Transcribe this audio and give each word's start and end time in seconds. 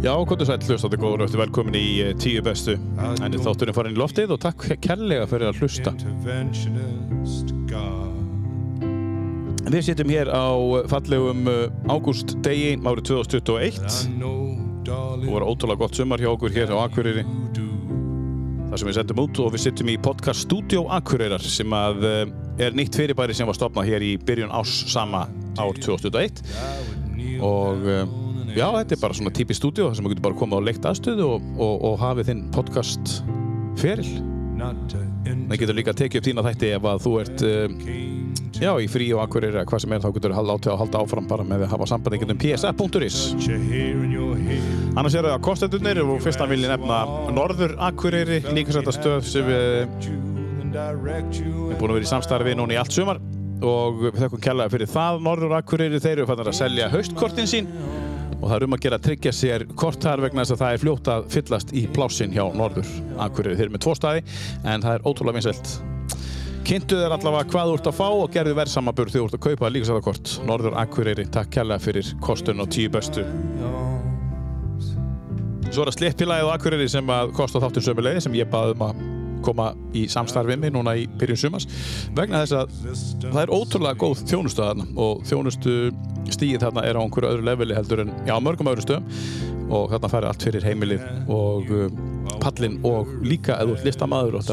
Já, 0.00 0.14
hvað 0.16 0.40
þú 0.40 0.44
sætt 0.48 0.62
hlustandi 0.64 0.96
góður 0.96 1.20
og 1.20 1.26
eftir 1.26 1.40
velkomin 1.42 1.74
í 1.76 1.86
eh, 2.00 2.14
tíu 2.16 2.40
bestu. 2.40 2.72
En 3.20 3.34
þátturinn 3.36 3.76
farin 3.76 3.92
í 3.92 4.00
loftið 4.00 4.30
og 4.32 4.38
takk 4.40 4.62
kærlega 4.80 5.26
fyrir 5.28 5.50
að 5.50 5.58
hlusta. 5.60 5.92
Við 9.70 9.84
sittum 9.86 10.08
hér 10.10 10.30
á 10.32 10.48
fallegum 10.90 11.44
ágúst 11.92 12.32
degi 12.42 12.78
árið 12.80 13.10
2021 13.10 13.76
I 13.76 14.14
know, 14.16 14.56
darling, 14.88 15.28
og 15.28 15.36
var 15.36 15.46
ótrúlega 15.52 15.82
gott 15.84 16.00
sumar 16.00 16.24
hjá 16.24 16.30
okkur 16.32 16.56
hér 16.56 16.72
á 16.72 16.80
Akureyri. 16.80 17.26
þar 18.70 18.80
sem 18.80 18.88
við 18.88 18.96
sendum 19.02 19.22
út 19.26 19.42
og 19.44 19.52
við 19.52 19.64
sittum 19.66 19.92
í 19.92 19.98
podcast 20.00 20.46
Studio 20.48 20.86
Akureyrar 20.96 21.44
sem 21.44 21.76
að 21.76 22.08
eh, 22.08 22.24
er 22.66 22.74
nýtt 22.78 22.96
fyrirbæri 22.96 23.36
sem 23.36 23.46
var 23.46 23.58
stopnað 23.58 23.92
hér 23.92 24.08
í 24.08 24.14
byrjun 24.16 24.50
ás 24.54 24.72
sama 24.90 25.26
ár 25.60 25.76
2021 25.76 26.40
I 26.40 26.74
would 26.88 27.06
kneel 27.14 27.46
og 27.46 27.88
eh, 27.90 28.29
já, 28.56 28.66
þetta 28.78 28.96
er 28.96 29.02
bara 29.02 29.16
svona 29.18 29.34
típi 29.36 29.56
stúdíu 29.56 29.88
þar 29.88 29.98
sem 29.98 30.06
við 30.06 30.16
getum 30.16 30.26
bara 30.28 30.40
komið 30.40 30.60
á 30.60 30.66
leikt 30.68 30.90
aðstöðu 30.90 31.28
og, 31.36 31.48
og, 31.60 31.74
og 31.90 31.96
hafið 32.02 32.32
þinn 32.32 32.42
podcast 32.54 33.16
feril. 33.80 34.08
Það 34.60 35.60
getur 35.62 35.76
líka 35.78 35.92
að 35.94 36.00
tekið 36.02 36.20
upp 36.20 36.26
þína 36.28 36.44
þætti 36.48 36.70
ef 36.76 36.86
að 36.90 37.04
þú 37.04 37.12
ert 37.22 37.44
uh, 37.48 37.76
já, 38.60 38.70
í 38.76 38.88
frí 38.92 39.06
og 39.16 39.22
akkurir 39.24 39.54
eða 39.56 39.66
hvað 39.70 39.82
sem 39.84 39.94
er 39.96 40.02
þá 40.02 40.08
getur 40.16 40.34
þú 40.36 40.44
látið 40.50 40.72
að 40.74 40.80
halda 40.82 41.02
áfram 41.04 41.28
bara 41.30 41.46
með 41.48 41.64
að 41.64 41.72
hafa 41.74 41.88
sambandi 41.88 42.20
um 42.26 42.40
psa.is. 42.40 43.18
Annars 44.98 45.16
eru 45.16 45.32
það 45.32 45.42
kostendurnir 45.46 46.02
og 46.04 46.20
fyrst 46.24 46.44
að 46.44 46.54
vilja 46.54 46.74
nefna 46.74 47.00
Norður 47.36 47.76
Akureyri, 47.88 48.40
líka 48.52 48.76
þetta 48.76 48.96
stöð 48.96 49.28
sem 49.30 49.48
við 49.48 49.66
erum 49.80 50.20
búin 51.80 51.90
að 51.90 51.96
vera 51.96 52.06
í 52.06 52.10
samstarfi 52.10 52.56
núna 52.58 52.76
í 52.76 52.80
allt 52.80 52.94
sumar 52.94 53.20
og 53.64 54.04
við 54.06 54.20
þakkum 54.22 54.44
kjallaði 54.44 54.74
fyrir 54.76 54.90
það 54.92 55.24
Norður 55.24 55.56
Akureyri, 55.58 56.00
þeir 56.00 56.18
eru 56.18 56.28
fannar 56.30 56.52
að 56.52 56.60
selja 56.60 56.90
haustkortin 56.92 57.50
sín 57.50 57.70
og 58.40 58.48
það 58.48 58.56
er 58.56 58.66
um 58.66 58.74
að 58.76 58.82
gera 58.86 58.98
að 58.98 59.06
tryggja 59.06 59.32
sér 59.36 59.66
kort 59.78 60.02
þar 60.02 60.24
vegna 60.24 60.44
þess 60.44 60.56
að 60.56 60.62
það 60.62 60.74
er 60.74 60.82
fljótt 60.84 61.10
að 61.12 61.28
fyllast 61.34 61.74
í 61.76 61.84
plássin 61.92 62.34
hjá 62.34 62.42
Norður 62.56 62.90
Akureyri. 63.20 63.58
Þeir 63.58 63.66
eru 63.68 63.76
með 63.76 63.84
tvo 63.84 63.94
staði 63.98 64.24
en 64.64 64.84
það 64.86 64.96
er 64.96 65.06
ótrúlega 65.06 65.38
vinsælt. 65.38 65.74
Kynntu 66.70 66.98
þér 67.00 67.16
allavega 67.16 67.50
hvað 67.50 67.70
þú 67.70 67.76
ert 67.78 67.88
að 67.90 67.96
fá 67.98 68.08
og 68.08 68.34
gerðu 68.34 68.56
verðsamaburð 68.58 69.14
þegar 69.14 69.22
þú 69.22 69.28
ert 69.30 69.38
að 69.38 69.44
kaupa 69.46 69.72
líkasæðakort. 69.74 70.34
Norður 70.48 70.76
Akureyri, 70.80 71.28
takk 71.32 71.54
kjallaði 71.56 71.86
fyrir 71.86 72.12
kostun 72.24 72.62
og 72.62 72.70
tíu 72.72 72.92
bestu. 72.92 73.24
Svo 75.70 75.84
er 75.84 75.90
það 75.92 75.96
slippilagið 76.00 76.50
á 76.50 76.54
Akureyri 76.56 76.90
sem 76.90 77.14
að 77.14 77.32
kosta 77.38 77.62
þáttur 77.62 77.88
sömulegði 77.88 78.26
sem 78.26 78.38
ég 78.38 78.50
baði 78.50 78.76
um 78.76 78.86
að 78.88 79.19
koma 79.44 79.70
í 79.96 80.06
samstarfi 80.10 80.56
mig 80.60 80.74
núna 80.74 80.94
í 80.98 81.06
byrjun 81.20 81.42
sumars 81.44 81.68
vegna 82.16 82.42
þess 82.44 82.56
að 82.60 82.74
það 83.26 83.40
er 83.44 83.54
ótrúlega 83.54 84.00
góð 84.00 84.24
þjónustu 84.30 84.64
þarna 84.64 84.86
og 85.06 85.24
þjónustu 85.28 85.76
stíð 86.30 86.60
þarna 86.64 86.86
er 86.86 86.98
á 86.98 87.02
einhverju 87.02 87.32
öðru 87.34 87.48
leveli 87.48 87.76
heldur 87.78 88.04
en 88.04 88.14
já, 88.28 88.36
mörgum 88.42 88.70
öðru 88.70 88.86
stöðum 88.86 89.70
og 89.70 89.90
þarna 89.92 90.12
færi 90.14 90.30
allt 90.30 90.46
fyrir 90.46 90.66
heimilið 90.66 91.04
og 91.30 91.74
uh, 91.74 91.90
pallin 92.42 92.80
og 92.86 93.12
líka 93.24 93.58
eða 93.60 93.78
listamaður 93.86 94.40
og 94.40 94.48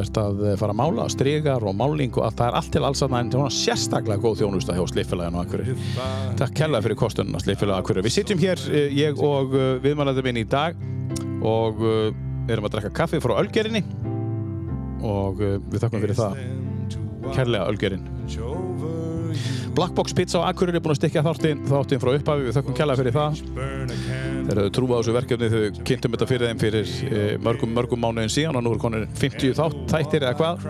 þetta 0.00 0.22
að 0.22 0.40
fara 0.60 0.72
að 0.72 0.78
mála, 0.78 1.06
stregar 1.12 1.64
og 1.66 1.74
máling 1.76 2.14
og 2.14 2.24
allt, 2.24 2.38
það 2.38 2.46
er 2.46 2.58
allt 2.60 2.70
til 2.72 2.82
alls 2.86 3.02
en 3.04 3.32
það 3.34 3.42
er 3.42 3.56
sérstaklega 3.56 4.22
góð 4.22 4.38
þjónusta 4.40 4.76
hjá 4.76 4.84
Sliffélaginu 4.88 5.40
á 5.40 5.42
Akureyri. 5.42 5.74
Takk 6.40 6.56
kærlega 6.56 6.86
fyrir 6.86 7.00
kostununa 7.02 7.42
Sliffélag 7.42 7.82
Akureyri. 7.82 8.06
Við 8.06 8.14
sitjum 8.14 8.40
hér, 8.40 8.62
eh, 8.70 8.94
ég 8.96 9.20
og 9.20 9.52
viðmælandum 9.84 10.30
minn 10.30 10.40
í 10.40 10.46
dag 10.48 10.78
og 11.42 11.82
erum 12.48 12.68
að 12.68 12.76
drekka 12.76 12.94
kaffi 13.02 13.20
frá 13.22 13.36
Ölgerinni 13.40 13.84
og 15.06 15.40
uh, 15.40 15.58
við 15.70 15.84
þakkum 15.84 16.04
fyrir 16.04 16.18
það. 16.18 16.42
Kærlega 17.34 17.68
Ölgerin. 17.68 18.04
Blackbox 19.74 20.12
Pizza 20.12 20.40
á 20.42 20.50
Akureyri 20.50 20.80
er 20.80 20.82
búin 20.82 20.94
að 20.94 20.98
stikja 20.98 21.22
þáttin, 21.24 21.60
þáttin 21.68 22.00
frá 22.02 22.10
upphafi, 22.16 22.46
við 22.48 22.56
þakkum 22.56 22.76
kærlega 22.76 23.00
fyrir 23.00 23.14
það. 23.14 23.42
Þeir 24.48 24.60
hefðu 24.60 24.72
trúið 24.76 24.92
á 24.92 24.98
þessu 24.98 25.14
verkefni 25.14 25.50
þau 25.52 25.82
kynntum 25.86 26.16
þetta 26.16 26.28
fyrir 26.30 26.50
þeim 26.50 26.62
fyrir 26.64 26.94
eh, 27.06 27.34
mörgum, 27.46 27.74
mörgum 27.76 28.02
mánuðin 28.02 28.34
síðan 28.34 28.58
og 28.58 28.66
nú 28.66 28.74
er 28.74 28.82
konir 28.82 29.06
50 29.20 29.54
þátt, 29.60 29.78
þættir 29.92 30.26
eða 30.26 30.38
hvað. 30.40 30.66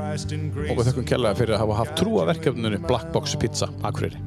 Og 0.66 0.74
við 0.74 0.90
þakkum 0.90 1.08
kærlega 1.08 1.40
fyrir 1.40 1.56
að 1.56 1.62
hafa 1.64 1.78
haft 1.80 1.96
trú 2.00 2.20
á 2.20 2.24
verkefninu 2.28 2.82
Blackbox 2.84 3.38
Pizza 3.40 3.70
Akureyri. 3.80 4.20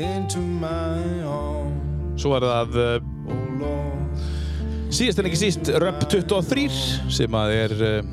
Into 0.00 0.40
my 0.40 1.20
arms, 1.28 2.22
Svo 2.22 2.32
er 2.38 2.46
það 2.48 2.78
uh, 2.80 3.10
oh 3.28 4.01
síðast 4.92 5.22
en 5.22 5.28
ekki 5.30 5.40
síst 5.40 5.70
Röp 5.82 6.04
23 6.10 6.66
sem 7.12 7.38
að 7.38 7.54
er 7.56 7.74
uh, 7.78 8.12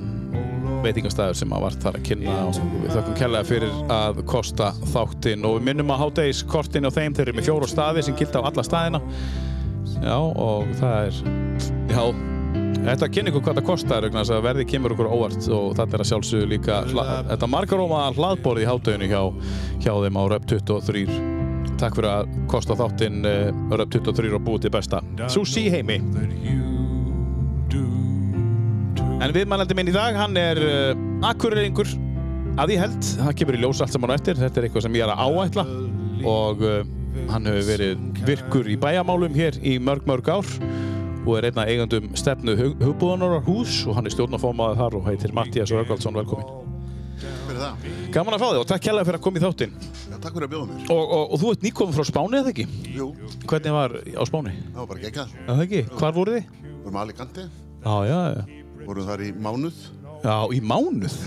veitingastæður 0.84 1.38
sem 1.42 1.54
að 1.56 1.66
vart 1.66 1.84
þar 1.84 2.00
að 2.00 2.08
kynna 2.08 2.38
og 2.48 2.60
við 2.84 2.96
þakkum 2.96 3.20
kærlega 3.20 3.50
fyrir 3.50 3.78
að 3.94 4.24
kosta 4.30 4.72
þáttinn. 4.94 5.46
Og 5.48 5.60
við 5.60 5.68
minnum 5.70 5.94
að 5.94 6.06
hátægiskortin 6.06 6.88
á 6.88 6.92
þeim 6.96 7.18
þeir 7.18 7.28
eru 7.28 7.38
með 7.40 7.50
fjóru 7.50 7.70
staði 7.70 8.06
sem 8.08 8.18
gilda 8.20 8.44
á 8.44 8.48
alla 8.50 8.66
staðina. 8.66 9.04
Já 10.00 10.18
og 10.18 10.76
það 10.80 11.10
er 11.10 11.24
já 11.92 12.04
Þetta 12.80 13.10
kynni 13.12 13.32
ykkur 13.34 13.44
hvað 13.44 13.58
það 13.58 13.66
kostar 13.68 14.06
verði 14.46 14.64
kemur 14.70 14.94
okkur 14.96 15.10
óvart 15.12 15.50
og 15.52 15.74
þetta 15.78 15.98
er 15.98 16.04
að 16.04 16.10
sjálfsögðu 16.14 16.48
líka 16.54 16.78
þetta 16.88 17.50
markaróma 17.52 18.06
hlaðborði 18.16 18.64
í 18.64 18.70
hátæginu 18.70 19.10
hjá, 19.12 19.22
hjá 19.84 19.92
þeim 20.06 20.20
á 20.20 20.24
Röp 20.32 20.48
23 20.54 21.04
Takk 21.80 22.00
fyrir 22.00 22.10
að 22.12 22.34
kosta 22.52 22.80
þáttinn 22.80 23.22
uh, 23.28 23.52
Röp 23.76 23.94
23 24.00 24.34
og 24.40 24.44
búið 24.48 24.68
til 24.68 24.76
besta. 24.80 25.04
Sushi 25.32 25.68
heimi 25.76 26.00
En 29.20 29.34
viðmælandi 29.36 29.76
minn 29.76 29.90
í 29.92 29.96
dag, 29.96 30.16
hann 30.16 30.38
er 30.40 30.60
uh, 30.64 31.00
akkurreiringur 31.28 31.90
að 32.60 32.72
ég 32.74 32.82
held, 32.86 33.00
það 33.20 33.34
kemur 33.42 33.58
í 33.58 33.62
ljós 33.64 33.82
allt 33.84 33.94
saman 33.96 34.14
á 34.14 34.16
eftir, 34.16 34.38
þetta 34.40 34.62
er 34.62 34.68
eitthvað 34.68 34.86
sem 34.86 34.96
ég 34.96 35.04
er 35.06 35.12
að 35.12 35.24
áætla 35.28 35.66
og 36.30 36.64
uh, 36.64 36.78
hann 37.32 37.48
hefur 37.50 37.66
verið 37.68 38.24
virkur 38.28 38.70
í 38.72 38.78
bæjamálum 38.80 39.36
hér 39.36 39.60
í 39.60 39.76
mörg 39.84 40.08
mörg 40.08 40.32
ár 40.32 40.48
og 41.28 41.34
er 41.36 41.50
einna 41.50 41.66
eigandum 41.68 42.08
stefnu 42.18 42.56
hugbúðanar 42.58 43.42
hús 43.48 43.82
og 43.90 43.98
hann 44.00 44.08
er 44.08 44.16
stjórnarformaður 44.16 44.80
þar 44.80 44.98
og 45.02 45.10
heitir 45.12 45.36
Mattias 45.36 45.74
Röggaldsson, 45.76 46.16
velkomin. 46.16 46.48
fyrir 47.20 47.60
það. 47.60 47.88
Gaman 48.16 48.38
að 48.38 48.44
fá 48.44 48.48
þig 48.54 48.62
og 48.64 48.70
takk 48.72 48.86
kærlega 48.88 49.10
fyrir 49.10 49.20
að 49.20 49.26
koma 49.28 49.42
í 49.42 49.44
þáttinn. 49.44 49.76
Já, 49.84 50.16
takk 50.16 50.32
fyrir 50.38 50.48
að 50.48 50.54
bjóða 50.56 50.70
mér. 50.70 50.86
Og, 50.96 51.04
og, 51.04 51.26
og 51.36 51.42
þú 51.44 51.52
ert 51.54 51.66
nýkominn 51.68 51.98
frá 52.00 52.08
Spáni 52.08 52.40
eða 52.40 52.54
ekki? 52.54 52.66
Jú, 52.96 53.10
Hvernig 53.44 53.76
var 53.76 53.98
á 54.00 54.24
Spáni? 54.30 54.56
það 54.72 54.80
var 54.80 54.90
bara 54.94 55.04
geggjað. 55.04 55.36
Eða 55.46 55.66
ekki? 55.68 55.84
Hvar 56.00 56.16
voru 56.16 56.38
þið? 56.38 56.56
Vorum 56.86 56.96
að 57.02 57.04
Alicante, 57.04 57.50
Já, 57.80 57.96
já, 58.10 58.20
já. 58.40 58.59
Vorum 58.90 59.08
þar 59.10 59.24
í 59.26 59.32
mánuð, 59.38 59.80
Já, 60.26 60.36
í 60.56 60.60
mánuð? 60.66 61.18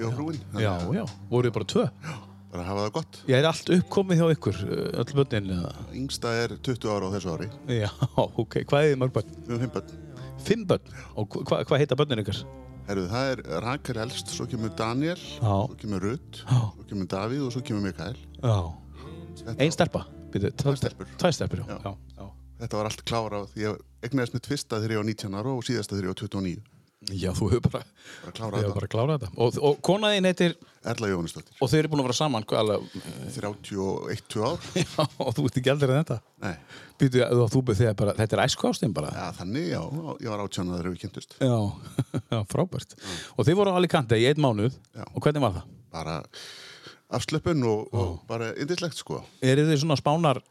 og 0.00 0.12
frúin. 0.16 0.38
Já, 0.56 0.74
já. 0.96 1.04
Voru 1.30 1.50
þið 1.50 1.56
bara 1.58 1.68
tvö? 1.74 1.86
Bara 2.50 2.62
að 2.64 2.68
hafa 2.70 2.84
það 2.86 2.94
gott. 2.96 3.18
Ég 3.30 3.36
er 3.38 3.46
allt 3.50 3.68
uppkomið 3.76 4.20
hjá 4.22 4.30
ykkur, 4.34 4.56
uh, 4.66 4.86
öll 5.02 5.12
börnin? 5.20 5.50
Yngsta 6.00 6.32
er 6.34 6.56
20 6.56 6.88
ára 6.90 7.06
á 7.06 7.14
þessu 7.14 7.34
ári. 7.36 7.50
Já, 7.70 7.90
ok. 8.42 8.56
Hvað 8.70 8.88
er 8.88 8.98
mörg 8.98 9.12
börn? 9.14 9.36
Við 9.46 9.52
höfum 9.54 9.62
fimm 9.68 9.74
börn. 9.76 9.92
Fimm 10.48 10.64
börn? 10.72 10.96
Og 11.20 11.38
hva, 11.44 11.60
hvað 11.68 11.84
heita 11.84 11.98
börnin 12.00 12.24
ykkar? 12.24 12.40
Herru, 12.88 13.04
það 13.12 13.28
er 13.36 13.42
Rakel 13.62 14.00
elst, 14.02 14.32
svo 14.34 14.48
kemur 14.50 14.72
Daniel, 14.74 15.20
Já. 15.20 15.52
svo 15.68 15.76
kemur 15.78 16.08
Já. 16.10 16.16
svo 16.74 16.86
kemur 16.90 17.06
Davíð 17.12 17.44
og 17.46 17.52
svo 17.54 17.62
kemur 17.62 17.84
Mikael. 17.84 18.18
Já. 18.42 18.56
Einn 19.54 19.70
stelpa? 19.70 20.06
Býtu, 20.32 20.50
Tvær 20.58 20.78
stelpur. 20.78 21.06
Tvær 21.20 21.34
stelpur, 21.36 21.62
já. 21.62 21.76
Já. 21.76 21.92
já. 21.92 21.94
já. 22.18 22.26
þetta 22.64 22.80
var 22.80 22.88
allt 22.90 23.04
klárað 23.06 23.46
því 23.54 23.64
ég 23.68 23.78
egnaðist 24.08 24.34
mitt 24.34 24.50
fyrsta 24.50 24.80
þegar 24.80 24.96
ég 24.96 25.00
var 25.04 25.08
19 25.12 25.38
ára 25.38 25.54
og 25.54 25.64
síðasta 25.66 25.94
þegar 25.94 26.08
ég 26.08 26.14
var 26.14 26.20
29. 26.24 26.79
Já, 27.08 27.30
þú 27.32 27.46
hefur 27.48 27.62
bara, 27.72 27.86
Bara 28.76 28.88
klárað 28.92 29.14
þetta. 29.22 29.28
Og, 29.40 29.54
og 29.64 29.78
konaðinn 29.86 30.26
heitir, 30.28 30.52
Erla 30.84 31.08
Jóhannesdóttir. 31.08 31.54
og 31.56 31.70
þau 31.72 31.76
eru 31.78 31.90
búin 31.94 32.02
að 32.02 32.06
vera 32.10 32.16
saman, 32.18 32.44
alveg, 32.60 32.84
31-2 33.38 34.42
ár. 34.44 34.66
já, 34.82 35.06
og 35.24 35.30
þú 35.38 35.44
ert 35.48 35.56
ekki 35.62 35.72
eldri 35.72 35.88
en 35.94 36.02
þetta. 36.02 36.18
Nei, 36.44 36.52
Býtu, 37.00 37.22
þú 37.54 37.62
þegar 37.80 37.96
bara, 38.02 38.14
þetta 38.20 38.36
er 38.36 38.42
æsku 38.44 38.68
ástin 38.68 38.92
bara. 38.96 39.14
ja, 39.16 39.30
þannig, 39.38 39.70
já, 39.72 39.80
ég 40.20 40.28
var 40.34 40.44
18 40.44 40.74
þegar 40.74 40.90
við 40.90 41.00
kynntust. 41.06 41.36
Já, 41.40 41.56
já, 42.34 42.38
frábært. 42.52 42.94
Og 43.32 43.48
þið 43.48 43.60
voru 43.62 43.72
á 43.72 43.78
Alicante 43.80 44.20
í 44.20 44.28
einn 44.28 44.44
mánuð, 44.44 44.76
Já. 44.92 45.04
og 45.08 45.24
hvernig 45.24 45.46
var 45.46 45.56
það? 45.56 45.74
Bara 45.96 46.18
afslöpun 47.16 47.64
og, 47.66 47.88
og 47.96 48.12
bara 48.28 48.52
indislegt, 48.60 49.00
sko. 49.00 49.24
Er 49.40 49.56
þið 49.64 49.80
svona 49.86 49.96
spánar 49.98 50.44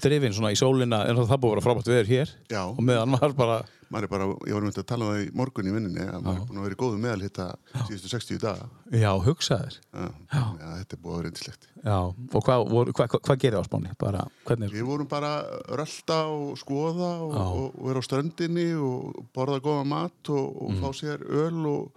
drifin 0.00 0.32
svona 0.32 0.50
í 0.54 0.56
sólina, 0.56 1.02
en 1.08 1.16
það 1.20 1.38
búið 1.42 1.50
að 1.50 1.54
vera 1.56 1.64
frábært 1.66 1.88
veður 1.92 2.08
hér, 2.12 2.30
Já. 2.50 2.62
og 2.70 2.80
meðan 2.80 3.12
var 3.18 3.32
bara, 3.36 3.56
maður 3.92 4.06
er 4.06 4.10
bara, 4.14 4.26
ég 4.48 4.54
var 4.56 4.64
myndið 4.64 4.80
að 4.82 4.86
tala 4.88 5.04
um 5.04 5.10
það 5.12 5.22
í 5.24 5.30
morgun 5.36 5.68
í 5.68 5.74
vinninni 5.74 6.06
að 6.08 6.22
maður 6.24 6.38
er 6.40 6.46
búin 6.48 6.60
að 6.60 6.66
vera 6.68 6.76
í 6.76 6.80
góðu 6.80 7.00
meðal 7.02 7.24
hitta 7.26 7.46
síðustu 7.90 8.08
60 8.14 8.40
daga 8.40 8.68
já, 9.02 9.10
hugsaðir. 9.26 9.76
já, 9.92 10.06
já 10.32 10.68
þetta 10.80 10.96
er 10.96 11.02
búið 11.02 11.12
að 11.12 11.18
vera 11.18 11.26
reyndislegt 11.28 11.68
Já, 11.82 11.96
og 11.98 12.44
hvað 12.46 12.64
hvað 12.72 13.08
hvað- 13.12 13.22
hvað 13.26 13.40
gerir 13.42 13.58
á 13.60 13.64
Spáni? 13.68 13.92
Bara, 13.98 14.22
hvernig? 14.46 14.70
við 14.72 14.86
vorum 14.86 15.08
bara 15.10 15.32
rölda 15.68 16.18
og 16.30 16.54
skoða 16.62 17.10
og, 17.26 17.34
og, 17.36 17.66
og 17.76 17.88
vera 17.90 18.00
á 18.00 18.06
ströndinni 18.06 18.68
og 18.78 19.26
borða 19.34 19.58
góða 19.60 19.84
mat 19.90 20.30
og, 20.30 20.62
og 20.62 20.78
fá 20.80 20.88
sér 20.96 21.20
öl 21.26 21.66
og, 21.68 21.90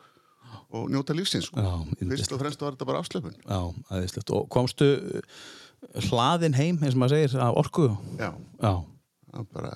og 0.75 0.89
njóta 0.91 1.13
lífsins 1.15 1.45
sko. 1.47 1.61
Mm. 1.61 1.93
Já, 2.01 2.09
fyrst 2.17 2.33
og 2.35 2.41
fremst 2.41 2.59
var 2.65 2.73
þetta 2.75 2.87
bara 2.89 2.99
afslöpun 3.05 3.37
Já, 3.45 3.61
aðeinslegt. 3.93 4.33
Og 4.35 4.49
komstu 4.51 4.89
hlaðin 6.09 6.55
heim, 6.57 6.77
eins 6.83 6.95
og 6.95 7.01
maður 7.03 7.17
segir, 7.27 7.39
af 7.45 7.59
orku? 7.61 7.87
já, 8.19 8.31
Já, 8.61 8.73
það 9.35 9.47
bara, 9.53 9.71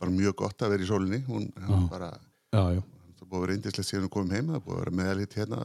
bara 0.00 0.10
mjög 0.14 0.34
gott 0.42 0.62
að 0.66 0.74
vera 0.76 0.84
í 0.84 0.88
sólinni. 0.88 1.22
Hún 1.28 1.46
hún 1.56 1.86
var 1.86 1.88
bara 1.92 2.10
já, 2.52 2.62
já. 2.76 2.82
það 3.18 3.28
búið 3.28 3.38
að 3.38 3.44
vera 3.46 3.56
indislegt 3.58 3.88
síðan 3.88 4.04
við 4.06 4.12
komum 4.16 4.32
heim. 4.36 4.50
Það 4.52 4.64
búið 4.66 4.76
að 4.76 4.82
vera 4.82 4.94
meðalít 5.00 5.36
hérna 5.38 5.60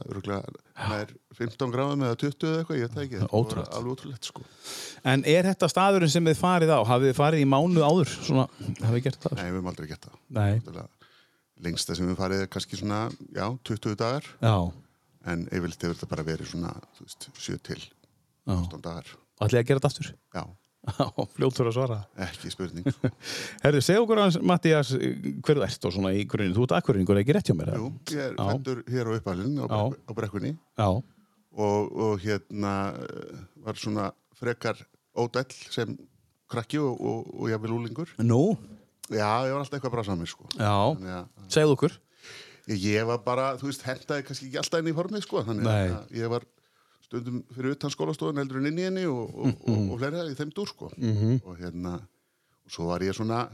nær 0.88 1.12
15 1.38 1.72
gráðum 1.74 2.04
eða 2.08 2.18
20 2.24 2.48
eða 2.48 2.60
eitthvað, 2.62 2.78
ég 2.78 2.86
veit 2.88 2.94
það 2.96 3.04
ekki. 3.06 3.18
Er 3.20 3.32
búið 3.32 3.58
alveg 3.78 3.92
ótrúlegt 3.94 4.30
sko. 4.30 4.44
En 5.12 5.24
er 5.28 5.48
þetta 5.50 5.68
staðurinn 5.72 6.12
sem 6.14 6.24
þið 6.30 6.40
farið 6.40 6.72
á? 6.72 6.78
Hafið 6.88 7.10
þið 7.12 7.18
farið 7.20 7.44
í 7.44 7.48
mánuð 7.52 7.84
áður? 7.88 8.14
Svona, 8.28 8.46
hafið 8.80 8.96
þið 8.96 9.04
gert 9.08 9.20
það? 9.26 9.36
nei, 9.38 9.44
við 9.48 9.58
höfum 9.58 9.72
aldrei 9.74 9.88
gett 9.92 10.08
það. 10.08 10.88
Lengsta 11.58 11.94
sem 11.98 12.06
við 12.06 12.18
farið 12.20 12.42
er 12.44 12.50
kannski 12.54 12.78
svona 12.78 12.98
já, 13.34 13.46
20 13.66 13.96
dagar. 13.98 14.26
Já. 14.38 14.56
en 15.28 15.40
yfirleitt 15.52 15.82
hefur 15.82 15.96
þetta 15.98 16.06
bara 16.08 16.24
verið 16.24 16.46
svona 16.52 16.70
þú 16.96 17.04
veist, 17.04 17.24
7 17.36 17.56
til 17.66 17.80
15 18.46 18.80
dagar 18.84 19.08
Ætlið 19.38 19.60
að 19.60 19.68
gera 19.68 19.82
þetta 19.82 19.90
aftur? 19.92 20.10
já, 20.38 20.44
fljótur 21.36 21.68
að 21.68 21.76
svara. 21.76 21.98
ekki 22.28 22.50
spurning. 22.54 22.86
Herðu, 23.64 23.82
segja 23.84 24.02
okkur 24.04 24.22
hans, 24.22 24.38
Mattías, 24.46 24.94
hver 24.94 25.60
þú 25.60 25.66
ert 25.66 25.88
og 25.88 25.94
svona 25.94 26.14
í 26.16 26.24
grunninn. 26.28 26.56
Þú 26.56 26.66
ert 26.68 26.76
akkuringur, 26.78 27.20
ekki 27.20 27.36
rétt 27.36 27.50
hjá 27.50 27.56
mér? 27.58 27.74
Jú, 27.76 27.90
ég 28.14 28.24
er 28.30 28.36
fættur 28.38 28.82
hér 28.88 29.10
á 29.10 29.12
uppalinn 29.18 29.58
á, 29.62 29.66
á 29.68 30.10
brekkunni 30.16 30.54
og, 31.58 31.92
og 31.98 32.22
hérna 32.22 32.74
eh, 33.02 33.38
var 33.66 33.78
svona 33.80 34.10
frekar 34.38 34.80
ódæll 35.18 35.54
sem 35.72 35.96
krakki 36.48 36.80
og, 36.80 36.98
og, 37.00 37.32
og 37.34 37.48
ég 37.50 37.60
vil 37.62 37.74
úlingur 37.76 38.12
Nú? 38.22 38.56
já, 39.10 39.28
ég 39.48 39.54
var 39.54 39.62
alltaf 39.62 39.78
eitthvað 39.78 39.96
bara 39.96 40.06
samir 40.06 40.30
sko 40.30 40.46
Já. 40.54 41.26
Segðu 41.52 41.74
okkur. 41.76 41.96
ég, 42.68 43.02
var 43.08 43.22
bara, 43.24 43.50
þú 43.60 43.70
veist, 43.70 43.84
hendaði 43.88 44.26
kannski 44.28 44.48
ekki 44.48 44.60
alltaf 44.62 44.82
inn 44.82 44.92
í 44.92 44.96
formið 44.96 45.24
sko, 45.24 45.42
þannig 45.46 45.68
að 45.72 46.16
ég 46.20 46.32
var 46.32 46.46
stundum 47.08 47.40
fyrir 47.56 47.72
utan 47.76 47.90
skólastofun 47.94 48.36
heldur 48.42 48.60
en 48.60 48.68
inn 48.70 48.78
í 48.78 48.84
henni 48.88 49.06
og, 49.08 49.32
og, 49.32 49.54
og, 49.64 49.78
og 49.94 49.96
fleiri 50.02 50.26
í 50.32 50.36
þeim 50.38 50.52
dúr 50.54 50.68
sko 50.68 50.90
Mhm. 50.96 51.40
og 51.44 51.56
hérna, 51.58 51.94
og 52.64 52.70
svo 52.74 52.86
var 52.90 53.00
ég 53.06 53.16
svona 53.16 53.46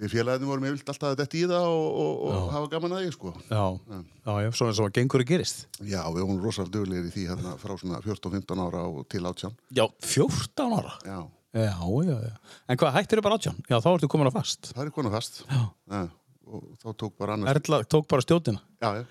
við 0.00 0.12
félaginu 0.14 0.46
vorum 0.48 0.64
ég 0.64 0.72
vilt 0.78 0.88
alltaf 0.88 1.10
að 1.10 1.18
þetta 1.20 1.36
í 1.36 1.42
það 1.50 1.66
og, 1.68 1.88
og, 2.00 2.20
og 2.30 2.52
hafa 2.54 2.68
gaman 2.72 2.94
að 2.96 3.02
því 3.04 3.10
sko 3.16 3.32
Já. 3.50 3.64
Já, 3.90 4.32
já, 4.46 4.50
svona 4.56 4.76
sem 4.78 4.86
að 4.86 4.94
gengur 4.96 5.20
að 5.24 5.28
gerist. 5.28 5.66
já, 5.82 6.00
við 6.08 6.22
vorum 6.24 6.38
rosalega 6.40 6.72
duglegir 6.78 7.10
í 7.10 7.12
því 7.16 7.26
hérna 7.32 7.56
frá 7.60 7.74
svona 7.76 8.00
14-15 8.06 8.62
ára 8.64 8.84
og 8.88 9.02
til 9.12 9.26
18 9.28 9.52
Já, 9.76 9.84
14 10.00 10.78
ára. 10.78 10.94
já, 11.04 11.20
Já, 11.50 11.74
já, 12.06 12.16
já. 12.22 12.34
En 12.70 12.78
hvað, 12.78 12.92
hættir 12.94 13.20
bara 13.26 13.34
átján? 13.36 13.56
Já, 13.66 13.76
þá 13.82 13.88
ertu 13.98 14.06
komin 14.08 14.30
á 14.30 14.32
fast. 14.38 14.70
það 14.72 14.84
er 14.86 14.90
konar 14.94 15.10
fast 15.18 15.42
Já. 15.50 15.62
ja, 15.90 16.02
og 16.46 16.62
þá 16.78 16.88
tók 16.94 17.16
bara 17.18 17.34
annars 17.34 17.50
Erla 17.58 17.82
tók 17.84 18.06
bara 18.06 18.22
stjórnina. 18.22 18.60
já, 18.80 19.02
já, 19.02 19.04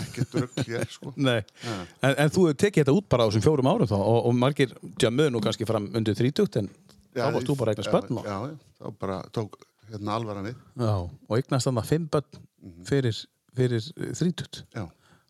ekkert 0.00 0.34
rögg 0.38 0.62
hér 0.68 0.88
sko. 0.90 1.12
Já. 1.28 1.76
En, 2.02 2.16
en 2.16 2.32
þú 2.34 2.48
hefur 2.48 2.58
tekið 2.64 2.84
þetta 2.84 2.96
út 2.96 3.08
bara 3.12 3.26
á 3.26 3.28
þessum 3.28 3.44
fjórum 3.46 3.70
árum 3.70 3.90
þá 3.90 3.96
og, 3.98 4.18
og 4.30 4.34
margir 4.38 4.74
tjömmuðu 5.00 5.34
nú 5.34 5.44
kannski 5.44 5.68
fram 5.68 5.90
undir 5.94 6.18
30 6.18 6.60
en 6.62 6.72
þá 7.14 7.28
varst 7.36 7.50
þú 7.50 7.58
bara 7.60 7.76
börn 7.76 8.18
og, 8.20 8.26
já, 8.26 8.36
já, 8.50 8.58
þá 8.80 8.98
bara 9.04 9.20
tók 9.34 9.60
hérna 9.92 10.18
alvaran 10.18 10.48
við 10.48 10.58
já, 10.58 10.94
og 11.04 11.38
eignast 11.38 11.70
þannig 11.70 11.88
fimm 11.92 12.10
börn 12.10 12.44
fyrir, 12.88 13.22
fyrir 13.54 13.88
30 13.94 14.64
já 14.74 14.84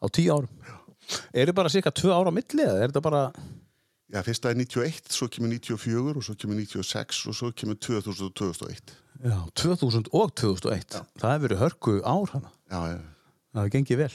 á 0.05 0.07
10 0.09 0.33
árum. 0.33 0.49
Er 1.33 1.45
þetta 1.45 1.57
bara 1.57 1.73
cirka 1.73 1.93
2 1.93 2.13
ára 2.13 2.33
á 2.33 2.35
milli 2.35 2.65
eða 2.65 2.81
er 2.81 2.93
þetta 2.93 3.05
bara 3.05 3.27
Já, 4.15 4.21
fyrsta 4.23 4.51
er 4.53 4.59
91, 4.61 5.09
svo 5.11 5.27
kemur 5.33 5.51
94 5.51 6.13
og 6.21 6.23
svo 6.23 6.35
kemur 6.39 6.59
96 6.61 7.23
og 7.31 7.35
svo 7.35 7.49
kemur 7.57 7.79
2000 7.83 8.29
og 8.29 8.35
2001. 8.37 8.93
já, 9.25 9.39
2000 9.59 10.11
og 10.13 10.35
2001? 10.39 10.99
Það 11.19 11.33
hefur 11.33 11.45
verið 11.49 11.63
hörku 11.65 11.95
ár 12.05 12.31
hana. 12.35 12.53
Já, 12.71 12.81
já, 12.93 12.99
Það 13.55 13.71
gengið 13.77 14.03
vel. 14.03 14.11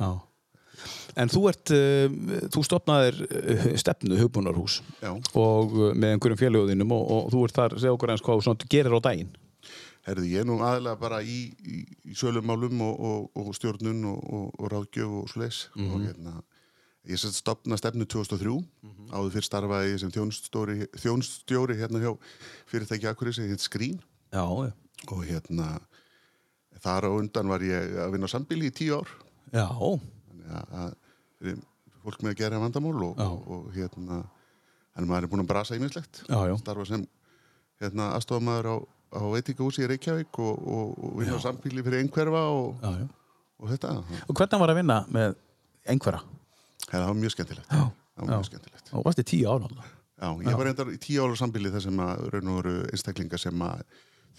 Já. 0.00 0.10
En 1.20 1.28
þú 1.28 1.42
ert, 1.50 1.72
uh, 1.74 2.46
þú 2.54 2.62
stopnaðir 2.64 3.18
uh, 3.26 3.68
stefnu 3.80 4.16
hugbúnarhús 4.20 4.78
og 5.36 5.74
uh, 5.76 5.90
með 5.92 6.14
einhverjum 6.14 6.40
félöguðinum 6.40 6.94
og, 6.96 7.02
og 7.16 7.30
þú 7.34 7.44
ert 7.46 7.58
þar, 7.58 7.76
segja 7.82 7.94
okkur 7.96 8.14
eins 8.14 8.24
hvað 8.24 8.44
þú 8.46 8.70
gerir 8.72 8.96
á 8.96 9.00
daginn. 9.04 9.32
Herði, 10.06 10.30
ég 10.32 10.42
er 10.42 10.48
nú 10.48 10.56
aðalega 10.64 10.96
bara 10.96 11.18
í, 11.20 11.40
í, 11.60 11.82
í 12.08 12.14
sölumálum 12.16 12.80
og, 12.86 13.02
og, 13.04 13.26
og 13.36 13.50
stjórnun 13.58 14.06
og, 14.08 14.22
og, 14.24 14.46
og 14.56 14.70
ráðgjöf 14.72 15.18
og 15.18 15.26
svoleiðis 15.28 15.58
og 15.76 16.06
hérna, 16.06 16.32
ég 17.10 17.20
stopna 17.20 17.76
stefnu 17.76 18.06
2003, 18.08 18.54
áður 19.12 19.34
fyrir 19.34 19.48
starfaði 19.50 19.92
ég 19.92 20.00
sem 20.00 20.14
þjónustjóri 20.14 21.76
hérna 21.82 22.00
hjá 22.00 22.14
fyrirtæki 22.72 23.10
Akkuris, 23.12 23.42
ég 23.44 23.52
heit 23.52 23.64
Skrín 23.64 24.00
Já, 24.32 24.40
já. 24.40 24.72
og 25.12 25.20
hérna, 25.28 25.68
þar 26.84 27.06
á 27.06 27.10
undan 27.12 27.50
var 27.52 27.64
ég 27.64 27.96
að 28.04 28.14
vinna 28.16 28.28
á 28.30 28.34
sambíli 28.34 28.70
í 28.70 28.74
tíu 28.74 28.98
ár, 29.00 29.10
Já, 29.52 29.66
þannig 29.70 30.50
að, 30.54 30.74
að 30.80 31.56
fólk 32.04 32.22
með 32.24 32.32
að 32.34 32.38
gera 32.40 32.60
vandamál 32.62 32.96
og, 33.10 33.18
Já. 33.20 33.26
og, 33.28 33.48
og 33.56 33.72
hérna, 33.76 34.20
hann 34.96 35.08
maður 35.10 35.26
er 35.26 35.32
búin 35.32 35.42
að 35.44 35.50
brasa 35.52 35.76
ímislegt. 35.76 36.22
já, 36.28 36.38
já. 36.48 36.54
starfa 36.62 36.86
sem 36.88 37.04
hérna, 37.82 38.10
aðstofamæður 38.16 38.68
á, 38.72 38.76
á 39.16 39.20
veitingahúsi 39.34 39.84
í 39.84 39.88
Reykjavík 39.90 40.40
og, 40.40 40.60
og, 40.64 40.92
og 41.04 41.14
vinna 41.20 41.36
á 41.38 41.44
sambíli 41.44 41.84
fyrir 41.86 42.02
einhverfa 42.04 42.42
og, 42.54 42.74
já, 42.82 42.90
já. 43.04 43.06
og 43.60 43.72
þetta. 43.74 43.94
Og 44.26 44.36
hvernig 44.40 44.62
var 44.64 44.72
að 44.74 44.80
vinna 44.80 44.98
með 45.12 45.38
einhverja? 45.90 46.22
Það 46.90 47.06
var 47.06 47.18
mjög 47.20 47.34
skemmtilegt. 47.36 47.70
Já, 47.70 47.84
Það 47.90 48.24
var 48.24 48.30
já. 48.30 48.36
mjög 48.36 48.48
skemmtilegt. 48.50 48.92
Og 48.96 49.04
varst 49.06 49.20
í 49.22 49.26
tíu 49.30 49.48
ára 49.52 49.68
alltaf. 49.68 49.90
Já, 50.20 50.28
ég 50.44 50.56
var 50.58 50.66
reyndar 50.68 50.88
í 50.92 50.98
tíu 51.00 51.22
ára 51.24 51.36
sambíli 51.40 51.70
þar 51.72 51.84
sem 51.86 52.00
að 52.04 52.24
raun 52.34 52.48
og 52.52 52.56
veru 52.60 52.72
einstaklingar 52.90 53.40
sem 53.40 53.62
að 53.64 53.84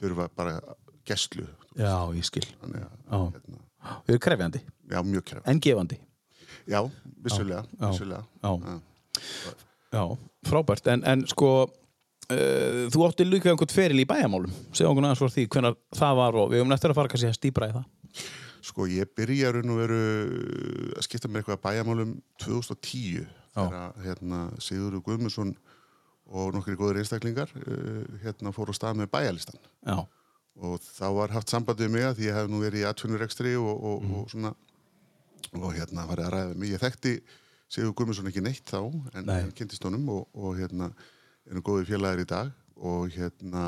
þurfa 0.01 0.27
bara 0.37 0.57
gestlu. 1.07 1.45
Já, 1.79 1.93
ég 2.17 2.25
skil. 2.27 2.45
Þannig 2.61 2.85
að, 2.85 2.95
Já. 3.11 3.19
hérna, 3.35 3.59
Við 4.05 4.13
erum 4.13 4.21
krefjandi, 4.27 4.59
já, 4.91 4.99
mjög 5.03 5.23
kæra. 5.25 5.41
en 5.49 5.59
gefandi. 5.59 5.97
Já, 6.69 6.81
vissulega, 7.23 7.63
Já. 7.79 7.87
vissulega. 7.89 8.23
Já. 8.43 8.81
Já, 9.91 10.03
frábært. 10.47 10.87
En, 10.93 11.03
en 11.07 11.23
sko, 11.27 11.49
uh, 11.65 12.83
þú 12.93 13.07
átti 13.07 13.25
líka 13.27 13.49
einhvern 13.51 13.73
feril 13.73 13.99
í 14.03 14.05
bæjarmálum. 14.07 14.53
Segja 14.71 14.91
okkur 14.91 15.03
aðeins 15.07 15.19
frá 15.23 15.31
því 15.33 15.47
hvenar 15.55 15.75
það 15.97 16.15
var 16.21 16.37
og 16.43 16.51
við 16.53 16.61
höfum 16.61 16.75
eftir 16.77 16.93
að 16.93 16.99
fara 17.01 17.11
kannski 17.11 17.31
að 17.31 17.37
stýpra 17.39 17.71
í 17.71 17.75
það. 17.75 17.89
Sko, 18.61 18.85
ég 18.93 19.09
byrja 19.17 19.51
raun 19.55 19.73
og 19.73 19.79
veru 19.81 19.99
að 20.99 21.05
skipta 21.07 21.27
mér 21.31 21.41
eitthvað 21.41 21.57
að 21.57 21.63
bæjamálum 21.65 22.11
2010 22.43 23.25
þegar 23.55 23.95
hérna, 24.05 24.41
Sigurður 24.61 25.01
Guðmundsson 25.07 25.55
og 26.31 26.53
nokkri 26.55 26.77
góður 26.79 27.01
einstaklingar 27.01 27.49
uh, 27.57 28.03
hérna 28.21 28.53
fór 28.55 28.69
á 28.69 28.73
stað 28.77 29.01
með 29.01 29.09
bæjalistan 29.11 29.57
Já, 29.83 29.97
og 30.59 30.81
þá 30.83 31.05
var 31.15 31.35
haft 31.35 31.53
sambandið 31.53 31.93
mig 31.93 32.07
að 32.07 32.17
því 32.17 32.27
ég 32.27 32.37
hef 32.37 32.49
nú 32.51 32.59
verið 32.61 32.83
í 32.83 32.89
atvinnurekstri 32.89 33.53
og, 33.59 33.71
og, 33.71 34.09
og 34.19 34.33
svona. 34.33 34.53
Og 35.51 35.71
hérna 35.75 36.05
var 36.07 36.21
ég 36.21 36.27
að 36.27 36.35
ræða 36.35 36.59
mig. 36.59 36.73
Ég 36.75 36.81
þekkti 36.81 37.15
Sigur 37.71 37.95
Guðmundsson 37.95 38.27
ekki 38.27 38.43
neitt 38.43 38.67
þá 38.67 38.81
en, 38.83 39.25
Nei. 39.27 39.47
kynntist 39.55 39.83
honum 39.87 40.09
og, 40.11 40.27
og 40.35 40.57
hérna 40.59 40.91
erum 41.47 41.63
góði 41.63 41.87
félagir 41.87 42.25
í 42.25 42.29
dag. 42.29 42.51
Og 42.81 43.11
hérna 43.15 43.65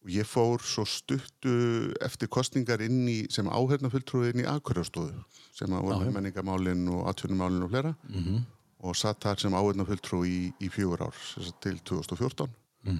og 0.00 0.12
ég 0.12 0.24
fór 0.28 0.62
svo 0.64 0.86
stuttu 0.88 1.52
eftir 2.00 2.30
kostningar 2.32 2.80
inn 2.84 3.02
í 3.08 3.18
sem 3.32 3.48
áhernafulltrúi 3.48 4.30
inn 4.32 4.44
í 4.44 4.48
Akureyrstóðu 4.48 5.18
sem 5.56 5.72
að 5.76 5.90
voru 5.90 6.12
menningamálin 6.14 6.86
og 6.88 7.08
atvinnumálin 7.10 7.66
og 7.66 7.72
fleira. 7.72 7.94
-hmm. 8.08 8.40
og 8.80 8.96
satt 8.96 9.20
þar 9.20 9.40
sem 9.40 9.52
áhernafulltrúi 9.52 10.28
í, 10.28 10.52
í 10.60 10.68
fjögur 10.72 11.04
ár 11.04 11.16
til 11.60 11.80
2014 11.84 12.48
og, 12.88 12.96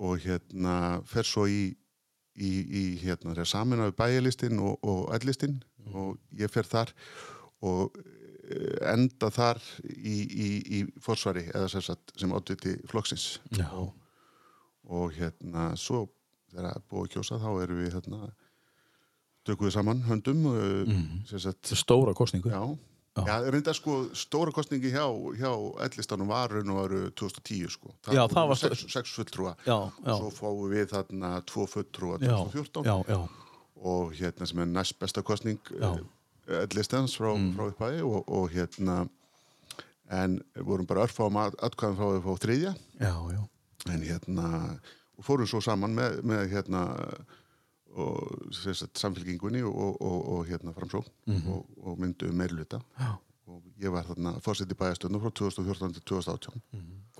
og 0.00 0.20
hérna 0.24 1.02
fer 1.08 1.26
svo 1.28 1.46
í, 1.50 1.74
í, 2.34 2.50
í 2.64 2.84
hérna 3.02 3.34
þegar 3.34 3.50
saminaði 3.50 3.96
bæjarlistin 3.98 4.60
og, 4.62 4.78
og 4.82 5.08
ellistin 5.16 5.58
og 5.92 6.16
ég 6.38 6.52
fer 6.52 6.68
þar 6.68 6.94
og 7.64 7.98
eh, 8.48 8.78
enda 8.94 9.30
þar 9.34 9.60
í, 9.84 10.16
í, 10.24 10.48
í 10.78 10.80
forsvari 11.04 11.46
eða 11.50 11.68
sem, 11.72 11.84
sagt, 11.84 12.14
sem 12.20 12.32
oddviti 12.32 12.78
flokksins 12.90 13.38
og, 13.68 13.92
og 14.88 15.12
hérna 15.18 15.72
svo 15.80 16.06
þegar 16.54 16.80
búið 16.88 17.14
kjósa 17.16 17.40
þá 17.42 17.50
erum 17.64 17.82
við 17.82 17.94
hérna 17.98 18.32
tökum 19.44 19.68
við 19.68 19.76
saman 19.76 20.02
höndum 20.08 20.44
mm. 20.48 21.06
sem 21.28 21.42
sagt, 21.42 21.60
þetta 21.66 21.76
er 21.76 21.84
stóra 21.84 22.16
kostningu. 22.16 22.52
já 22.52 22.93
Já, 23.14 23.36
reynda 23.46 23.70
sko, 23.74 24.08
stóra 24.18 24.50
kostningi 24.50 24.90
hjá, 24.90 25.04
hjá 25.38 25.50
ellistanum 25.86 26.26
var 26.32 26.50
raun 26.50 26.70
og 26.74 26.78
varu 26.80 27.02
2010 27.14 27.68
sko. 27.70 27.92
Já, 28.10 28.24
það 28.26 28.48
var- 28.50 28.58
sex, 28.58 28.86
sex 28.90 29.12
fulltrúa 29.14 29.52
Já, 29.66 29.76
já. 30.02 30.16
svo 30.18 30.30
fáum 30.34 30.64
við 30.72 30.88
þarna 30.90 31.30
tvo 31.46 31.66
fulltrúa 31.70 32.18
Já, 32.18 32.34
2014 32.34 32.82
já, 32.84 32.96
já, 33.08 33.28
og 33.84 34.12
hérna 34.18 34.46
sem 34.46 34.58
er 34.58 34.66
næst 34.66 34.98
besta 34.98 35.22
kostning. 35.22 35.60
Mm. 35.70 36.02
ellistans 36.48 37.14
frá, 37.16 37.30
frá 37.56 37.68
upphæði 37.70 38.02
og, 38.04 38.24
og 38.28 38.50
hérna 38.50 39.08
en 40.10 40.40
vorum 40.60 40.84
bara 40.86 41.06
örfáum 41.06 41.38
að, 41.40 41.54
atkvæðum 41.62 41.96
frá 41.96 42.08
að 42.10 42.24
fá 42.26 42.34
þriðja 42.42 42.74
já, 43.00 43.14
já. 43.32 43.42
en 43.94 44.02
hérna 44.02 44.50
fórum 45.22 45.46
svo 45.48 45.60
saman 45.64 45.94
með, 45.96 46.18
með 46.22 46.50
hérna 46.50 46.82
samfélkingunni 47.94 49.62
og, 49.66 49.74
og, 49.74 50.00
og, 50.02 50.24
og 50.38 50.48
hérna 50.48 50.74
framsó 50.76 51.02
og, 51.04 51.60
og 51.84 51.98
myndu 52.00 52.30
meirluta 52.32 52.80
Já. 52.98 53.12
og 53.46 53.62
ég 53.80 53.92
var 53.94 54.04
þarna 54.08 54.34
fórseti 54.44 54.74
bæjastöndum 54.78 55.22
frá 55.22 55.30
2014 55.30 55.94
til 55.98 56.02
2018 56.02 56.60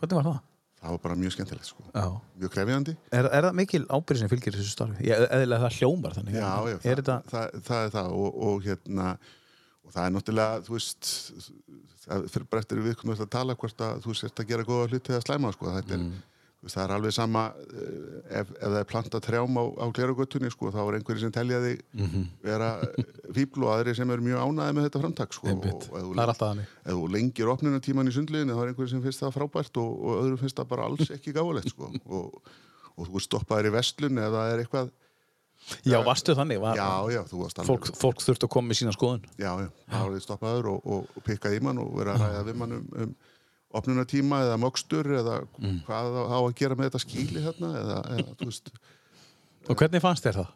Hvernig 0.01 0.19
var 0.19 0.29
það? 0.31 0.43
það 0.85 0.91
var 0.97 1.01
bara 1.07 1.15
mjög 1.17 1.33
skemmtilegt 1.37 1.67
sko 1.71 1.85
Já. 1.95 2.09
mjög 2.41 2.51
krefjandi 2.57 2.97
Er, 3.13 3.25
er 3.31 3.47
það 3.49 3.57
mikil 3.63 3.87
ábyrgð 3.89 4.21
sem 4.25 4.33
fylgir 4.35 4.59
þessu 4.59 4.75
starfi? 4.75 5.09
Eðlilega 5.15 5.65
það 5.69 5.79
hljómar 5.79 6.19
þannig. 6.19 6.35
já, 6.35 6.51
já, 6.69 6.77
er 6.77 6.81
það, 6.83 6.93
þetta... 6.99 7.17
það, 7.31 7.65
það 7.71 7.87
er 7.87 7.97
það 7.97 8.13
og, 8.19 8.39
og 8.51 8.69
hérna 8.69 9.09
og 9.85 9.93
það 9.93 10.05
er 10.07 10.13
náttúrulega, 10.15 10.61
þú 10.65 10.77
veist 10.79 11.09
það 12.05 12.29
fyrir 12.33 12.47
bara 12.53 12.63
eftir 12.65 12.85
viðkomast 12.85 13.25
að 13.25 13.33
tala 13.35 13.57
hvort 13.61 13.83
að 13.85 13.99
þú 14.05 14.15
sért 14.17 14.41
að 14.41 14.49
gera 14.53 14.65
góða 14.69 14.87
hluti 14.93 15.13
eða 15.13 15.25
slæma 15.25 15.51
sko. 15.57 15.73
þetta 15.79 15.99
er, 15.99 16.05
Þú 16.05 16.11
veist, 16.15 16.31
það 16.71 16.83
er 16.85 16.93
alveg 16.97 17.15
sama 17.15 17.43
eh, 17.55 18.41
ef, 18.41 18.51
ef 18.57 18.65
það 18.65 18.79
er 18.81 18.89
planta 18.91 19.21
trjám 19.25 19.59
á, 19.61 19.65
á 19.81 19.87
gleragötunni 19.95 20.51
sko, 20.53 20.71
þá 20.75 20.81
er 20.85 20.99
einhverju 20.99 21.23
sem 21.25 21.35
telja 21.35 21.61
þig 21.65 21.83
Mhm. 21.95 22.25
vera 22.43 22.71
fíbl 23.37 23.67
og 23.67 23.73
aðri 23.75 23.95
sem 23.97 24.11
eru 24.11 24.27
mjög 24.27 24.43
ánæði 24.49 24.77
með 24.79 24.89
þetta 24.89 25.03
framtak 25.05 25.37
sko, 25.37 25.49
og 25.53 25.67
ef 25.69 25.87
þú, 25.91 26.15
það 26.25 26.65
er 26.87 27.15
lengir 27.15 27.53
opnunartíman 27.55 28.09
í 28.11 28.17
sundleginu 28.17 28.57
þá 28.57 28.63
er 28.65 28.73
einhverju 28.73 28.91
sem 28.95 29.03
finnst 29.05 29.23
það 29.25 29.37
frábært 29.39 29.81
og, 29.83 29.95
og 30.05 30.21
öðru 30.25 30.41
finnst 30.43 30.59
það 30.61 30.69
bara 30.75 30.89
alls 30.91 31.11
ekki 31.11 31.35
gáfulegt 31.37 31.73
sko. 31.75 31.91
og, 32.19 32.43
og 32.97 33.09
þú 33.11 33.25
stoppaðir 33.25 33.71
í 33.73 33.75
vestlun 33.75 34.19
ef 34.23 34.31
það 34.35 34.53
er 34.53 34.65
eitthvað 34.65 34.93
já, 35.85 35.99
varstu 36.05 36.35
þannig, 36.37 36.61
var, 36.61 36.77
já, 36.79 36.89
já, 37.15 37.21
þú 37.31 37.41
varst 37.43 37.61
alveg 37.61 37.71
fólk, 37.73 37.91
fólk 37.99 38.25
þurfti 38.25 38.47
að 38.47 38.53
koma 38.53 38.71
með 38.71 38.81
sína 38.81 38.95
skoðun 38.95 39.23
já, 39.41 39.51
já, 39.65 39.69
þá 39.91 39.99
er 40.01 40.11
þið 40.15 40.25
stoppaður 40.27 40.69
og, 40.75 40.91
og, 40.97 41.23
pikkað 41.27 41.57
í 41.57 41.63
mann 41.65 41.81
og 41.83 41.95
verið 41.97 42.15
að 42.15 42.25
ræða 42.25 42.43
við 42.49 42.59
mann 42.61 42.77
um, 42.79 42.85
um 43.05 43.15
opnunartíma 43.81 44.43
eða 44.49 44.59
mokstur 44.63 45.09
eða 45.21 45.39
Mm. 45.59 45.81
hvað 45.87 46.19
á 46.31 46.39
að 46.41 46.55
gera 46.61 46.75
með 46.79 46.91
þetta 46.91 47.03
skíli 47.05 47.43
hérna 47.45 47.71
eða, 47.81 47.97
eða 48.19 48.37
veist 48.45 48.71
og 49.69 49.77
hvernig 49.81 50.03
fannst 50.05 50.25
þér 50.27 50.39
það? 50.43 50.53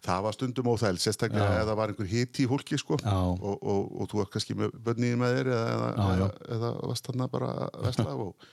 það 0.00 0.22
var 0.24 0.32
stundum 0.32 0.68
óþæl, 0.72 0.96
sérstaklega 0.96 1.58
ef 1.60 1.66
það 1.68 1.76
var 1.76 1.90
einhver 1.92 2.08
hiti 2.08 2.44
í 2.46 2.48
fólki 2.48 2.78
sko 2.80 2.96
Já. 3.02 3.12
og, 3.12 3.58
og, 3.60 3.90
og 4.00 4.08
þú 4.08 4.20
var 4.22 4.30
kannski 4.32 4.54
með 4.56 4.70
bönniðin 4.86 5.20
með 5.20 5.34
þér 5.36 5.50
eða, 5.52 5.66
eða, 5.74 5.90
Já, 5.90 6.06
já. 6.06 6.14
eða, 6.14 6.30
eða 6.56 6.70
varst 6.88 7.10
þarna 7.10 7.26
bara 7.34 7.50
að 7.66 7.82
vesla 7.84 8.14
og, 8.16 8.46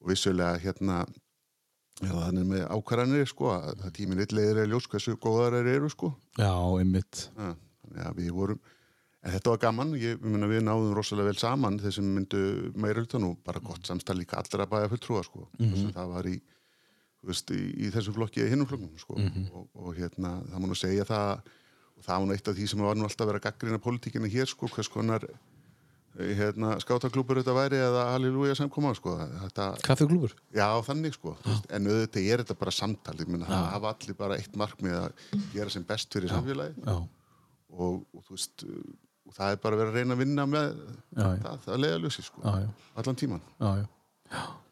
og 0.00 0.08
vissulega 0.12 0.54
hérna 0.64 1.02
er 2.04 2.12
þannig 2.12 2.48
með 2.54 2.64
ákvarðanir 2.76 3.28
sko 3.28 3.50
að 3.56 3.84
tíminn 3.96 4.20
illegir 4.24 4.62
er 4.64 4.70
ljós 4.72 4.88
hversu 4.92 5.14
góðar 5.20 5.54
þeir 5.58 5.70
eru 5.76 5.88
sko 5.92 6.10
já, 6.40 6.50
einmitt 6.80 7.26
ja, 7.36 8.10
við 8.16 8.32
vorum 8.36 8.60
en 9.26 9.32
þetta 9.34 9.50
var 9.52 9.58
gaman, 9.66 9.94
ég, 9.98 10.16
ég 10.16 10.22
meina 10.22 10.46
við 10.50 10.62
náðum 10.62 10.92
rosalega 10.94 11.32
vel 11.32 11.40
saman 11.40 11.80
þeir 11.82 11.94
sem 11.98 12.06
myndu 12.14 12.42
meira 12.78 13.02
utan 13.02 13.24
og 13.26 13.40
bara 13.46 13.58
gott 13.64 13.82
samstæð 13.88 14.20
líka 14.22 14.38
allra 14.38 14.66
bæja 14.70 14.90
fulltrúa 14.94 15.24
sko 15.26 15.48
mm 15.58 15.66
Mhm. 15.72 15.92
það 15.96 16.12
var 16.14 16.28
í 16.30 16.36
veist, 17.26 17.50
í, 17.50 17.62
í 17.82 17.90
þessum 17.90 18.14
flokki 18.14 18.38
eða 18.44 18.52
hinnum 18.54 18.68
flokkum 18.70 18.92
sko. 19.02 19.16
Mhm. 19.18 19.48
og, 19.52 19.66
og 19.74 19.96
hérna, 19.98 20.36
það 20.46 20.60
má 20.62 20.66
nú 20.70 20.76
segja 20.78 21.04
það 21.08 21.40
og 21.96 22.04
það 22.06 22.18
var 22.20 22.26
nú 22.28 22.32
eitt 22.36 22.48
af 22.48 22.54
því 22.56 22.66
sem 22.70 22.80
var 22.86 22.94
nú 22.94 23.02
alltaf 23.08 23.24
að 23.26 23.30
vera 23.32 23.44
gaggrina 23.48 23.78
pólitíkina 23.82 24.28
hér, 24.30 24.46
sko, 24.46 24.68
hvers 24.68 24.88
konar 24.92 25.24
eh, 25.26 26.34
hérna, 26.38 26.76
skátaklúpur 26.80 27.40
þetta 27.40 27.54
væri 27.56 27.76
eða 27.82 28.04
halleluja 28.12 28.54
samkoma, 28.56 28.92
sko. 28.94 29.16
Þetta, 29.42 29.66
Kaffiklúfur? 29.82 30.36
já, 30.54 30.68
þannig, 30.86 31.16
sko. 31.18 31.34
Veist, 31.44 31.66
en 31.72 31.88
auðvitað 31.90 32.28
er 32.30 32.44
þetta 32.44 32.56
bara 32.62 32.70
samtal. 32.78 33.16
Ég 33.18 33.28
meina, 33.32 33.48
það 33.48 33.66
hafa 33.74 33.90
allir 33.96 34.14
bara 34.20 34.36
eitt 34.38 34.54
markmið 34.56 34.94
að 35.00 35.10
gera 35.56 35.70
sem 35.74 35.82
best 35.88 36.12
fyrir 36.14 36.30
samfélagi 36.30 36.76
Já, 36.86 36.94
og, 37.76 38.06
og 38.14 38.22
þú 38.28 38.36
veist 38.38 38.64
og 39.26 39.36
það 39.36 39.52
er 39.52 39.60
bara 39.62 39.76
að 39.76 39.82
vera 39.82 39.92
að 39.92 40.00
reyna 40.00 40.16
að 40.16 40.22
vinna 40.22 40.46
með 40.50 40.66
já, 40.66 41.22
já, 41.26 41.38
það, 41.44 41.60
það 41.66 41.80
leiða 41.84 42.00
ljósi, 42.04 42.26
sko, 42.26 42.42
já, 42.46 42.66
allan 43.02 43.20
tíman 43.22 43.46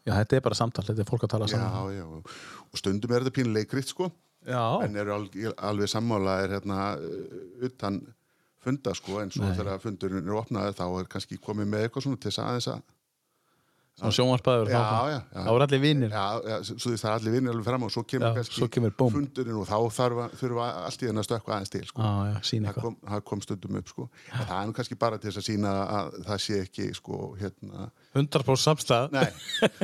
já, 0.05 0.11
þetta 0.11 0.37
er 0.37 0.45
bara 0.45 0.59
samtal, 0.59 0.85
þetta 0.87 1.03
er 1.05 1.09
fólk 1.09 1.25
að 1.27 1.33
tala 1.35 1.49
saman. 1.51 2.21
Og 2.71 2.79
stundum 2.81 3.13
er 3.15 3.23
þetta 3.25 3.35
pínu 3.39 3.55
leikritt, 3.55 3.89
sko. 3.89 4.11
En 4.85 4.99
eru 5.01 5.15
alveg, 5.15 5.47
alveg 5.57 5.89
sammála 5.89 6.35
er 6.43 6.55
hérna 6.57 6.81
uh, 7.01 7.37
utan 7.65 8.01
funda 8.65 8.93
sko. 8.97 9.19
En 9.23 9.31
svo 9.33 9.45
Nei. 9.47 9.55
þegar 9.57 9.81
fundurinn 9.81 10.27
er 10.27 10.37
opnaður 10.37 10.77
þá 10.77 10.85
er 10.99 11.09
kannski 11.15 11.39
komið 11.41 11.71
með 11.71 11.87
eitthvað 11.87 12.05
svona 12.05 12.21
til 12.21 12.31
þess 12.31 12.43
aðeins 12.43 12.69
að 12.75 12.83
svona 13.95 14.11
sjónvarspaður 14.11 14.71
já, 14.73 14.79
já, 14.79 15.11
já, 15.13 15.19
Það 15.35 15.49
voru 15.53 15.65
allir 15.65 15.81
vinnir 15.83 16.11
já, 16.11 16.23
já, 16.43 16.55
það 16.83 17.05
er 17.05 17.13
allir 17.13 17.35
vinnir 17.35 17.53
alveg 17.53 17.67
fram 17.69 17.85
og 17.87 17.93
svo 17.93 18.03
kemur 18.03 18.39
Já, 18.39 18.47
svo 18.49 18.67
kemur 18.71 18.95
fundurinn 18.99 19.59
og 19.61 19.69
þá 19.69 19.77
þarf 19.97 20.21
að, 20.25 20.35
þurfa 20.41 20.65
allt 20.81 21.05
í 21.05 21.09
þennan 21.09 21.27
stökkva 21.27 21.55
aðeins 21.55 21.73
til 21.75 21.83
sko. 21.87 22.03
Já, 22.03 22.33
já, 22.33 22.35
sín 22.49 22.67
það, 22.67 22.81
kom, 22.83 22.97
það 23.13 23.23
kom 23.31 23.45
stundum 23.45 23.79
upp 23.79 23.93
sko. 23.93 24.09
Það 24.33 24.53
er 24.57 24.67
nú 24.67 24.75
kannski 24.79 24.99
bara 25.05 25.21
til 25.21 25.31
þess 25.31 25.41
að 25.41 25.47
sína 25.47 25.73
að 25.85 26.19
það 26.27 26.43
sé 26.47 26.59
ekki 26.65 26.89
sko 26.99 27.21
hérna 27.39 27.87
100% 28.19 28.63
samstæð, 28.65 29.17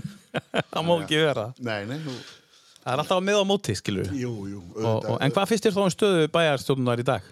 það 0.73 0.87
má 0.87 0.93
ekki 0.97 1.23
vera. 1.23 1.49
Nei, 1.63 1.81
nei 1.87 1.99
nú, 2.03 2.15
Það 2.81 2.95
er 2.95 3.01
alltaf 3.03 3.19
að 3.19 3.25
miða 3.27 3.41
á 3.41 3.45
móti, 3.45 3.73
jú, 4.17 4.31
jú 4.49 4.59
og, 4.81 5.05
og, 5.05 5.17
En 5.21 5.33
hvað 5.35 5.51
finnst 5.51 5.67
þér 5.67 5.75
þá 5.75 5.81
um 5.83 5.91
stöðu 5.93 6.29
bæjarstjórnunar 6.33 7.03
í 7.03 7.05
dag? 7.05 7.27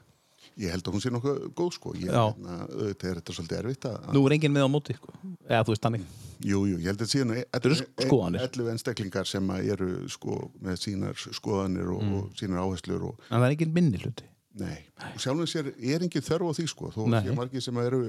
Ég 0.59 0.73
held 0.73 0.87
að 0.89 0.95
hún 0.97 1.03
sé 1.03 1.11
nokkuð 1.15 1.37
góð 1.55 1.69
sko 1.77 1.93
ég, 1.95 2.09
Já. 2.11 2.23
hérna, 2.29 2.55
auðvitað 2.69 3.09
er 3.13 3.19
þetta 3.21 3.35
svolítið 3.37 3.59
erfitt 3.61 3.85
að, 3.89 4.09
Nú 4.15 4.23
er 4.27 4.35
enginn 4.37 4.55
miða 4.55 4.67
á 4.67 4.71
móti, 4.75 4.95
sko 4.99 5.13
Eða 5.47 5.61
þú 5.67 5.73
veist 5.75 5.85
þannig 5.87 6.09
Jú, 6.39 6.59
jú, 6.69 6.75
ég 6.79 6.87
held 6.87 7.01
að 7.03 7.09
síðan 7.11 7.31
eru 7.35 7.75
skoðanir. 7.75 8.43
11 8.47 8.69
einstaklingar 8.73 9.27
sem 9.27 9.49
eru 9.59 9.89
sko 10.11 10.37
með 10.63 10.77
sínar 10.85 11.17
skoðanir 11.35 11.89
og, 11.91 12.03
Mm. 12.03 12.13
og 12.21 12.29
sínar 12.39 12.61
áherslur 12.63 13.03
og 13.09 13.23
En 13.29 13.39
það 13.41 13.47
er 13.49 13.55
enginn 13.57 13.73
minni 13.75 13.99
hluti 14.03 14.27
nei, 14.59 14.77
og 15.13 15.19
sjálfum 15.23 15.47
sér 15.47 15.67
er 15.77 16.03
engin 16.03 16.23
þörf 16.25 16.47
á 16.47 16.51
því 16.57 16.67
sko, 16.71 16.91
þó 16.95 17.01
sé 17.23 17.35
margir 17.35 17.61
sem 17.63 17.77
eru 17.83 17.99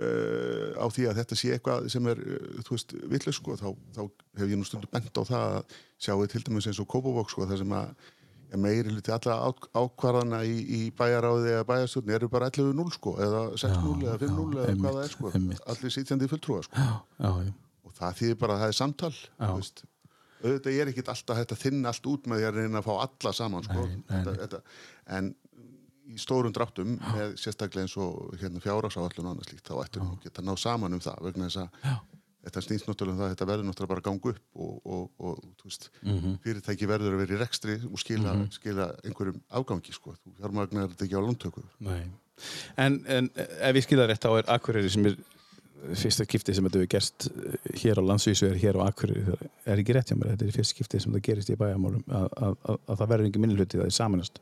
uh, 0.00 0.76
á 0.78 0.86
því 0.92 1.08
að 1.10 1.18
þetta 1.22 1.38
sé 1.40 1.50
eitthvað 1.56 1.88
sem 1.92 2.06
er, 2.12 2.20
uh, 2.22 2.60
þú 2.66 2.76
veist, 2.76 2.94
vitlega 3.10 3.36
sko, 3.36 3.56
þá, 3.58 3.66
þá 3.96 4.02
hef 4.42 4.52
ég 4.52 4.60
nú 4.60 4.68
stundu 4.68 4.90
bent 4.92 5.10
á 5.18 5.22
það 5.28 5.56
að 5.58 5.76
sjáu 6.04 6.28
til 6.30 6.42
dæmis 6.46 6.68
eins 6.70 6.80
og 6.82 6.88
Kópavók 6.92 7.32
sko, 7.32 7.46
það 7.50 7.62
sem 7.64 7.74
að 7.80 8.06
meiri 8.56 8.88
hluti 8.94 9.12
alla 9.12 9.34
á- 9.44 9.68
ákvarðana 9.76 10.40
í, 10.48 10.54
í 10.64 10.80
bæjaráði 10.96 11.50
eða 11.52 11.66
bæjarstjórni 11.68 12.14
eru 12.16 12.28
bara 12.32 12.48
11-0 12.50 12.90
sko, 12.94 13.12
eða 13.20 13.42
6-0 13.60 14.06
eða 14.06 14.18
5-0 14.22 14.56
eða 14.56 14.66
einmitt, 14.68 14.82
hvað 14.84 14.96
það 14.96 15.04
er 15.04 15.12
sko, 15.12 15.30
einmitt. 15.36 15.60
allir 15.66 15.90
sitjandi 15.92 16.28
fulltrúa 16.32 16.62
sko. 16.64 16.76
Já, 16.76 16.94
já, 17.20 17.30
já. 17.44 17.52
Og 17.84 17.92
það 17.98 18.16
þýðir 18.22 18.38
bara 18.40 18.54
að 18.56 18.62
það 18.64 18.68
er 18.72 18.78
samtal 18.78 19.12
auðvitað 20.38 20.78
er 20.80 20.88
ekkit 20.92 21.08
alltaf 21.12 21.36
hægt 21.36 21.52
að 21.52 21.62
þinna 21.66 21.88
allt 21.92 22.06
út 22.06 22.26
með 22.30 22.38
því 22.40 22.46
að 22.48 22.58
reyna 22.62 22.78
að 22.78 22.86
fá 22.88 22.94
alla 23.04 23.32
saman 23.34 23.64
sko. 23.66 23.84
Nei, 23.84 23.96
nei, 23.96 24.24
þetta, 24.24 24.34
þetta, 24.42 24.60
en 25.18 25.30
í 26.08 26.16
stórum 26.22 26.52
dráttum 26.56 26.94
með 27.14 27.34
sérstaklega 27.36 27.84
eins 27.84 27.96
og 28.00 28.36
hérna, 28.40 28.62
fjárhásáallun 28.64 29.26
og 29.26 29.32
annað 29.34 29.48
slíkt 29.50 29.66
þá 29.68 29.74
ættum 29.84 30.06
við 30.14 30.22
geta 30.28 30.44
náð 30.46 30.60
saman 30.62 30.94
um 30.96 31.00
það 31.04 31.18
vegna 31.26 31.48
þess 31.50 31.60
að. 31.64 31.98
Þetta 32.46 32.62
snýst 32.64 32.86
náttúrulega 32.88 33.14
um 33.14 33.18
það 33.20 33.26
að 33.28 33.32
þetta 33.34 33.48
verður 33.50 33.66
náttúrulega 33.68 33.90
bara 33.92 34.02
að 34.02 34.06
ganga 34.08 34.30
upp 34.32 34.38
og, 34.54 34.74
og, 34.84 35.08
og 35.18 35.64
veist, 35.64 35.88
Mhm. 36.02 36.36
fyrirtæki 36.44 36.86
verður 36.88 37.16
að 37.16 37.22
vera 37.24 37.34
í 37.34 37.40
rekstri 37.42 37.78
og 37.88 37.98
skila, 38.02 38.34
skila 38.54 38.86
einhverjum 39.04 39.40
afgangi 39.50 39.92
sko. 39.96 40.14
þú 40.22 40.36
fjármagnar 40.38 40.88
þetta 40.94 41.04
ekki 41.08 41.18
á 41.18 41.22
lóntöku. 41.26 41.64
En, 42.78 43.00
en 43.10 43.30
ef 43.36 43.74
ég 43.80 43.84
skilða 43.88 44.06
rétt 44.12 44.24
á 44.24 44.30
er 44.38 44.46
Akureyri 44.54 44.88
sem 44.90 45.06
er 45.10 45.16
fyrsta 45.94 46.24
skipti 46.26 46.54
sem 46.54 46.64
þetta 46.66 46.78
hefur 46.80 46.90
gerst 46.90 47.26
eh, 47.30 47.78
hér 47.82 47.98
á 47.98 48.02
landsvísu 48.06 48.46
er 48.50 48.58
hér 48.58 48.78
á 48.78 48.86
Akureyri. 48.90 49.24
Það 49.64 49.72
er 49.74 49.82
ekki 49.82 49.94
rétt 49.96 50.10
hjá 50.12 50.16
mér, 50.18 50.30
þetta 50.36 50.46
er 50.46 50.54
fyrsta 50.56 50.74
skipti 50.74 51.00
sem 51.02 51.12
það 51.14 51.24
gerist 51.28 51.50
í 51.50 51.56
bæjarmálum 51.58 52.04
að, 52.06 52.28
að, 52.38 52.54
að, 52.70 52.78
að 52.86 53.00
það 53.02 53.10
verður 53.12 53.28
ekki 53.30 53.42
minni 53.42 53.58
hluti 53.58 53.78
það 53.82 53.90
er 53.90 53.96
samanast 53.98 54.38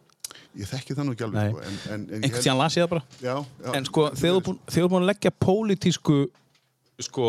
ég 0.57 0.69
þekki 0.69 0.95
það 0.97 1.05
nú 1.07 1.13
ekki 1.17 1.25
alveg 1.27 1.51
sko, 1.53 1.61
en, 1.65 1.77
en, 1.95 2.03
en 2.17 2.25
einhvern 2.27 2.43
tíðan 2.45 2.59
las 2.61 2.77
ég 2.77 2.85
það 2.85 2.93
bara. 2.93 3.05
Já, 3.21 3.35
já, 3.65 3.71
en 3.77 3.85
sko 3.89 4.05
þegar 4.17 4.49
þú 4.73 4.87
búin 4.93 5.05
að 5.05 5.11
leggja 5.11 5.33
pólitísku 5.45 6.17
sko 7.07 7.29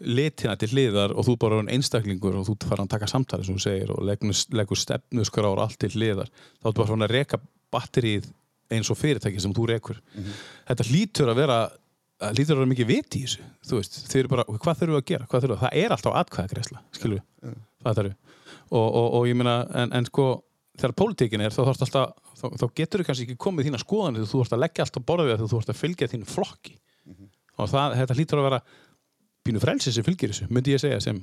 litina 0.00 0.54
til 0.58 0.70
hliðar 0.72 1.14
og 1.16 1.26
þú 1.26 1.36
bara 1.42 1.60
er 1.62 1.70
einstaklingur 1.74 2.38
og 2.38 2.46
þú 2.48 2.56
fara 2.68 2.84
að 2.84 2.92
taka 2.94 3.10
samtali 3.10 3.46
sem 3.46 3.56
þú 3.56 3.64
segir 3.64 3.92
og 3.94 4.04
leggur, 4.06 4.34
leggur 4.54 4.78
stefnu 4.78 5.26
skráur 5.26 5.62
allt 5.62 5.78
til 5.80 5.90
hliðar 5.94 6.30
þá 6.30 6.68
ertu 6.68 6.78
bara 6.78 6.90
svona 6.90 7.08
að 7.08 7.14
reka 7.16 7.40
batterið 7.74 8.30
eins 8.72 8.90
og 8.92 8.98
fyrirtæki 9.00 9.40
sem 9.40 9.54
þú 9.56 9.68
rekur. 9.70 10.00
Þetta 10.68 10.88
hlýtur 10.90 11.32
að 11.32 11.40
vera 11.40 11.58
það 12.18 12.34
hlýtur 12.34 12.54
að 12.54 12.60
vera 12.60 12.72
mikið 12.72 12.90
vit 12.90 13.16
í 13.16 13.22
þessu 13.24 13.46
þú 13.68 13.78
veist, 13.78 14.00
þeir 14.10 14.20
eru 14.22 14.32
bara, 14.32 14.44
hvað 14.48 14.80
þurfum 14.80 14.94
við 14.94 15.00
að 15.00 15.08
gera? 15.12 15.28
Við, 15.32 15.54
það 15.62 15.78
er 15.82 15.94
alltaf 15.94 16.18
við, 17.14 17.22
það 17.84 18.00
þarf. 18.00 18.16
Og, 18.68 18.86
og, 18.86 19.06
og 19.18 19.28
ég 19.28 19.38
meina, 19.38 19.54
en, 19.80 19.92
en 19.96 20.08
sko 20.08 20.26
þegar 20.78 20.94
pólitíkin 20.98 21.44
er, 21.44 21.54
þá, 21.54 21.62
alltaf, 21.72 21.92
þá, 21.92 22.46
þá 22.60 22.66
getur 22.80 23.02
þú 23.02 23.08
kannski 23.08 23.26
ekki 23.26 23.38
komið 23.40 23.68
þína 23.68 23.80
skoðanir 23.82 24.28
þú 24.28 24.42
ert 24.44 24.54
að 24.56 24.62
leggja 24.64 24.84
allt 24.84 24.98
á 24.98 25.08
borðið 25.10 25.32
þegar 25.34 25.52
þú 25.52 25.60
ert 25.62 25.72
að 25.72 25.80
fylgja 25.80 26.10
þínu 26.12 26.28
flokki. 26.28 26.76
Og 27.58 27.70
það, 27.72 27.96
þetta 27.98 28.16
hlýtur 28.18 28.40
að 28.40 28.48
vera 28.48 28.60
pínu 29.48 29.62
frelsi 29.62 29.92
sem 29.94 30.06
fylgir 30.06 30.32
þessu, 30.32 30.48
myndi 30.52 30.74
ég 30.74 30.82
segja 30.82 31.00
sem, 31.02 31.20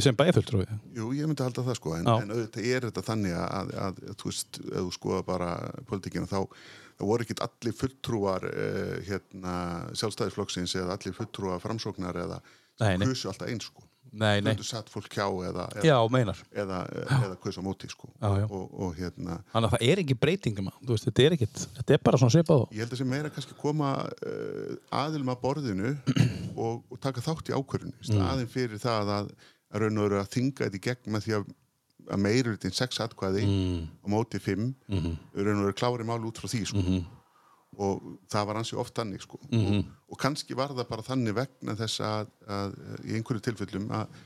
sem 0.00 0.18
bæjarfulltrúi 0.18 0.66
Jú, 0.96 1.10
ég 1.16 1.28
myndi 1.28 1.44
halda 1.44 1.64
það 1.66 1.78
sko, 1.80 1.94
en, 1.98 2.10
en 2.12 2.34
auðvitað 2.34 2.68
er 2.70 2.86
þetta 2.88 3.04
þannig 3.08 3.36
að, 3.38 3.48
að, 3.58 3.72
að, 3.86 4.02
þú 4.22 4.30
veist, 4.30 4.60
ef 4.62 4.78
þú 4.78 4.94
skoða 4.98 5.24
bara 5.26 5.50
politíkina, 5.90 6.30
þá, 6.30 6.40
þá 7.00 7.04
voru 7.10 7.26
ekkit 7.26 7.44
allir 7.48 7.78
fulltrúar 7.82 8.48
uh, 8.52 8.94
hérna, 9.08 9.56
sjálfstæðisflokksins 9.98 10.78
eða 10.78 10.96
allir 10.98 11.18
fulltrúar 11.18 11.62
framsóknar 11.64 12.22
eða 12.24 12.40
nei. 12.84 13.06
kusu 13.06 13.32
alltaf 13.32 13.50
eins 13.50 13.68
sko. 13.70 13.87
Nei, 14.12 14.40
nei, 14.40 14.54
Þú 14.58 14.64
satt 14.68 14.88
fólk 14.92 15.08
hjá 15.12 15.26
eða, 15.28 15.66
eða, 15.76 15.84
já, 15.84 15.96
meinar 16.10 16.38
eða, 16.52 16.78
eða 17.04 17.36
á 17.36 17.62
móti 17.66 17.90
sko. 17.90 18.08
Já, 18.22 18.28
já. 18.40 18.46
Og, 18.48 18.72
og 18.80 18.96
hérna, 18.96 19.38
Þannig 19.52 19.68
að 19.68 19.74
það 19.76 19.84
er 19.90 20.02
ekki 20.04 20.16
breytingum 20.22 20.70
veist, 20.88 21.04
þetta 21.08 21.26
er 21.26 21.36
ekkit, 21.36 21.62
þetta 21.78 21.94
er 21.98 22.02
bara 22.08 22.18
svona 22.22 22.34
svipað 22.34 22.64
og 22.64 22.72
ég 22.72 22.82
held 22.84 22.92
að 22.96 23.02
sem 23.02 23.08
meira 23.12 23.30
kannski 23.34 23.56
koma 23.60 23.92
uh, 24.08 24.74
aðilum 25.04 25.32
að 25.34 25.40
borðinu 25.44 25.94
og, 26.64 26.82
og 26.90 27.00
taka 27.04 27.20
þátt 27.24 27.52
í 27.52 27.56
ákvörðinu, 27.58 27.94
Mm. 27.98 28.08
staðin 28.14 28.48
fyrir 28.52 28.78
það 28.82 29.10
að, 29.18 29.30
að 29.74 29.82
raun 29.82 29.98
og 29.98 30.06
veru 30.08 30.20
að 30.22 30.30
þinga 30.32 30.64
þetta 30.64 30.78
í 30.78 30.84
gegn 30.88 31.12
með 31.14 31.26
því 31.28 31.36
að 31.38 31.48
að 32.08 32.20
meiruritin 32.24 32.72
sex 32.72 33.00
atkvæði 33.04 33.42
Mm. 33.44 33.80
á 34.00 34.06
móti 34.08 34.38
fimm 34.40 34.70
Mhm. 34.88 35.16
raun 35.36 35.58
og 35.60 35.66
veru 35.68 35.76
klári 35.76 36.06
máli 36.08 36.24
út 36.30 36.38
frá 36.40 36.48
því 36.48 36.62
sko. 36.70 36.84
Og 37.78 38.10
það 38.32 38.50
var 38.50 38.60
ansi 38.60 38.76
oft 38.80 38.96
þannig 38.98 39.22
sko. 39.22 39.38
Mhm. 39.52 39.78
og, 39.78 40.12
og 40.12 40.20
kannski 40.20 40.56
var 40.58 40.74
það 40.74 40.90
bara 40.90 41.06
þannig 41.06 41.36
vegna 41.36 41.76
þess 41.78 42.02
að, 42.02 42.34
að 42.58 42.76
í 43.06 43.16
einhverju 43.18 43.44
tilfellum 43.48 43.88
að, 43.94 44.20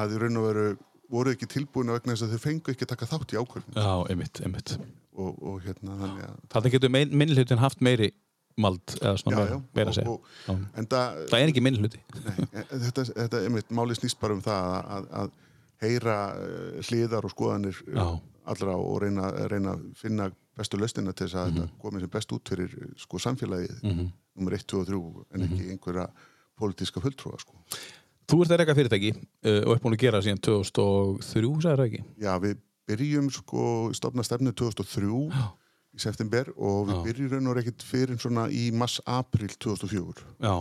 að 0.00 0.16
í 0.16 0.20
raun 0.22 0.40
og 0.40 0.48
veru 0.48 0.66
voru 1.14 1.34
ekki 1.34 1.48
tilbúin 1.50 1.92
vegna 1.92 2.14
þess 2.14 2.26
að 2.26 2.34
þau 2.34 2.44
fengu 2.46 2.72
ekki 2.72 2.86
að 2.86 2.92
taka 2.94 3.08
þátt 3.10 3.34
í 3.34 3.40
ákvörðinu 3.40 3.84
Já, 3.84 3.94
einmitt, 4.10 4.40
einmitt 4.44 4.74
og, 5.14 5.32
og 5.36 5.58
hérna 5.64 5.96
þannig 6.00 6.28
að 6.28 6.36
Þannig 6.54 6.76
getur 6.76 6.94
mein, 6.94 7.16
minnhlutin 7.22 7.60
haft 7.62 7.84
meiri 7.84 8.10
mald 8.60 8.94
eða 9.00 9.14
svona 9.20 9.42
meira, 9.42 9.60
meira 9.74 9.92
að 9.92 9.98
segja 9.98 10.12
og, 10.14 10.28
Já. 10.46 10.54
það, 10.94 11.22
Það 11.30 11.38
er 11.40 11.52
ekki 11.52 11.64
minnhluti 11.64 12.02
nei, 12.24 12.36
en 12.62 12.84
þetta, 12.86 13.06
þetta 13.10 13.42
einmitt, 13.48 13.72
máli 13.74 13.96
snýst 13.98 14.20
bara 14.22 14.36
um 14.36 14.42
það 14.44 14.68
að, 14.70 14.84
að, 14.96 15.08
að 15.22 15.32
heyra 15.82 16.18
uh, 16.36 16.82
hliðar 16.88 17.24
og 17.24 17.30
skoðanir 17.34 17.80
uh, 17.88 17.94
Já. 17.94 18.20
allra 18.46 18.76
og 18.76 19.00
reyna, 19.02 19.30
reyna 19.50 19.74
að 19.74 19.84
finna 19.96 20.30
bestu 20.56 20.76
löstina 20.78 21.12
til 21.12 21.26
þess 21.26 21.34
að 21.40 21.50
Mhm. 21.50 21.56
þetta 21.64 21.80
komi 21.82 22.00
sem 22.00 22.08
best 22.10 22.32
út 22.32 22.48
fyrir 22.48 22.70
uh, 22.78 22.92
sko 22.96 23.18
samfélagið 23.18 23.82
Mhm. 23.82 24.08
nummer 24.36 24.52
1, 24.54 24.66
2 24.66 24.80
og 24.80 24.86
3 24.86 25.24
en 25.34 25.42
ekki 25.48 25.70
einhverja 25.70 26.08
pólitíska 26.58 27.00
fulltrúa 27.00 27.38
sko. 27.40 27.54
Þú 28.28 28.40
ert 28.42 28.50
að 28.54 28.58
reyka 28.62 28.74
fyrirtæki 28.74 29.10
uh, 29.14 29.60
og 29.66 29.74
ert 29.76 29.82
búin 29.82 29.94
að 29.96 30.00
gera 30.06 30.20
síðan 30.22 30.40
2003, 30.40 31.60
sagði 31.60 31.76
það 31.76 31.84
ekki? 31.88 32.04
Já, 32.22 32.32
við 32.40 32.56
byrjum 32.88 33.28
sko 33.32 33.66
stofna 33.96 34.22
stefnu 34.24 34.52
2003 34.52 35.30
Já. 35.32 35.44
í 35.94 36.00
september 36.00 36.48
og 36.56 36.88
við 36.88 36.94
Já. 36.94 37.02
byrjum 37.08 37.30
raun 37.32 37.46
og 37.52 37.56
ekkert 37.62 37.82
fyrir 37.82 38.18
svona 38.20 38.46
í 38.50 38.70
mars-april 38.72 39.48
2004 39.58 40.24
Já, 40.40 40.56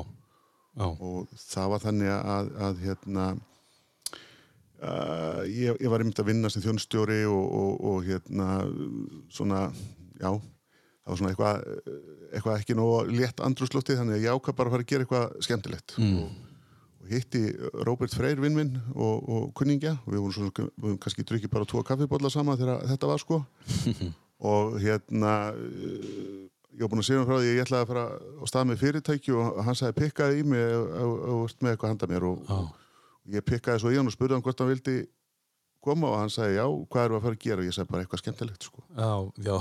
já, 0.78 0.86
og 1.00 1.28
það 1.38 1.70
var 1.74 1.80
þannig 1.80 2.12
að, 2.14 2.52
að 2.68 2.78
hérna 2.86 3.26
uh, 4.84 5.44
ég, 5.48 5.78
ég 5.80 5.92
var 5.92 6.04
einmitt 6.04 6.20
að 6.22 6.30
vinna 6.32 6.52
sem 6.52 6.64
þjónstjóri 6.64 7.24
og, 7.30 7.44
og, 7.60 7.72
og 7.90 8.08
hérna 8.08 8.50
svona, 9.34 9.68
já 10.20 10.30
það 10.34 11.12
var 11.12 11.20
svona 11.20 11.34
eitthvað 11.34 11.64
eitthvað 12.34 12.58
ekki 12.62 12.78
nóg 12.78 13.12
létt 13.14 13.44
andrúslótti 13.44 13.98
þannig 14.00 14.18
að 14.18 14.26
ég 14.26 14.38
ákvað 14.38 14.58
bara 14.58 14.72
að 14.72 14.76
fara 14.76 14.86
að 14.86 14.92
gera 14.92 15.06
eitthvað 15.06 15.46
skemmtilegt. 15.48 15.96
Mm. 16.00 16.16
og, 16.24 16.64
og 17.04 17.12
hitti 17.12 17.44
Róbert 17.86 18.16
Freyr 18.18 18.42
vinn 18.42 18.58
minn 18.58 18.80
og, 18.96 19.28
og 19.28 19.52
kunningja. 19.58 19.98
Og 20.06 20.16
við 20.16 20.24
vorum 20.24 20.36
svona, 20.38 20.54
við 20.56 20.88
vorum 20.88 21.02
kannski 21.04 21.28
drukkið 21.30 21.54
bara 21.54 21.70
tvo 21.70 21.84
kaffibólla 21.86 22.32
saman 22.34 22.60
þegar 22.62 22.84
þetta 22.94 23.12
var 23.12 23.24
sko. 23.24 23.44
Og 24.44 24.74
hérna 24.82 25.34
uh, 25.56 26.40
ég 26.74 26.82
var 26.82 26.90
búin 26.92 27.04
að 27.04 27.08
segja 27.08 27.22
hann 27.22 27.30
frá 27.30 27.38
því 27.38 27.52
að 27.52 27.54
ég 27.54 27.68
ætlaði 27.68 27.86
að 27.86 27.92
fara 27.92 28.06
á 28.18 28.44
stað 28.50 28.66
með 28.70 28.80
fyrirtæki 28.82 29.36
og 29.38 29.60
hann 29.68 29.78
sagði 29.78 29.96
pikkaði 30.02 30.40
í 30.42 30.48
mig 30.50 30.74
og 30.74 31.44
vart 31.44 31.62
með 31.62 31.76
eitthvað 31.76 31.94
handa 31.94 32.10
mér 32.10 32.26
og, 32.32 32.50
og 32.50 32.72
ég 33.32 33.46
pikkaði 33.48 33.84
svo 33.84 33.92
í 33.94 33.98
hann 34.00 34.10
og 34.10 34.16
spurði 34.16 34.36
hann 34.38 34.44
hvort 34.46 34.64
hann 34.64 34.72
vildi 34.74 34.96
koma 35.84 36.08
og 36.14 36.20
hann 36.22 36.32
sagði 36.32 36.56
já, 36.58 36.64
hvað 36.64 37.10
við 37.10 37.18
að 37.18 37.26
fara 37.26 37.36
að 37.36 37.42
gera? 37.44 37.60
Og 37.60 37.68
ég 37.68 37.76
sagði 37.76 37.92
bara 37.92 38.04
eitthvað 38.06 38.22
skemmtilegt 38.22 38.68
sko. 38.68 38.84
Já, 38.96 39.12
já, 39.44 39.56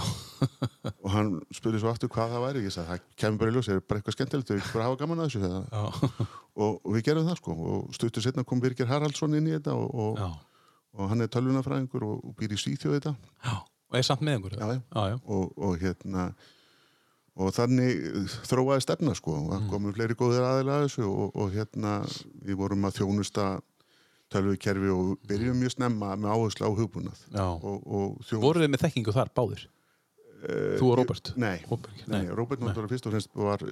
og 0.93 1.09
hann 1.11 1.33
spurði 1.55 1.83
svo 1.83 1.91
aftur 1.91 2.13
hvað 2.15 2.35
það 2.37 2.45
væri. 2.47 2.63
Og 2.63 2.69
ég 2.69 2.75
sagði 2.77 2.93
það 2.93 3.09
kemur 3.23 3.43
bara 3.43 3.53
í 3.53 3.57
ljós, 3.57 3.69
það 3.69 3.81
er 3.81 3.85
bara 3.91 4.03
eitthvað 4.03 4.17
skemmtilegt? 4.17 4.53
Og 4.53 4.61
ég 4.61 4.71
bara 4.71 4.87
hafa 4.87 5.01
gaman 5.03 5.25
að 5.25 5.33
þessu 5.33 5.51
og, 6.63 6.79
og 6.79 6.89
við 6.95 7.05
gerum 7.09 7.27
það 7.27 7.39
sko. 7.41 7.59
Og 7.73 7.99
stuttur 7.99 8.27
setna 8.27 8.47
kom 8.47 8.63
Birgir 8.63 8.91
Haraldsson 8.91 9.35
inn 9.39 9.51
í 9.51 9.57
þetta 9.57 9.75
og, 9.75 9.99
og, 10.07 10.25
og 10.95 11.11
hann 11.11 11.27
er 11.27 11.33
tölvunafræðingur 11.35 12.07
og, 12.07 12.33
býr 12.39 12.55
í 12.55 12.61
Svíþjóð 12.61 12.99
þetta. 13.01 13.15
Já, 13.43 13.55
og 13.91 13.99
er 13.99 14.07
samt 14.07 14.23
með 14.23 14.39
einhverju? 14.39 15.19
Og 15.67 15.79
hérna 15.83 16.31
og 17.41 17.53
þannig 17.57 18.01
þróaði 18.49 18.85
stefna 18.85 19.15
sko. 19.17 19.37
Og 19.41 19.53
það 19.55 19.69
komu 19.73 19.93
fleiri 19.97 20.17
góðir 20.19 20.47
aðilega 20.47 20.81
að 20.81 20.89
þessu 20.89 21.05
og, 21.09 21.37
og 21.37 21.53
hérna 21.55 21.99
við 22.45 22.59
vorum 22.61 22.89
að 22.89 22.99
þjónusta 23.01 23.47
tölvukerfi 24.33 24.91
og 24.93 25.13
byrjum 25.29 25.61
mjög 25.61 25.77
snemma 25.77 26.17
með 26.17 26.35
áherslu 26.35 26.69
á 26.69 26.73
hugbúnað. 26.73 27.23
Þjón... 27.33 28.43
Voruð 28.43 28.67
þið 28.67 28.75
með 28.75 28.85
þekkingu 28.87 29.15
þar 29.17 29.33
báðir? 29.37 29.69
Þú 30.43 30.89
og 30.89 30.97
Róbert? 30.99 31.31
Nei, 31.39 31.61
Róbert, 31.71 32.01
nei, 32.11 32.25
Róbert 32.35 32.63
náttúrulega 32.65 32.91
fyrst 32.91 33.07
og 33.07 33.13
fremst 33.15 33.37
var 33.39 33.63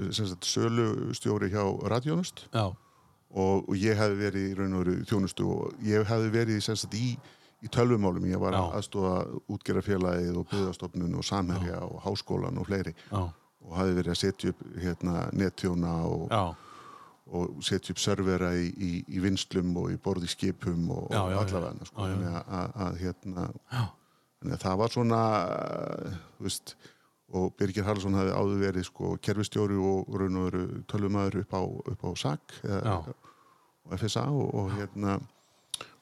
sölustjóri 0.46 1.48
hjá 1.50 1.64
Radjónust 1.90 2.44
og, 2.54 3.66
og 3.66 3.74
ég 3.74 3.98
hefði 3.98 4.20
verið 4.20 4.46
í 4.46 4.54
raun 4.58 4.76
og 4.76 4.84
veru 4.84 4.94
þjónustu 5.10 5.48
og 5.50 5.82
ég 5.86 6.06
hefði 6.06 6.30
verið 6.36 6.62
sagt, 6.62 6.94
í, 6.94 7.16
í 7.64 7.72
tölvumálum, 7.74 8.28
ég 8.30 8.38
var 8.42 8.54
Já. 8.54 8.60
að 8.60 8.78
aðstóða 8.78 9.16
útgerðarfélagið 9.50 10.38
og 10.38 10.46
byggðastofnun 10.52 11.18
og 11.18 11.26
samherja 11.26 11.82
og 11.88 11.98
háskólan 12.06 12.62
og 12.62 12.70
fleiri. 12.70 12.94
Já, 13.10 13.24
og 13.66 13.76
hafði 13.76 13.96
verið 14.00 14.12
að 14.14 14.20
setja 14.22 14.52
upp 14.54 14.60
hérna, 14.80 15.14
netþjóna 15.36 15.94
og, 16.08 16.24
og 17.30 17.58
setja 17.66 17.94
upp 17.94 18.00
servera 18.02 18.52
í, 18.58 18.70
í, 18.72 18.90
í 19.08 19.22
vinslum 19.22 19.74
og 19.80 19.90
í 19.92 19.98
borði 20.02 20.30
skipum 20.32 20.88
og, 20.90 21.10
og 21.10 21.42
allavega 21.44 21.90
sko, 21.90 22.06
hérna, 23.00 23.48
þannig 24.40 24.56
að 24.56 24.64
það 24.64 24.80
var 24.80 24.94
svona 24.96 25.20
þú 26.38 26.46
veist, 26.48 26.74
og 27.30 27.52
Birgir 27.60 27.86
Haraldsson 27.86 28.16
hafði 28.18 28.32
áður 28.34 28.62
verið 28.64 28.86
sko, 28.88 29.12
kerfistjóri 29.22 29.76
og 29.78 30.08
raun 30.18 30.40
og 30.40 30.48
veru 30.48 30.62
tölvumæður 30.90 31.42
upp 31.44 31.52
á, 31.54 31.62
á 32.02 32.08
Já. 32.64 32.96
og 33.86 33.94
FSA 34.00 34.24
og, 34.32 34.48
og 34.54 34.72
hérna 34.78 35.20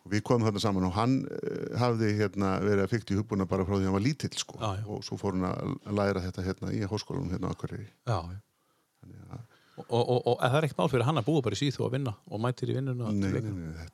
og 0.09 0.15
við 0.17 0.25
komum 0.25 0.49
þarna 0.49 0.63
saman 0.65 0.89
og 0.89 0.97
hann 0.97 1.19
uh, 1.29 1.79
hafði 1.85 2.15
hérna, 2.17 2.55
verið 2.65 2.87
að 2.87 2.93
fykta 2.97 3.13
í 3.13 3.21
hugbúna 3.21 3.45
bara 3.51 3.67
frá 3.69 3.77
því 3.77 3.83
að 3.85 3.89
hann 3.91 3.99
var 3.99 4.07
lítill 4.09 4.33
sko. 4.41 4.57
Já, 4.57 4.71
já. 4.81 4.85
og 4.89 5.05
svo 5.05 5.21
fór 5.21 5.37
hann 5.37 5.49
að 5.53 5.97
læra 6.01 6.25
þetta 6.25 6.47
hérna 6.49 6.73
í 6.73 6.81
háskólanum 6.89 7.33
hérna 7.35 7.53
á 7.53 7.55
Akureyri 7.55 7.89
já. 8.09 8.21
Og, 9.79 9.85
og, 9.95 10.09
og, 10.11 10.25
og 10.27 10.41
það 10.43 10.57
er 10.59 10.65
ekkert 10.67 10.79
mál 10.81 10.89
fyrir 10.91 11.07
hann 11.07 11.21
að 11.21 11.27
búa 11.29 11.43
bara 11.47 11.55
í 11.55 11.59
síðu 11.61 11.85
og 11.87 11.93
vinna 11.95 12.11
og 12.35 12.41
mætir 12.43 12.73
í 12.73 12.75
vinnuna 12.75 13.13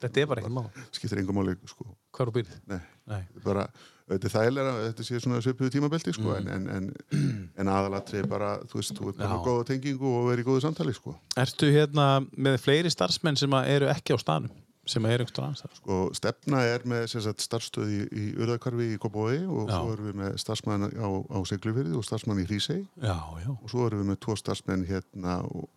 þetta 0.01 0.23
er 0.23 0.31
bara 0.31 0.41
ekkert 0.41 0.55
mál 0.57 0.71
skiptir 0.97 1.21
engum 1.21 1.37
máli 1.37 1.59
sko. 1.69 1.85
Hvar 2.17 2.31
þú 2.31 2.35
býrð? 2.39 2.55
Nei, 2.73 2.79
Nei, 3.13 3.19
bara, 3.45 3.67
þetta 4.09 4.31
er 4.31 4.33
þægilega 4.33 4.73
að 4.73 4.87
þetta 4.87 5.07
sé 5.11 5.21
svona 5.21 5.43
svipuðu 5.45 5.75
tímabelti 5.75 6.15
sko, 6.17 6.39
Mm. 6.39 6.49
en, 6.55 6.69
en, 6.73 6.89
en, 7.13 7.45
en 7.61 7.73
aðalatri 7.75 8.23
er 8.23 8.31
bara, 8.33 8.55
þú 8.65 8.81
veist, 8.81 8.97
þú 8.97 9.13
ert 9.13 9.21
bara 9.21 9.37
góða 9.45 9.69
tengingu 9.75 10.09
og 10.09 10.31
verið 10.31 10.47
í 10.47 10.49
góðu 10.49 10.65
samtali 10.65 10.97
sko. 10.97 11.19
Ertu 11.45 11.69
hérna 11.77 12.09
með 12.33 12.57
fleiri 12.65 12.95
starfsmenn 12.95 13.37
sem 13.37 13.53
að 13.61 13.69
eru 13.77 13.93
ekki 13.93 14.17
á 14.17 14.19
staðnum 14.25 14.57
sem 14.87 15.05
að 15.07 15.15
eru 15.17 15.25
einhverjum 15.25 15.47
annars 15.49 15.79
Sko, 15.79 15.99
stefna 16.19 16.63
er 16.69 16.83
með 16.89 17.07
sem 17.13 17.23
sagt, 17.25 17.45
starfstöð 17.45 17.93
í, 17.95 18.01
í 18.13 18.25
Urðarkarfi 18.37 18.89
í 18.95 18.99
Kópavogi 19.03 19.41
og 19.47 19.71
Já. 19.71 19.77
svo 19.79 19.93
erum 19.95 20.09
við 20.11 20.19
með 20.21 20.37
starfsmann 20.43 20.87
á, 20.93 21.09
á 21.09 21.39
Siglufyrði 21.49 21.95
og 21.99 22.05
starfsmann 22.05 22.43
í 22.43 22.47
Hrísey. 22.49 22.83
Já, 23.01 23.17
já, 23.45 23.51
og 23.55 23.71
svo 23.73 23.87
erum 23.89 24.03
við 24.05 24.11
með 24.13 24.21
tvo 24.27 24.37
starfsmenn 24.41 24.85
hérna 24.91 25.39
og 25.49 25.69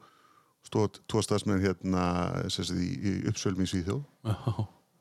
stóð, 0.68 1.00
tvo 1.08 1.24
starfsmenn 1.24 1.64
hérna 1.64 2.04
sagt, 2.52 2.74
í, 2.76 2.90
í 3.00 3.16
Uppsölmi 3.32 3.64
í 3.68 3.72
Svíþjóð. 3.72 4.04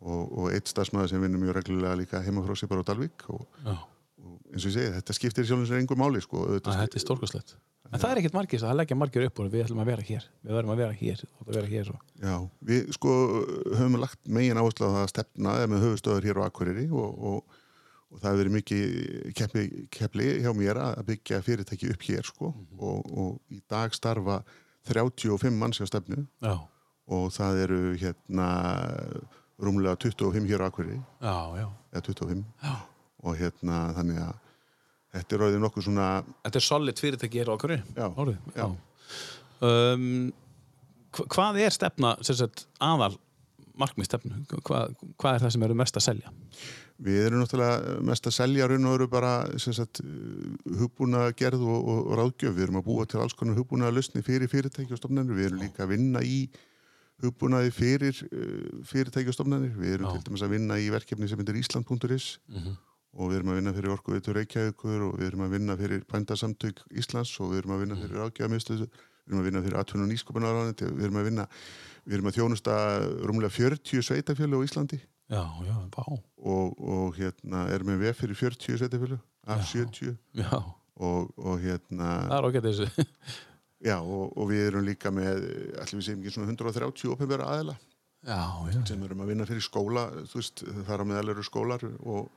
Og, 0.06 0.24
og 0.38 0.50
eitt 0.52 0.68
starfsmann 0.70 1.08
sem 1.10 1.22
vinnur 1.24 1.40
mjög 1.40 1.56
reglulega 1.56 1.96
líka 1.98 2.20
heima 2.22 2.42
frá 2.44 2.54
sér 2.54 2.68
bara 2.70 2.84
á 2.84 2.88
Dalvík 2.92 3.24
og, 3.32 3.46
og 3.66 4.34
eins 4.52 4.62
og 4.62 4.68
ég 4.70 4.74
segi, 4.76 4.90
þetta 4.98 5.14
skiptir 5.16 5.46
sér 5.48 5.80
engu 5.80 5.96
máli 5.98 6.20
sko, 6.22 6.44
Æ, 6.52 6.60
Þetta 6.60 7.00
er 7.00 7.02
stórkostlegt 7.02 7.56
En 7.92 8.00
það 8.00 8.10
er 8.10 8.20
ekkert 8.20 8.36
margir, 8.36 8.62
það 8.62 8.78
leggja 8.80 8.98
margir 8.98 9.26
upp 9.28 9.40
og 9.40 9.50
við 9.52 9.64
ætlum 9.64 9.82
að 9.82 9.90
vera 9.90 10.06
hér 10.06 10.24
Við 10.42 10.56
verðum 10.56 10.72
að 10.74 10.80
vera 10.82 10.96
hér 11.00 11.22
að 11.26 11.52
vera 11.58 11.70
hér. 11.70 11.90
Já, 12.22 12.34
við 12.70 12.90
sko 12.96 13.14
höfum 13.76 13.98
lagt 14.02 14.20
megin 14.38 14.60
áherslu 14.60 14.90
að 14.90 15.10
stefna 15.12 15.54
með 15.70 15.86
höfustöður 15.86 16.28
hér 16.28 16.40
á 16.42 16.46
Akureyri 16.46 16.86
og, 16.90 17.20
og, 17.30 17.58
og 18.10 18.22
það 18.22 18.28
hefur 18.28 18.40
verið 18.42 18.56
mikið 18.56 19.66
kepli, 19.96 20.30
hjá 20.42 20.50
mér 20.58 20.82
að 20.82 21.02
byggja 21.12 21.42
fyrirtæki 21.46 21.92
upp 21.94 22.08
hér 22.08 22.30
sko. 22.30 22.52
Og, 22.78 23.12
og 23.12 23.54
í 23.54 23.60
dag 23.70 23.94
starfa 23.96 24.40
35 24.90 25.54
manns 25.58 25.80
hjá 25.80 25.88
stefnu 25.90 26.24
Já, 26.42 26.56
og 27.06 27.28
það 27.34 27.62
eru 27.66 27.80
hérna 28.00 28.48
rúmlega 29.62 29.96
25 30.02 30.50
hér 30.50 30.66
á 30.66 30.68
Akureyri. 30.68 30.98
Já, 31.22 31.36
já, 31.62 31.68
eða 31.94 32.06
25 32.10 32.44
já. 32.62 32.74
og 33.26 33.38
hérna 33.40 33.78
þannig 33.96 34.20
að 34.26 34.42
þetta 35.16 35.36
er 35.36 35.42
ráðið 35.44 35.60
nokkuð 35.66 35.86
svona 35.88 36.08
Þetta 36.46 36.60
er 36.62 36.66
solid 36.66 37.02
fyrirtæki 37.02 37.40
hér 37.42 37.50
á 37.50 37.54
okkur 37.56 37.76
Já, 37.76 38.06
Orðið, 38.16 38.38
já. 38.56 38.66
Um, 39.66 40.32
hva- 41.16 41.28
Hvað 41.32 41.60
er 41.64 41.70
stefna 41.72 42.16
sagt, 42.22 42.66
aðal 42.80 43.14
markmið 43.76 44.08
stefnu? 44.10 44.42
Hvað, 44.64 44.96
hvað 45.20 45.34
er 45.38 45.44
það 45.46 45.52
sem 45.56 45.62
eru 45.68 45.74
mest 45.78 45.96
að 45.96 46.04
selja? 46.10 46.32
Við 47.06 47.18
erum 47.26 47.42
náttúrulega 47.42 47.96
mest 48.08 48.24
að 48.28 48.32
selja 48.38 48.66
raun 48.70 48.86
og 48.88 48.94
veru 48.96 49.06
bara 49.12 49.32
hugbúna 50.80 51.26
gerð 51.36 51.60
og, 51.64 51.76
og, 51.88 51.98
og 52.10 52.16
ráðgjöf. 52.20 52.54
Við 52.56 52.64
erum 52.66 52.78
að 52.80 52.86
búa 52.88 53.04
til 53.08 53.20
alls 53.20 53.36
konar 53.36 53.58
hugbúna 53.58 53.90
lausni 53.92 54.22
fyrir 54.24 54.48
fyrirtæki 54.52 54.94
og 54.96 55.00
stofnanir. 55.00 55.36
Við 55.36 55.50
erum 55.50 55.60
líka 55.64 55.84
að 55.84 55.92
vinna 55.92 56.22
í 56.24 56.38
hugbúnaði 57.24 57.72
fyrir 57.72 58.18
uh, 58.26 58.82
fyrirtæki 58.88 59.32
og 59.32 59.36
stofnanir. 59.36 59.72
Við 59.76 59.96
erum 59.98 60.08
Já. 60.08 60.14
til 60.18 60.24
dæmis 60.30 60.44
að 60.46 60.54
vinna 60.56 60.78
í 60.80 60.88
verkefni 60.92 61.28
sem 61.30 61.40
heitir 61.42 61.60
Ísland.is 61.62 62.28
Mhm. 62.48 62.76
Og 63.16 63.30
við 63.32 63.40
erum 63.40 63.52
að 63.52 63.58
vinna 63.60 63.74
fyrir 63.76 63.94
Orkuveitur 63.96 64.36
Reykjavíkur 64.36 65.04
og 65.08 65.18
við 65.20 65.30
erum 65.30 65.44
að 65.46 65.56
vinna 65.56 65.76
fyrir 65.80 66.06
bændasamtök 66.12 66.82
Íslands 67.00 67.32
og 67.40 67.52
við 67.52 67.62
erum 67.62 67.76
að 67.76 67.84
vinna 67.84 67.98
fyrir 68.00 68.22
ráðgjöfamistuð 68.22 68.86
við 69.26 69.32
erum 69.32 69.40
að 69.40 69.48
vinna 69.48 69.62
fyrir 69.64 69.80
atvinnun 69.80 70.06
og 70.06 70.12
nýsköpunarráðaneti 70.12 70.88
við 70.92 71.06
erum 71.08 71.20
að 71.20 71.28
vinna, 71.30 71.46
við 72.06 72.18
erum 72.18 72.30
að 72.30 72.36
þjónusta 72.38 72.76
rúmlega 73.26 73.54
40 73.56 74.04
sveitafjölu 74.06 74.60
á 74.62 74.66
Íslandi. 74.66 75.00
Já, 75.26 75.42
já, 75.66 75.76
og, 75.98 76.76
og 76.78 77.16
hérna 77.18 77.64
erum 77.74 77.90
við 77.90 78.04
vef 78.04 78.20
fyrir 78.22 78.38
40 78.38 78.78
sveitafjölu 78.78 79.18
af 79.50 79.64
Já. 79.64 79.82
70 79.82 80.12
Já, 80.38 80.52
og, 81.02 81.32
og 81.34 81.58
hérna 81.64 82.12
það 82.28 82.36
er 82.36 82.46
ágætt 82.46 82.68
þessu 82.68 83.06
já, 83.90 83.96
og, 83.98 84.36
og 84.36 84.48
við 84.52 84.62
erum 84.68 84.86
líka 84.86 85.10
með 85.10 85.42
allir 85.82 85.98
við 85.98 86.06
segjum 86.06 86.22
ekki 86.22 86.34
svona 86.36 86.54
130 86.54 87.10
opinbera 87.16 87.50
aðila 87.56 87.74
sem 88.86 89.02
erum 89.02 89.24
að 89.24 89.32
vinna 89.32 89.46
fyrir 89.50 89.66
skóla 89.66 90.06
veist, 90.30 90.62
þar 90.86 91.02
á 91.02 91.04
meðal 91.10 91.34
eru 91.34 91.44
skólar 91.46 91.82
og 91.98 92.30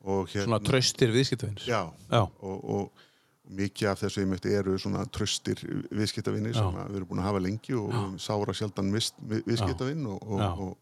hérna 0.00 0.46
svona 0.46 0.60
traustir 0.64 1.12
viðskiptavins 1.14 1.66
já, 1.68 1.82
Já, 2.10 2.22
og, 2.24 2.58
og 2.64 3.06
mikið 3.50 3.88
af 3.90 3.98
þessu 4.04 4.22
einmitt 4.22 4.46
eru 4.46 4.76
svona 4.78 5.02
tröstir 5.10 5.58
viðskiptavinni 5.90 6.52
sem 6.54 6.70
Já. 6.70 6.84
við 6.86 7.00
erum 7.00 7.10
búin 7.10 7.22
að 7.22 7.28
hafa 7.30 7.42
lengi 7.42 7.74
og 7.74 7.90
höfum 7.90 8.14
sára 8.22 8.54
sjaldan 8.54 8.92
viðskiptavinn 8.94 10.06
og, 10.06 10.22
og, 10.22 10.40
Já. 10.40 10.50
og, 10.54 10.76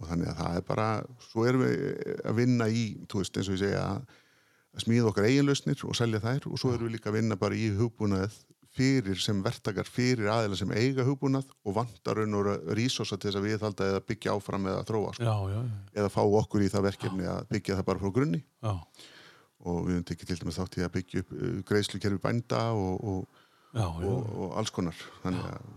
og 0.00 0.08
þannig 0.08 0.30
að 0.32 0.40
það 0.40 0.56
er 0.56 0.66
bara 0.70 0.88
svo 1.28 1.46
erum 1.48 1.66
við 1.66 2.16
að 2.24 2.38
vinna 2.40 2.68
í 2.72 2.84
þú 3.12 3.22
veist 3.22 3.36
eins 3.36 3.50
og 3.50 3.58
ég 3.58 3.64
segja 3.66 3.84
að 3.92 4.86
smíða 4.86 5.10
okkar 5.10 5.28
eiginlausnir 5.28 5.84
og 5.84 5.98
selja 5.98 6.22
þær 6.24 6.48
og 6.48 6.62
svo 6.62 6.72
erum 6.72 6.88
við 6.88 6.96
líka 6.96 7.12
að 7.12 7.18
vinna 7.20 7.36
bara 7.40 7.58
í 7.58 7.68
hugbúnað 7.76 8.38
fyrir 8.76 9.20
sem 9.20 9.40
verktakar 9.44 9.88
fyrir 9.88 10.30
aðeila 10.32 10.56
sem 10.56 10.72
eiga 10.72 11.04
hugbúnað 11.06 11.50
og 11.66 11.76
vantar 11.76 12.20
raun 12.20 12.38
og 12.38 12.50
rísosa 12.76 13.18
til 13.18 13.28
þess 13.30 13.40
að 13.40 13.48
viðhalda 13.48 13.88
eða 13.92 14.02
byggja 14.08 14.36
áfram 14.36 14.68
eða 14.72 14.86
þróa 14.88 15.14
sko. 15.16 15.26
já, 15.26 15.34
já, 15.52 15.58
já, 15.58 15.80
eða 16.00 16.12
fá 16.14 16.22
okkur 16.24 16.64
í 16.64 16.70
það 16.72 16.86
verkefni 16.88 17.28
að 17.28 17.42
byggja 17.52 17.78
það 17.78 17.88
bara 17.90 18.02
frá 18.02 18.12
grunni 18.16 18.42
já, 18.42 18.72
og 19.62 19.80
við 19.86 19.96
höfum 19.96 20.08
tekið 20.08 20.32
til 20.32 20.38
dæmis 20.42 20.60
þátt 20.60 20.78
í 20.78 20.86
að 20.86 20.94
byggja 20.96 21.24
upp 21.24 21.34
uh, 21.36 21.56
greiðslukerfi 21.68 22.22
bænda 22.24 22.62
og, 22.72 23.04
og, 23.12 23.42
já, 23.76 23.84
já. 23.84 24.08
og, 24.08 24.32
og 24.46 24.56
alls 24.62 24.74
konar 24.74 25.04
þannig 25.22 25.48
að 25.52 25.72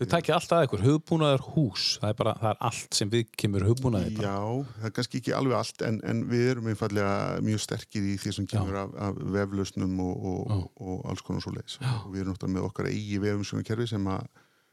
Þið 0.00 0.08
tækið 0.08 0.32
alltaf 0.32 0.62
ykkur, 0.64 0.80
hugbúnaður 0.80 1.42
hús. 1.52 1.86
Það 2.00 2.12
er 2.12 2.14
bara, 2.16 2.32
það 2.40 2.50
er 2.54 2.60
allt 2.70 2.96
sem 2.96 3.10
við 3.12 3.32
kemur 3.42 3.64
hugbúnaði. 3.68 4.14
Já, 4.16 4.36
það 4.78 4.86
er 4.88 4.94
kannski 4.96 5.20
ekki 5.20 5.34
alveg 5.36 5.58
allt 5.58 5.84
en, 5.84 5.98
en 6.08 6.22
við 6.30 6.44
erum 6.54 6.70
einfallega 6.72 7.42
mjög 7.44 7.60
sterkir 7.66 8.06
í 8.08 8.14
því 8.22 8.32
sem 8.38 8.46
kemur 8.48 8.78
af, 8.80 8.94
af 8.96 9.20
veflausnum 9.36 10.00
og, 10.06 10.24
og, 10.30 10.64
og, 10.80 10.96
alls 11.12 11.20
konar 11.26 11.44
svo 11.44 11.52
leiðis 11.52 11.76
við 11.82 12.22
erum 12.22 12.32
náttúrulega 12.32 12.56
með 12.56 12.70
okkar 12.70 12.88
eigi 12.88 13.20
vefumsjónarkerfi 13.26 13.90
sem 13.92 14.10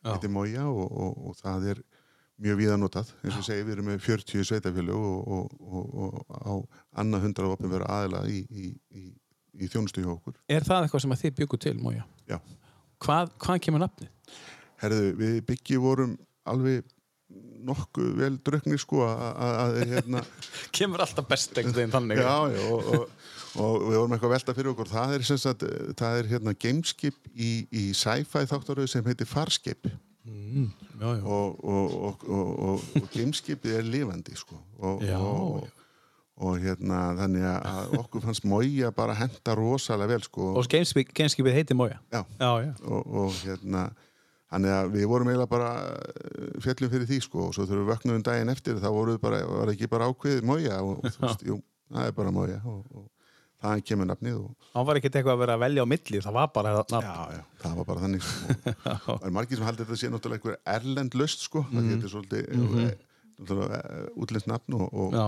heitir 0.08 0.32
Moja 0.32 0.72
og, 0.72 0.88
og, 0.88 1.22
og 1.28 1.38
það 1.44 1.70
er 1.74 1.86
mjög 2.48 2.60
víða 2.64 2.80
notað 2.80 3.14
eins 3.20 3.36
og 3.36 3.48
segi 3.50 3.68
við 3.68 3.76
erum 3.76 3.92
með 3.92 4.04
40 4.08 4.48
sveitafjölu 4.48 4.96
og, 4.96 5.48
og, 5.60 5.96
og 6.08 6.36
á 6.40 6.54
annað 7.04 7.28
hundra 7.28 7.52
opin 7.52 7.74
vera 7.76 7.90
aðila 8.00 8.24
í, 8.32 8.46
í, 8.48 8.70
í, 8.96 9.10
í 9.60 9.70
þjónustu 9.74 10.06
hjá 10.06 10.14
okkur. 10.16 10.40
Er 10.48 10.64
það 10.64 10.86
eitthvað 10.86 11.04
sem 11.04 11.18
að 11.18 11.26
þið 11.26 11.40
byggu 11.42 11.66
til, 11.68 11.80
Mója? 11.82 12.08
Já. 12.30 12.40
Hvað, 13.04 13.34
hvað 13.44 13.66
kemur 13.68 13.84
nafnið? 13.84 14.14
Herðu, 14.82 15.10
við 15.18 15.42
byggi 15.48 15.80
vorum 15.82 16.16
alveg 16.48 16.86
nokkuð 17.68 18.12
vel 18.22 18.36
dröknir 18.46 18.80
sko 18.80 19.02
að, 19.04 19.22
að, 19.44 19.56
að 19.62 19.78
hérna 19.92 20.22
Kemur 20.78 21.04
alltaf 21.04 21.28
best 21.28 21.58
einhvern 21.58 21.76
veginn 21.76 21.96
þannig 21.96 22.22
Já, 22.22 22.36
já, 22.54 22.62
og, 22.72 22.92
og, 22.94 23.08
og 23.58 23.88
við 23.88 23.98
vorum 23.98 24.16
eitthvað 24.16 24.30
að 24.30 24.36
velta 24.38 24.56
fyrir 24.58 24.72
okkur 24.72 24.92
það 24.94 25.16
er, 25.18 25.26
sem 25.28 25.42
sagt, 25.42 25.66
það 26.00 26.20
er 26.22 26.30
hérna 26.32 26.54
gameskip 26.56 27.32
í, 27.34 27.50
í 27.68 27.88
sci-fi 27.98 28.46
þáttaröðu 28.48 28.92
sem 28.94 29.10
heitir 29.10 29.28
Farscape 29.28 29.92
mm, 30.24 30.70
Já, 31.02 31.10
já, 31.18 31.26
og, 31.26 31.60
og, 31.66 31.98
og, 32.08 32.24
og, 32.38 32.88
og 33.02 33.12
gameskipið 33.12 33.76
er 33.82 33.92
lifandi 33.98 34.38
sko. 34.40 34.62
og, 34.80 35.04
Já, 35.06 35.18
og, 35.20 35.68
og 36.48 36.58
hérna 36.62 37.04
þannig 37.20 37.48
að 37.50 37.96
okkur 38.00 38.24
fannst 38.30 38.48
Mója 38.48 38.94
bara 38.96 39.18
henda 39.18 39.56
rosalega 39.58 40.14
vel 40.16 40.24
sko. 40.26 40.52
Og 40.62 40.68
gameskipið 40.72 41.56
heitir 41.60 41.78
Mója 41.78 42.00
Já. 42.14 42.22
já, 42.40 42.52
já. 42.70 42.74
og, 42.86 43.16
og 43.26 43.40
hérna 43.44 43.90
Þannig 44.48 44.74
að 44.78 44.94
við 44.94 45.10
vorum 45.12 45.28
eiginlega 45.28 45.52
bara 45.52 45.70
eh, 45.84 46.56
fjallum 46.64 46.92
fyrir 46.94 47.10
því 47.10 47.20
sko 47.26 47.44
og 47.50 47.54
svo 47.56 47.66
þegar 47.68 47.82
við 47.82 47.90
vöknum 47.92 48.24
daginn 48.24 48.54
eftir 48.54 48.80
þá 48.80 48.88
voru 48.96 49.18
við 49.18 49.22
bara, 49.26 49.42
var 49.50 49.72
ekki 49.74 49.90
bara 49.92 50.08
ákveðið 50.08 50.48
mója 50.48 50.80
og, 50.86 51.02
og 51.02 51.16
þú 51.18 51.24
veist, 51.26 51.44
jú, 51.50 51.58
það 51.92 52.08
er 52.12 52.16
bara 52.22 52.34
mója 52.36 52.60
og, 52.64 52.86
og 52.96 53.10
það 53.64 53.84
kemur 53.90 54.10
nafnið 54.12 54.38
og 54.40 54.70
Hann 54.72 54.88
var 54.88 55.00
ekkert 55.00 55.20
eitthvað 55.20 55.36
að 55.36 55.44
vera 55.44 55.58
að 55.58 55.64
velja 55.66 55.84
á 55.84 55.88
milli 55.92 56.24
Það 56.24 56.38
var 56.38 56.50
bara 56.56 56.74
nafn 56.78 57.10
já, 57.10 57.36
já, 57.36 57.44
það 57.64 57.76
var 57.82 57.90
bara 57.92 58.06
þannig 58.06 58.26
sko. 58.28 58.56
og 58.86 59.12
það 59.12 59.28
er 59.28 59.36
margir 59.40 59.60
sem 59.60 59.68
haldir 59.68 59.90
þetta 59.90 60.00
sé 60.02 60.12
náttúrulega 60.14 60.40
einhver 60.40 60.60
erlend 60.78 61.20
löst 61.20 61.44
sko, 61.44 61.66
það 61.74 61.92
getur 61.92 62.14
svolítið 62.14 62.50
mm 62.54 62.68
-hmm. 62.78 64.10
útlenskt 64.16 64.52
nafn 64.54 64.80
og, 64.80 64.88
og 64.94 65.18
Já, 65.18 65.28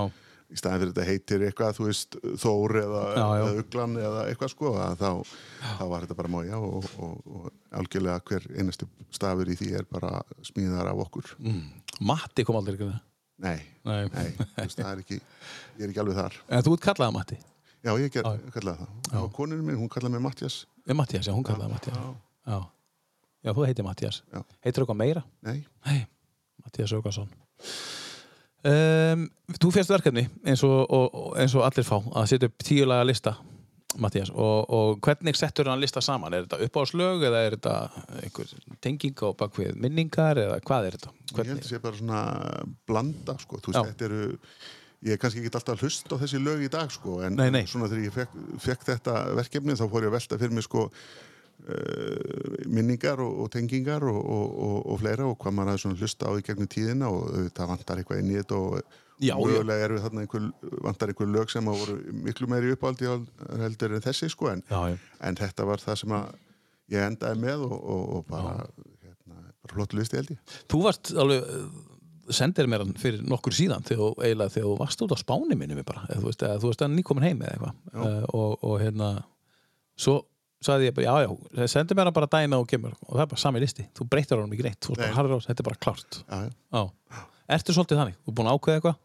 í 0.50 0.58
staðin 0.58 0.80
fyrir 0.82 0.94
þetta 0.94 1.08
heitir 1.10 1.44
eitthvað, 1.46 1.76
þú 1.78 1.86
veist, 1.90 2.16
Þór 2.42 2.76
eða, 2.82 3.02
Já, 3.14 3.26
já. 3.26 3.42
eða 3.44 3.64
Uglan 3.64 3.98
eða 4.02 4.24
eitthvað 4.32 4.52
sko, 4.56 4.72
að 4.82 4.96
þá, 5.04 5.36
þá 5.80 5.84
var 5.92 6.06
þetta 6.08 6.18
bara 6.22 6.32
mója 6.34 6.58
og, 6.64 6.88
og, 7.06 7.20
og 7.36 7.52
algjörlega 7.82 8.24
hver 8.30 8.48
einasti 8.58 8.88
stafur 9.14 9.52
í 9.54 9.58
því 9.60 9.70
er 9.82 9.86
bara 9.92 10.24
smíðar 10.50 10.90
af 10.94 11.04
okkur. 11.06 11.36
mm. 11.44 11.62
Matti 12.10 12.46
kom 12.48 12.58
aldrei 12.62 12.78
ekki 12.80 12.88
með 12.90 12.98
Nei, 13.40 13.60
Nei. 13.88 14.02
nei, 14.12 14.32
þú 14.36 14.64
veist, 14.66 14.80
það 14.82 14.90
er 14.92 15.02
ekki, 15.06 15.18
ég 15.80 15.84
er 15.86 15.92
ekki 15.94 16.02
alveg 16.04 16.18
þar. 16.18 16.34
En 16.52 16.64
þú 16.66 16.74
ert 16.76 16.84
kallaða 16.90 17.16
Matti 17.16 17.38
Já, 17.80 17.94
ég 17.96 18.12
ger, 18.12 18.26
kallaði 18.52 18.82
það. 18.84 18.90
Og 19.22 19.30
konurinn 19.38 19.64
minn, 19.70 19.78
hún 19.80 19.88
kallaði 19.94 20.18
mig 20.18 20.24
Mattias. 20.26 20.58
Við 20.84 20.98
Mattias, 21.00 21.30
já, 21.30 21.32
hún 21.38 21.46
kallaði 21.48 21.72
Mattias 21.72 21.96
Já, 21.96 22.10
Já, 22.50 22.58
já 23.48 23.54
þú 23.56 23.68
heitir 23.70 23.88
Mattias. 23.88 24.18
Heitir 24.66 24.84
eitthvað 24.84 25.00
meira? 25.00 25.24
nei, 25.48 25.62
Nei, 25.88 26.02
Mattias 26.66 26.92
Aukarsson 26.98 27.32
um, 28.67 29.28
Þú 29.60 29.72
férst 29.74 29.89
verkefni 29.93 30.28
eins 30.45 30.63
og, 30.67 30.82
og, 30.93 31.38
eins 31.39 31.56
og 31.58 31.63
allir 31.65 31.88
fá 31.88 31.98
að 32.00 32.28
setja 32.34 32.50
upp 32.52 32.65
tíulaga 32.65 33.08
lista 33.08 33.36
Mattias, 33.98 34.30
og, 34.30 34.67
og 34.69 35.00
hvernig 35.02 35.34
settur 35.36 35.65
hann 35.65 35.80
lista 35.82 36.02
saman? 36.06 36.36
Er 36.38 36.43
þetta 36.45 36.60
uppáðslög 36.67 37.24
eða 37.26 37.39
er 37.48 37.56
þetta 37.56 37.72
einhver 38.22 38.52
tenging 38.86 39.15
á 39.26 39.30
bakvið 39.39 39.80
minningar 39.82 40.38
eða 40.38 40.60
hvað 40.62 40.86
er 40.91 40.98
þetta? 41.00 41.10
ég 41.10 41.32
held 41.32 41.39
að 41.39 41.48
Hvernig? 41.50 41.65
sé 41.72 41.80
bara 41.82 41.98
svona 41.98 42.19
blanda, 42.86 43.36
sko. 43.41 43.58
Þú 43.65 43.74
veist, 43.74 43.89
þetta 43.89 44.06
eru, 44.06 44.28
ég 45.10 45.15
er 45.17 45.22
kannski 45.24 45.41
ekki 45.41 45.50
alltaf 45.58 45.74
að 45.74 45.88
hlusta 45.88 46.13
á 46.13 46.22
þessi 46.22 46.43
lög 46.45 46.62
í 46.67 46.69
dag, 46.78 46.93
sko, 46.93 47.15
en 47.26 47.39
Nei, 47.41 47.50
nei. 47.56 47.63
svona 47.65 47.89
þegar 47.89 48.06
ég 48.06 48.15
fekk, 48.19 48.38
fekk 48.67 48.86
þetta 48.91 49.15
verkefni 49.41 49.78
þá 49.82 49.86
fór 49.89 50.06
ég 50.06 50.13
að 50.13 50.17
velta 50.19 50.39
fyrir 50.43 50.56
mig, 50.60 50.67
sko, 50.69 50.86
minningar 52.69 53.19
og, 53.22 53.43
og 53.43 53.52
tengingar 53.54 54.06
og, 54.08 54.17
og, 54.17 54.48
og, 54.65 54.80
og 54.93 55.00
fleira 55.02 55.28
og 55.28 55.38
hvað 55.41 55.56
maður 55.58 55.76
hafði 55.76 56.00
hlusta 56.00 56.32
á 56.32 56.34
í 56.39 56.45
gegnum 56.45 56.69
tíðina 56.72 57.12
og 57.13 57.52
það 57.58 57.72
vantar 57.74 58.02
eitthvað 58.02 58.24
inn 58.24 58.34
í 58.34 58.39
þetta 58.39 58.60
og 58.63 58.98
Já, 59.19 59.34
mögulega 59.36 59.84
er 59.84 59.91
við 59.91 60.04
þarna 60.06 60.22
einhver, 60.24 60.43
vantar 60.86 61.12
einhver 61.12 61.28
lög 61.28 61.50
sem 61.52 61.67
að 61.67 61.82
voru 61.82 61.95
miklu 62.24 62.48
meiri 62.48 62.72
uppáldi 62.72 63.10
heldur 63.60 63.98
en 63.98 64.06
þessi 64.06 64.30
sko 64.32 64.54
en, 64.54 64.63
Já, 64.69 64.93
já. 64.93 64.95
en 65.28 65.39
þetta 65.41 65.65
var 65.67 65.84
það 65.84 66.00
sem 66.00 66.13
að 66.15 66.30
ég 66.95 67.04
endaði 67.04 67.41
með 67.43 67.65
og, 67.67 67.76
og, 67.76 68.06
og 68.15 68.24
bara, 68.30 68.54
hérna, 69.04 69.41
flott 69.74 69.95
listi 69.98 70.22
held 70.22 70.32
ég. 70.34 70.56
Þú 70.72 70.82
varst 70.86 71.12
alveg 71.19 71.52
uh, 71.52 71.67
sendir 72.39 72.69
mér 72.72 72.86
hann 72.86 72.95
fyrir 73.02 73.28
nokkur 73.28 73.58
síðan 73.60 73.84
þegar, 73.89 74.15
eiginlega 74.24 74.56
þegar 74.56 74.69
þú 74.69 74.80
varst 74.86 75.04
út 75.04 75.13
á 75.13 75.17
spáni 75.19 75.60
minni 75.60 75.84
bara, 75.84 76.06
eða, 76.08 76.56
þú 76.56 76.72
veist, 76.72 76.86
að 76.88 76.95
nýkomin 76.95 77.28
heim 77.28 77.43
eða 77.43 77.58
eitthvað. 77.58 78.24
Og, 78.39 78.56
og 78.63 78.80
hérna 78.80 79.12
svo 80.00 80.22
sagði 80.63 80.89
ég 80.89 80.95
bara, 80.98 81.08
já, 81.08 81.36
já, 81.56 81.67
sendi 81.72 81.95
mér 81.98 82.10
hann 82.10 82.15
bara 82.15 82.30
að 82.30 82.56
þú 82.56 82.63
kemur. 82.69 82.95
Og 83.08 83.15
það 83.15 83.24
er 83.24 83.32
bara 83.34 83.41
sami 83.43 83.62
listi, 83.63 83.86
þú 83.95 84.08
breytir 84.12 84.39
honum 84.39 84.56
ekki 84.56 84.65
neitt 84.67 84.80
þú 84.84 84.93
veist 84.93 85.04
bara 85.04 85.17
harður 85.17 85.39
á, 85.39 85.45
þetta 85.48 85.63
er 85.63 85.67
bara 85.69 85.82
klárt. 85.86 86.22
Já, 86.24 86.39
já. 86.43 86.82
já. 87.15 87.22
Ertu 87.56 87.76
svolítið 87.76 88.02
þannig, 88.02 88.17
þú 88.19 88.32
er 88.32 88.38
búin 88.39 88.50
að 88.50 88.58
ákveða 88.58 88.80
eitthvað? 88.80 88.98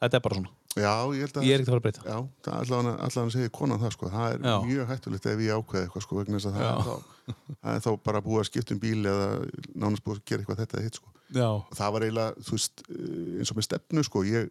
Þetta 0.00 0.16
er 0.16 0.24
bara 0.24 0.38
svona, 0.38 0.52
já, 0.80 0.92
ég 1.16 1.24
held 1.24 1.38
að 1.40 1.46
ég 1.46 1.54
er 1.54 1.62
ekkert 1.62 1.70
að 1.70 1.74
fara 1.74 1.80
að 1.80 1.86
breyta. 1.86 2.02
Já, 2.04 2.18
það 2.46 2.52
er 2.52 2.60
allavega 2.64 2.92
allavega 3.06 3.34
segir 3.34 3.52
konan 3.56 3.80
það 3.80 3.94
sko, 3.96 4.10
það 4.14 4.34
er 4.36 4.44
mjög 4.68 4.90
hættulegt 4.90 5.26
ef 5.28 5.42
ég 5.44 5.58
ákveði 5.60 5.86
eitthvað 5.88 6.04
sko, 6.06 6.18
vegna 6.20 6.38
þess 6.38 6.48
að 6.48 6.54
það 6.56 6.68
er, 6.70 6.86
þá, 6.86 7.34
það 7.50 7.74
er 7.74 7.84
þá 7.84 7.90
bara 8.06 8.22
búið 8.24 8.40
að 8.40 8.48
skipta 8.48 8.76
um 8.76 8.80
bíl 8.84 9.00
eða 9.10 9.26
nánast 9.74 10.04
búið 10.06 10.20
að 10.20 10.24
gera 10.30 10.44
eitthvað 10.44 10.62
þetta 10.62 10.84
hitt 10.86 11.00
sko. 11.00 11.12
og 11.50 11.76
það 11.76 11.92
var 11.96 12.06
eiginlega, 12.06 12.46
þú 12.46 12.56
veist, 12.56 12.84
eh, 12.86 13.34
eins 13.40 13.52
og 13.52 13.58
með 13.58 13.66
stefnu 13.68 14.06
sko, 14.06 14.24
ég 14.30 14.48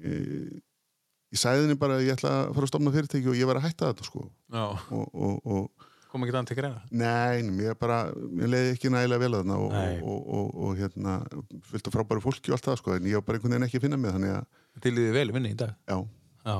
ég, 0.00 0.62
ég 1.32 1.40
sagði 1.40 1.64
henni 1.66 1.78
bara 1.80 1.98
að 1.98 2.06
ég 2.06 2.18
ætla 2.18 2.32
að 2.42 2.52
fara 2.56 2.68
að 2.68 2.72
stofna 2.72 2.92
fyrirtæki 2.94 3.32
og 3.32 3.38
ég 3.38 3.48
var 3.48 3.60
að 3.60 3.66
hætta 3.68 3.90
þetta 3.92 4.08
sko 4.08 4.26
já. 4.28 4.64
og, 4.68 5.06
og, 5.12 5.38
og 5.42 5.88
kom 6.12 6.26
ekki 6.26 6.34
þannig 6.36 6.50
til 6.50 6.58
greina 6.58 6.82
Nei, 7.02 7.44
mér 7.48 7.76
bara, 7.80 8.00
mér 8.12 8.52
leiði 8.52 8.74
ekki 8.74 8.92
nægilega 8.92 9.24
vel 9.24 9.32
að 9.32 9.44
þarna 9.44 9.60
og, 9.64 9.76
og, 10.12 10.32
og, 10.38 10.50
og, 10.66 10.74
hérna 10.80 11.18
fyllt 11.70 11.88
af 11.88 11.96
frábæru 11.96 12.24
fólki 12.24 12.52
og 12.52 12.58
allt 12.58 12.68
það 12.68 12.80
sko 12.82 12.96
en 12.96 13.08
ég 13.08 13.20
var 13.20 13.28
bara 13.28 13.40
einhvern 13.40 13.56
veginn 13.56 13.68
ekki 13.68 13.80
að 13.80 13.86
finna 13.86 14.00
mig 14.00 14.16
þannig 14.16 14.34
að, 14.36 14.64
til 14.84 14.94
því 14.98 15.06
vel 15.16 15.28
vinni 15.38 15.54
í 15.54 15.60
dag 15.62 15.76
já, 15.88 15.98
já. 16.50 16.58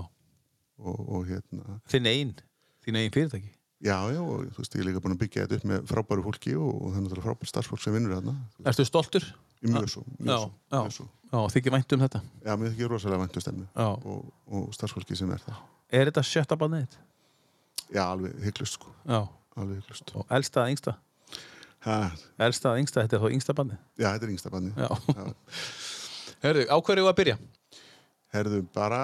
og, 0.80 1.02
og 1.02 1.26
hérna 1.28 1.80
þinn 1.92 2.08
einn, 2.14 2.38
þín 2.86 3.02
einn 3.02 3.12
fyrirtæki 3.12 3.58
Já, 3.82 3.96
já, 4.14 4.20
og 4.22 4.44
þú 4.54 4.60
veist, 4.62 4.74
ég 4.76 4.84
er 4.84 4.86
líka 4.86 5.00
búin 5.02 5.16
að 5.16 5.22
byggja 5.24 5.44
þetta 5.44 5.56
upp 5.58 5.64
með 5.66 5.88
frábæru 5.90 6.22
fólki 6.22 6.52
og, 6.54 6.68
það 6.84 6.98
er 7.00 7.02
náttúrulega 7.02 7.24
frábært 7.24 7.50
starfsfólk 7.50 7.82
sem 7.82 7.96
vinnur 7.96 8.12
þarna. 8.14 8.34
Ertu 8.70 8.84
stoltur? 8.86 9.26
Mjög 9.66 9.88
svo, 9.90 10.02
mjög 10.20 10.92
svo, 10.94 11.06
Já, 11.32 11.38
þykir 11.54 11.72
vænt 11.72 11.94
um 11.96 12.02
þetta 12.04 12.20
Já, 12.44 12.52
mér 12.60 12.74
þykir 12.74 12.90
rosalega 12.92 13.22
væntu 13.24 13.40
stemmu 13.40 13.64
Já. 13.72 13.86
og, 13.88 14.26
og 14.52 14.66
starfsfólki 14.76 15.16
sem 15.16 15.30
er 15.32 15.40
það. 15.46 15.62
Er 15.92 16.10
þetta 16.10 16.24
sjötta 16.28 16.58
barnið 16.60 16.84
þitt? 16.84 16.98
Já, 17.92 18.02
alveg 18.10 18.36
hygglust, 18.44 18.76
sko, 18.78 18.92
alveg 19.08 19.80
hygglust. 19.80 20.12
og 20.16 20.26
elsta 20.38 20.66
að 20.66 20.74
yngsta 20.76 20.94
Ha, 21.82 21.96
Elsta 22.46 22.70
að 22.70 22.78
yngsta, 22.84 23.02
þetta 23.02 23.16
er 23.18 23.22
þá 23.24 23.32
yngsta 23.34 23.54
barnið 23.58 23.78
já, 23.98 24.06
þetta 24.12 24.26
er 24.28 24.30
yngsta 24.36 24.50
banni. 24.52 24.70
Já, 24.78 24.90
Já. 25.16 25.24
Hörðu, 26.44 26.62
á 26.70 26.76
hverju 26.78 27.08
að 27.10 27.16
byrja? 27.18 27.34
Herðu, 28.32 28.60
bara, 28.74 29.00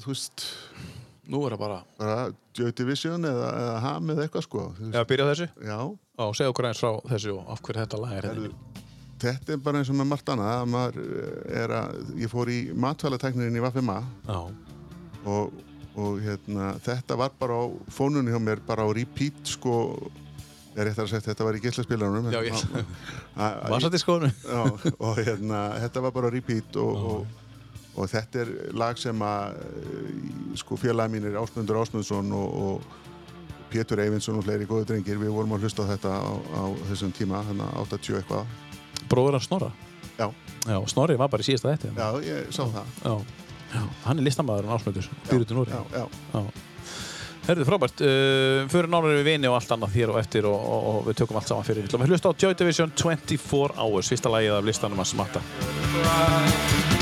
þú 0.00 0.14
veist, 0.14 0.46
Nú 1.32 1.44
er 1.46 1.54
það 1.54 1.60
bara 1.62 1.76
bara 2.00 2.14
Joy 2.56 2.72
Division 2.74 3.28
eða, 3.28 3.50
eða 3.60 3.74
Ham 3.84 4.08
eða 4.14 4.24
eitthvað, 4.26 4.46
sko. 4.48 4.64
Já, 4.90 5.02
byrja 5.06 5.26
á 5.28 5.30
þessu 5.30 5.46
já, 5.68 5.76
Já, 6.18 6.24
segja 6.40 6.50
okkur 6.54 6.68
eins 6.70 6.80
frá 6.82 6.90
þessu 7.12 7.36
og 7.36 7.52
af 7.52 7.62
hverju 7.62 7.84
þetta 7.84 8.00
lag 8.02 8.16
er 8.16 8.26
herðu, 8.30 8.48
hérna 8.48 8.71
þetta 9.22 9.54
er 9.56 9.60
bara 9.64 9.80
eins 9.82 9.90
og 9.92 9.98
með 10.00 10.08
margt 10.12 10.32
annað, 10.34 10.52
að 10.60 10.70
maður 10.74 11.00
eh, 11.02 11.60
er 11.62 11.74
að, 11.80 12.00
ég 12.22 12.32
fór 12.32 12.50
í 12.52 12.58
matvælateknirin 12.86 13.58
í 13.58 13.62
Vafima 13.64 14.00
Já, 14.28 14.40
og, 15.32 15.52
og 15.96 16.18
hérna, 16.24 16.72
þetta 16.82 17.18
var 17.20 17.34
bara 17.40 17.60
á 17.62 17.64
fónunni 17.94 18.32
hjá 18.34 18.40
mér, 18.42 18.62
bara 18.66 18.86
á 18.86 18.90
repeat 18.96 19.42
sko, 19.54 19.76
ég 20.72 20.80
er 20.82 20.88
réttar 20.88 21.04
að 21.04 21.12
segja 21.12 21.26
þetta 21.30 21.46
var 21.50 21.58
í 21.58 21.62
geislaspilarunum 21.66 22.32
Já, 22.32 22.40
ég- 22.48 22.64
var 23.36 23.60
Varsat 23.76 23.98
í 23.98 24.02
skónu 24.02 24.32
Já, 24.32 24.62
og 24.98 25.20
hérna, 25.20 25.62
þetta 25.84 26.02
var 26.06 26.14
bara 26.16 26.32
á 26.32 26.34
repeat 26.34 26.78
og, 26.80 27.04
og, 27.12 27.38
og 27.92 28.08
þetta 28.08 28.42
er 28.46 28.50
lag 28.80 28.98
sem 29.00 29.20
að 29.28 29.60
eh, 29.60 30.10
sko 30.62 30.80
félagi 30.80 31.12
mínir 31.18 31.36
Ásmundur 31.42 31.82
Ásmundsson 31.84 32.32
og, 32.32 32.58
og 32.66 32.98
Pétur 33.72 34.00
Eyvinsson 34.04 34.36
og 34.36 34.44
fleiri 34.44 34.66
góðu 34.68 34.84
drengir, 34.90 35.16
við 35.20 35.30
vorum 35.32 35.54
að 35.56 35.62
hlusta 35.64 35.84
á 35.88 35.90
þetta 35.94 36.10
á, 36.12 36.32
á 36.60 36.64
þessum 36.90 37.12
tíma, 37.16 37.38
þannig 37.46 37.68
að 37.70 37.94
80 37.96 38.18
eitthvað 38.18 38.50
Bróður 39.12 39.38
hans 39.38 39.48
Snorra 39.50 39.70
Já, 40.18 40.26
Já, 40.66 40.76
Snorri 40.90 41.16
var 41.20 41.30
bara 41.32 41.44
í 41.44 41.48
síðasta 41.48 41.72
þetta 41.76 41.94
já, 41.96 42.08
ég 42.26 42.52
sá 42.54 42.64
það 42.64 42.92
Já, 43.04 43.14
já. 43.76 43.86
Hann 44.08 44.20
er 44.20 44.28
listamæður 44.28 44.68
en 44.68 44.76
ásmöndur 44.76 45.08
Býrutu 45.30 45.58
Núri 45.58 45.72
já, 45.72 45.82
já, 45.94 46.04
Já. 46.32 46.68
Herðu, 47.42 47.64
frábært. 47.66 47.98
Uh, 48.06 48.68
fyrir 48.70 48.86
nánar 48.86 49.16
við 49.16 49.24
vini 49.26 49.50
og 49.50 49.56
allt 49.58 49.72
annað 49.74 49.96
hér 49.98 50.12
og 50.14 50.20
eftir 50.20 50.46
og, 50.46 50.54
og, 50.54 50.84
og 50.92 51.08
við 51.08 51.18
tökum 51.24 51.40
allt 51.40 51.50
saman 51.50 51.66
fyrir. 51.66 51.90
Við 51.90 52.14
hlusta 52.14 52.30
á 52.30 52.38
Joy 52.38 52.54
Division 52.54 52.94
24 52.94 53.74
Hours, 53.82 54.14
fyrsta 54.14 54.30
lagið 54.30 54.60
af 54.60 54.68
listanum 54.70 55.02
að 55.02 55.10
smatta. 55.16 57.01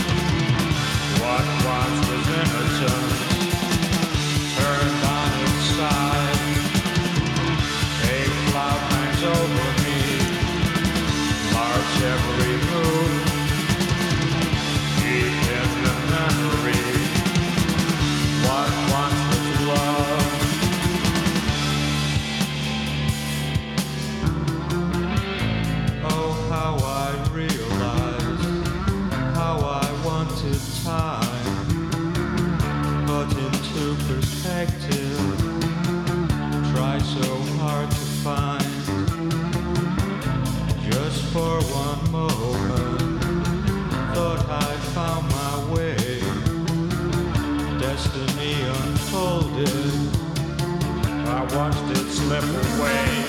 Slip 52.31 52.45
away. 52.45 53.25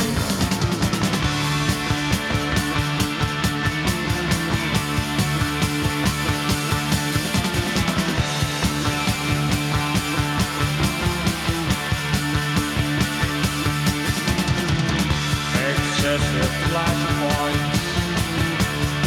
excessive 15.71 16.53
flashpoints 16.69 17.81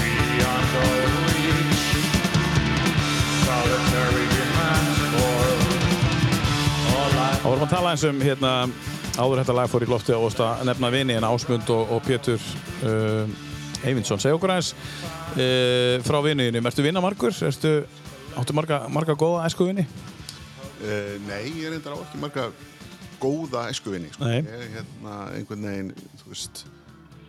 beyond 0.01 0.67
all 0.75 1.07
reach. 1.29 1.85
Solitary 3.47 4.27
demands 4.35 4.99
for 5.13 5.39
all 6.97 7.13
I 7.23 7.39
áður 9.21 9.41
þetta 9.43 9.55
lag 9.57 9.71
fór 9.71 9.85
í 9.87 9.91
lofti 9.91 10.15
ósta 10.17 10.51
nefna 10.67 10.91
vini 10.95 11.15
en 11.19 11.27
Ásmund 11.29 11.69
og, 11.75 11.93
og 11.95 12.03
Pétur 12.07 12.41
uh, 12.87 13.29
Eyvindsson. 13.85 14.21
Segja 14.23 14.37
okkur 14.39 14.55
aðeins 14.55 14.73
uh, 14.75 16.03
frá 16.07 16.19
viniðinu. 16.25 16.63
Ertu 16.71 16.85
vinnamargur? 16.87 17.35
Ertu, 17.49 17.75
áttu 18.41 18.57
marga, 18.57 18.85
marga 18.93 19.17
góða 19.19 19.45
æsku 19.49 19.69
vini? 19.71 19.87
Uh, 20.85 21.15
nei, 21.29 21.43
ég 21.55 21.69
er 21.69 21.77
reyndar 21.77 21.95
á 21.97 21.99
ekki 22.03 22.21
marga 22.23 22.49
góða 23.23 23.69
æskuvinni 23.73 24.11
sko. 24.13 24.27
Nei. 24.27 24.43
ég 24.45 24.73
hérna 24.75 25.19
einhvern 25.33 25.63
veginn 25.65 25.93
þú 26.21 26.33
veist, 26.35 26.65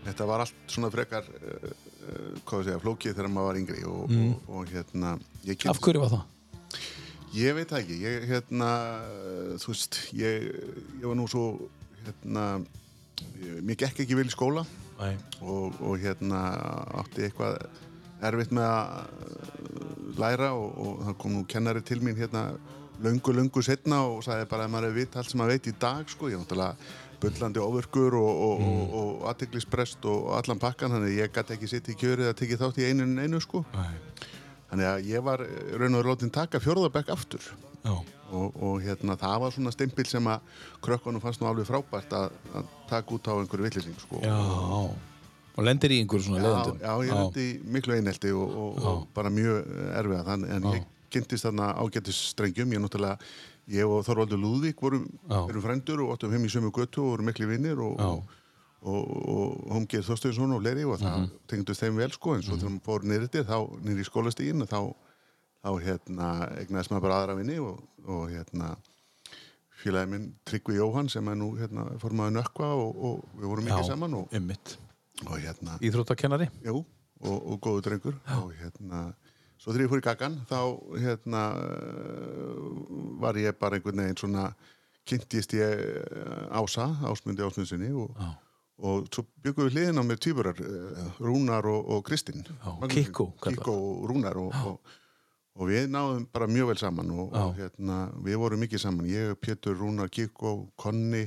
þetta 0.08 0.26
var 0.28 0.44
allt 0.44 0.74
svona 0.74 0.90
frekar 0.92 1.28
uh, 1.30 1.70
uh, 1.70 2.32
hvað 2.44 2.60
við 2.64 2.66
segja, 2.72 2.82
flókið 2.84 3.14
þegar 3.16 3.32
maður 3.32 3.48
var 3.52 3.60
yngri 3.62 3.84
og, 3.88 4.02
og, 4.12 4.50
og 4.60 4.74
hérna 4.74 5.14
ég 5.46 5.56
kynntist- 5.62 5.72
Af 5.72 5.80
hverju 5.86 6.02
var 6.04 6.12
það? 6.18 6.26
Ég 7.36 7.56
veit 7.58 7.68
það 7.72 7.82
ekki, 7.82 7.96
ég 8.06 8.26
hérna, 8.30 8.70
þú 9.60 9.72
veist, 9.74 9.98
ég, 10.16 10.46
ég 11.02 11.06
var 11.10 11.18
nú 11.20 11.26
svo, 11.32 11.46
hérna, 12.06 12.46
mér 13.66 13.80
gekk 13.82 14.04
ekki 14.06 14.16
vel 14.16 14.28
í 14.30 14.34
skóla 14.34 14.64
og, 15.44 15.76
og 15.84 15.98
hérna 16.00 16.44
átti 17.02 17.26
eitthvað 17.28 17.58
erfitt 18.26 18.54
með 18.56 18.70
að 18.70 18.94
uh, 19.26 20.14
læra 20.22 20.54
og, 20.56 20.70
og 20.80 21.02
það 21.10 21.18
kom 21.26 21.34
nú 21.36 21.42
kennari 21.52 21.82
til 21.84 22.00
mín 22.00 22.16
hérna 22.16 22.46
löngu, 23.04 23.34
löngu 23.36 23.64
setna 23.68 24.06
og 24.08 24.22
sagði 24.24 24.48
bara 24.54 24.70
að 24.70 24.72
maður 24.72 24.88
hefur 24.94 25.02
vit 25.02 25.18
allt 25.20 25.34
sem 25.34 25.42
maður 25.42 25.58
veit 25.58 25.68
í 25.68 25.76
dag, 25.84 26.08
sko, 26.14 26.30
ég 26.32 26.38
er 26.40 26.46
náttúrulega 26.46 26.94
bullandi 27.26 27.60
ofurkur 27.64 28.16
og, 28.22 28.32
og, 28.46 28.56
Mm. 28.64 28.72
og, 28.72 28.96
og 29.02 29.28
aðteglisprest 29.34 30.08
og 30.08 30.32
allan 30.40 30.60
pakkan, 30.64 30.92
þannig 30.96 31.20
ég 31.20 31.36
gæti 31.36 31.58
ekki 31.58 31.68
sitt 31.72 31.92
í 31.92 31.96
kjörið 32.00 32.32
að 32.32 32.40
tekið 32.40 32.64
þátt 32.64 32.80
í 32.80 32.88
einu 32.88 33.04
en 33.10 33.20
einu, 33.26 33.42
sko. 33.44 33.66
Nei. 33.76 33.92
Þannig 34.76 34.90
að 34.92 35.06
ég 35.08 35.24
var 35.24 35.42
eh, 35.46 35.74
raun 35.80 35.96
og 35.96 36.02
veru 36.02 36.12
látin 36.12 36.32
taka 36.36 36.60
fjórðabekk 36.60 37.12
aftur 37.16 37.46
Já. 37.86 37.94
og, 38.36 38.56
og 38.60 38.82
hérna 38.84 39.16
það 39.22 39.36
var 39.46 39.54
svona 39.56 39.72
stimpil 39.72 40.06
sem 40.10 40.28
að 40.28 40.64
krökkunum 40.84 41.24
fannst 41.24 41.40
nú 41.40 41.48
alveg 41.48 41.70
frábært 41.70 42.12
að, 42.18 42.36
að 42.60 42.68
taka 42.90 43.16
út 43.16 43.30
á 43.32 43.34
einhverju 43.40 43.70
villising 43.70 43.96
sko. 44.04 44.20
Já. 44.26 44.36
Og 45.56 45.64
lendir 45.64 45.94
í 45.96 46.02
einhverju 46.04 46.28
svona 46.28 46.42
já, 46.42 46.46
leiðandum. 46.50 46.80
já, 46.84 46.94
ég 47.08 47.16
lendi 47.22 47.48
miklu 47.78 47.96
einelti 47.96 48.36
og, 48.36 48.56
og, 48.66 48.80
og 48.92 49.04
bara 49.16 49.32
mjög 49.32 49.70
erfiða 50.02 50.24
þannig 50.34 50.56
en 50.58 50.70
ég 50.74 50.90
kynntist 51.16 51.48
þarna 51.48 51.70
ágættis 51.80 52.18
strengjum 52.34 52.74
ég 52.76 52.82
náttúrulega, 52.84 53.30
ég 53.72 53.88
og 53.88 54.04
Þorvaldur 54.04 54.42
Lúðvík 54.42 54.82
vorum, 54.84 55.06
Já. 55.30 55.38
erum 55.48 55.64
frændur 55.64 56.04
og 56.04 56.18
áttum 56.18 56.36
heim 56.36 56.44
í 56.44 56.52
sömu 56.52 56.74
götu 56.76 57.06
og 57.06 57.14
vorum 57.14 57.32
miklu 57.32 57.48
vinnir 57.48 57.80
og, 57.80 57.96
Já. 57.96 58.42
Og, 58.86 59.62
Homgeir 59.74 60.06
Þorsteinsson 60.06 60.56
og 60.56 60.64
Leri 60.64 60.86
og 60.88 61.00
það 61.02 61.28
tengdust 61.50 61.84
þeim 61.84 62.00
vel 62.00 62.12
sko 62.14 62.36
en 62.36 62.44
svo 62.46 62.58
þegar 62.60 62.76
maður 62.76 62.86
fór 62.88 63.08
nýrið 63.12 63.38
þá 63.50 63.58
nýrið 63.86 64.02
í 64.04 64.08
skólastígin 64.10 64.68
þá, 64.70 64.80
þá 65.66 65.70
hérna 65.86 66.30
egnaðist 66.62 66.94
maður 66.94 67.06
bara 67.08 67.22
aðra 67.22 67.38
vinni 67.40 67.58
og, 67.64 67.80
og 68.06 68.28
hérna 68.34 68.76
félagi 69.82 70.12
minn 70.12 70.28
Tryggvi 70.48 70.78
Jóhann 70.80 71.10
sem 71.12 71.28
er 71.30 71.40
nú 71.40 71.52
hérna 71.60 71.88
formaður 72.02 72.38
nökkva 72.40 72.72
og, 72.78 73.02
og 73.10 73.40
við 73.40 73.50
vorum 73.52 73.70
mikið 73.70 73.90
saman 73.90 74.18
og, 74.22 74.38
og 75.26 75.36
hérna 75.40 75.78
Íþróttakennari. 75.86 76.50
Jú, 76.66 76.82
og, 77.26 77.36
og 77.38 77.60
góðu 77.64 77.84
drengur 77.90 78.18
og 78.38 78.54
hérna, 78.60 79.08
svo 79.58 79.74
þegar 79.74 79.86
ég 79.86 79.92
fór 79.94 80.02
í 80.02 80.08
gaggan 80.08 80.40
þá 80.50 80.60
hérna 81.02 81.44
var 83.22 83.38
ég 83.40 83.58
bara 83.60 83.78
einhvern 83.80 84.04
veginn 84.06 84.20
svona 84.20 84.50
kynntist 85.06 85.54
ég 85.54 85.86
uh, 85.86 86.58
Ása, 86.58 86.90
Ásmundi 87.06 87.46
Ásmundsinni 87.46 87.92
og, 87.94 88.16
Já. 88.18 88.32
Og 88.84 89.08
svo 89.14 89.24
byggum 89.44 89.70
við 89.70 89.78
hliðin 89.78 90.02
á 90.02 90.04
mér 90.04 90.20
týpurar 90.20 90.60
uh, 90.60 91.18
Rúnar 91.24 91.68
og, 91.72 91.90
og 91.96 92.04
Kristinn 92.08 92.44
Kikko, 93.56 93.74
og 93.74 94.06
Rúnar 94.12 94.40
og, 94.42 94.58
og, 94.68 94.96
og 95.56 95.72
við 95.72 95.88
náðum 95.94 96.28
bara 96.34 96.50
mjög 96.52 96.74
vel 96.74 96.78
saman 96.82 97.14
og, 97.16 97.32
og 97.32 97.56
hérna, 97.56 98.00
við 98.26 98.40
vorum 98.42 98.64
mikið 98.66 98.84
saman. 98.84 99.08
Ég, 99.08 99.36
Pétur, 99.40 99.78
Rúnar, 99.80 100.12
Kikko, 100.12 100.56
Konni 100.76 101.24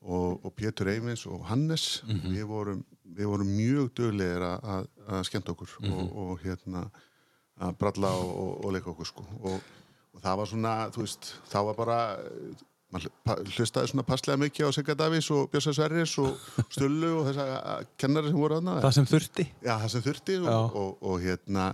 og, 0.00 0.40
og 0.40 0.54
Pétur 0.56 0.88
Eyvins 0.92 1.26
og 1.28 1.44
Hannes. 1.50 2.02
Við, 2.08 2.46
vorum, 2.48 2.84
við 3.04 3.28
vorum 3.28 3.52
mjög 3.52 3.92
döglegir 4.00 4.46
að, 4.48 4.70
að, 4.76 4.88
að 5.08 5.26
skemmta 5.28 5.52
okkur 5.52 5.76
og, 5.90 6.04
og 6.24 6.46
hérna 6.46 6.88
að 7.62 7.76
bralla 7.78 8.10
og, 8.18 8.70
leika 8.74 8.90
okkur 8.90 9.08
sko. 9.08 9.24
og, 9.44 9.60
og 10.14 10.22
það 10.24 10.38
var 10.40 10.50
svona, 10.50 10.72
þú 10.94 11.04
veist 11.04 11.34
það 11.52 11.68
var 11.68 11.76
bara 11.78 11.98
maður 12.94 13.50
hlustaði 13.56 13.90
svona 13.90 14.04
passlega 14.06 14.38
mikið 14.44 14.68
á 14.68 14.70
Sigga 14.76 14.94
Davís 15.00 15.28
og 15.34 15.50
Björsa 15.52 15.74
Sverris 15.74 16.14
og 16.22 16.36
Stullu 16.70 17.10
og 17.20 17.26
þessa 17.28 17.46
að- 17.74 17.86
kennari 17.98 18.30
sem 18.32 18.38
voru 18.38 18.58
þarna 18.60 18.76
Það 18.84 18.94
sem 18.98 19.08
þurfti. 19.10 19.46
Já, 19.66 19.74
það 19.82 19.88
sem 19.96 20.04
þurfti 20.06 20.38
Já. 20.38 20.54
og, 20.54 20.76
og, 20.78 20.96
og 21.02 21.20
hérna 21.24 21.66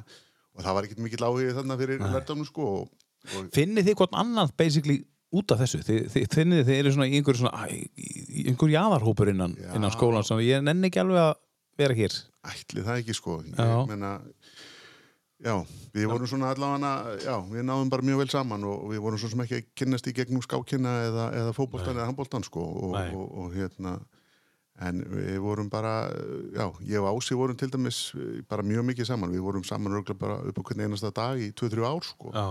og 0.56 0.64
það 0.64 0.74
var 0.78 0.88
ekkert 0.88 1.04
mikill 1.04 1.26
áhugið 1.28 1.54
þarna 1.60 1.78
fyrir 1.80 2.02
verðdámnu 2.02 2.48
sko 2.48 2.66
og, 2.80 2.88
og 3.36 3.50
Finnið 3.54 3.90
þið 3.90 3.98
hvort 4.00 4.16
annað 4.24 4.54
basically 4.56 4.98
út 5.30 5.52
af 5.54 5.60
þessu? 5.62 5.78
Þið, 5.86 6.00
þið, 6.14 6.24
finnið 6.34 6.64
þið 6.66 6.78
eru 6.80 6.92
svona 6.96 7.06
í 7.10 7.18
einhverju 7.20 7.42
svona, 7.44 7.68
í- 7.70 8.46
einhverju 8.50 8.74
jaðarhópur 8.74 9.30
innan, 9.30 9.54
Já. 9.60 9.70
innan 9.78 9.92
skólan 9.94 10.26
sem 10.26 10.40
ég 10.42 10.64
nenni 10.66 10.88
ekki 10.90 11.02
alveg 11.04 11.20
að 11.28 11.34
vera 11.78 11.94
hér. 12.00 12.16
ætli 12.50 12.82
það 12.82 12.98
ekki 13.04 13.14
sko 13.14 13.36
ég 13.44 13.54
Já. 13.54 13.84
Já, 15.44 15.56
við 15.96 16.06
vorum 16.10 16.30
svona 16.30 16.52
allavega 16.54 17.18
já, 17.24 17.34
við 17.50 17.66
náðum 17.66 17.92
bara 17.92 18.06
mjög 18.06 18.22
vel 18.22 18.30
saman 18.32 18.64
og, 18.68 18.86
við 18.92 19.04
vorum 19.04 19.20
svo 19.20 19.32
sem 19.32 19.44
ekki 19.44 19.60
að 19.60 19.68
kynnast 19.80 20.08
í 20.10 20.16
gegnum 20.16 20.44
skákina 20.44 20.96
eða, 21.08 21.26
eða 21.42 21.54
fótboltan 21.56 21.96
eða 21.96 22.08
handboltan 22.10 22.46
sko 22.46 22.64
og, 22.64 22.96
og, 23.00 23.28
og 23.44 23.54
hérna 23.56 23.98
en 24.80 25.00
við 25.12 25.38
vorum 25.44 25.68
bara 25.72 26.08
já, 26.54 26.66
ég 26.88 27.02
og 27.02 27.10
Ási 27.12 27.36
vorum 27.36 27.58
til 27.58 27.68
dæmis 27.72 27.98
bara 28.48 28.64
mjög 28.64 28.86
mikið 28.90 29.10
saman, 29.10 29.32
við 29.34 29.44
vorum 29.44 29.64
saman 29.66 29.92
örugglega 29.92 30.20
bara 30.20 30.38
upp 30.40 30.60
á 30.60 30.62
hvern 30.62 30.84
einasta 30.86 31.12
dag 31.12 31.40
í 31.40 31.50
2-3 31.52 31.84
ár 31.84 32.06
sko. 32.06 32.32
Já. 32.32 32.46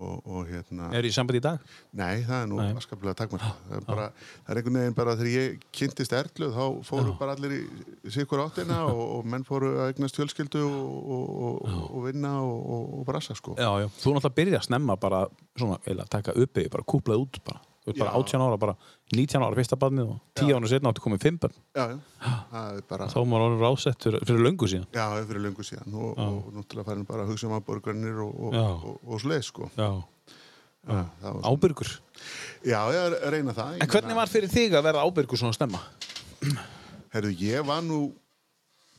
Og, 0.00 0.20
og 0.26 0.46
hérna 0.48 0.88
Er 0.96 1.06
í 1.06 1.10
sambandi 1.14 1.40
í 1.40 1.44
dag? 1.44 1.62
Nei, 1.98 2.22
það 2.26 2.36
er 2.38 2.48
nú 2.50 2.58
Nei. 2.60 2.68
askaplega 2.78 3.14
takmarka. 3.18 3.50
Það 3.68 3.76
er 3.78 3.86
bara, 3.88 4.06
það 4.44 4.52
er 4.54 4.60
einhvern 4.60 4.78
veginn 4.80 4.96
bara 4.98 5.16
þegar 5.18 5.32
ég 5.32 5.66
kynntist 5.78 6.14
Erlu 6.16 6.48
þá 6.54 6.62
fóru 6.88 7.16
bara 7.20 7.36
allir 7.36 7.56
í 7.58 8.14
sikur 8.14 8.44
áttina 8.44 8.82
og, 8.92 9.02
og 9.18 9.28
menn 9.34 9.46
fóru 9.48 9.74
að 9.76 9.92
eignast 9.92 10.18
fjölskyldu 10.20 10.62
og, 10.62 11.66
og, 11.82 11.98
vinna 12.06 12.38
og, 12.44 13.02
brassa 13.08 13.36
sko. 13.38 13.56
Já, 13.60 13.68
já. 13.84 13.90
Þú 13.98 14.16
náttúrulega 14.16 14.38
byrja 14.40 14.62
að 14.62 14.70
snemma 14.70 14.98
bara 15.00 15.26
svona, 15.58 15.78
eða 15.88 16.08
taka 16.10 16.36
uppi, 16.38 16.68
bara 16.72 16.88
kúplað 16.88 17.26
út 17.26 17.42
bara. 17.46 17.62
Þú 17.82 17.90
ert 17.90 17.98
bara 17.98 18.12
Já. 18.12 18.18
18 18.22 18.42
ára, 18.46 18.58
bara 18.62 18.74
19 19.10 19.42
ára 19.42 19.58
fyrsta 19.58 19.76
barnið 19.82 20.10
og 20.12 20.18
10 20.38 20.52
ára 20.54 20.68
setna 20.70 20.92
áttu 20.92 21.02
komið 21.02 21.24
5 21.26 21.38
barn. 21.42 21.56
Já, 21.74 21.86
bara, 22.92 23.08
Þá 23.10 23.16
var 23.18 23.26
maður 23.32 23.46
orðin 23.48 23.62
rásett 23.64 24.06
fyrir, 24.06 24.22
fyrir 24.28 24.44
löngu 24.46 24.68
síðan. 24.70 24.86
já, 24.94 25.06
fyrir 25.26 25.42
löngu 25.48 25.66
síðan 25.66 25.96
og, 25.98 26.20
og 26.22 26.52
náttúrulega 26.54 26.86
færin 26.92 27.08
bara 27.08 27.26
að 27.26 27.32
hugsa 27.34 27.48
um 27.50 27.56
aðborgarnir 27.58 28.22
og, 28.22 28.38
og, 28.46 28.54
og, 28.62 28.96
og, 29.02 29.18
svoleiðis 29.24 29.50
sko. 29.50 29.70
Já. 29.74 29.90
Já, 30.82 31.02
það 31.22 31.34
var, 31.36 31.42
Ábyrgur. 31.50 31.90
já, 32.66 32.78
ég 32.94 33.18
reyna 33.34 33.52
það. 33.54 33.76
En 33.82 33.90
hvernig 33.92 34.16
var 34.18 34.30
fyrir 34.30 34.50
þig 34.50 34.72
að 34.78 34.86
vera 34.88 35.02
ábyrgur 35.06 35.38
svona 35.38 35.54
stemma? 35.54 35.78
Herðu, 37.12 37.34
ég 37.42 37.66
var 37.66 37.82
nú, 37.86 38.00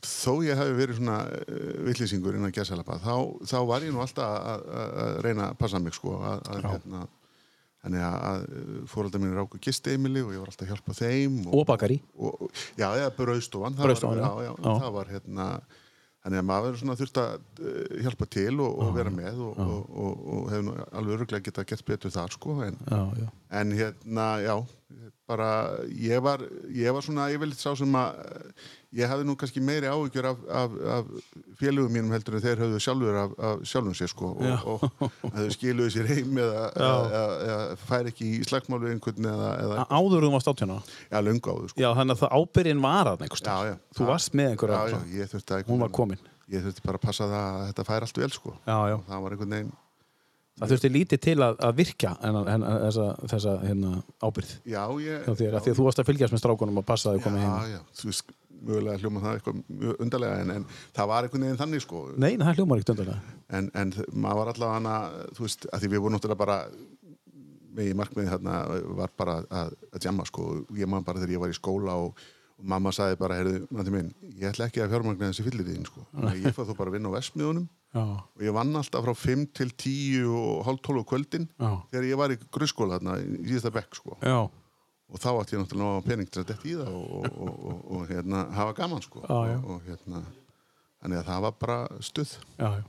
þó 0.04 0.38
ég 0.44 0.56
hafi 0.60 0.76
verið 0.78 1.00
svona 1.00 1.18
uh, 1.28 1.74
villýsingur 1.88 2.36
innan 2.38 2.52
gæsalapa, 2.56 2.96
þá, 3.04 3.14
þá 3.48 3.58
var 3.68 3.84
ég 3.84 3.92
nú 3.92 4.00
alltaf 4.04 4.32
að, 4.54 4.64
reyna 5.26 5.50
að 5.50 5.58
passa 5.60 5.80
mig, 5.82 5.96
sko, 5.96 6.16
að, 6.24 6.48
hérna, 6.64 7.04
þannig 7.84 8.04
að, 8.08 8.18
að 8.32 8.44
fóröldar 8.90 9.22
mínu 9.22 9.36
ráku 9.38 9.60
gisteimili 9.62 10.22
og 10.24 10.34
ég 10.34 10.40
var 10.42 10.50
alltaf 10.50 10.66
að 10.66 10.72
hjálpa 10.74 10.98
þeim. 10.98 11.38
Og 11.52 11.64
bakari. 11.68 12.00
og, 12.16 12.44
og, 12.46 12.60
já, 12.80 12.86
eða 12.96 13.10
brauðstofan 13.18 13.76
það 13.78 13.96
það 14.80 14.94
var 14.98 15.10
hérna 15.12 15.48
þannig 16.24 16.40
að 16.40 16.46
maður 16.48 16.76
svona 16.80 16.96
þurft 16.96 17.18
að 17.20 17.34
uh, 17.60 17.96
hjálpa 18.06 18.26
til 18.32 18.54
og, 18.64 18.78
og 18.80 18.94
vera 18.96 19.10
með 19.12 19.42
og, 19.44 19.58
og, 19.60 19.90
og, 20.04 20.22
og 20.34 20.46
hefur 20.54 20.78
alveg 20.96 21.18
öruglega 21.18 21.44
getað 21.50 21.66
gett 21.68 21.84
betur 21.90 22.14
þar 22.14 22.32
sko 22.32 22.54
en, 22.64 22.78
Já, 22.88 23.02
já. 23.20 23.26
en 23.60 23.74
hérna, 23.76 24.28
já 24.40 24.54
bara, 25.28 25.50
ég 25.88 26.20
var, 26.24 26.42
ég 26.68 26.92
var 26.92 27.04
svona 27.06 27.30
yfirleitt 27.32 27.60
sá 27.62 27.70
sem 27.78 27.94
að 27.96 28.18
ég 28.94 29.08
hafði 29.10 29.24
nú 29.26 29.34
kannski 29.40 29.62
meiri 29.64 29.88
áhyggjur 29.90 30.26
af, 30.28 30.42
af, 30.60 30.74
af 30.96 31.06
félögum 31.58 31.90
mínum 31.96 32.12
heldur 32.14 32.36
en 32.38 32.42
þeir 32.44 32.60
höfðu 32.62 32.80
sjálfur 32.84 33.16
af, 33.22 33.32
af 33.48 33.62
sjálfum 33.66 33.96
sér 33.98 34.12
sko 34.12 34.28
og, 34.36 34.66
og, 34.74 34.84
og 35.24 35.32
þau 35.34 35.46
skiluðu 35.56 35.94
sér 35.96 36.10
heim 36.12 36.36
eða, 36.44 36.66
eða, 36.76 37.22
eða, 37.48 37.56
fær 37.88 38.10
ekki 38.12 38.28
í 38.36 38.42
slagmálu 38.46 38.92
einhvern 38.92 39.30
eða, 39.32 39.48
eða 39.64 39.86
Áður 39.98 40.26
þú 40.28 40.32
varst 40.36 40.52
átjóna. 40.52 40.76
já, 41.10 41.18
löngu 41.26 41.54
áður 41.56 41.72
sko 41.72 41.82
Já, 41.82 41.88
þannig 41.98 42.14
að 42.18 42.22
það 42.22 42.36
ábyrgin 42.38 42.84
var 42.84 43.10
að 43.14 43.24
einhvers 43.26 43.44
Já, 43.48 43.56
já. 43.72 43.74
Þú 43.98 44.10
varst 44.12 44.36
með 44.38 44.52
einhverja. 44.54 44.82
já, 44.84 44.94
já, 44.94 45.16
ég 45.22 45.32
þurfti 45.34 45.56
að 45.58 45.72
Hún 45.72 45.82
var 45.86 45.94
komin. 45.98 46.22
ég 46.54 46.68
þurfti 46.68 46.84
bara 46.86 47.00
að 47.00 47.06
passa 47.08 47.30
það 47.32 47.48
að 47.56 47.66
þetta 47.72 47.88
fær 47.90 48.06
allt 48.06 48.22
vel 48.22 48.30
sko 48.36 48.54
Já, 48.68 48.76
já. 48.92 48.96
og 49.00 49.08
það 49.08 49.24
var 49.26 49.34
einhvern 49.38 49.56
veginn 49.58 49.72
Það 50.54 50.70
þurfti 50.70 50.88
lítið 50.94 51.20
til 51.24 51.34
að, 51.42 51.56
að 51.66 51.72
virkja 51.80 52.10
en, 52.22 52.36
en, 52.54 52.64
þessa, 52.86 53.04
þessa 53.32 53.54
hérna, 53.64 53.88
ábyrgð. 54.22 54.52
já, 54.70 54.82
ég 55.02 55.24
þér, 55.26 55.56
því 55.64 55.72
að 55.72 55.78
þú 55.80 55.86
varst 55.88 56.02
að 56.02 56.08
fylgjast 56.12 56.34
með 56.36 56.42
strákunum 56.44 56.78
og 56.78 56.86
passa 56.86 57.10
að 57.10 57.16
þau 57.18 57.24
komið 57.26 57.42
heim. 57.42 57.54
já, 57.54 57.72
já, 57.74 57.80
þú 57.98 58.10
veist, 58.10 58.30
mögulega 58.64 59.00
hljóma 59.02 59.22
það 59.24 59.34
eitthvað 59.40 59.98
undarlega 60.06 60.36
en, 60.44 60.52
en 60.54 60.66
það 60.94 61.08
var 61.10 61.26
einhvern 61.26 61.42
veginn 61.48 61.58
þannig 61.64 61.82
sko 61.84 62.04
Nei, 62.22 62.30
það 62.40 62.60
hljómar 62.60 62.80
ekkert 62.80 62.92
undarlega. 62.94 63.34
en, 63.58 63.70
en 63.82 63.92
maður 64.14 64.38
var 64.40 64.52
allavega 64.54 64.78
hana 64.78 64.94
þú 65.36 65.44
veist, 65.48 65.66
að 65.74 65.82
því 65.82 65.90
við 65.96 66.04
vorum 66.06 66.16
náttúrulega 66.16 66.42
bara 66.44 66.58
með 67.74 67.90
í 67.90 67.98
markmiði 67.98 68.30
þarna 68.36 68.56
var 69.02 69.12
bara 69.18 69.36
að, 69.50 69.74
að 69.90 70.06
jamma 70.06 70.24
sko 70.30 70.48
ég 70.78 70.88
man 70.94 71.04
bara 71.04 71.18
þegar 71.20 71.34
ég 71.34 71.42
var 71.42 71.50
í 71.52 71.58
skóla 71.58 71.98
og, 72.06 72.22
og 72.62 72.68
mamma 72.70 72.94
sagði 72.94 73.18
bara, 73.20 73.40
heyrðu, 73.42 73.64
náttúrulega 73.66 73.96
minn 73.98 74.14
ég 74.38 74.52
ætla 74.54 74.70
ekki 74.70 74.84
að 74.86 74.94
fjármagna 74.94 75.32
þessi 75.32 75.48
fyllitíðin 75.50 75.88
sko 75.90 76.06
Þannig 76.14 76.30
að 76.38 76.46
ég 76.46 76.54
fæði 76.56 76.70
þú 76.70 76.76
bara 76.78 76.92
að 76.94 76.96
vinna 77.00 77.10
á 77.10 77.16
vestmiðunum 77.18 77.66
Já, 77.94 78.02
og 78.02 78.42
ég 78.42 78.54
vann 78.56 78.74
alltaf 78.74 79.04
frá 79.06 79.14
5 79.14 79.46
til 79.54 79.70
10 79.70 80.24
og 80.26 80.64
hálf 80.66 80.80
12 80.82 81.02
á 81.02 81.04
kvöldin 81.12 81.44
já, 81.46 81.70
þegar 81.92 82.06
ég 82.08 82.18
var 82.18 82.34
í 82.34 82.38
grunnskóla 82.50 82.98
þarna 82.98 83.18
í 83.22 83.44
síðasta 83.46 83.70
bekk 83.76 83.98
sko 84.00 84.16
og 85.14 85.20
þá 85.22 85.28
átti 85.36 85.54
ég 85.54 85.62
náttúrulega 85.62 86.02
pening 86.08 86.30
til 86.32 86.42
að 86.42 86.48
detta 86.50 86.66
í 86.66 86.74
það 86.80 86.90
og, 86.98 87.12
og, 87.14 87.28
og, 87.44 87.54
og, 87.70 87.84
og 87.94 88.08
hérna, 88.10 88.40
hafa 88.56 88.74
gaman 88.80 89.04
sko. 89.04 89.22
Og, 89.22 89.78
hérna 89.86 90.24
þannig 91.04 91.20
að 91.20 91.28
það 91.28 91.46
var 91.46 91.56
bara 91.60 91.78
stuð 92.02 92.34
já, 92.58 92.68
já. 92.80 92.84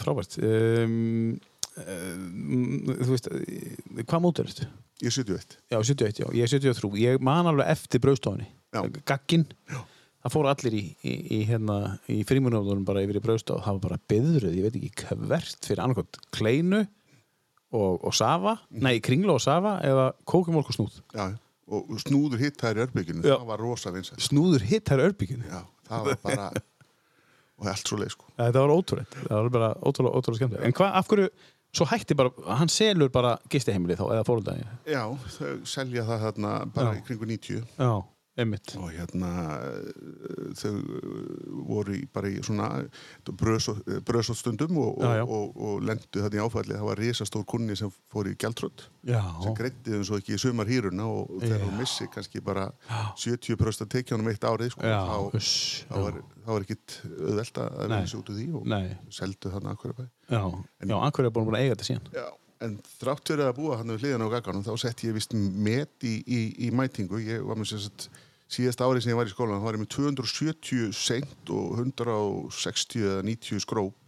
Frábært. 0.00 0.34
Um, 0.42 1.36
um, 1.78 2.88
þú 2.88 3.10
veist, 3.12 3.28
eh, 3.30 4.00
hvað 4.02 4.24
mótur 4.24 4.48
þetta? 4.50 4.66
ég 5.02 5.10
er 5.10 5.14
71 5.14 5.56
Já, 5.70 5.78
71, 5.78 6.20
já. 6.22 6.26
Ég 6.34 6.42
er 6.42 6.50
73. 6.50 6.98
Ég 7.02 7.22
man 7.22 7.46
alveg 7.50 7.70
eftir 7.70 8.02
brauðstofunni. 8.02 8.48
Já. 9.70 9.82
Það 10.22 10.34
fóru 10.36 10.50
allir 10.52 10.74
í, 10.78 10.82
í, 11.02 11.12
í, 11.34 11.38
hérna, 11.48 11.76
í 12.12 12.20
frímunumdunum 12.28 12.84
bara 12.86 13.02
yfir 13.02 13.18
í 13.18 13.22
brauðstof. 13.24 13.62
Það 13.64 13.78
var 13.78 13.84
bara 13.88 14.00
byðruð, 14.12 14.52
ég 14.54 14.66
veit 14.68 14.76
ekki 14.78 15.06
hvert 15.18 15.66
fyrir 15.66 15.82
annarkvæmt 15.82 16.20
kleinu 16.36 16.82
og, 17.72 17.96
og 18.06 18.12
safa, 18.14 18.56
nei, 18.70 18.98
kringla 19.02 19.34
og 19.38 19.42
safa 19.42 19.78
eða 19.88 20.04
kókumólk 20.28 20.68
og 20.70 20.76
snúð. 20.76 21.00
já, 21.16 21.24
og 21.72 21.94
snúður 22.04 22.42
hitt 22.44 22.58
þær 22.60 22.78
í 22.78 22.84
örbygginu 22.84 23.22
Já. 23.24 23.34
það 23.40 23.46
var 23.48 23.62
rosa 23.64 23.92
vinsætt 23.94 24.20
Snúður 24.26 24.66
hitt 24.68 24.84
þær 24.90 25.02
örbygginu. 25.08 25.46
já, 25.48 25.62
það 25.88 26.04
var 26.10 26.18
bara 26.26 26.46
og 27.62 27.68
allt 27.72 27.88
svo 27.88 27.98
leið 28.02 28.12
sko 28.12 28.28
Þetta 28.36 28.62
var 28.66 28.72
ótrúleitt. 28.76 29.16
Það 29.24 29.36
var 29.38 29.50
bara 29.56 29.70
ótrúlega, 29.80 30.14
ótrúlega 30.20 30.40
skemmtilega. 30.42 30.66
En 30.68 30.74
hvað, 30.76 30.94
af 31.00 31.08
hverju, 31.12 31.28
svo 31.78 31.86
hætti 31.88 32.16
bara, 32.18 32.32
hann 32.60 32.70
selur 32.72 33.10
bara 33.14 33.34
gistiheimili 33.52 33.96
þá, 33.96 34.04
eða 34.18 34.24
fóröldagi. 34.28 34.66
já, 34.92 35.02
selja 35.72 36.04
það 36.08 36.24
þarna 36.28 36.52
bara 36.74 36.94
í 36.98 37.02
kringu 37.06 37.28
90 37.30 37.62
Já, 37.78 37.92
einmitt. 38.38 38.74
og 38.80 38.88
hérna 38.94 39.30
þau 40.56 40.72
voru 41.68 41.96
í, 41.98 42.02
bara 42.12 42.30
í 42.32 42.40
svona 42.44 42.68
bröðsótt 43.28 44.38
stundum 44.40 44.78
og, 44.80 45.02
og, 45.02 45.32
og, 45.36 45.56
og 45.56 45.84
lendu 45.84 46.22
þetta 46.22 46.38
í 46.38 46.42
áfalli. 46.42 46.76
Það 46.78 46.88
var 46.88 47.02
risastór 47.02 47.46
kunni 47.48 47.76
sem 47.78 47.92
fór 48.12 48.30
í 48.30 48.36
Já. 49.02 49.20
sem 49.42 49.54
greitti 49.58 49.90
þeim 49.90 50.04
svo 50.06 50.18
ekki 50.20 50.36
í 50.36 50.40
sumar 50.40 50.68
hýruna 50.70 51.08
og 51.10 51.32
þegar 51.42 51.64
hún 51.66 51.78
missi 51.80 52.06
kannski 52.12 52.42
bara 52.44 52.68
Já. 52.88 53.00
70% 53.26 53.86
að 53.86 53.92
tekja 53.96 54.16
honum 54.16 54.30
eitt 54.32 54.44
árið 54.46 54.74
sko, 54.76 54.86
Já, 54.86 55.00
þá, 55.08 55.48
þá, 55.90 55.96
var, 56.04 56.20
þá 56.44 56.52
var 56.52 56.66
ekkit 56.66 56.98
auðvelt 57.10 57.62
að 57.64 57.80
vinna 57.80 58.04
sig 58.06 58.20
út 58.20 58.30
úr 58.30 58.38
því 58.38 58.46
og 58.60 58.70
Nei, 58.72 58.84
seldu 59.10 59.52
þarna 59.52 59.74
akkur 59.74 59.96
bæ 59.98 60.04
já, 60.32 60.96
akkur 61.02 61.28
er 61.28 61.34
búin 61.34 61.52
að 61.52 61.64
eiga 61.64 61.74
þetta 61.74 61.88
síðan. 61.88 62.08
Já, 62.14 62.26
en 62.66 62.76
þrátt 63.00 63.32
fyrir 63.32 63.48
að 63.48 63.56
búa 63.58 63.78
hann 63.80 63.92
við 63.94 64.04
hliðan 64.06 64.26
á 64.26 64.34
gagganum 64.36 64.66
þá 64.66 64.72
sett 64.80 65.04
ég 65.06 65.16
vist 65.16 65.34
met 65.34 66.06
í, 66.06 66.14
í, 66.22 66.40
í 66.66 66.70
mætingu. 66.74 67.20
Ég 67.22 67.42
var 67.46 67.58
með 67.58 67.74
sérst 67.74 68.08
síðast 68.52 68.82
árið 68.84 69.04
sem 69.06 69.12
ég 69.14 69.18
var 69.18 69.30
í 69.30 69.32
skólan 69.32 69.60
þá 69.62 69.66
var 69.68 69.78
ég 69.78 69.82
með 69.86 69.90
270 69.96 70.92
seint 70.96 71.52
og 71.54 71.80
160 71.80 73.06
eða 73.08 73.26
90 73.26 73.62
skróp 73.64 73.98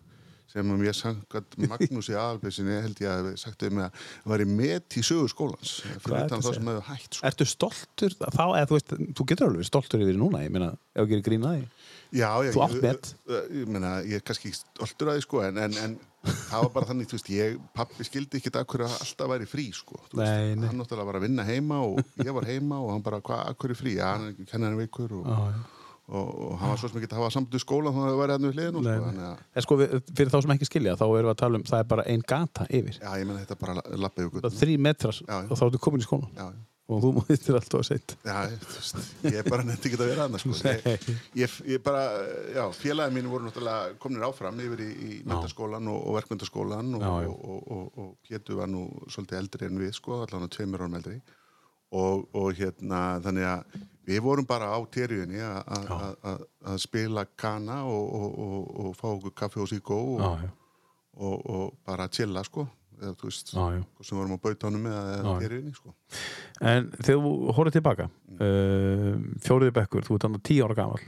sem 0.55 0.69
að 0.71 0.83
mér 0.85 0.95
sangat 0.95 1.57
Magnús 1.73 2.11
í 2.13 2.15
aðalbessinni 2.15 2.77
held 2.85 3.01
ég 3.03 3.11
að 3.11 3.31
hef 3.33 3.41
sagt 3.43 3.65
um 3.67 3.81
að 3.83 4.05
var 4.31 4.45
í 4.45 4.47
met 4.47 4.99
í 5.01 5.03
sögu 5.03 5.27
skólans 5.33 5.73
fyrir 6.05 6.29
utan 6.29 6.45
þá 6.45 6.51
sem 6.53 6.69
hefur 6.71 6.87
hætt 6.93 7.17
sko. 7.19 7.27
Ertu 7.31 7.47
stoltur 7.51 8.15
þá, 8.21 8.45
eða 8.45 8.69
þú 8.71 8.77
veist, 8.79 8.95
þú 9.19 9.27
getur 9.33 9.49
alveg 9.51 9.67
stoltur 9.71 10.05
yfir 10.05 10.21
núna, 10.21 10.45
ég 10.45 10.53
meina, 10.55 10.69
ef 10.95 11.03
þú 11.03 11.11
gerir 11.11 11.25
grín 11.27 11.49
að 11.49 11.57
því. 11.57 11.65
Já, 12.15 12.29
já, 12.47 12.51
Þú 12.55 12.61
ég- 12.61 12.67
átt 12.69 12.85
met. 12.85 13.11
Ég, 13.35 13.49
ég, 13.59 13.71
meina, 13.75 13.95
ég 14.07 14.21
er 14.21 14.27
kannski 14.29 14.53
stoltur 14.55 15.11
að 15.11 15.19
því 15.19 15.25
sko, 15.27 15.41
en, 15.49 15.59
en, 15.65 15.79
en 15.89 15.97
það 16.25 16.63
var 16.65 16.73
bara 16.75 16.87
þannig, 16.91 17.09
þú 17.11 17.17
veist, 17.19 17.31
ég, 17.35 17.59
pappi 17.77 18.07
skildi 18.09 18.41
ekki 18.41 18.53
að 18.55 18.67
hverju 18.73 18.89
alltaf 18.89 19.31
væri 19.35 19.47
frí, 19.51 19.67
sko. 19.77 20.01
Veist, 20.01 20.19
Nei, 20.21 20.55
nei. 20.57 20.67
Hann 20.71 20.81
náttúrulega 20.81 21.09
var 21.11 21.19
að 21.21 21.27
vinna 21.29 21.45
heima 21.49 21.81
og 21.85 22.01
ég 22.25 22.33
var 22.37 22.49
heima 22.49 22.81
og 22.81 22.93
hann 22.95 23.05
bara, 23.07 23.21
hvað, 23.25 23.43
að 23.53 23.57
hverju 23.65 23.79
frí? 23.83 23.95
Já, 23.99 24.11
hann 24.15 24.29
er 24.29 24.35
ekki 24.37 24.47
kennar 24.53 24.77
veikur 24.79 25.13
og, 25.21 25.27
Já, 25.29 25.39
já. 25.55 25.63
og, 26.09 26.29
og 26.49 26.59
hann 26.61 26.73
var 26.75 26.81
svo 26.83 26.91
sem 26.93 27.01
ekki 27.03 27.11
að 27.13 27.19
hafa 27.23 27.31
samt 27.37 27.55
í 27.57 27.63
skóla 27.63 27.93
þannig 27.95 28.09
að 28.09 28.13
það 28.15 28.21
væri 28.25 28.37
hann 28.39 28.47
við 28.49 28.59
hliðinu, 28.59 28.85
sko. 28.85 29.33
En 29.61 29.67
sko, 29.69 29.79
við, 29.83 29.97
fyrir 30.13 30.35
þá 30.35 30.39
sem 30.45 30.55
ekki 30.57 30.71
skilja, 30.71 30.97
þá 31.01 31.05
erum 31.09 31.29
við 31.29 31.33
að 31.35 31.41
tala 31.45 31.61
um, 31.61 31.67
það 31.73 31.83
er 31.85 31.91
bara 31.95 32.07
ein 32.15 32.25
gata 32.35 32.67
yfir. 32.71 33.01
já, 33.01 33.11
ég 33.21 33.27
menna 33.29 33.45
þetta 33.45 33.61
bara 33.65 33.77
lappa 34.05 34.25
yfir 34.25 34.39
Það 34.39 34.45
er 34.45 34.55
gutt. 34.55 34.63
þrý 34.65 34.79
metrar 34.89 35.21
Já, 35.25 35.37
og 35.49 35.59
þá 35.61 35.65
ertu 35.71 35.83
komin 35.89 36.05
í 36.05 36.09
skólan. 36.09 36.31
Já, 36.37 36.49
já. 36.53 36.63
Og 36.92 36.99
þú 37.01 37.11
múttir 37.16 37.57
alltaf 37.57 37.81
að 37.81 37.87
setja. 37.88 38.16
Já, 38.29 38.35
ég- 39.25 39.38
er 39.40 39.47
bara 39.49 39.64
nefndi 39.64 39.88
ekki 39.88 39.97
að 40.01 40.11
vera 40.11 40.27
annars 40.29 40.42
sko. 40.44 40.57
ég, 40.68 41.07
ég, 41.40 41.55
ég 41.73 41.81
bara, 41.87 42.03
já, 42.53 42.64
félagin 42.77 43.14
mín 43.16 43.31
voru 43.33 43.47
náttúrulega 43.47 43.94
kominir 44.03 44.27
áfram 44.29 44.61
yfir 44.61 44.83
í, 44.85 44.90
í 44.92 45.12
mentaskólan 45.25 45.88
og, 45.88 46.03
og 46.11 46.18
verkmyndaskólan 46.18 46.90
og, 46.99 47.07
og, 47.49 47.73
og, 47.79 48.11
Pétur 48.29 48.61
var 48.61 48.68
nú 48.68 48.85
svolítið 49.09 49.40
eldri 49.40 49.70
en 49.70 49.81
við 49.81 49.94
sko, 49.97 50.20
allan 50.27 50.44
á 50.44 50.49
tveimur 50.53 50.85
árum 50.85 50.99
eldri. 51.01 51.16
Og, 51.94 52.25
og 52.35 52.53
hérna, 52.59 53.01
þannig 53.23 53.44
að 53.47 53.81
við 54.11 54.20
vorum 54.27 54.47
bara 54.51 54.68
á 54.75 54.79
terjunni 54.92 55.40
að- 55.40 56.44
spila 56.85 57.25
kana 57.38 57.81
og, 57.88 58.05
og, 58.18 58.38
og, 58.44 58.70
og 58.85 58.97
fá 58.99 59.07
okkur 59.14 59.35
kaffi 59.40 59.61
og 59.64 59.70
síkó 59.73 59.99
og 61.14 61.77
bara 61.87 62.09
chilla 62.12 62.42
sko 62.44 62.66
eða 63.01 63.15
þú 63.21 63.29
veist, 63.31 63.51
hvort 63.55 64.07
sem 64.09 64.19
vorum 64.19 64.37
á 64.37 64.45
bautanum 64.45 64.87
eða, 64.91 65.15
já. 65.19 65.33
terjunni 65.45 65.73
sko 65.75 65.95
En 66.61 66.91
þegar 66.99 67.21
þú 67.25 67.33
horfður 67.57 67.77
tilbaka, 67.79 68.11
Mm. 68.35 68.39
uh, 68.43 69.41
fjóriði 69.45 69.75
bekkur, 69.77 70.03
þú 70.07 70.15
ert 70.19 70.23
hann 70.27 70.41
tíu 70.43 70.65
ára 70.67 70.75
gamall 70.75 71.03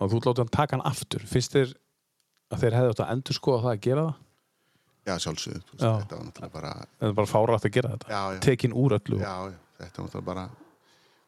og 0.00 0.10
þú 0.12 0.18
látið 0.24 0.42
hann 0.44 0.50
taka 0.52 0.76
hann 0.76 0.86
aftur. 0.86 1.22
Finnst 1.26 1.54
þér 1.56 1.72
að 2.52 2.60
þeir 2.62 2.76
hefði 2.78 2.90
átt 2.92 3.00
að 3.04 3.12
endur 3.14 3.36
skoða 3.38 3.62
það 3.64 3.72
að 3.74 3.80
gera 3.86 4.04
það? 4.08 4.14
Já, 5.08 5.14
sjálfsögðu, 5.24 5.62
þetta 5.80 6.16
var 6.18 6.24
náttúrulega 6.28 6.52
bara 6.52 6.72
Eða 7.00 7.14
bara 7.16 7.30
fárætt 7.30 7.64
að 7.64 7.72
gera 7.78 7.90
þetta? 7.94 8.08
Já, 8.12 8.22
já. 8.34 8.40
Tekin 8.44 8.74
úr 8.76 8.96
öllu? 8.98 9.18
Já, 9.22 9.34
já, 9.48 9.58
þetta 9.78 9.88
er 9.88 10.04
náttúrulega 10.04 10.26
bara 10.28 10.44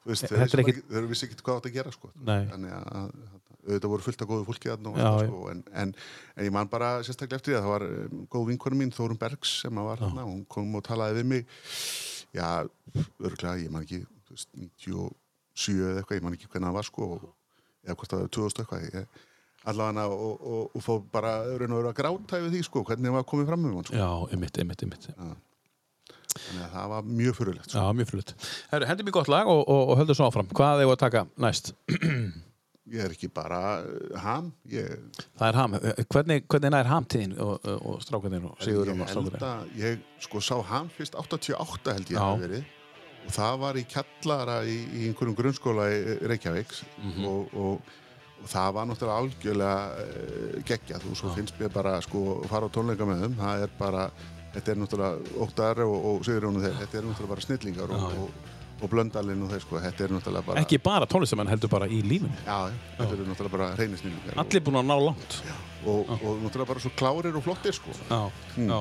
þú 0.05 0.11
veist, 0.12 0.26
Þetta 0.28 0.48
þeir, 0.53 0.62
ekki... 0.64 1.07
vissi 1.14 1.26
ekkert 1.28 1.42
hvað 1.46 1.57
átt 1.61 1.68
að 1.70 1.76
gera 1.78 1.92
sko. 1.94 2.11
Þannig 2.26 2.72
að 2.76 3.14
auðvitað 3.66 3.92
voru 3.92 4.06
fullt 4.06 4.22
af 4.24 4.30
góðu 4.30 4.46
fólki 4.48 4.70
og 4.72 4.86
Já, 4.96 5.06
já. 5.06 5.26
sko, 5.26 5.40
en, 5.52 5.62
en, 5.82 5.94
en 6.36 6.46
ég 6.46 6.54
man 6.54 6.70
bara 6.72 6.90
sérstaklega 7.06 7.40
eftir 7.40 7.52
því 7.54 7.58
að 7.58 7.66
það 7.66 7.74
var 7.74 7.86
um, 7.88 8.22
góð 8.32 8.46
vinkonu 8.50 8.80
mín 8.80 8.94
Þórun 8.94 9.20
Bergs 9.20 9.56
sem 9.64 9.82
var 9.84 10.00
þarna 10.00 10.26
hún 10.28 10.44
kom 10.48 10.78
og 10.78 10.84
talaði 10.86 11.20
við 11.20 11.28
mig 11.34 11.58
já, 12.36 12.48
örgulega, 13.20 13.56
ég 13.61 13.74
man 13.74 13.84
ekki 13.86 14.02
þú 14.28 14.36
veist, 14.36 14.52
97 14.86 15.90
eða 15.90 16.00
eitthvað, 16.00 16.20
ég 16.20 16.24
man 16.26 16.38
ekki 16.38 16.48
hvernig 16.52 16.70
það 16.70 16.78
var 16.78 16.88
sko, 16.88 17.11
og, 17.16 17.28
eða 17.84 17.98
hvort 17.98 18.14
það 18.14 18.24
var 18.24 18.32
2000 18.38 18.64
eitthvað 18.64 18.88
ég, 18.88 19.20
allavega 19.70 20.08
og, 20.08 20.34
og, 20.40 20.74
og 20.76 20.84
fór 20.84 21.00
bara 21.12 21.36
raun 21.50 21.76
og 21.76 21.82
vera 21.82 21.94
gráta 21.96 22.40
yfir 22.40 22.54
því 22.54 22.64
sko, 22.66 22.84
hvernig 22.88 23.11
það 23.11 23.18
var 23.18 23.30
komið 23.34 23.50
fram 23.50 23.64
með 23.64 23.78
hann 23.78 23.88
sko. 23.90 23.98
Já, 24.00 24.11
ymmit, 24.36 24.61
ymmit, 24.64 24.84
ymmit. 24.86 25.08
þannig 26.30 26.62
að 26.64 26.76
það 26.76 26.92
var 26.94 27.11
mjög 27.20 27.36
fyrirlegt 27.40 27.74
sko. 27.74 27.82
Já, 27.82 27.98
mjög. 27.98 28.36
Herru, 28.70 28.88
hendi 28.88 29.06
mér 29.06 29.16
gott 29.18 29.32
lag 29.32 29.50
og, 29.50 29.61
og, 29.66 29.82
og 29.92 30.00
höldum 30.00 30.16
svo 30.16 30.30
áfram. 30.30 30.48
Hvað 30.56 30.84
hefur 30.84 30.96
að 30.96 31.02
taka 31.04 31.26
næst? 31.44 31.74
ég 32.90 33.02
er 33.04 33.12
ekki 33.14 33.28
bara 33.34 33.60
uh, 33.84 34.16
ham 34.24 34.50
ég, 34.72 34.96
Það 35.38 35.46
er 35.48 35.58
ham. 35.60 35.74
Hvernig, 36.10 36.44
hvernig 36.50 36.72
nær 36.74 36.88
hamtíðin 36.90 37.34
og, 37.38 37.60
og, 37.68 37.86
og 37.92 38.02
strákanir 38.04 38.44
og 38.48 38.56
ég 38.58 38.66
Sigurinn 38.66 39.00
og 39.04 39.36
að 39.44 39.72
ég 39.78 40.04
sko 40.24 40.40
sá 40.42 40.56
ham 40.72 40.88
fyrst 40.96 41.14
88 41.20 41.94
held 41.98 42.10
ég 42.10 42.16
Já. 42.16 42.22
hafi 42.24 42.46
verið. 42.48 42.64
Og 43.28 43.32
það 43.36 43.58
var 43.60 43.76
í 43.76 43.84
kjallara 43.84 44.58
í, 44.64 44.76
í 44.96 45.06
einhverjum 45.10 45.36
grunnskóla 45.38 45.88
í 45.92 45.98
Reykjavíks 46.32 46.84
Mhm. 47.04 47.24
og, 47.28 47.54
og, 47.54 47.96
og 48.40 48.48
það 48.48 48.72
var 48.78 48.86
náttúrulega 48.88 49.20
algjörlega 49.20 49.80
uh, 50.00 50.60
geggjað. 50.64 51.08
Og 51.10 51.16
svo 51.20 51.34
finnst 51.36 51.58
mér 51.60 51.72
bara 51.74 51.98
sko 52.02 52.40
fara 52.48 52.66
á 52.66 52.74
tónleika 52.74 53.04
með 53.06 53.26
þeim. 53.26 53.36
Það 53.42 53.66
er 53.66 53.74
bara, 53.78 54.06
þetta 54.56 54.72
er 54.72 54.80
náttúrulega 54.80 55.36
Óttar 55.44 55.82
og, 55.84 55.98
og 56.14 56.24
Sigurjónu 56.24 56.64
þeir, 56.64 56.78
þetta 56.80 56.98
er 57.02 57.06
náttúrulega 57.10 57.34
bara 57.36 57.44
snillingar 57.46 57.92
og, 57.92 58.30
og, 58.80 58.86
blöndalinn 58.92 59.42
og 59.44 59.50
þeir 59.52 59.64
sko, 59.64 59.80
þetta 59.84 60.04
er 60.06 60.14
náttúrulega 60.16 60.46
bara 60.46 60.60
Ekki 60.64 60.78
bara 60.84 61.06
tónlistamenn 61.10 61.48
heldur 61.52 61.70
bara 61.72 61.86
í 61.88 62.00
lífinu. 62.02 62.32
Já, 62.46 62.70
þetta 62.98 63.12
eru 63.16 63.26
náttúrulega 63.28 63.56
bara 63.56 63.68
reyni 63.78 64.00
snillingar 64.00 64.40
Allir 64.44 64.64
búin 64.66 64.80
að 64.80 64.88
ná 64.90 64.96
langt. 65.08 65.40
og, 65.84 66.00
og, 66.10 66.16
og 66.24 66.40
náttúrulega 66.46 66.70
bara 66.74 66.80
svo 66.86 66.92
klárir 66.96 67.36
og 67.36 67.44
flottir 67.44 67.76
sko 67.76 67.92
Já, 68.08 68.22
já. 68.56 68.80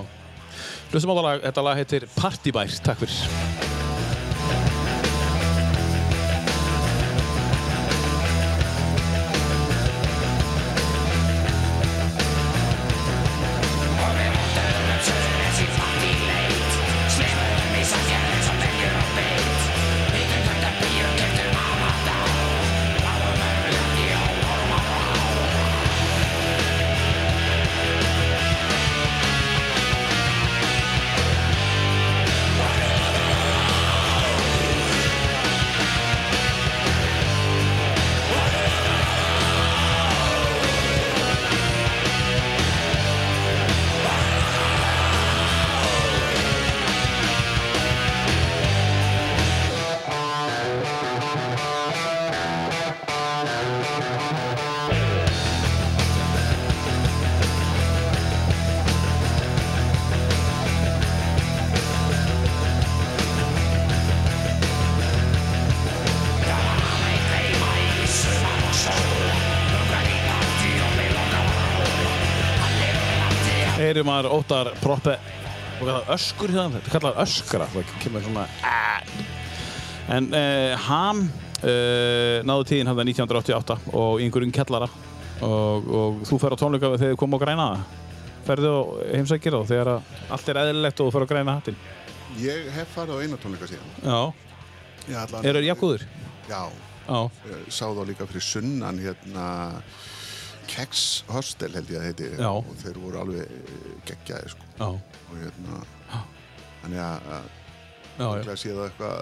Hlustum 0.91 1.11
á 1.11 1.15
það 1.19 1.25
lag, 1.29 1.43
þetta 1.49 1.67
lag 1.69 1.77
heitir 1.83 2.07
Partybær, 2.17 2.79
takk 2.83 3.05
fyrir. 3.05 3.78
Heyrir 73.89 74.05
maður 74.05 74.27
óttar 74.35 74.67
proppe 74.83 75.15
og 75.79 75.87
það 75.87 76.09
öskur 76.13 76.51
hérna, 76.53 76.77
þetta 76.77 76.91
kallar 76.93 77.15
öskra, 77.23 77.65
það 77.73 77.93
kemur 78.03 78.21
svona 78.21 78.43
"Ah." 78.61 78.99
En 80.13 80.27
uh, 80.29 80.75
Ham 80.85 81.23
uh, 81.25 82.35
náðu 82.45 82.67
tíðin 82.69 82.91
hann 82.91 83.01
1988 83.01 83.77
og 83.97 84.21
í 84.21 84.27
einhverjum 84.27 84.53
kellara 84.53 84.89
og, 85.41 85.89
og 85.89 86.21
þú 86.29 86.37
fer 86.43 86.53
á 86.53 86.57
tónleika 86.61 86.91
þegar 86.91 87.01
þið 87.01 87.17
kom 87.23 87.33
á 87.33 87.39
græna 87.41 87.65
það. 87.71 87.97
Ferðu 88.49 88.75
og 88.75 88.91
heimsækir 89.09 89.57
þá 89.57 89.65
þegar 89.71 89.91
allt 90.37 90.53
er 90.53 90.61
eðlilegt 90.67 91.01
og 91.01 91.09
þú 91.09 91.15
fer 91.15 91.25
á 91.25 91.31
græna 91.33 91.57
hattinn. 91.57 91.81
Ég 92.45 92.69
hef 92.75 92.93
farið 92.93 93.17
á 93.17 93.21
eina 93.25 93.41
tónleika 93.41 93.71
síðan 93.73 93.89
Já. 94.05 94.21
Eru 95.41 95.57
þeir 95.57 95.69
jafngóður? 95.71 96.05
Já, 96.45 96.61
Já. 97.09 97.19
ég 97.55 97.73
sá 97.73 97.85
þá 97.89 98.05
líka 98.05 98.29
fyrir 98.29 98.45
sunnan 98.51 99.01
hérna 99.01 99.49
Kex 100.69 101.05
Hostel 101.29 101.73
held 101.75 101.89
ég 101.93 101.99
að 102.01 102.07
heiti. 102.09 102.29
Já. 102.37 102.49
og 102.51 102.75
þeir 102.83 102.99
voru 103.01 103.21
alveg 103.23 103.45
eh, 103.45 103.87
geggjaði 104.09 104.53
sko. 104.53 104.89
Og 104.89 105.33
hérna 105.37 105.81
þannig 106.83 107.01
að 107.03 107.29
það 107.29 107.49
eitthvað 108.89 109.17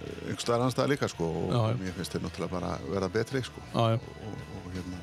einhver 0.00 0.40
staðar 0.40 0.60
annars 0.62 0.74
staðar 0.76 0.92
líka 0.94 1.08
sko. 1.12 1.28
Og 1.28 1.54
Já, 1.54 1.78
mér 1.80 1.96
finnst 1.96 2.14
þeir 2.14 2.24
náttúrulega 2.24 2.54
bara 2.54 2.74
verða 2.88 3.10
betri 3.14 3.42
sko. 3.46 3.64
Já, 3.74 3.82
já. 3.94 3.98
og, 4.00 4.28
og, 4.28 4.44
og 4.60 4.70
hérna. 4.76 5.00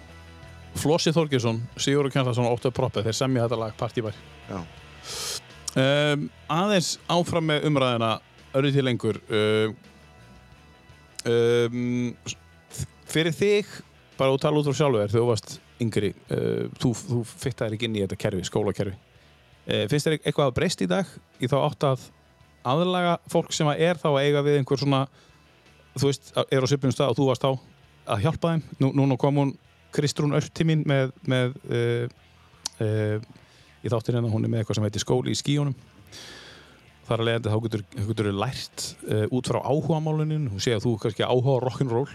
Flossi 0.78 1.14
Þorgjursson, 1.16 1.60
Sigurður 1.82 2.14
Kjartarsson 2.14 2.46
og 2.46 2.58
Óttar 2.60 2.74
Proppe, 2.76 3.02
þeir 3.06 3.18
semja 3.18 3.46
þetta 3.48 3.62
lag 3.64 3.78
Partybær. 3.80 4.18
já, 4.50 4.62
Um, 5.78 6.24
aðeins 6.50 6.96
áfram 7.12 7.52
með 7.52 7.68
umræðina 7.68 8.08
örðu 8.58 8.72
til 8.74 8.86
lengur? 8.88 9.18
Um, 9.30 9.76
um, 11.30 12.16
fyrir 13.06 13.36
þig 13.38 13.70
bara 14.18 14.34
að 14.34 14.42
tala 14.44 14.60
út 14.62 14.68
frá 14.68 14.78
sjálfu 14.78 15.02
þér 15.02 15.12
þegar 15.14 15.24
þú 15.24 15.30
varst 15.30 15.54
yngri 15.84 16.12
uh, 16.34 16.66
þú, 16.82 16.92
þú 16.98 17.22
fittaðir 17.30 17.78
ekki 17.78 17.88
inn 17.88 17.98
í 17.98 18.04
þetta 18.04 18.20
kerfi, 18.24 18.46
skólakerfi. 18.48 18.96
Uh, 19.68 19.84
finnst 19.92 20.08
þér 20.08 20.18
eitthvað 20.18 20.50
að 20.50 20.56
breyst 20.58 20.84
í 20.84 20.90
dag 20.90 21.14
í 21.40 21.50
þá 21.52 21.58
átt 21.62 21.88
að 21.88 22.06
aðlaga 22.68 23.18
fólk 23.32 23.54
sem 23.56 23.70
að 23.70 23.84
er 23.88 24.02
þá 24.02 24.08
að 24.10 24.22
eiga 24.26 24.44
við 24.46 24.60
einhver 24.60 24.82
svona 24.82 25.02
þú 25.98 26.10
veist, 26.10 26.32
er 26.52 26.66
á 26.66 26.68
svipum 26.70 26.94
stað 26.94 27.14
og 27.14 27.20
þú 27.20 27.28
varst 27.30 27.46
þá 27.46 27.52
að 28.08 28.24
hjálpa 28.24 28.54
þeim, 28.54 28.64
Nú, 28.82 28.92
núna 28.96 29.18
kom 29.20 29.42
hún 29.42 29.54
Kristrún 29.96 30.36
Örtimín 30.38 30.84
með, 30.88 31.14
með 31.28 31.56
uh, 31.68 32.08
í 33.82 33.92
þáttir 33.92 34.18
hérna, 34.18 34.32
hún 34.32 34.46
er 34.46 34.52
með 34.52 34.62
eitthvað 34.62 34.80
sem 34.80 34.88
heitir 34.88 35.04
skóli 35.04 35.34
í 35.34 35.40
skíunum 35.40 35.76
þar 37.08 37.24
að 37.24 37.30
leiðandi 37.30 37.52
þá 37.54 37.60
getur, 37.64 37.84
getur 38.10 38.30
lært 38.36 38.84
út 39.32 39.48
frá 39.48 39.62
áhugamálunin 39.64 40.50
hún 40.52 40.62
sé 40.62 40.74
að 40.76 40.84
þú 40.84 40.92
kannski 41.02 41.24
áhuga 41.24 41.56
á 41.56 41.64
rock'n'roll 41.64 42.10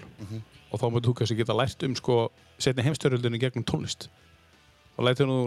og 0.73 0.81
þá 0.81 0.87
myndir 0.89 1.11
þú 1.11 1.15
kannski 1.19 1.37
geta 1.39 1.57
lært 1.57 1.85
um 1.87 1.95
sko 1.99 2.17
setni 2.63 2.85
heimstöröldinni 2.87 3.41
gegnum 3.43 3.67
tónlist 3.69 4.09
þá 4.97 5.05
lætur 5.07 5.31
þú 5.31 5.39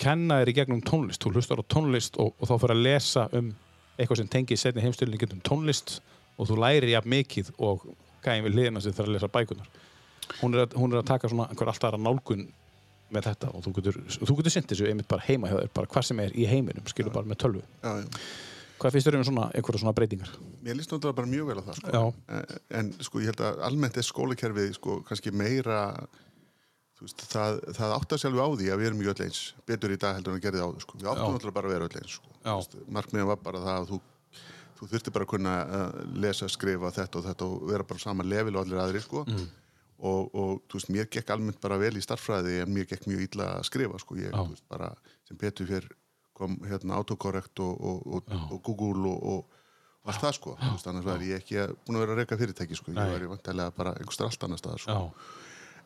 kenna 0.00 0.40
þér 0.40 0.50
í 0.50 0.56
gegnum 0.56 0.82
tónlist, 0.84 1.22
þú 1.22 1.36
hlustar 1.36 1.62
á 1.62 1.64
tónlist 1.70 2.18
og, 2.18 2.32
og 2.40 2.50
þá 2.50 2.54
fyrir 2.56 2.74
að 2.74 2.84
lesa 2.88 3.28
um 3.36 3.52
eitthvað 3.98 4.20
sem 4.22 4.32
tengir 4.32 4.60
setni 4.60 4.84
heimstöröldinni 4.84 5.22
gegnum 5.22 5.44
tónlist 5.46 5.98
og 6.38 6.50
þú 6.50 6.58
lærir 6.64 6.90
jafn 6.90 7.12
mikið 7.12 7.52
og 7.62 7.86
gæðin 8.24 8.48
við 8.48 8.58
hliðina 8.58 8.82
sem 8.82 8.96
þarf 8.96 9.10
að 9.10 9.16
lesa 9.18 9.30
bækunar 9.30 9.68
hún 10.40 10.56
er 10.56 10.64
að, 10.64 10.76
hún 10.80 10.94
er 10.94 11.02
að 11.02 11.10
taka 11.12 11.30
svona 11.30 11.46
einhver 11.52 11.70
alltaf 11.70 11.90
aðra 11.90 12.00
nálgun 12.00 12.48
með 13.14 13.28
þetta 13.28 13.52
og 13.52 13.62
þú 13.66 13.74
getur, 13.76 14.00
þú 14.16 14.36
getur 14.40 14.54
sinnt 14.54 14.72
þessu 14.72 14.88
einmitt 14.88 15.10
bara 15.10 15.26
heima 15.28 15.50
hjá 15.50 15.58
þér, 15.60 15.70
bara 15.76 15.90
hvað 15.92 16.08
sem 16.08 16.24
er 16.24 16.34
í 16.34 16.48
heiminum 16.48 16.88
skilur 16.90 17.14
bara 17.14 17.28
með 17.28 17.42
tölvu. 17.44 17.62
já, 17.84 18.00
já. 18.00 18.08
Hvað 18.80 18.96
finnst 18.96 19.08
þér 19.08 19.16
um 19.20 19.24
svona, 19.28 19.46
einhverja 19.54 19.82
svona 19.84 19.94
breytingar? 19.96 20.30
Mér 20.64 20.78
líst 20.78 20.90
náttúrulega 20.92 21.18
bara 21.20 21.30
mjög 21.30 21.50
vel 21.50 21.58
á 21.60 21.64
það 21.68 21.80
sko. 21.80 22.04
En, 22.26 22.54
en 22.80 22.92
sko 23.06 23.22
ég 23.22 23.30
held 23.30 23.42
að 23.46 23.60
almennt 23.68 23.98
er 24.00 24.06
skólakerfið 24.08 24.72
sko 24.78 24.96
kannski 25.08 25.32
meira 25.34 25.80
veist, 27.04 27.24
það, 27.30 27.60
það 27.76 27.94
átt 27.98 28.16
að 28.16 28.22
sjálfu 28.24 28.42
á 28.42 28.48
því 28.58 28.72
að 28.72 28.82
við 28.82 28.90
erum 28.90 29.00
mjög 29.02 29.14
öll 29.14 29.26
eins 29.28 29.42
betur 29.68 29.94
í 29.94 30.00
dag 30.00 30.18
heldur 30.18 30.34
en 30.34 30.40
að 30.40 30.46
gerði 30.48 30.64
áður 30.64 30.84
sko. 30.86 30.98
Við 31.00 31.10
áttum 31.12 31.36
náttúrulega 31.36 31.58
bara 31.58 31.70
að 31.70 31.76
vera 31.76 31.88
öll 31.88 32.00
eins 32.00 32.18
sko. 32.18 32.84
Markmiðan 32.98 33.30
var 33.30 33.40
bara 33.44 33.64
það 33.64 33.80
að 33.80 33.90
þú 33.92 34.00
þú 34.74 34.88
þurfti 34.90 35.12
bara 35.14 35.26
að 35.26 35.30
kunna 35.30 35.52
uh, 35.64 35.98
lesa, 36.18 36.48
skrifa 36.50 36.90
þetta 36.94 37.20
og 37.20 37.26
þetta 37.28 37.46
og 37.46 37.68
vera 37.70 37.86
bara 37.88 38.02
á 38.02 38.04
sama 38.04 38.26
level 38.26 38.56
og 38.56 38.64
allir 38.64 38.80
aðri 38.82 39.02
sko. 39.04 39.24
Mm. 39.30 39.44
og, 40.04 40.34
og 40.34 40.54
þú 40.68 40.80
veist, 40.80 40.90
mér 40.92 41.06
gekk 41.14 41.30
almennt 41.30 41.60
bara 41.62 41.78
vel 41.80 41.94
í 41.96 42.02
starffræði 42.02 42.58
en 42.64 42.72
mér 42.74 42.88
gekk 42.90 43.06
mjög 43.08 43.22
illa 43.28 43.50
að 43.58 43.68
skrifa 43.70 44.00
sko. 44.02 44.18
ég, 44.20 44.34
veist, 44.34 44.66
bara 44.68 44.90
sem 45.28 45.38
betur 45.40 45.70
fyrr 45.70 45.86
kom 46.34 46.56
hérna 46.68 46.96
autocorrect 46.98 47.60
og, 47.64 47.80
og, 47.80 48.06
og, 48.18 48.34
og 48.50 48.62
Google 48.66 49.12
og, 49.14 49.60
allt 50.04 50.20
það 50.20 50.34
sko, 50.36 50.56
veist, 50.60 50.86
annars 50.90 51.06
var 51.06 51.22
ég 51.24 51.38
ekki 51.40 51.56
að- 51.62 51.74
búin 51.86 51.96
að 51.96 52.02
vera 52.04 52.12
að 52.16 52.20
reyka 52.22 52.36
fyrirtæki 52.42 52.76
sko, 52.76 52.92
ég 52.92 52.98
í 53.24 53.30
vantilega 53.30 53.72
bara 53.76 53.92
einhverstað 53.96 54.28
allt 54.32 54.44
annars 54.48 54.60
staðar 54.64 54.82
sko. 54.84 54.98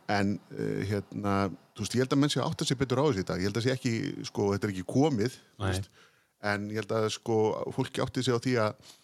En 0.09 0.31
uh, 0.57 0.79
hérna, 0.89 1.33
þú 1.77 1.85
veist, 1.85 1.95
ég 1.99 2.01
held 2.07 2.15
að 2.17 2.21
menn 2.23 2.33
sé 2.33 2.41
að 2.41 2.49
sig 2.71 2.79
betur 2.81 3.03
á 3.03 3.05
þessu 3.11 3.21
í 3.21 3.27
dag, 3.29 3.43
ég 3.43 3.51
held 3.51 3.59
að 3.61 3.67
sé 3.67 3.75
ekki 3.77 3.93
sko, 4.25 4.47
þetta 4.55 4.67
er 4.67 4.73
ekki 4.73 4.87
komið, 4.89 5.37
veist. 5.61 5.91
En 6.49 6.65
ég 6.73 6.81
held 6.81 6.95
að 6.97 7.09
sko, 7.13 7.37
fólki 7.77 8.01
átti 8.01 8.25
sig 8.25 8.33
á 8.33 8.41
því 8.41 8.55
að 8.65 8.95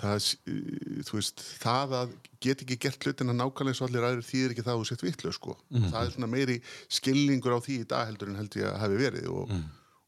það, 0.00 0.28
uh, 0.48 1.04
þú 1.04 1.18
veist, 1.20 1.44
það 1.62 1.94
að 2.00 2.14
get 2.44 2.64
ekki 2.64 2.76
gert 2.80 3.04
hlutina 3.06 3.36
nákvæmlega 3.36 3.78
og 3.84 3.88
allir 3.90 4.08
aðrir 4.08 4.26
þýðir 4.26 4.54
ekki 4.56 4.64
það 4.66 4.74
að 4.74 4.80
þú 4.82 4.88
sett 4.90 5.04
vitlu 5.06 5.32
sko. 5.36 5.54
það 5.92 6.00
er 6.08 6.10
svona 6.16 6.32
meiri 6.32 6.56
skilningur 6.88 7.54
á 7.56 7.60
því 7.62 7.76
í 7.84 7.86
dag 7.92 8.08
heldur 8.10 8.32
en 8.32 8.40
held 8.40 8.56
ég 8.58 8.66
að 8.72 8.80
hafi 8.82 8.98
verið 9.04 9.28
og, 9.30 9.52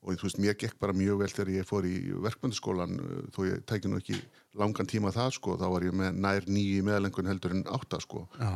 og 0.07 0.15
þú 0.21 0.29
veist, 0.29 0.39
mér 0.43 0.55
gekk 0.61 0.79
bara 0.83 0.95
mjög 0.95 1.19
vel 1.25 1.29
þegar 1.33 1.51
ég 1.57 1.67
fór 1.67 1.89
í 1.89 1.97
verkmyndaskólan 2.25 2.97
þó 3.35 3.41
ég 3.49 3.65
tæki 3.67 3.91
nú 3.91 3.99
ekki 3.99 4.21
langan 4.55 4.87
tíma 4.87 5.11
það 5.15 5.35
sko, 5.37 5.57
þá 5.59 5.67
var 5.73 5.87
ég 5.89 5.97
með 5.99 6.21
nær 6.23 6.47
nýju 6.47 6.87
meðalengun 6.87 7.31
heldur 7.33 7.57
en 7.57 7.65
átta 7.75 7.99
sko. 8.03 8.27
Já, 8.39 8.53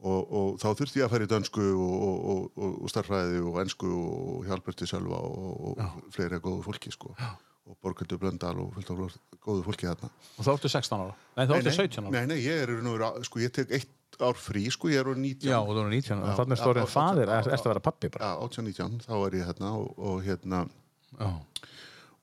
og, 0.00 0.32
og 0.40 0.60
þá 0.62 0.68
þurfti 0.80 1.02
ég 1.02 1.12
að 1.12 1.26
í 1.26 1.30
dönsku 1.34 1.66
og, 1.72 2.06
og, 2.06 2.46
og, 2.56 2.78
og 2.86 2.92
starfræði 2.92 3.42
og 3.44 3.60
ensku 3.64 3.90
og 3.92 4.48
hjálpurti 4.48 4.88
sjálfa 4.88 5.20
og, 5.20 5.76
og 5.76 6.00
fleiri 6.16 6.40
góðu 6.40 6.64
fólki 6.64 6.94
sko. 6.94 7.12
Já. 7.20 7.34
og 7.66 7.74
Borgöldu 7.82 8.14
Blöndal 8.14 8.60
og 8.62 8.74
fullt 8.76 8.90
af 8.94 9.16
góðu 9.42 9.64
fólki 9.66 9.88
þarna. 9.88 10.10
Og 10.38 10.46
þá 10.46 10.50
ertu 10.52 10.70
16 10.70 11.00
ára? 11.02 11.14
Nei, 11.34 11.46
þá 11.48 11.54
ertu 11.56 11.72
17 11.74 12.04
ára. 12.04 12.12
Nei, 12.14 12.26
nei, 12.30 12.36
ég 12.44 12.62
er 12.62 12.72
nú, 12.84 12.92
sko, 13.26 13.42
ég 13.42 13.54
tek 13.56 13.72
eitt 13.74 14.20
ár 14.22 14.38
frí 14.38 14.66
sko, 14.72 14.90
ég 14.92 15.02
er 15.02 15.10
úr 15.10 15.18
19 15.18 15.50
Já, 15.50 15.58
og 15.58 15.74
þú 15.74 15.86
19, 15.90 16.22
þannig 16.38 16.54
er 16.54 16.60
já, 16.60 16.62
stórin 16.62 16.86
já, 16.86 16.90
faðir, 16.92 17.26
já, 17.32 17.38
er- 17.40 17.52
ertu 17.56 17.66
að 17.68 17.72
vera 17.74 17.84
pappi 17.88 18.10
bara. 18.14 18.28
Já, 18.30 18.46
18-19, 18.46 19.00
þá 19.08 19.14
er 19.18 19.38
ég 19.40 19.50
hérna 19.50 19.72
og, 19.80 19.88
og 19.98 20.22
hérna 20.24 20.62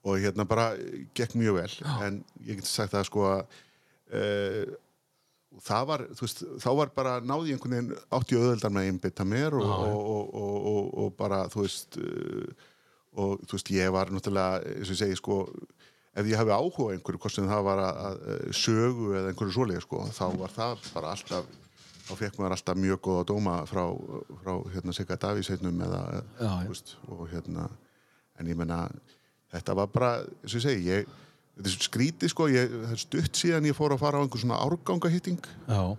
og 0.03 0.19
hérna 0.19 0.45
bara 0.47 0.73
gekk 1.15 1.35
mjög 1.39 1.59
vel 1.61 1.75
en 2.03 2.23
ég 2.43 2.59
get 2.59 2.67
sagt 2.67 2.93
það 2.93 3.05
sko 3.07 3.27
að 3.29 3.43
uh, 4.13 4.73
það 5.63 5.87
var, 5.87 6.03
þú 6.17 6.25
veist, 6.25 6.43
þá 6.63 6.69
var 6.79 6.91
bara 6.95 7.15
náði 7.21 7.53
ég 7.53 7.57
einhvern 7.57 7.75
veginn 7.77 8.05
átti 8.17 8.37
auðveldar 8.39 8.73
með 8.73 8.83
að 8.83 8.91
einbytta 8.91 9.25
mér 9.29 9.57
og, 9.59 9.65
og, 9.69 10.31
og, 10.33 10.93
og, 11.03 11.09
bara, 11.17 11.43
þú 11.53 11.65
veist 11.65 11.97
uh, 12.01 12.69
og 13.13 13.43
þú 13.45 13.57
veist, 13.57 13.73
ég 13.75 13.91
var 13.93 14.09
náttúrulega, 14.09 14.63
eins 14.73 14.89
og 14.89 14.95
ég 14.95 15.01
segi 15.03 15.19
sko 15.19 15.39
ef 16.13 16.29
ég 16.29 16.37
hafi 16.37 16.53
áhuga 16.53 16.93
einhverju, 16.93 17.19
hvort 17.21 17.33
sem 17.35 17.49
það 17.49 17.63
var 17.65 17.81
að, 17.81 17.99
að 18.07 18.23
eh, 18.33 18.47
sögu 18.57 19.11
eða 19.17 19.31
einhverju 19.31 19.55
svoleið 19.55 19.85
sko, 19.85 20.01
þá 20.13 20.25
var 20.41 20.53
það 20.53 20.83
bara 20.93 21.13
alltaf 21.15 21.47
þá 22.03 22.11
fekk 22.19 22.37
maður 22.37 22.55
alltaf 22.57 22.81
mjög 22.83 22.99
góða 23.07 23.23
dóma 23.31 23.55
frá, 23.69 23.83
frá 24.43 24.53
hérna 24.73 24.93
Sigga 24.93 25.17
Davísheitnum 25.23 25.81
eða, 25.85 26.01
Já, 26.37 26.49
já. 26.49 26.67
veist, 26.69 26.95
og 27.07 27.23
hérna 27.31 27.69
en 28.39 28.49
ég 28.49 28.57
menna, 28.57 28.85
þetta 29.53 29.75
var 29.77 29.91
bara 29.93 30.15
eins 30.23 30.53
og 30.53 30.59
ég 30.59 30.65
segi, 30.67 30.87
ég 30.89 31.11
þetta 31.53 31.69
er 31.69 31.75
svo 31.75 31.85
skrítið 31.89 32.33
sko, 32.33 32.47
ég, 32.51 32.73
það 32.87 32.95
er 32.95 33.03
stutt 33.03 33.37
síðan 33.43 33.69
ég 33.69 33.77
fór 33.77 33.93
að 33.93 34.01
fara 34.01 34.19
á 34.19 34.23
einhver 34.25 34.41
svona 34.41 34.59
árgangahitting. 34.63 35.45
Já. 35.67 35.95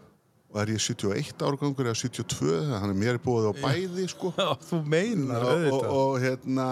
og 0.54 0.60
er 0.62 0.70
ég 0.70 0.78
71 0.78 1.40
árgangur 1.42 1.88
eða 1.88 1.98
72, 1.98 2.50
þannig 2.68 2.92
að 2.92 2.98
mér 3.00 3.16
er 3.16 3.22
búið 3.24 3.48
á 3.50 3.52
bæði 3.58 4.04
sko. 4.12 4.30
Já, 4.38 4.50
þú 4.68 4.78
meinar 4.86 5.46
og, 5.50 5.64
og, 5.66 5.86
og 5.98 6.18
hérna 6.22 6.66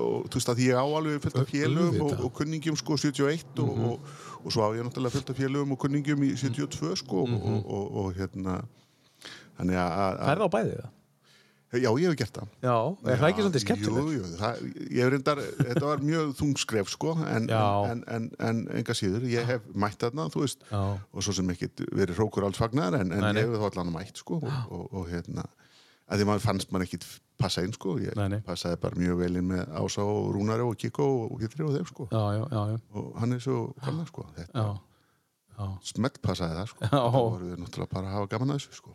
og 0.00 0.30
þú 0.32 0.40
veist 0.40 0.52
að 0.52 0.62
ég 0.64 0.80
á 0.80 0.84
alveg 0.84 1.18
fullt 1.26 1.40
af 1.42 1.50
félögum 1.52 2.06
og, 2.06 2.14
og 2.24 2.32
kunningjum 2.38 2.78
sko 2.80 2.96
71 2.96 3.60
og, 3.66 3.82
og, 3.90 4.14
og 4.40 4.54
svo 4.56 4.64
á 4.64 4.72
ég 4.72 4.88
náttúrulega 4.88 5.16
fullt 5.18 5.34
af 5.34 5.42
félögum 5.42 5.76
og 5.76 5.82
kunningjum 5.84 6.24
í 6.24 6.32
72 6.40 7.02
sko 7.02 7.26
og, 7.26 7.36
og, 7.60 7.84
og 8.00 8.16
hérna 8.16 8.62
þannig 9.60 9.76
að, 9.84 9.92
að 10.00 10.24
Færði 10.30 10.48
á 10.48 10.50
bæði 10.56 10.74
það? 10.80 10.90
Já 11.80 11.88
ég 12.02 12.08
hef 12.10 12.16
gert 12.20 12.36
það 12.36 12.48
Já, 12.66 12.74
er 13.08 13.20
það 13.22 13.28
ekki 13.30 13.44
svolítið 13.46 13.62
skemmtilegt? 13.64 14.02
Jú, 14.02 14.12
jú, 14.18 14.30
það, 14.40 14.60
ég 14.92 14.98
hef 15.06 15.10
reyndar, 15.14 15.40
þetta 15.62 15.84
var 15.88 16.02
mjög 16.04 16.34
þungskref 16.42 16.90
sko, 16.92 17.14
en, 17.24 17.48
en, 17.48 17.48
en, 17.94 18.02
en, 18.16 18.26
en 18.50 18.62
enga 18.82 18.96
síður, 18.98 19.24
ég 19.32 19.48
hef 19.48 19.64
mætt 19.72 19.98
þarna, 20.04 20.26
þú 20.34 20.44
veist, 20.44 20.66
Já. 20.68 20.82
og 21.00 21.24
svo 21.24 21.32
sem 21.38 21.48
ekkit 21.54 21.84
verið 21.96 22.18
hrókur 22.20 22.44
alls 22.48 22.60
fagnar, 22.60 22.98
en, 23.00 23.12
en 23.16 23.24
Nei, 23.24 23.32
nei. 23.38 23.42
ég 23.46 23.50
hef 23.54 23.64
þá 23.64 23.68
allan 23.80 23.94
mætt 23.96 24.20
sko, 24.20 24.40
og, 24.44 24.62
og, 24.68 24.86
og 25.00 25.08
hérna, 25.12 25.46
að 26.12 26.20
því 26.20 26.28
maður 26.28 26.44
fannst 26.50 26.72
maður 26.74 26.88
ekkit 26.90 27.08
passa 27.42 27.64
inn 27.64 27.72
sko, 27.74 27.96
ég 28.04 28.14
Nei, 28.20 28.42
passaði 28.46 28.76
bara 28.84 28.98
mjög 29.00 29.22
vel 29.24 29.34
inn 29.40 29.48
með 29.54 29.64
Ása 29.80 30.04
og 30.04 30.28
Rúnari 30.36 30.62
og 30.66 30.76
Kiko 30.78 31.06
og 31.30 31.40
Hittri 31.42 31.64
og 31.64 31.72
þeim 31.78 31.88
sko, 31.88 32.08
Já, 32.12 32.22
já, 32.36 32.42
já, 32.52 32.62
já. 32.74 32.80
og 33.00 33.12
hann 33.22 33.32
er 33.38 33.40
svo 33.42 33.60
kannar 33.82 34.10
sko, 34.12 34.28
þetta 34.36 34.66
smelt 35.86 36.16
passaði 36.24 36.56
það 36.58 36.68
sko, 36.72 36.84
Já. 36.86 36.98
það 36.98 37.16
voru 37.16 37.48
við 37.52 37.58
náttúrulega 37.62 37.92
bara 37.92 38.08
að 38.08 38.14
hafa 38.16 38.30
gaman 38.32 38.52
að 38.54 38.60
þessu 38.62 38.78
sko. 38.80 38.94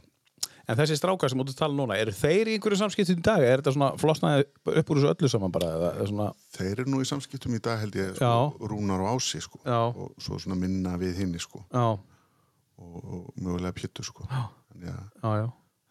En 0.67 0.75
þessi 0.75 0.97
strákar 0.99 1.31
sem 1.31 1.39
út 1.39 1.47
að 1.47 1.59
tala 1.61 1.77
núna, 1.77 1.95
eru 1.95 2.11
þeir 2.11 2.49
í 2.51 2.55
einhverju 2.57 2.77
samskiptum 2.81 3.21
í 3.21 3.23
dag? 3.23 3.39
Er 3.39 3.61
þetta 3.61 3.71
svona 3.71 3.87
flosnaði 4.01 4.43
upp 4.67 4.89
úr 4.91 4.99
þessu 4.99 5.11
öllu 5.13 5.29
saman 5.31 5.53
bara? 5.55 5.69
Eða, 5.77 5.91
eða 5.95 6.07
svona, 6.09 6.25
Þeir 6.57 6.73
eru 6.73 6.91
nú 6.91 6.99
í 6.99 7.07
samskiptum 7.07 7.55
í 7.55 7.61
dag 7.63 7.79
held 7.85 7.95
ég, 7.95 8.09
sko. 8.17 8.67
Rúnar 8.67 9.03
og 9.05 9.13
Ási 9.13 9.39
sko, 9.45 9.61
Já. 9.63 9.77
og 9.87 10.17
svo 10.19 10.39
svona 10.43 10.57
minna 10.59 10.97
við 10.99 11.21
hinni 11.23 11.39
sko. 11.39 11.63
og, 11.71 12.97
og 12.99 13.29
mögulega 13.39 13.73
pjötu 13.79 14.03
sko. 14.05 14.27
þannig 14.27 14.91
að, 14.91 15.05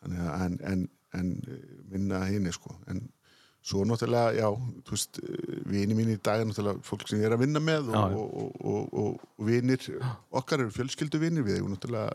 þannig 0.04 0.26
að 0.26 0.44
en, 0.44 0.58
en, 0.72 0.82
en 1.16 1.30
eh, 1.48 1.62
minna 1.94 2.20
hinni 2.28 2.52
sko. 2.54 2.76
en 2.92 3.00
svo 3.66 3.82
náttúrulega 3.88 4.36
já, 4.36 4.46
þú 4.86 4.94
veist, 4.94 5.18
vini 5.72 5.96
mín 5.98 6.12
í 6.12 6.18
dag 6.22 6.44
er 6.44 6.46
náttúrulega 6.46 6.84
fólk 6.86 7.08
sem 7.10 7.18
ég 7.18 7.26
er 7.26 7.34
að 7.34 7.42
vinna 7.42 7.64
með 7.64 7.88
og, 7.90 8.12
og, 8.20 8.36
og, 8.44 8.60
og, 8.60 8.92
og, 8.92 9.24
og 9.40 9.48
vinir 9.48 9.88
okkar 10.30 10.62
eru 10.62 10.70
fjölskyldu 10.76 11.18
vinir 11.24 11.42
við 11.48 11.58
eigum 11.58 11.72
náttúrulega 11.74 12.12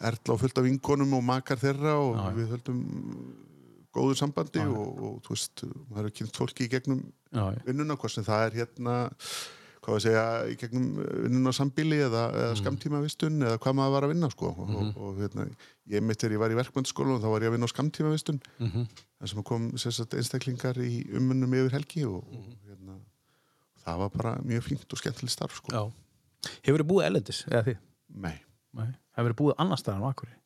Erla 0.00 0.34
og 0.34 0.40
fullt 0.40 0.58
af 0.58 0.64
vinkonum 0.64 1.12
og 1.18 1.24
makar 1.26 1.58
þeirra 1.58 1.94
og 1.98 2.16
Já, 2.16 2.26
við 2.36 2.50
höldum 2.54 2.82
góðu 3.94 4.14
sambandi 4.20 4.60
Já, 4.62 4.68
og, 4.70 4.98
og 5.02 5.14
þú 5.26 5.34
veist, 5.34 5.64
maður 5.90 6.06
er 6.10 6.14
kynnt 6.20 6.36
fólki 6.38 6.66
í 6.68 6.70
gegnum 6.70 7.00
vinnuna, 7.66 7.96
hvort 7.98 8.12
sem 8.14 8.24
það 8.24 8.44
er 8.46 8.58
hérna 8.62 8.94
hvað 9.82 9.94
við 9.96 10.02
segja, 10.04 10.22
í 10.52 10.54
gegnum 10.60 10.86
vinnuna 11.24 11.50
á 11.50 11.58
sambíli 11.58 11.98
eða, 12.04 12.22
eða 12.36 12.48
Mhm. 12.52 12.58
skamtímavistun 12.60 13.38
eða 13.46 13.58
hvað 13.62 13.76
maður 13.78 13.92
var 13.96 14.02
að 14.06 14.12
vinna 14.12 14.30
sko 14.30 14.46
og, 14.52 14.70
og, 14.76 14.96
og 15.00 15.20
hérna, 15.22 15.46
ég 15.88 16.02
mitt 16.04 16.18
þegar 16.20 16.34
ég 16.36 16.42
var 16.42 16.50
í 16.52 16.58
verkmyndaskóla 16.58 17.14
og 17.16 17.22
þá 17.22 17.28
var 17.32 17.40
ég 17.46 17.48
að 17.48 17.54
vinna 17.56 17.66
á 17.70 17.74
skamtímavistun 17.74 18.40
Mhm. 18.60 18.86
þar 19.18 19.28
sem 19.32 19.42
kom 19.42 19.70
sérstætt 19.72 20.14
einstaklingar 20.18 20.76
í 20.78 21.08
ummunnum 21.16 21.54
yfir 21.54 21.72
helgi 21.78 22.04
og, 22.04 22.22
Mhm. 22.28 22.38
og 22.38 22.68
hérna, 22.68 22.98
það 23.86 23.98
var 23.98 24.08
bara 24.10 24.34
mjög 24.44 24.62
fínt 24.68 24.92
og 24.92 24.98
skemmtileg 24.98 25.30
starf 25.30 25.56
sko. 25.56 25.92
Hefur 26.62 26.78
þið 26.84 26.86
búið 26.92 27.06
ellendis, 27.08 27.44
eða 27.48 27.64
þið? 27.64 27.76
Nei. 28.14 28.36
Nei. 28.74 28.92
Hefur 29.18 29.32
þið 29.34 29.38
búið 29.42 29.56
annar 29.64 29.80
staðar 29.82 30.06
á 30.06 30.10
Akureyri? 30.14 30.38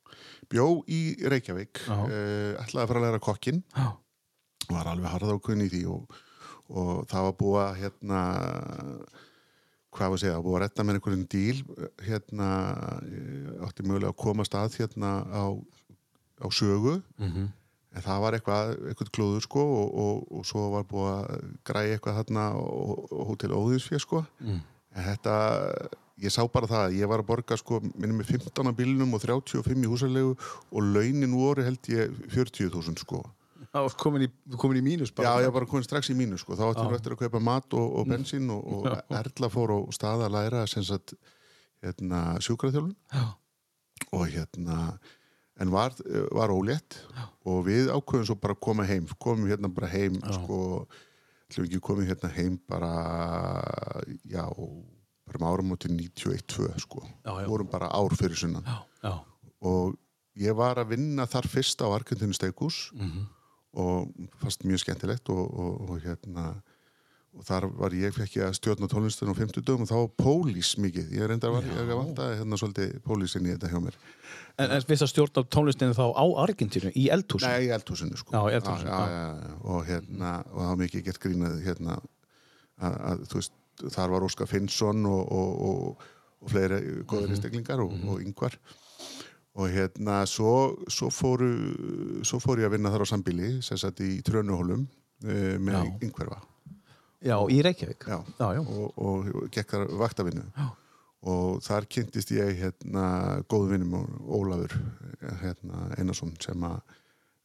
Bjó 0.52 0.66
í 0.92 1.00
Reykjavík 1.28 1.82
uh, 2.08 2.58
ætlaði 2.62 2.82
að 2.82 2.88
fara 2.90 3.00
að 3.02 3.06
læra 3.06 3.22
kokkin 3.22 3.62
Já. 3.76 3.86
var 4.72 4.90
alveg 4.92 5.12
harða 5.12 5.36
ákveðin 5.38 5.66
í 5.66 5.70
því 5.72 5.82
og, 5.92 6.18
og 6.72 6.90
það 7.12 7.26
var 7.28 7.36
búið 7.42 7.60
að 7.62 7.78
hérna 7.82 8.20
hvað 9.92 10.08
var 10.08 10.16
að 10.16 10.22
segja, 10.22 10.42
búið 10.44 10.56
að 10.56 10.62
retta 10.64 10.84
með 10.88 10.98
einhverjum 10.98 11.24
díl 11.32 11.58
hérna 12.06 12.48
ég 13.12 13.64
átti 13.66 13.84
mögulega 13.84 14.12
að 14.14 14.20
komast 14.22 14.54
að 14.56 14.78
hérna 14.80 15.10
á, 15.28 15.44
á 16.40 16.46
sögu 16.48 16.94
Mhm. 17.20 17.50
en 17.92 18.00
það 18.06 18.20
var 18.24 18.32
eitthvað, 18.38 18.70
eitthvað 18.88 19.10
klúður 19.12 19.42
sko 19.44 19.62
og, 19.62 19.88
og, 20.04 20.22
og 20.38 20.46
svo 20.48 20.62
var 20.72 20.86
búið 20.88 21.10
að 21.12 21.42
græja 21.68 21.96
eitthvað 21.98 22.20
þarna 22.22 22.44
og, 22.56 23.10
hótel 23.28 23.52
Óðinsfjö 23.52 24.00
sko 24.00 24.22
Mm. 24.40 24.62
en 24.96 25.04
þetta, 25.10 25.34
ég 26.22 26.32
sá 26.32 26.42
bara 26.46 26.70
það 26.70 26.82
að 26.86 26.96
ég 27.00 27.10
var 27.10 27.22
að 27.22 27.28
borga 27.28 27.58
sko, 27.58 27.80
minnum 27.92 28.20
með 28.22 28.34
15 28.38 28.70
á 28.70 28.72
bílnum 28.78 29.14
og 29.16 29.22
35 29.24 29.86
í 29.86 29.90
húsalegu 29.90 30.34
og 30.34 30.90
launin 30.94 31.36
voru 31.36 31.64
held 31.66 31.92
ég 31.92 32.18
40.000 32.32 33.02
sko 33.02 33.22
Já, 33.72 33.86
komin 33.96 34.26
í, 34.26 34.28
komin 34.60 34.80
í 34.82 34.84
mínus 34.84 35.12
Já, 35.12 35.16
bara. 35.22 35.36
ég 35.40 35.48
var 35.48 35.60
bara 35.60 35.68
komin 35.70 35.86
strax 35.86 36.10
í 36.12 36.16
mínu 36.18 36.36
sko. 36.40 36.56
þá 36.58 36.66
átti 36.66 36.82
Já. 36.82 36.88
ég 36.90 36.98
eftir 36.98 37.14
að 37.14 37.22
kaupa 37.22 37.40
mat 37.40 37.76
og, 37.78 37.94
og 38.00 38.10
bensín 38.10 38.50
og, 38.52 38.66
og 38.66 38.88
Erla 39.16 39.48
fór 39.52 39.72
á 39.72 39.78
stað 39.96 40.26
að 40.26 40.34
læra 40.36 40.66
sagt 40.68 41.14
hérna, 41.82 42.20
sjúkraþjálfun 42.44 42.92
Já. 43.12 43.24
og 44.12 44.26
hérna 44.28 44.98
en 45.62 45.72
var, 45.72 45.94
var 46.32 46.52
ólétt 46.52 46.98
og 47.48 47.64
við 47.68 47.90
ákveðum 47.92 48.28
svo 48.28 48.36
bara 48.40 48.56
að 48.56 48.62
koma 48.66 48.86
heim 48.88 49.08
komum 49.20 49.48
hérna 49.50 49.70
bara 49.72 49.90
heim 49.92 50.18
sko, 50.20 50.58
ætlum 51.48 51.68
ekki 51.68 51.82
komið 51.84 52.12
hérna 52.12 52.32
heim 52.36 52.58
bara 52.68 52.92
já, 54.28 54.44
bara 55.32 55.42
um 55.42 55.52
árum 55.52 55.72
átti 55.76 55.88
91-2 55.88 56.78
sko, 56.84 57.02
Já, 57.24 57.32
já. 57.42 57.46
vorum 57.48 57.68
bara 57.72 57.88
ár 57.92 58.12
fyrir 58.18 58.36
sunnan 58.36 58.64
Já. 58.66 58.78
Já. 59.02 59.14
og 59.62 59.96
ég 60.36 60.54
var 60.56 60.76
að 60.80 60.92
vinna 60.96 61.26
þar 61.26 61.48
fyrst 61.48 61.80
á 61.82 61.86
Argentinu 61.92 62.32
Steikus 62.36 62.90
Mhm. 62.94 63.26
og 63.74 64.12
fast 64.40 64.64
mjög 64.64 64.82
skemmtilegt 64.84 65.28
og, 65.32 65.48
og, 65.58 65.90
og 65.90 66.00
hérna 66.04 66.62
og 67.32 67.44
þar 67.48 67.64
var 67.72 67.90
ég 67.96 68.12
fekk 68.12 68.34
ég 68.36 68.44
að 68.44 68.56
stjórna 68.58 68.88
tónlistin 68.92 69.30
á 69.32 69.32
50 69.32 69.62
dögum 69.64 69.86
og 69.86 69.88
þá 69.88 70.00
pólís 70.20 70.74
mikið 70.76 71.14
ég 71.16 71.24
reyndar 71.30 71.48
var, 71.54 71.64
ég 71.64 71.88
vantaði 71.88 72.36
hérna 72.42 72.58
svolítið 72.60 72.98
pólísin 73.06 73.46
í 73.48 73.54
þetta 73.54 73.70
hjá 73.72 73.80
mér 73.80 73.96
En, 74.60 74.68
en 74.68 74.82
við 74.84 75.00
það 75.00 75.08
stjórna 75.14 75.44
tónlistinu 75.48 75.94
þá 75.96 76.12
á 76.12 76.24
Argentínu, 76.44 76.92
í 76.92 77.06
eldhúsinu? 77.08 77.48
Nei, 77.48 77.64
í 77.64 77.72
eldhúsinu 77.72 78.16
sko 78.20 78.36
Já, 78.36 78.42
í 78.52 78.56
eldhúsinu, 78.58 78.90
já, 78.92 79.00
já, 79.08 79.24
já, 79.48 79.56
og 79.64 79.86
hérna 79.88 80.32
og 80.52 80.58
það 80.60 80.68
var 80.68 80.80
mikið 80.84 81.04
gett 81.08 81.20
grínað 81.24 81.56
hérna 81.64 81.96
að, 82.82 83.00
að 83.00 83.24
þú 83.32 83.40
veist, 83.40 83.52
þar 83.92 84.10
var 84.14 84.26
Óskar 84.26 84.46
Finnsson 84.50 85.04
og, 85.06 85.32
og, 85.32 85.62
og, 85.68 86.06
og 86.42 86.50
fleiri 86.52 86.80
góðar 87.06 87.28
Mhm. 87.28 87.34
einstaklingar 87.36 87.80
og, 87.84 87.92
og 88.08 88.20
yngvar 88.22 88.56
og 89.54 89.68
hérna 89.68 90.22
svo, 90.26 90.76
svo, 90.88 91.10
fóru, 91.12 91.50
svo 92.24 92.38
fór 92.40 92.62
ég 92.62 92.66
að 92.70 92.76
vinna 92.78 92.90
þar 92.94 93.04
á 93.04 93.12
sambíli 93.12 93.50
sem 93.62 93.76
sagt 93.76 94.00
í 94.00 94.22
Trönuhólum 94.24 94.86
uh, 95.24 95.58
með 95.60 95.92
yngverfa 96.08 96.40
Já, 97.22 97.36
í 97.52 97.60
Reykjavík? 97.62 98.02
já, 98.08 98.16
Já, 98.40 98.46
já. 98.56 98.62
Og, 98.66 98.96
og 98.98 99.50
gekk 99.54 99.70
þar 99.76 99.84
vaktavinnu 100.00 100.42
Já. 100.56 100.70
og 101.30 101.60
þar 101.62 101.86
kynntist 101.86 102.32
ég 102.34 102.56
hérna 102.58 103.04
góðu 103.46 103.68
vinnum 103.76 103.92
Ólafur 104.26 104.72
hérna, 105.42 105.84
Einarsson 105.98 106.32
sem 106.42 106.64
að 106.66 106.80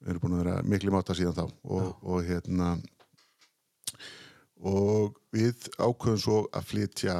við 0.01 0.09
erum 0.15 0.23
búin 0.23 0.34
að 0.38 0.43
vera 0.45 0.55
miklu 0.63 0.91
máta 0.95 1.13
síðan 1.17 1.36
þá 1.38 1.43
og, 1.69 1.91
og 2.01 2.23
hérna 2.25 2.71
og 4.65 5.17
við 5.35 5.67
ákveðum 5.77 6.17
svo 6.21 6.37
að 6.55 6.65
flytja 6.71 7.15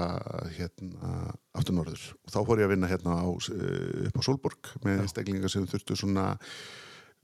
hérna 0.58 1.12
aftur 1.58 1.78
norður. 1.78 2.02
Og 2.26 2.34
þá 2.34 2.40
fór 2.48 2.62
ég 2.64 2.68
að 2.70 2.74
vinna 2.74 2.90
hérna 2.90 3.20
á, 3.22 3.28
eh, 3.30 4.08
upp 4.10 4.18
á 4.18 4.22
Solborg 4.26 4.72
með 4.86 5.04
einstaklingar 5.04 5.54
sem 5.54 5.68
þurftu 5.70 5.98
svona 6.00 6.26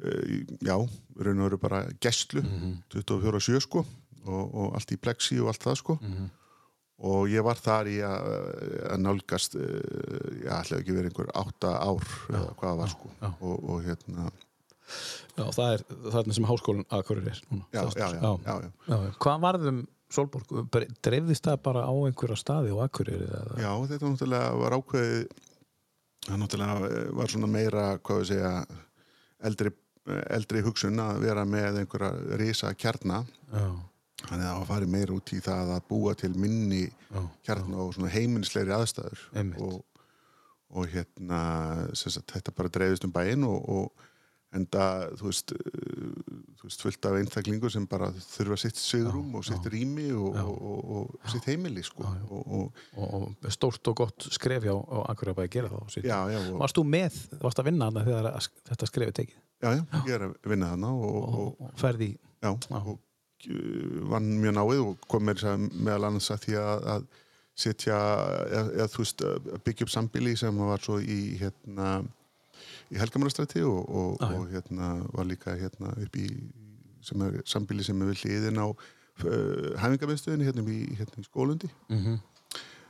eh, 0.03 0.45
já, 0.61 0.77
raun 0.77 1.41
og 1.41 1.49
veru 1.49 1.59
bara 1.61 1.83
gæslu, 2.03 2.43
24-7 2.93 3.59
sko 3.65 3.83
og, 4.25 4.45
og 4.53 4.77
allt 4.77 4.93
í 4.93 5.01
plexi 5.01 5.39
og 5.41 5.49
allt 5.51 5.65
það 5.65 5.79
sko. 5.81 5.97
Og 7.03 7.25
ég 7.27 7.43
var 7.43 7.57
þar 7.59 7.89
í 7.89 7.97
að, 8.05 8.27
að 8.93 9.01
nálgast 9.01 9.57
eh, 9.57 10.41
ég 10.43 10.49
ætlaði 10.53 10.81
ekki 10.83 10.97
verið 10.99 11.09
einhver 11.11 11.33
átta 11.41 11.73
ár 11.81 12.05
eða 12.29 12.53
hvað 12.53 12.69
það 12.69 12.81
var 12.83 12.93
sko. 12.93 13.13
Já. 13.17 13.29
og, 13.33 13.69
og 13.73 13.85
hérna 13.87 14.29
Já, 15.33 15.47
það 15.55 15.71
er 15.73 15.83
þarna 16.13 16.35
sem 16.37 16.45
háskólinn 16.45 16.85
Akureyri 16.93 17.31
er 17.31 17.39
núna. 17.49 17.65
já, 17.73 17.81
já, 17.81 18.07
já, 18.13 18.19
já, 18.19 18.53
já. 18.61 18.71
Já, 18.85 18.97
já. 19.07 19.11
Hvað 19.23 19.39
varðum 19.47 19.79
Solborg? 20.13 20.53
Dreifðist 21.03 21.47
það 21.47 21.63
bara 21.65 21.85
á 21.89 21.93
einhverja 21.93 22.37
staði 22.39 22.75
Akureyri? 22.83 23.27
Eða? 23.27 23.57
Já, 23.63 23.71
þetta 23.89 24.11
náttúrulega 24.11 24.53
var 24.61 24.77
ákveðið 24.77 25.23
það 26.23 26.41
náttúrulega 26.41 26.89
eh, 26.89 27.07
var 27.19 27.33
svona 27.33 27.49
meira, 27.51 27.87
hvað 27.99 28.21
við 28.21 28.29
segja 28.31 28.51
eldri, 29.49 29.73
eldri 30.37 30.61
hugsun 30.65 31.01
að 31.03 31.23
vera 31.25 31.47
með 31.47 31.81
einhverja 31.83 32.37
risa 32.39 32.71
kjarna 32.79 33.23
Já, 33.51 33.65
þannig 34.27 34.45
að 34.45 34.47
það 34.47 34.59
var 34.61 34.69
farið 34.71 34.93
meira 34.95 35.17
út 35.17 35.33
í 35.35 35.41
það 35.43 35.73
að 35.75 35.89
búa 35.89 36.15
til 36.19 36.31
minni 36.39 36.83
já, 36.87 37.19
kjarna 37.49 37.81
og 37.83 37.91
svona 37.97 38.13
heimilislegri 38.13 38.75
aðstæður 38.77 39.27
og, 39.67 39.77
og 40.73 40.89
hérna 40.93 41.43
sagt, 41.97 42.31
þetta 42.31 42.55
bara 42.55 42.73
dreifist 42.73 43.07
um 43.07 43.15
bæinn 43.15 43.47
og, 43.47 43.59
og 43.67 44.09
enda 44.53 45.09
þú 45.17 45.29
veist, 45.31 45.55
veist 46.67 46.83
fullt 46.83 47.05
af 47.09 47.17
einstaklingur 47.19 47.71
sem 47.73 47.85
bara 47.89 48.09
þurfa 48.15 48.57
sitt 48.61 48.79
sigrum 48.79 49.35
og 49.39 49.45
sitt 49.47 49.65
rými 49.71 50.09
og, 50.15 50.35
Já. 50.37 50.43
og, 50.43 50.61
og, 50.73 51.13
og 51.23 51.31
sitt 51.33 51.47
heimili 51.51 51.83
sko. 51.85 52.03
Já, 52.05 52.19
já. 52.19 52.25
Og, 52.29 52.43
og, 52.57 52.83
og, 52.97 53.25
og 53.29 53.55
stórt 53.55 53.91
og 53.91 53.97
gott 54.03 54.27
skref 54.33 54.67
hjá 54.67 54.73
á 54.73 54.97
Akureyrarbæði 55.13 55.49
að 55.49 55.55
gera 55.57 55.71
það 55.73 55.97
já, 56.07 56.19
já, 56.33 56.39
og, 56.43 56.59
Varst 56.61 56.79
þú 56.79 56.85
með, 56.95 57.17
varst 57.41 57.63
að 57.63 57.69
vinna 57.69 57.89
hana 57.89 58.05
þegar 58.07 58.29
þetta 58.71 58.91
skrefið 58.91 59.17
tekið 59.21 59.35
já, 59.37 59.69
já, 59.73 59.83
ég 60.03 60.13
er 60.17 60.27
að 60.29 60.37
vinna 60.53 60.71
þarna 60.73 60.93
og, 60.93 61.17
og, 61.17 61.35
og, 61.43 61.67
og 61.67 61.75
ferði 61.83 62.11
já, 62.13 62.53
Já. 62.53 62.79
og 62.79 62.95
uh, 62.95 63.99
vann 64.13 64.31
mjög 64.43 64.57
náið 64.59 64.81
og 64.87 65.07
kom 65.11 65.33
að 65.33 65.45
meðal 65.73 66.09
annars 66.09 66.31
að 66.33 66.47
því 66.47 66.57
að, 66.63 66.89
að 66.95 67.07
setja, 67.63 67.97
eða, 68.49 68.89
þú 68.89 69.03
veist 69.03 69.23
byggja 69.65 69.85
upp 69.85 69.93
sambíli 69.93 70.33
sem 70.39 70.61
var 70.65 70.81
svo 70.81 70.97
í 71.03 71.19
hérna 71.41 72.01
í 72.93 72.99
Helgamannastræti 73.01 73.63
og, 73.65 73.79
og, 73.89 74.17
Já, 74.21 74.27
já. 74.29 74.37
og 74.39 74.51
hérna 74.53 74.89
var 75.13 75.25
líka 75.29 75.55
hérna 75.57 75.93
upp 76.03 76.17
í 76.19 76.27
sem 77.03 77.21
er 77.25 77.41
sambíli 77.49 77.83
sem 77.83 78.01
er 78.01 78.11
við 78.13 78.21
hliðin 78.23 78.61
á 78.63 78.67
uh, 78.69 79.73
hæfingarmiðstöðinni 79.81 80.45
hérna, 80.47 80.63
hérna 80.99 81.19
í 81.23 81.25
skólundi 81.27 81.69
mm 81.89 81.97
-hmm. 81.99 82.19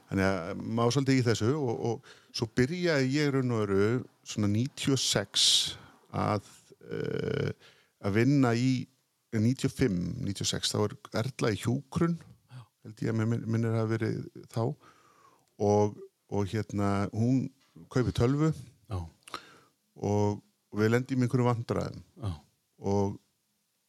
þannig 0.10 0.26
að 0.28 0.62
maður 0.80 0.92
svolítið 0.98 1.20
í 1.20 1.26
þessu 1.30 1.54
og, 1.56 1.86
og 1.90 2.12
svo 2.34 2.48
byrjaði 2.56 3.10
ég 3.16 3.32
raun 3.34 3.52
og 3.52 3.64
veru 3.64 3.88
svona 4.24 4.48
96 4.48 5.78
að 6.14 6.44
uh, 6.92 7.50
að 8.04 8.14
vinna 8.20 8.54
í 8.56 8.86
95, 9.34 10.20
96 10.22 10.72
þá 10.76 10.78
er 10.84 10.94
Erla 11.24 11.50
í 11.56 11.58
hjúkrun 11.64 12.20
held 12.84 13.02
ég 13.02 13.10
að 13.10 13.18
mér 13.18 13.26
minn- 13.32 13.48
minnir 13.50 13.72
að 13.74 13.80
hafa 13.80 13.94
verið 13.98 14.18
þá 14.54 14.62
og, 15.64 15.98
og 16.30 16.46
hérna 16.52 17.10
hún 17.14 17.50
kaupi 17.90 18.12
tölvu 18.12 18.52
Já, 18.54 18.73
og, 19.96 20.40
við 20.74 20.90
lendum 20.96 21.22
í 21.22 21.28
einhverju 21.28 21.46
vandræðum 21.46 22.00
já. 22.02 22.32
og, 22.80 23.20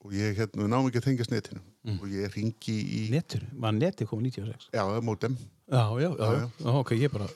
og 0.04 0.12
ég 0.12 0.36
hérna, 0.36 0.64
við 0.66 0.72
náum 0.74 0.88
ekki 0.90 1.00
að 1.00 1.08
tengja 1.10 1.30
netinu 1.32 1.62
Mm. 1.84 1.98
og 2.00 2.08
ég 2.08 2.32
ringi 2.32 2.74
í 2.80 3.00
Netur, 3.12 3.42
var 3.60 3.74
netið 3.76 4.08
komið 4.08 4.38
96? 4.38 4.70
já, 4.72 4.84
mótem 5.04 5.34
Já, 5.68 5.82
já, 6.00 6.08
já, 6.08 6.16
Já, 6.16 6.30
já. 6.32 6.46
já. 6.64 6.70
ok, 6.80 6.92
ég 6.96 7.12
bara 7.12 7.26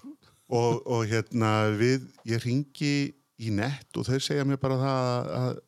og, 0.49 0.87
og 0.89 1.03
hérna 1.05 1.51
við, 1.77 2.07
ég 2.25 2.41
ringi 2.47 2.93
í 3.45 3.51
nett 3.53 3.93
og 4.01 4.07
þau 4.09 4.17
segja 4.25 4.47
mér 4.49 4.57
bara 4.57 4.79
það 4.81 5.03
að, 5.03 5.29
að, 5.41 5.59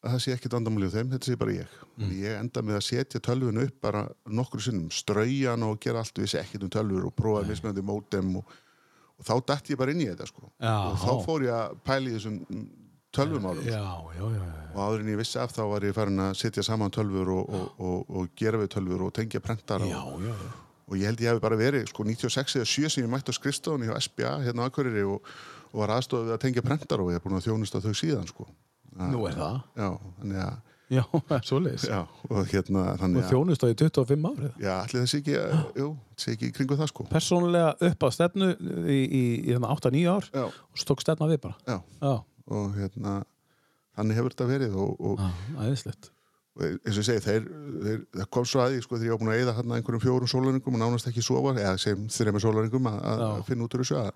að 0.00 0.14
það 0.14 0.22
sé 0.24 0.32
ekkert 0.32 0.56
vandamálið 0.56 0.88
á 0.88 0.96
þeim, 0.96 1.10
þetta 1.12 1.28
sé 1.28 1.36
bara 1.36 1.52
ég 1.58 1.76
mm. 2.00 2.14
ég 2.16 2.38
enda 2.40 2.62
með 2.64 2.78
að 2.78 2.86
setja 2.88 3.20
tölvun 3.28 3.60
upp 3.66 3.76
bara 3.84 4.06
nokkru 4.40 4.64
sinnum, 4.64 4.88
straujan 4.88 5.68
og 5.68 5.76
gera 5.84 6.00
allt 6.00 6.16
vissi 6.24 6.40
ekkert 6.40 6.64
um 6.64 6.72
tölvur 6.72 7.10
og 7.10 7.16
prófa 7.20 7.44
mismunandi 7.44 7.84
mótem 7.84 8.38
og, 8.40 8.56
og 9.20 9.26
þá 9.28 9.34
dætt 9.52 9.72
ég 9.72 9.80
bara 9.80 9.94
inn 9.94 10.02
í 10.04 10.08
þetta 10.08 10.28
sko. 10.28 10.48
Já. 10.56 10.74
og 10.90 11.00
þá 11.00 11.26
fór 11.26 11.44
ég 11.46 11.56
að 11.56 11.74
pæli 11.84 12.14
þessum 12.16 12.38
tölvumálum 13.14 13.66
já. 13.66 13.82
og 13.82 14.78
áður 14.78 15.02
en 15.02 15.12
ég 15.12 15.20
vissi 15.20 15.38
af 15.42 15.52
þá 15.52 15.62
var 15.72 15.86
ég 15.88 15.94
farin 15.96 16.24
að 16.24 16.34
setja 16.38 16.64
saman 16.64 16.92
tölvur 16.94 17.32
og, 17.34 17.54
og, 17.58 17.70
og, 17.82 18.10
og 18.16 18.34
gera 18.38 18.60
við 18.60 18.72
tölvur 18.76 19.08
og 19.08 19.14
tengja 19.16 19.42
prentara 19.42 19.88
Já, 19.88 19.98
og, 19.98 20.22
já, 20.22 20.34
og 20.86 20.98
ég 20.98 21.10
held 21.10 21.24
ég 21.24 21.32
hefði 21.32 21.44
bara 21.44 21.58
verið 21.58 21.88
sko 21.90 22.06
96 22.06 22.60
eða 22.60 22.70
7 22.70 22.92
sem 22.94 23.04
ég 23.04 23.10
mætti 23.10 23.34
á 23.34 23.38
skrifstofunni 23.38 23.90
hjá 23.90 23.98
SBA 24.06 24.32
hérna 24.46 24.66
á 24.66 24.68
Akureyri 24.70 25.02
og, 25.06 25.26
og 25.72 25.82
var 25.82 25.96
aðstofið 25.98 26.36
að 26.36 26.42
tengja 26.46 26.66
prentar 26.66 27.02
og 27.02 27.10
ég 27.10 27.18
er 27.18 27.24
búin 27.24 27.38
að 27.38 27.48
þjónusta 27.50 27.82
þau 27.82 27.92
síðan 27.98 28.30
sko. 28.30 28.46
Nú 29.10 29.26
er 29.28 29.36
það. 29.38 29.60
Já, 29.78 29.90
þannig 30.20 30.40
að 30.46 30.69
Já, 30.90 31.02
það 31.12 31.34
er 31.38 31.44
svoleiðis. 31.46 31.84
já, 31.86 31.98
og 32.30 32.48
hérna 32.50 32.84
þannig 32.98 33.20
Og 33.20 33.24
að 33.24 33.30
þjónust 33.30 33.62
á 33.62 33.66
í 33.70 33.74
25 33.78 34.28
árið. 34.30 34.52
já, 34.64 34.72
allir 34.82 35.04
þessi 35.04 35.18
ekki, 35.20 35.36
jú, 35.78 35.88
þessi 36.16 36.32
ekki 36.34 36.48
kringu 36.56 36.78
það 36.80 36.90
sko 36.90 37.06
Persónulega 37.12 37.74
upp 37.90 38.06
að 38.08 38.14
stefnu 38.16 38.48
í, 38.50 38.96
í, 38.98 39.20
í 39.20 39.52
hérna 39.52 39.70
8-9 39.76 40.06
ár 40.10 40.26
Já, 40.34 40.44
og 40.50 40.80
svo 40.82 40.88
tók 40.90 41.04
stefna 41.04 41.28
við 41.30 41.42
bara. 41.46 41.56
já, 41.70 41.76
Já, 42.02 42.14
og 42.50 42.74
hérna 42.80 43.14
þannig 44.00 44.18
hefur 44.18 44.34
þetta 44.34 44.48
verið 44.50 44.74
og, 44.82 44.96
og, 45.12 45.22
já, 45.22 45.30
aðeinslegt. 45.62 46.10
og 46.58 46.66
eins 46.66 46.96
og 46.96 47.00
ég 47.00 47.06
segi, 47.06 47.22
þeir, 47.28 47.46
þeir 47.86 48.00
það 48.18 48.28
kom 48.34 48.48
svo 48.50 48.60
að 48.64 48.74
því 48.74 48.82
sko 48.84 48.98
þegar 48.98 49.06
ég 49.06 49.14
var 49.14 49.20
búin 49.22 49.30
að 49.32 49.40
eyða 49.44 49.54
hérna 49.60 49.78
einhverjum 49.78 50.02
fjórum 50.08 50.30
sólaringum 50.34 50.76
og 50.76 50.82
nánast 50.82 51.08
ekki 51.10 51.22
sofa, 51.24 51.54
eða 51.54 51.76
sem 51.80 52.02
þreymur 52.10 52.42
sólaringum 52.42 52.90
að 52.90 53.24
finna 53.46 53.66
út 53.68 53.76
úr 53.78 53.84
þessu 53.84 54.00
að, 54.02 54.10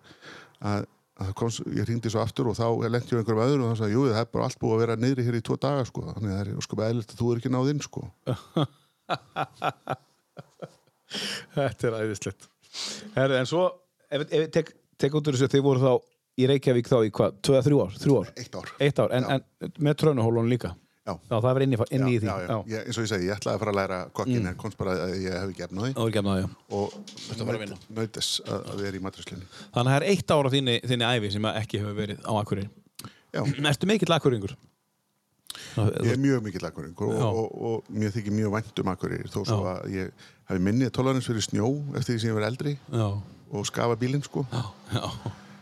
að, 0.73 0.87
að 1.15 1.29
það 1.29 1.35
kom, 1.39 1.51
svo- 1.55 1.71
ég 1.79 1.85
hringdi 1.87 2.11
svo 2.11 2.21
aftur 2.25 2.49
og 2.51 2.57
þá 2.59 2.67
lendi 2.91 3.13
ég 3.13 3.15
á 3.15 3.21
einhverjum 3.23 3.45
öðrum 3.45 3.67
og 3.69 3.75
þá 3.75 3.79
sagði, 3.85 3.95
jú, 3.95 4.03
það 4.11 4.23
er 4.25 4.31
bara 4.35 4.45
allt 4.49 4.59
búið 4.63 4.75
að 4.75 4.81
vera 4.85 4.97
niðri 5.05 5.27
hér 5.29 5.39
í 5.39 5.45
tvo 5.47 5.55
daga 5.63 5.85
sko, 5.87 6.01
þannig 6.11 6.31
að 6.33 6.35
það 6.35 6.43
er 6.43 6.49
sko 6.67 6.75
eðlilegt 6.89 7.13
að 7.15 7.21
þú 7.21 7.27
er 7.31 7.37
ekki 7.43 7.53
náð 7.55 7.71
inn 7.75 7.85
sko. 7.87 8.03
Þetta 11.55 11.87
er 11.91 11.97
æðislegt. 12.01 12.49
Herri, 13.15 13.37
en 13.39 13.47
svo, 13.49 13.65
ef, 14.11 14.25
ef 14.35 14.49
tek, 14.55 14.73
tek 14.99 15.15
út 15.15 15.29
úr 15.31 15.37
þessu, 15.39 15.51
þið 15.53 15.63
voru 15.67 15.83
þá 15.85 15.93
í 16.43 16.49
Reykjavík 16.51 16.89
þá 16.91 16.97
í 17.07 17.13
hvað, 17.15 17.37
2-3 17.47 17.79
ár, 17.85 17.93
3 18.03 18.17
ár, 18.19 18.31
Eitt 18.43 18.55
ár. 18.59 18.73
eitt 18.83 18.99
ár, 19.05 19.11
en, 19.15 19.25
en 19.37 19.43
með 19.87 19.95
trönuhólunum 20.03 20.51
líka. 20.51 20.71
Já. 21.05 21.13
Já, 21.29 21.37
það 21.37 21.49
var 21.53 21.63
inni 21.65 21.77
í 22.15 22.19
því. 22.23 22.27
já, 22.31 22.37
já. 22.49 22.57
Ég, 22.73 22.85
eins 22.89 22.99
og 22.99 23.05
ég 23.05 23.09
segi, 23.11 23.27
ég 23.29 23.35
ætlaði 23.37 23.55
að 23.59 23.63
fara 23.65 23.73
að 23.75 23.79
læra 23.81 23.99
kokkin 24.17 24.39
Mm. 24.41 24.47
en 24.49 24.57
komst 24.57 24.79
bara 24.81 24.93
að 25.05 25.11
ég 25.21 25.35
hef 25.37 25.51
ekki 25.53 25.65
efnaði 25.67 25.91
Það 25.95 26.01
var 26.01 26.09
ekki 26.09 26.21
að 26.23 26.29
já. 26.41 26.49
og 26.71 26.95
að 26.95 27.45
fara 27.45 27.59
að 27.59 27.75
að, 28.49 28.71
að 28.73 28.81
vera 28.87 28.97
í 28.97 29.03
matrislinni. 29.05 29.47
Þannig 29.75 29.91
að 29.91 29.93
það 29.93 29.97
er 30.01 30.07
eitt 30.15 30.31
ár 30.33 30.49
á 30.49 30.51
þinni, 30.55 30.77
þinni 30.89 31.05
æfi 31.13 31.33
sem 31.37 31.45
að 31.51 31.59
ekki 31.61 31.83
hefur 31.83 31.99
verið 32.01 32.19
á 32.25 32.33
Akureyri. 32.41 32.71
Já, 33.35 33.43
Ertu 33.45 33.87
mikill 33.87 34.15
Akureyringur? 34.17 34.57
ég 35.77 36.13
er 36.15 36.19
mjög 36.19 36.43
mikill 36.43 36.67
akkuring 36.67 36.95
og, 36.99 37.13
Já. 37.15 37.25
og, 37.29 37.63
og, 37.63 37.85
mér 37.93 38.11
þykir 38.15 38.35
mjög 38.35 38.53
vænt 38.57 38.81
um 38.83 38.91
akkurir 38.93 39.29
þó 39.31 39.41
svo 39.47 39.61
Já. 39.63 39.73
að 39.75 39.95
ég 39.95 40.11
hafi 40.51 40.61
minni 40.67 40.89
tolerans 40.91 41.27
fyrir 41.29 41.45
snjó 41.45 41.69
eftir 41.99 42.15
því 42.17 42.21
sem 42.25 42.31
ég 42.33 42.39
var 42.39 42.47
eldri 42.49 42.73
Já, 42.91 43.07
og 43.55 43.67
skafa 43.69 43.97
bílinn 44.01 44.25
sko. 44.27 44.47
já, 44.51 44.65
já, 44.95 45.05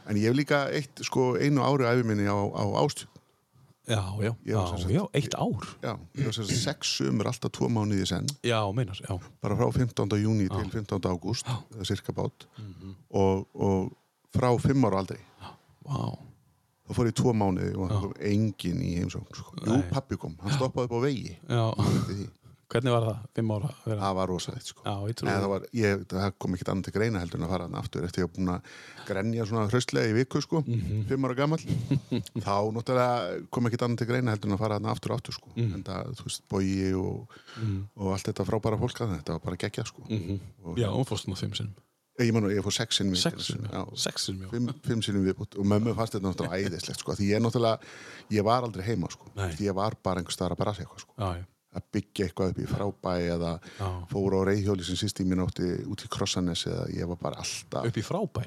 En 0.09 0.17
ég 0.19 0.27
hef 0.33 0.35
líka 0.37 0.65
eitt, 0.75 0.99
sko, 1.07 1.37
einu 1.39 1.63
ári 1.63 1.87
æfi 1.87 2.05
minni 2.05 2.25
á, 2.27 2.35
á 2.35 2.65
ástjó. 2.83 3.07
Já, 3.89 4.03
já, 4.23 4.35
já, 4.45 4.77
já, 4.89 5.07
eitt 5.15 5.35
ár. 5.35 5.67
Já, 5.83 5.99
ég 6.15 6.25
var 6.25 6.33
sagt 6.35 6.51
sex 6.55 6.87
sumur 6.99 7.27
alltaf 7.27 7.51
tvo 7.53 7.69
mánuði 7.69 8.07
senn, 8.07 8.27
Já, 8.43 8.61
meinar, 8.73 8.97
já. 9.01 9.19
bara 9.43 9.57
frá 9.57 9.71
15. 9.73 10.19
júni 10.23 10.49
til 10.49 10.71
15. 10.71 11.01
ágúst, 11.11 11.47
cirka 11.83 12.13
bát, 12.13 12.47
Mhm. 12.59 12.95
og, 13.11 13.49
og 13.55 13.93
frá 14.35 14.53
fimm 14.61 14.85
ára 14.85 14.99
aldrei. 15.03 15.21
Vá, 15.85 16.19
Þá 16.89 16.95
fór 16.99 17.07
ég 17.07 17.15
tvo 17.15 17.33
mánuði 17.33 17.77
og 17.79 17.89
það 17.91 18.01
kom 18.01 18.13
engin 18.21 18.81
í 18.83 18.89
heimsókn. 18.99 19.35
Sko. 19.35 19.53
Jú, 19.65 19.83
pappi 19.91 20.17
kom, 20.19 20.35
hann 20.43 20.53
stoppaði 20.53 20.85
upp 20.85 20.93
á 20.93 21.01
vegi. 21.01 21.37
já. 21.49 22.33
Hvernig 22.73 22.93
var 22.95 23.05
það? 23.05 23.17
Fimm 23.37 23.51
ára 23.53 23.69
að 23.69 23.85
vera? 23.91 24.01
Það 24.01 24.15
var 24.17 24.31
rosalegt, 24.33 24.67
sko. 24.73 24.83
Já, 24.87 24.95
ég 25.11 25.17
trúi 25.21 25.29
það. 25.33 25.65
ég, 25.77 26.05
það 26.09 26.33
kom 26.41 26.55
ekkert 26.57 26.71
annað 26.73 26.85
til 26.89 26.95
greina 26.97 27.21
heldur 27.21 27.37
en 27.41 27.45
að 27.47 27.51
fara 27.53 27.67
hann 27.69 27.75
aftur 27.83 28.07
eftir 28.07 28.23
ég 28.23 28.29
var 28.31 28.35
búin 28.39 28.53
að 28.55 28.71
grenja 29.11 29.47
svona 29.51 29.67
hraustlega 29.69 30.09
í 30.09 30.15
viku 30.17 30.41
sko, 30.41 30.63
Mhm. 30.65 31.05
fimm 31.11 31.25
ára 31.29 31.37
gammal 31.37 31.59
þá 32.47 32.57
náttúrulega 32.73 33.47
kom 33.53 33.67
ekkert 33.69 33.85
annað 33.87 33.99
til 34.03 34.07
greina 34.09 34.33
heldur 34.33 34.49
en 34.51 34.57
að 34.57 34.63
fara 34.65 34.75
hann 34.81 34.87
aftur 34.93 35.13
og 35.13 35.19
aftur 35.21 35.37
sko 35.37 35.49
Mhm. 35.57 35.75
en 35.75 35.83
það, 35.85 36.13
þú 36.17 36.25
veist, 36.25 36.43
bogi 36.49 36.93
og, 36.95 37.29
og 37.97 38.13
allt 38.17 38.27
þetta 38.33 38.47
frábæra 38.49 38.81
fólk 38.81 39.01
að 39.05 39.17
þetta 39.19 39.33
var 39.37 39.41
bara 39.45 39.57
geggja 39.57 39.85
sko 39.87 40.03
Mhm. 40.09 40.41
og, 40.65 40.77
Já, 40.79 40.89
hún 40.89 41.05
fórst 41.05 41.29
nú 41.29 41.37
fimm 41.37 41.53
sinnum. 41.55 41.75
ég, 42.21 42.33
man, 42.33 42.45
ég 42.45 42.63
fór 42.63 42.73
sex 42.73 42.97
sinnum 42.99 43.15
í 43.15 43.17
Sex 43.21 43.47
sinnum, 43.53 43.69
já, 43.73 43.97
sex 43.97 44.27
sinnum, 44.29 44.47
já. 44.47 44.51
fimm, 44.51 44.69
fimm 44.85 45.03
sinnum 45.03 45.25
viðbútt 45.25 45.59
og 45.59 45.65
mömmu 45.67 45.95
fannst 45.97 46.13
þetta 46.15 46.29
náttúrulega 46.29 46.69
æðislegt 46.69 46.99
sko 47.01 47.13
því 47.13 47.29
ég 47.37 47.41
náttúrulega, 47.43 47.79
ég 48.31 48.45
var 48.45 48.63
aldrei 48.63 48.85
heima 48.85 49.11
sko 49.11 49.27
Nei. 49.37 49.51
því 49.53 49.69
ég 49.71 49.75
var 49.75 49.93
bara 50.03 50.21
einhver 50.21 50.33
staðar 50.33 50.53
að 50.53 50.59
bara 50.59 50.73
eitthvað 50.73 51.01
sko 51.01 51.13
Já, 51.19 51.37
já, 51.41 51.45
að 51.73 51.87
byggja 51.97 52.27
eitthvað 52.29 52.53
upp 52.53 52.59
í 52.63 52.67
frábæ 52.69 53.13
eða 53.35 53.53
Já. 53.79 53.87
fór 54.11 54.37
á 54.37 54.41
reyðhjóli 54.49 54.87
sem 54.87 54.99
sýst 55.01 55.23
í 55.23 55.29
mín 55.29 55.45
átti 55.45 55.71
út 55.89 56.05
í 56.05 56.11
Krossanes 56.13 56.67
eða 56.69 56.89
ég 56.93 57.09
var 57.09 57.21
bara 57.23 57.41
alltaf 57.43 57.89
upp 57.89 58.01
í 58.01 58.05
frábæ. 58.05 58.43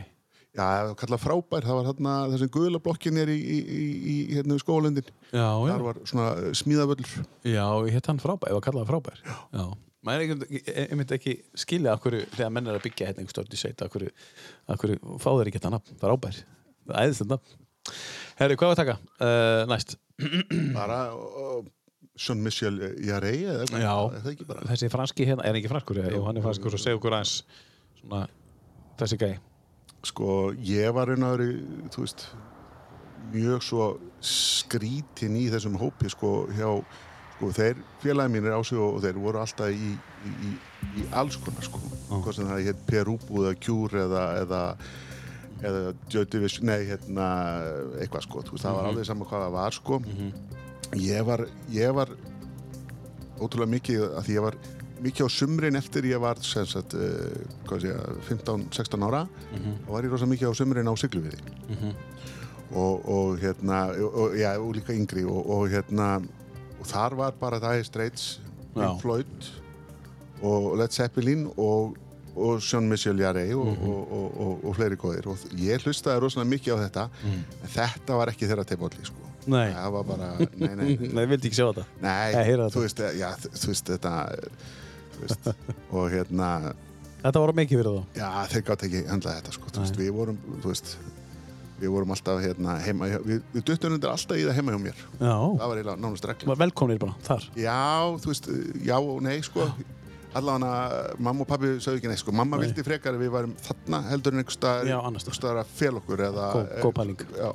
Já, 0.55 0.63
það 0.63 0.93
kallað 1.01 1.23
frábær, 1.25 1.65
það 1.67 1.77
var 1.77 1.87
þarna 1.89 2.11
þessum 2.31 2.51
guðla 2.55 2.79
blokkin 2.83 3.17
er 3.19 3.31
í, 3.33 3.35
í, 3.35 3.57
í, 3.59 3.87
í 4.13 4.13
hérna 4.37 4.55
skólendin. 4.61 5.09
Já, 5.33 5.49
já. 5.51 5.71
Þar 5.73 5.83
var 5.83 5.99
svona 6.07 6.27
uh, 6.31 6.45
smíðavöllur. 6.55 7.15
Já, 7.51 7.65
hétt 7.91 8.07
hann 8.07 8.21
frábær, 8.23 8.53
ég 8.53 8.59
var 8.59 8.63
kallað 8.63 8.87
frábær. 8.93 9.19
Já. 9.51 9.65
Maður 10.05 10.23
er 10.23 10.45
ég, 10.53 10.69
ég 10.69 10.95
myndi 10.95 11.17
ekki 11.17 11.35
skilja 11.59 11.97
af 11.97 12.03
hverju, 12.05 12.23
þegar 12.37 12.53
menn 12.55 12.71
er 12.71 12.77
að 12.77 12.85
byggja 12.85 13.09
hérna 13.09 13.23
einhver 13.25 13.35
stort 13.35 13.57
í 13.57 13.59
sveit, 13.59 13.83
af 13.83 13.91
hverju, 13.91 14.13
hverju 14.69 15.17
fá 15.19 15.29
þeir 15.33 15.49
ekki 15.51 15.59
þetta 15.59 15.73
nafn, 15.75 15.99
frábær. 16.05 16.39
Það 16.85 17.01
æðislega 17.01 17.33
nafn. 17.33 17.61
Herri, 18.39 18.59
hvað 18.61 18.71
var 18.71 18.77
að 18.77 18.83
taka? 18.83 18.97
Uh, 19.19 19.61
næst. 19.73 19.97
Bara 20.77 21.01
Jean-Michel. 22.15 22.79
Já. 23.05 23.95
Er 24.15 24.29
ekki 24.31 24.47
bara? 24.47 24.63
Þessi 24.69 24.89
franski 24.91 25.27
hérna, 25.27 25.45
er 25.47 25.59
ekki 25.59 25.71
franskur? 25.71 25.99
Jú, 26.13 26.23
hann 26.27 26.39
er 26.39 26.45
franskur 26.45 26.75
og 26.77 26.81
segja 26.81 26.99
okkur 26.99 27.17
aðeins 27.17 27.41
svona, 27.99 28.25
þessi 28.99 29.19
gæi. 29.19 29.33
Sko, 30.05 30.29
ég 30.63 30.93
var 30.95 31.09
veru, 31.09 31.49
þú 31.91 32.05
veist, 32.05 32.27
mjög 33.33 33.65
svo 33.65 33.89
skrítin 34.21 35.35
í 35.39 35.47
þessum 35.51 35.75
hópi, 35.81 36.11
sko, 36.13 36.45
hjá, 36.55 36.69
sko, 37.35 37.49
þeir 37.57 37.81
félagi 38.03 38.35
mínir 38.35 38.53
á 38.53 38.61
sig 38.63 38.79
og 38.79 39.01
þeir 39.03 39.19
voru 39.19 39.41
alltaf 39.41 39.73
í, 39.73 39.95
í, 40.29 40.35
í, 40.51 40.53
í 41.01 41.07
alls 41.11 41.39
konar, 41.41 41.65
sko. 41.65 41.81
Hvað 42.13 42.37
sem 42.37 42.51
það 42.51 42.69
heit 42.69 42.85
Perúbú 42.87 43.43
eða 43.43 43.57
Kjúr 43.65 43.97
eða, 44.05 44.25
eða 44.45 44.61
eða 45.65 46.25
Division, 46.29 46.67
nei, 46.69 46.83
hérna 46.85 47.27
eitthvað 48.01 48.25
sko, 48.27 48.43
veist, 48.45 48.65
það 48.65 48.77
var 48.77 48.89
alveg 48.91 49.07
saman 49.07 49.27
hvað 49.29 49.45
það 49.45 49.53
var 49.55 49.75
sko 49.75 49.99
ég 51.01 51.25
var, 51.27 51.45
ég 51.73 51.91
var 51.95 52.09
ótrúlega 53.41 53.71
mikið 53.75 54.03
að 54.15 54.23
því 54.29 54.35
ég 54.37 54.45
var 54.45 54.57
mikið 55.05 55.27
á 55.27 55.29
sumrin 55.35 55.75
eftir 55.75 56.05
ég 56.07 56.21
var 56.23 56.39
sagt, 56.41 56.93
uh, 56.95 57.79
sé 57.81 57.89
ég, 57.91 58.21
15-16 58.29 59.03
ára 59.09 59.25
og 59.87 59.91
var 59.91 60.03
ég 60.07 60.13
rosa 60.13 60.25
mikið 60.29 60.49
á 60.49 60.53
sumrin 60.55 60.87
á 60.87 60.93
Sigluviði. 60.95 61.41
Og, 62.75 63.03
og 63.05 63.35
hérna 63.43 63.83
og, 64.01 64.33
já, 64.39 64.55
og 64.57 64.71
líka 64.75 64.93
yngri 64.95 65.23
og, 65.27 65.43
og 65.49 65.67
hérna 65.69 66.15
og 66.79 66.87
þar 66.89 67.15
var 67.19 67.35
bara 67.39 67.59
Dire 67.59 67.83
Straits. 67.83 68.39
Pink 68.73 69.01
Floyd 69.01 69.51
og 70.43 70.77
Led 70.77 70.91
Zeppelin 70.91 71.45
og 71.57 71.95
Jean-Michel 72.59 73.21
Jarre 73.21 73.45
og, 73.55 73.67
og, 73.87 74.11
og, 74.11 74.25
og, 74.41 74.65
og 74.67 74.75
fleiri 74.75 74.97
góðir. 74.99 75.29
Og 75.31 75.37
ég 75.55 75.79
hlustaði 75.85 76.19
rosalega 76.25 76.49
mikið 76.51 76.73
á 76.75 76.77
þetta 76.87 77.05
en 77.63 77.69
þetta 77.77 78.17
var 78.19 78.31
ekki 78.33 78.49
þeirra 78.49 78.65
teipolli 78.67 79.05
sko. 79.07 79.24
Nei. 79.51 79.67
það 79.75 79.91
var 79.95 80.07
bara, 80.09 80.29
nei, 80.61 80.69
nei, 80.75 80.75
nei, 80.75 81.09
Nei, 81.19 81.25
vildi 81.31 81.49
ekki 81.51 81.59
sjá 81.59 81.67
þetta. 81.69 81.85
Nei 82.01 82.55
þú 82.75 82.85
veist, 82.85 83.03
já, 83.19 83.27
þú 83.45 83.71
veist 83.71 83.91
þetta 83.93 84.13
þú 85.15 85.25
veist, 85.25 85.51
og 85.95 86.07
hérna 86.13 86.49
Þetta 87.25 87.41
var 87.41 87.55
mikið 87.57 87.79
fyrir 87.81 87.95
þá. 87.95 88.17
Já, 88.19 88.27
þeir 88.51 88.63
gátt 88.67 88.83
ekki 88.85 88.99
handlað 89.09 89.37
þetta 89.39 89.53
sko, 89.55 89.69
þú 89.73 89.81
veist, 89.81 89.95
við 89.97 90.11
vorum, 90.13 90.35
þú 90.61 90.69
veist 90.69 90.95
við 91.75 91.91
vorum 91.91 92.13
alltaf 92.15 92.37
hérna 92.39 92.77
heima 92.85 93.07
við, 93.25 93.41
við 93.51 93.63
duttum 93.67 93.95
undir 93.97 94.11
alltaf 94.13 94.37
í 94.39 94.45
það 94.45 94.59
heima 94.59 94.75
hjá 94.75 94.81
mér. 94.85 95.01
Já, 95.17 95.33
það 95.33 95.65
var 95.65 95.79
eiginlega 95.81 96.01
nánast 96.05 96.27
regla. 96.29 96.49
Var 96.51 96.59
velkomnir 96.61 97.01
bara 97.01 97.15
þar? 97.25 97.47
Já, 97.59 97.79
þú 98.23 98.31
veist, 98.31 98.49
já 98.85 98.95
og 99.01 99.17
nei 99.25 99.39
sko. 99.43 99.65
Allavega 100.35 101.15
mamma 101.23 101.45
og 101.45 101.47
pabbi 101.47 101.73
sögðu 101.79 102.01
ekki 102.01 102.11
nei 102.11 102.19
sko. 102.19 102.33
Mamma 102.35 102.57
Nei. 102.59 102.65
vildi 102.67 102.83
frekar 102.83 103.15
að 103.15 103.21
við 103.23 103.29
værum 103.37 103.53
þarna 103.63 104.01
heldur 104.09 104.35
en 104.35 104.41
einhver 104.41 104.55
staðar 104.57 104.89
Já, 104.89 104.95
annars 104.99 105.23
staðar. 105.23 105.31
einhver 105.31 105.39
staðar 105.39 105.59
að 105.61 105.69
fel 105.79 105.99
okkur 106.01 106.23
eða 106.25 106.47
góð 106.83 106.93
pæling. 106.97 107.23
já. 107.39 107.51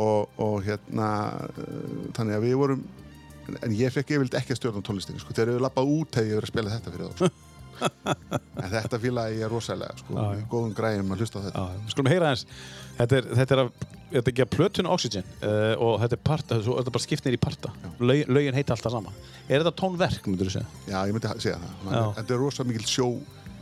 Og, 0.00 0.28
og 0.42 0.60
hérna 0.66 1.08
uh, 1.54 2.04
þannig 2.16 2.38
að 2.38 2.46
við 2.48 2.54
vorum 2.60 2.84
en, 3.62 3.74
ég 3.76 3.92
fekk 3.94 4.14
yfirleitt 4.16 4.38
ekki 4.40 4.54
að 4.54 4.60
stjórna 4.60 4.84
tónlistinni 4.84 5.22
sko. 5.22 5.34
Þegar 5.36 5.54
við 5.54 5.66
lappað 5.66 5.90
út 5.96 6.20
hefði 6.20 6.32
ég 6.32 6.38
verið 6.40 6.48
að 6.48 6.54
spila 6.54 6.76
þetta 6.76 6.94
fyrir 6.94 7.10
þá 7.10 7.18
sko. 7.18 7.50
en 8.62 8.70
þetta 8.70 9.00
fílaði 9.02 9.38
ég 9.40 9.50
rosalega 9.50 9.98
sko, 9.98 10.14
já. 10.14 10.44
góðum 10.50 10.74
græjum 10.78 11.12
að 11.14 11.24
hlusta 11.24 11.42
á 11.42 11.44
þetta. 11.48 11.64
Við 11.82 11.94
skulum 11.96 12.10
heyra 12.12 12.30
eins 12.30 12.44
Þetta 12.94 13.16
er, 13.18 13.28
þetta 13.40 13.54
er, 13.56 13.60
að, 13.64 13.86
þetta 14.12 14.22
er 14.22 14.30
ekki 14.30 14.44
að 14.44 14.50
plötun 14.54 14.88
Oxygen 14.94 15.24
uh, 15.42 15.72
og 15.82 15.96
þetta 16.04 16.14
er 16.14 16.20
parta, 16.30 16.58
svo 16.62 16.76
er 16.76 16.84
þetta 16.84 16.94
bara 16.94 17.04
skipt 17.08 17.26
nýr 17.26 17.34
í 17.34 17.40
parta. 17.42 17.72
Lög, 17.98 18.20
Lögin 18.30 18.54
heita 18.54 18.76
alltaf 18.76 18.94
sama. 18.94 19.14
Er 19.48 19.64
þetta 19.64 19.74
tónverk, 19.80 20.28
myndur 20.30 20.50
þú 20.50 20.54
segja? 20.54 20.68
Já, 20.86 20.98
ég 21.10 21.16
myndi 21.16 21.32
ha- 21.32 21.40
segja 21.42 21.56
það. 21.58 21.72
Já. 21.74 21.88
Þannig, 21.88 22.12
þetta 22.20 22.36
er 22.36 22.40
rosa 22.44 22.66
mikil 22.68 22.86
sjó 22.86 23.08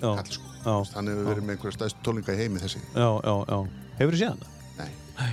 kall 0.02 0.34
sko. 0.36 0.52
Já, 0.62 0.74
hann 0.98 1.08
hefur 1.10 1.30
verið 1.30 1.46
með 1.46 1.56
einhverja 1.56 1.78
stæðstu 1.78 2.04
tónlinga 2.06 2.36
í 2.36 2.42
heimi 2.42 2.60
þessi. 2.62 2.82
Já, 2.92 3.08
já, 3.24 3.34
já. 3.48 3.88
Hefur 4.02 4.18
þú 4.18 4.20
séð 4.20 4.34
hann? 4.34 4.44
Nei. 4.82 5.32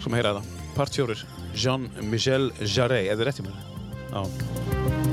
Skulum 0.00 0.16
heyra 0.16 0.34
þetta 0.38 0.74
Part 0.78 0.96
4 0.96 1.22
Jean-Michel 1.60 2.50
Jarre 2.64 3.04
Er 3.04 3.20
það 3.20 3.26
rétt 3.28 3.44
í 3.44 3.48
mér? 3.48 3.62
Já 4.10 5.09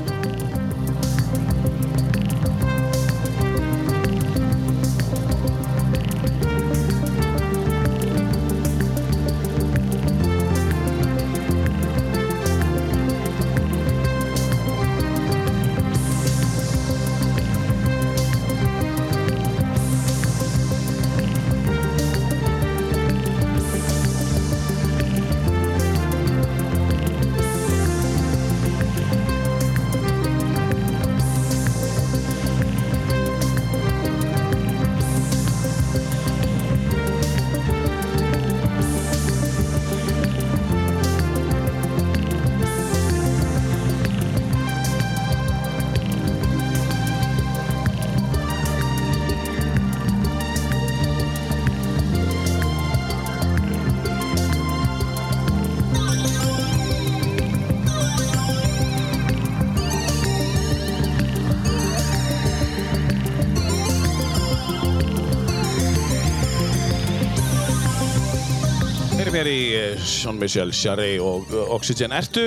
hér 69.38 69.48
í 69.50 69.60
eh, 69.78 70.00
Jean-Michel 70.02 70.72
Jarre 70.74 71.08
og 71.22 71.50
uh, 71.54 71.68
Oxygen 71.76 72.10
Ertu, 72.16 72.46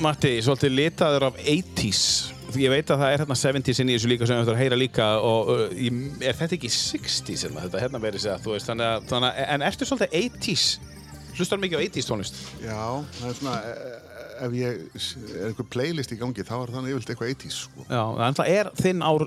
Matti, 0.00 0.36
svolítið 0.44 0.72
litaður 0.78 1.26
af 1.28 1.40
80s 1.42 2.02
Því 2.48 2.62
ég 2.64 2.70
veit 2.72 2.88
að 2.94 3.02
það 3.02 3.10
er 3.12 3.20
hérna 3.20 3.36
70s 3.36 3.80
inn 3.82 3.90
í 3.92 3.96
þessu 3.98 4.08
líka 4.08 4.24
sem 4.28 4.38
við 4.38 4.46
ætlum 4.46 4.54
að 4.56 4.60
heyra 4.62 4.76
líka 4.80 5.06
og 5.20 5.50
í- 5.76 5.90
er 6.24 6.36
þetta 6.38 6.56
ekki 6.56 6.70
60s 6.72 7.42
hérna, 7.44 7.64
þetta 7.66 7.82
hérna 7.82 8.00
verið 8.00 8.22
segja, 8.24 8.38
þú 8.40 8.54
veist, 8.54 8.70
þannig 8.70 8.86
að, 8.88 9.02
þannig 9.10 9.28
að 9.42 9.50
en 9.56 9.64
ertu 9.68 9.88
svolítið 9.90 10.14
80s? 10.22 10.64
Hlustar 11.36 11.60
mikið 11.60 11.76
á 11.76 11.84
80s 11.84 12.08
tónlist? 12.08 12.40
Já, 12.64 12.78
það 13.18 13.26
er 13.28 13.36
svona 13.42 13.58
eh, 13.68 14.08
ef 14.48 14.56
ég 14.56 14.80
er 14.80 15.44
einhver 15.50 15.68
playlist 15.74 16.16
í 16.16 16.18
gangi 16.22 16.46
þá 16.48 16.54
er 16.62 16.72
þannig 16.78 16.94
yfirleitt 16.96 17.12
eitthvað 17.12 17.34
80s 17.34 17.60
sko. 17.66 17.84
Já, 17.92 18.02
en 18.30 18.40
það 18.40 18.50
er 18.54 18.72
þinn 18.80 19.04
ár, 19.10 19.26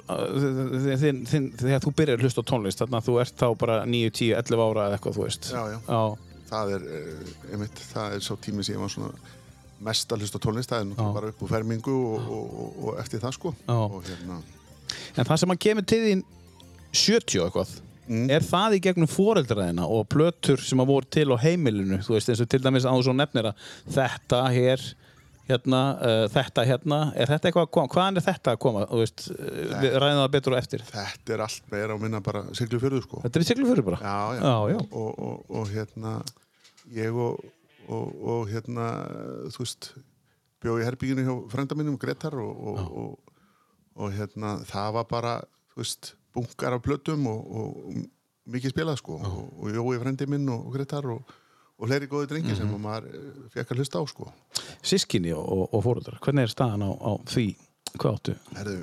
þinn, 1.05 1.21
þinn, 1.29 1.47
þegar 1.61 1.85
þú 1.85 1.93
byrjar 2.01 2.17
að 2.17 2.25
hlusta 2.25 2.41
á 2.41 2.49
tónlist, 2.55 2.81
þannig 2.81 2.99
að 3.03 3.07
þú 3.11 3.19
ert 3.27 3.37
þá 3.43 3.47
bara 3.61 3.77
9, 3.85 4.11
10, 4.17 4.33
11 4.41 4.65
ára 4.65 4.89
eða 4.89 4.97
eitthvað, 4.97 5.19
þú 5.21 5.27
veist. 5.29 5.51
Já, 5.53 5.61
já. 5.75 5.79
Já, 5.85 6.30
það 6.51 6.73
er 6.77 6.87
eh, 6.99 7.35
einmitt, 7.53 7.83
það 7.93 8.17
er 8.17 8.25
svo 8.27 8.37
tími 8.43 8.65
sem 8.67 8.75
ég 8.77 8.83
var 8.83 8.91
svona 8.93 9.11
mest 9.81 10.11
að 10.13 10.21
hlusta 10.25 10.37
á 10.37 10.43
tónlist 10.43 10.69
það 10.69 10.83
er 10.83 10.89
náttúrulega 10.91 11.15
bara 11.17 11.29
upp 11.33 11.45
úr 11.45 11.49
fermingu 11.55 11.93
og, 11.95 12.27
og, 12.37 12.57
og, 12.63 12.81
og 12.91 12.99
eftir 13.01 13.23
það 13.23 13.37
sko. 13.39 13.53
Hérna, 13.65 14.41
En 15.15 15.27
það 15.27 15.39
sem 15.41 15.53
að 15.55 15.61
kemur 15.65 15.87
til 15.87 16.01
þín 16.05 16.23
70 16.91 17.39
og 17.41 17.47
eitthvað, 17.47 17.75
er 18.35 18.43
það 18.43 18.75
í 18.75 18.81
gegnum 18.83 19.09
foreldraðina 19.09 19.85
og 19.87 20.07
plötur 20.11 20.59
sem 20.63 20.81
að 20.83 20.89
voru 20.91 21.07
til 21.15 21.29
á 21.31 21.37
heimilinu, 21.39 22.01
þú 22.03 22.17
veist, 22.17 22.31
eins 22.31 22.43
og 22.43 22.49
til 22.51 22.59
dæmis 22.63 22.87
þú 22.87 22.97
svo 23.07 23.15
nefnir 23.15 23.47
að 23.51 23.69
þetta 23.95 24.41
hér, 24.51 24.83
hérna, 25.47 25.81
uh, 25.95 26.25
þetta 26.31 26.65
hérna, 26.67 26.99
er 27.15 27.31
þetta 27.31 27.49
eitthvað 27.49 27.67
að 27.67 27.71
koma, 27.77 27.91
hvaðan 27.95 28.19
er 28.19 28.25
þetta 28.27 28.53
að 28.55 28.61
koma, 28.65 28.83
þú 28.91 29.01
veist, 29.01 29.25
uh, 29.31 29.73
við 29.81 29.97
ræðum 30.03 30.21
það 30.21 30.29
betur 30.35 30.55
og 30.55 30.61
eftir. 30.61 30.85
þetta 30.91 31.35
er 31.37 31.45
allt 31.47 31.71
meira 31.71 31.95
og 31.95 32.03
minna 32.03 32.21
bara 32.23 32.43
siglu 32.57 32.81
fyrir 32.83 33.03
sko. 33.07 33.23
Þetta 33.23 33.39
er 33.39 33.45
í 33.45 33.49
Siglufjörður 33.51 33.89
bara? 33.91 34.01
já, 34.03 34.19
já, 34.35 34.41
Já, 34.43 34.75
já. 34.75 34.79
Og, 34.91 35.11
og, 35.29 35.57
og 35.61 35.71
hérna 35.71 36.17
ég 36.95 37.17
og, 37.17 37.43
og, 37.87 38.15
og 38.21 38.49
hérna 38.51 38.87
þú 39.53 39.65
veist 39.65 39.91
bjóð 40.61 40.81
í 40.81 40.87
herbygginu 40.87 41.25
hjá 41.25 41.35
frænda 41.51 41.77
mínum 41.77 41.99
Gretar 42.01 42.37
og, 42.41 42.65
og, 42.71 42.81
og, 43.03 43.37
og 43.97 44.15
hérna 44.15 44.57
það 44.69 44.97
var 44.99 45.07
bara 45.09 45.35
þú 45.73 45.83
veist 45.83 46.15
bunkar 46.35 46.77
af 46.77 46.83
plötum 46.85 47.27
og, 47.31 47.95
mikið 48.51 48.73
spilað 48.73 48.99
sko. 49.01 49.19
Og, 49.21 49.53
og 49.61 49.75
Jói 49.75 49.99
frændi 50.01 50.27
minn 50.29 50.49
og, 50.51 50.69
Gretar 50.73 51.07
og, 51.13 51.33
og 51.77 51.89
fleiri 51.89 52.09
góði 52.11 52.31
drengi 52.31 52.55
sem 52.57 52.71
maður 52.81 53.09
eh, 53.11 53.27
fekk 53.53 53.73
að 53.73 53.81
hlusta 53.81 54.01
á 54.01 54.03
sko. 54.09 54.29
Sískinni 54.81 55.33
og, 55.35 55.67
og, 55.69 55.79
fóreldrar, 55.85 56.19
hvernig 56.23 56.47
er 56.47 56.53
staðan 56.53 56.87
á, 56.87 56.91
á 56.91 57.11
því, 57.29 57.47
hvað 57.97 58.17
áttu? 58.17 58.37
Herðu, 58.57 58.77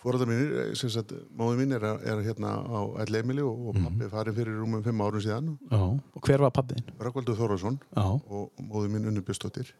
fóröldar 0.00 0.28
mínir, 0.30 0.52
eh, 0.62 0.74
sem 0.78 0.90
sagt, 0.92 1.12
móði 1.36 1.60
mín 1.60 1.74
er, 1.76 1.84
er 1.84 2.22
hérna 2.24 2.52
á 2.64 2.80
Elleimili 3.04 3.42
og, 3.44 3.70
og 3.70 3.80
pappi 3.80 4.08
farið 4.12 4.38
fyrir 4.40 4.60
rúmum 4.60 4.84
fimm 4.84 5.02
árum 5.04 5.22
síðan. 5.24 5.50
Já, 5.70 5.82
og 6.16 6.28
hver 6.28 6.44
var 6.46 6.54
pabbiðin? 6.56 6.86
Rökkvaldur 7.00 7.36
Þórðarsson 7.38 7.76
Já, 7.84 8.06
og 8.06 8.62
móði 8.64 8.94
mín 8.94 9.10
Unni 9.10 9.24
Björnsdóttir. 9.24 9.74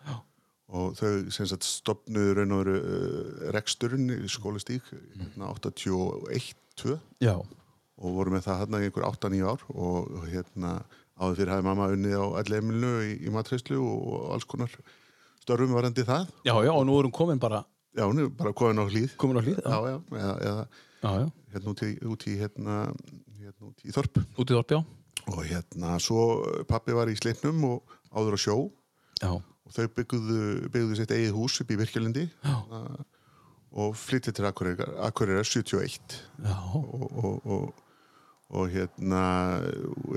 Og 0.71 0.93
þau 0.95 1.31
sem 1.35 1.49
sagt 1.51 1.67
stopnuðu 1.67 2.35
raun 2.39 2.53
og 2.55 2.61
veru 2.63 2.77
uh, 2.79 3.49
reksturinn 3.57 4.13
í 4.15 4.29
skólistík 4.31 4.87
hérna 4.93 5.49
81-2 5.57 6.95
já, 7.25 7.35
og 7.35 8.15
voru 8.15 8.31
með 8.37 8.45
það 8.47 8.61
hérna 8.63 8.79
í 8.79 8.87
einhver 8.87 9.09
8-9 9.09 9.41
ár 9.51 9.65
og 9.75 10.29
hérna 10.31 10.77
áður 11.21 11.41
fyrir 11.41 11.53
hafi 11.57 11.67
mamma 11.67 11.91
unnið 11.97 12.15
á 12.23 12.27
Elleimilinu 12.45 12.93
í, 13.09 13.11
í 13.27 13.33
matreyslu 13.35 13.81
og, 13.83 14.07
og 14.15 14.31
alls 14.37 14.47
konar 14.49 14.71
störfum 15.43 15.75
varandi 15.75 16.07
það. 16.07 16.31
Já, 16.47 16.55
já, 16.65 16.71
og 16.71 16.87
nú 16.87 16.97
erum 17.01 17.13
komin 17.19 17.41
bara, 17.43 17.65
já, 17.97 18.05
hún 18.07 18.23
er 18.23 18.31
bara 18.39 18.53
komin 18.57 18.81
á 18.83 18.87
hlýð 18.87 19.17
komin 19.21 19.41
á 19.41 19.43
hlýð, 19.45 19.61
já, 19.65 19.77
já, 19.91 19.97
já, 20.21 20.33
eða, 20.47 20.65
já, 21.03 21.11
já, 21.25 21.27
hérna 21.55 21.75
út 21.75 21.83
í, 21.87 21.91
út 22.07 22.27
í 22.31 22.35
hérna, 22.41 22.79
hérna 23.41 23.71
út 23.71 23.85
í 23.87 23.95
Þorp. 23.95 24.21
Út 24.39 24.51
í 24.51 24.57
þorp, 24.59 24.75
já, 24.77 24.81
og 25.31 25.41
hérna 25.47 25.97
svo 26.03 26.27
pappi 26.71 26.95
var 26.97 27.11
í 27.11 27.17
Sleipnum 27.19 27.63
og 27.69 27.97
áður 28.15 28.37
á 28.37 28.41
sjó. 28.41 28.57
Já, 29.21 29.33
og 29.71 29.75
þau 29.77 29.87
byggðu, 29.95 30.41
byggðu 30.73 30.97
sitt 30.99 31.13
eigið 31.15 31.37
hús 31.37 31.61
upp 31.63 31.71
í 31.71 31.77
Virkjalindi 31.79 32.25
Já. 32.43 32.55
og 33.71 33.93
flyttið 34.01 34.35
til 34.39 34.47
Akureyrar, 34.49 34.95
Akureyrar 35.07 35.47
71 35.47 36.17
já, 36.43 36.57
og, 36.75 37.05
og, 37.21 37.47
og, 37.47 37.85
og 38.51 38.73
hérna 38.73 39.21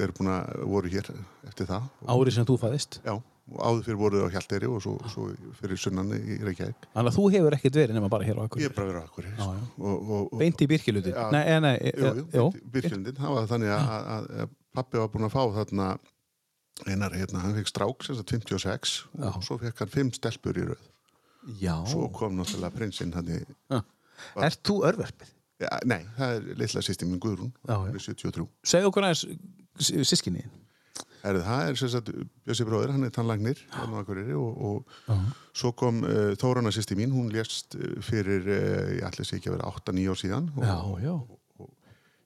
er 0.02 0.14
búin 0.18 0.32
að 0.34 0.64
voru 0.72 0.90
hér 0.90 1.12
eftir 1.46 1.70
það. 1.70 1.86
Árið 2.10 2.38
sem 2.40 2.48
þú 2.50 2.58
fæðist? 2.64 2.98
Já, 3.06 3.14
áður 3.52 3.82
fyrir 3.84 4.00
voruð 4.00 4.24
á 4.24 4.34
Hjalteyri 4.34 4.70
og 4.72 4.80
svo, 4.84 4.94
svo 5.12 5.26
fyrir 5.60 5.80
sunnan 5.80 6.14
í 6.16 6.38
Reykjavík. 6.46 6.88
Þannig 6.94 7.12
að 7.12 7.18
þú 7.18 7.26
hefur 7.34 7.56
ekkert 7.58 7.80
verið 7.82 7.98
nema 7.98 8.10
bara 8.12 8.28
hér 8.28 8.40
á 8.40 8.44
ég 8.44 8.48
Akureyri 8.48 8.70
er 8.70 8.76
bara 8.78 8.90
verið 8.90 9.04
á 9.04 9.08
Akureyri 9.10 9.34
Já, 9.34 9.44
sko. 9.44 9.84
og, 9.84 9.98
og, 9.98 10.22
og, 10.24 10.40
beint 10.40 10.64
í 10.64 10.68
Birkiluti 10.72 11.12
Já. 11.12 11.26
nei, 11.36 11.42
eh, 11.44 11.60
nei, 11.64 11.74
jú, 11.92 12.14
jú, 12.32 12.46
Byrkjölindin, 12.76 13.20
það 13.20 13.36
var 13.36 13.52
þannig 13.52 13.74
að, 13.76 13.92
að, 14.16 14.32
að 14.46 14.56
pappi 14.80 15.02
var 15.02 15.12
búin 15.12 15.28
að 15.28 15.36
fá 15.36 15.44
þarna 15.60 15.90
einar, 16.88 17.20
hérna, 17.20 17.44
hann 17.44 17.58
fekk 17.60 17.74
strák 17.74 18.08
sem 18.08 18.20
sagt 18.22 18.34
56 18.38 18.96
Já. 19.12 19.28
og 19.34 19.44
svo 19.44 19.60
fekk 19.62 19.84
hann 19.84 19.94
fimm 19.94 20.16
stelpur 20.16 20.58
í 20.58 20.66
röð. 20.72 20.90
Já, 21.60 21.76
svo 21.92 22.08
kom 22.16 22.40
náttúrulega 22.40 22.72
prinsinn 22.80 23.14
hann 23.18 23.28
í 23.28 23.44
ert 24.40 24.64
þú 24.64 24.80
örverfið? 24.88 25.36
nei, 25.88 26.02
það 26.18 26.34
er 26.38 26.60
litla 26.60 26.82
sýsti 26.84 27.08
minn 27.08 27.22
Guðrún. 27.24 27.52
Já, 27.68 27.76
já. 27.76 27.80
hún 27.84 28.00
er 28.00 28.04
73 28.04 28.48
segðu 28.68 28.90
okkur 28.90 29.06
aðeins 29.08 30.08
sískinni 30.10 30.44
er 31.24 31.40
það 31.46 31.70
er 31.70 31.80
sem 31.80 31.92
sagt 31.94 32.12
Bjössi 32.44 32.66
bróðir, 32.68 32.92
hann 32.94 33.08
er 33.08 33.14
tannlagnir 33.16 33.62
Akureyri 34.00 34.36
og, 34.38 34.58
og 35.08 35.22
svo 35.56 35.72
kom 35.78 36.02
uh, 36.04 36.34
Þórana 36.40 36.74
sýsti 36.76 36.98
mín, 37.00 37.14
hún 37.16 37.32
lést 37.34 37.78
uh, 37.80 37.96
fyrir, 38.04 38.44
uh, 38.48 38.92
ég 38.98 39.08
ætla 39.08 39.26
sér 39.26 39.40
ekki 39.40 39.52
að 39.52 39.58
vera 39.58 39.72
8-9 39.72 40.12
ár 40.12 40.22
síðan 40.22 40.52
og, 40.58 40.68
já, 40.68 41.08
já, 41.08 41.16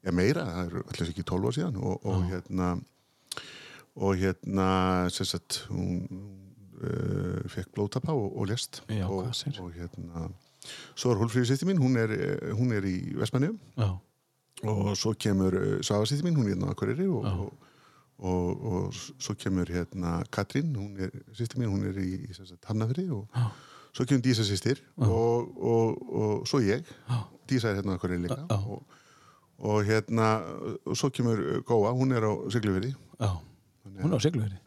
Já, 0.07 0.11
meira, 0.15 0.43
það 0.47 0.67
er 0.69 0.83
allir 0.83 1.09
ekki 1.11 1.23
12 1.27 1.47
ár 1.49 1.55
síðan 1.57 1.79
og, 1.83 2.05
og 2.07 2.27
hérna 2.31 2.67
og 3.97 4.19
hérna 4.21 4.67
sem 5.11 5.27
sagt 5.27 5.63
hún 5.71 6.03
uh, 6.79 7.39
fekk 7.49 7.73
blótapa 7.75 8.13
og, 8.15 8.29
og 8.37 8.51
lest 8.51 8.81
Já, 8.87 9.07
og, 9.09 9.23
hvað 9.25 9.33
segirðu? 9.41 9.65
og 9.65 9.79
hérna 9.79 10.27
svo 10.97 11.13
er 11.13 11.21
Hólfríði 11.21 11.51
sýsti 11.51 11.67
mín, 11.69 11.79
hún 11.79 11.95
er, 11.99 12.11
eh, 12.11 12.49
hún 12.57 12.73
er 12.75 12.83
í 12.87 12.97
Vestmannjum 13.17 13.55
já, 13.79 13.89
og 14.67 14.89
svo 14.99 15.13
kemur 15.15 15.55
uh, 15.55 15.77
Svafa 15.85 16.07
sýsti 16.09 16.25
mín, 16.25 16.37
hún 16.39 16.49
er 16.49 16.55
hérna 16.55 16.71
á 16.71 16.73
Akureyri 16.75 17.07
og. 17.07 17.25
Og, 18.17 18.65
og, 18.65 18.93
svo 18.93 19.35
kemur 19.37 19.69
hérna 19.69 20.23
Katrín, 20.33 20.75
hún 20.75 20.97
er 20.97 21.11
sýsti 21.37 21.59
mín, 21.59 21.69
hún 21.69 21.85
er 21.85 21.97
í, 22.01 22.25
í 22.25 22.57
Hafnafri 22.65 23.09
og 23.13 23.27
Já. 23.35 23.51
svo 23.93 24.05
kemur 24.05 24.23
Dísa 24.25 24.45
sýstir 24.47 24.81
og, 24.97 25.51
og, 25.57 26.07
og 26.09 26.47
svo 26.47 26.61
ég 26.65 26.85
Já. 27.09 27.19
Dísa 27.49 27.71
er 27.71 27.81
hérna 27.81 27.93
á 27.93 27.97
Akureyri 27.97 28.25
líka 28.25 28.41
og, 28.57 28.85
og 29.59 29.83
hérna 29.85 30.41
og 30.85 30.97
svo 30.97 31.09
kemur 31.09 31.61
Góa, 31.65 31.93
hún 31.93 32.15
er 32.15 32.25
á 32.25 32.33
Siglufirði 32.49 32.95
já 33.19 33.37
hún 33.97 34.13
er 34.13 34.17
á 34.17 34.21
Siglufjörði 34.21 34.59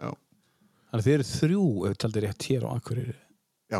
þannig 0.90 1.06
þið 1.06 1.16
eru 1.16 1.28
þrjú 1.32 1.66
taldir 1.98 2.26
rétt 2.28 2.48
hér 2.50 2.66
á 2.66 2.70
Akureyri 2.76 3.18
Já, 3.70 3.78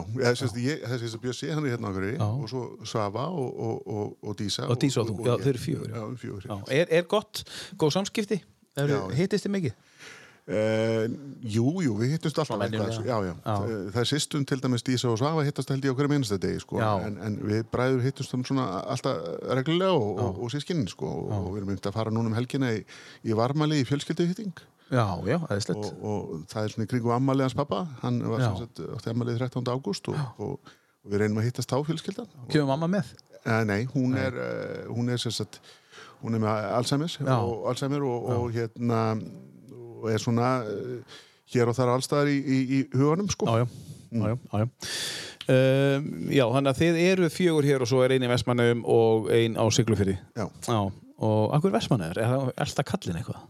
ég, 0.62 0.84
þessi 0.86 1.08
sem 1.10 1.18
Bjössi, 1.18 1.48
hann 1.50 1.64
er 1.66 1.72
hérna 1.74 1.88
á 1.88 1.90
Akureyri 1.90 2.18
og 2.22 2.44
svo 2.50 2.60
Svafa 2.86 3.24
og, 3.34 3.48
og, 3.58 3.88
og, 3.90 4.12
og 4.22 4.36
Dísa 4.38 4.68
Og 4.70 4.78
Dísa 4.78 5.02
og 5.02 5.08
þú. 5.08 5.16
Já, 5.26 5.32
ég. 5.32 5.42
þeir 5.42 5.50
eru 5.50 5.62
fjögur. 6.20 6.52
Er, 6.70 6.92
er 6.94 7.08
gott, 7.10 7.42
góð 7.74 7.96
samskipti. 7.96 8.38
Hittist 9.18 9.46
þið 9.46 9.54
mikið? 9.58 9.76
Uh, 10.50 11.04
jú, 11.46 11.66
jú, 11.84 11.92
við 12.00 12.16
hittumst 12.16 12.38
alltaf 12.42 12.62
eitthvað, 12.64 12.96
já, 13.06 13.12
já. 13.22 13.30
Já. 13.30 13.34
Það, 13.44 13.74
það 13.92 14.00
er 14.00 14.08
sýstum 14.08 14.46
til 14.48 14.56
dæmis 14.64 14.82
Dísa 14.82 15.10
og 15.12 15.20
Svafa 15.20 15.44
hittast 15.46 15.70
held 15.70 15.84
ég 15.86 15.94
á 15.94 15.96
hverju 16.00 16.10
minnsta 16.10 16.38
degi 16.42 16.62
sko. 16.64 16.80
En, 16.80 17.20
en 17.22 17.36
við 17.46 17.68
bræður 17.70 18.02
hittumst 18.08 18.34
um 18.34 18.42
svona 18.48 18.64
alltaf 18.80 19.20
reglulega 19.60 19.92
og, 19.94 20.10
og, 20.24 20.40
og 20.42 20.50
sískinn 20.50 20.88
sko. 20.90 21.12
og, 21.28 21.46
við 21.52 21.60
erum 21.60 21.70
myndið 21.70 21.90
að 21.92 21.96
fara 22.00 22.14
núna 22.16 22.32
um 22.32 22.36
helgina 22.38 22.72
í, 22.74 22.82
í 23.22 23.36
varmali 23.38 23.82
í 23.84 23.86
fjölskylduhitting 23.86 24.64
Já, 24.90 25.06
já, 25.22 25.36
eðislegt 25.46 25.86
og, 25.86 25.98
og 26.02 26.30
það 26.50 26.64
er 26.64 26.72
svona 26.74 26.86
í 26.88 26.90
kringum 26.90 27.12
ammali 27.14 27.44
hans 27.46 27.54
pappa 27.54 27.84
hann 28.00 28.18
var 28.26 28.42
sagt 28.42 28.80
átti 28.82 29.12
ammalið 29.12 29.44
13. 29.44 29.68
ágúst 29.70 30.10
og, 30.10 30.72
við 31.06 31.22
reynum 31.22 31.38
að 31.38 31.46
hittast 31.46 31.70
á 31.70 31.78
fjölskyldan 31.86 32.26
Kemur 32.50 32.72
mamma 32.72 32.88
með? 32.98 33.12
Uh, 33.44 33.62
nei, 33.64 33.84
hún 33.94 34.18
er, 34.18 34.34
uh, 34.34 34.88
hún 34.90 35.14
er 35.14 35.22
sagt, 35.22 35.60
hún 36.22 36.36
er 36.36 36.42
með 36.44 36.68
Alzheimer 36.78 37.16
Já. 37.16 37.34
og, 37.36 37.66
Alzheimer 37.70 38.06
og, 38.06 38.30
og 38.36 38.50
hérna 38.54 39.00
og 40.00 40.08
er 40.12 40.22
svona 40.22 40.50
uh, 40.64 41.20
hér 41.52 41.70
og 41.70 41.76
þar 41.76 41.94
allstaðar 41.96 42.30
í, 42.32 42.38
í, 42.40 42.60
í 42.78 42.80
huganum 42.94 43.28
sko. 43.32 43.48
Já, 43.50 43.64
já, 43.64 43.66
já, 44.10 44.26
já, 44.30 44.36
já, 44.36 44.64
já. 44.64 44.68
Um, 45.50 46.10
já, 46.30 46.44
þannig 46.46 46.70
að 46.70 46.80
þið 46.80 46.98
eru 47.08 47.28
fjögur 47.32 47.66
hér 47.66 47.82
og 47.82 47.88
svo 47.90 48.02
er 48.04 48.14
ein 48.14 48.22
í 48.22 48.28
Vestmannum 48.30 48.84
og 48.86 49.30
ein 49.34 49.56
á 49.58 49.64
Siglufyrði 49.74 50.14
Já. 50.36 50.44
Já, 50.68 50.80
og 51.26 51.56
akkur 51.56 51.72
Vestmannur, 51.74 52.20
er 52.20 52.52
er 52.54 52.70
það 52.70 52.86
kallin 52.92 53.18
eitthvað? 53.18 53.40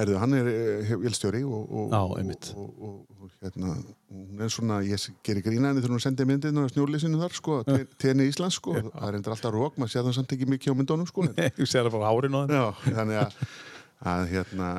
Herðu, 0.00 0.16
hann 0.22 0.34
er 0.38 0.48
uh, 0.50 0.92
vilstjóri 1.04 1.42
og, 1.44 1.64
og, 1.70 1.90
og, 2.10 2.18
og, 2.56 2.68
og, 2.80 3.00
og 3.20 3.32
hérna, 3.44 3.74
hún 4.10 4.44
er 4.46 4.52
svona, 4.52 4.78
ég 4.86 5.02
gerir 5.26 5.44
grína 5.44 5.70
henni 5.70 5.82
þegar 5.84 5.94
hún 5.98 6.02
sendir 6.04 6.28
myndinu 6.28 6.64
á 6.64 6.72
snjórlýsinu 6.72 7.20
þar 7.20 7.34
sko, 7.36 7.58
te- 7.68 7.86
tenni 8.00 8.26
Íslands 8.30 8.56
sko, 8.60 8.74
það 8.80 9.08
er 9.10 9.18
endur 9.20 9.34
alltaf 9.36 9.52
rók, 9.54 9.76
maður 9.80 9.92
sé 9.94 10.02
það 10.06 10.16
samt 10.18 10.32
ekki 10.36 10.48
mikið 10.54 10.72
á 10.72 10.78
myndunum 10.80 11.08
sko, 11.10 11.26
en- 11.28 11.36
Ég 11.60 11.68
sé 11.68 11.82
það 11.84 11.92
bara 11.98 12.10
hárin 12.14 12.36
á 12.36 12.40
þeim 12.40 12.56
Já, 12.56 12.64
þannig 12.96 13.20
að, 13.20 13.36
að 14.14 14.24
hérna, 14.32 14.70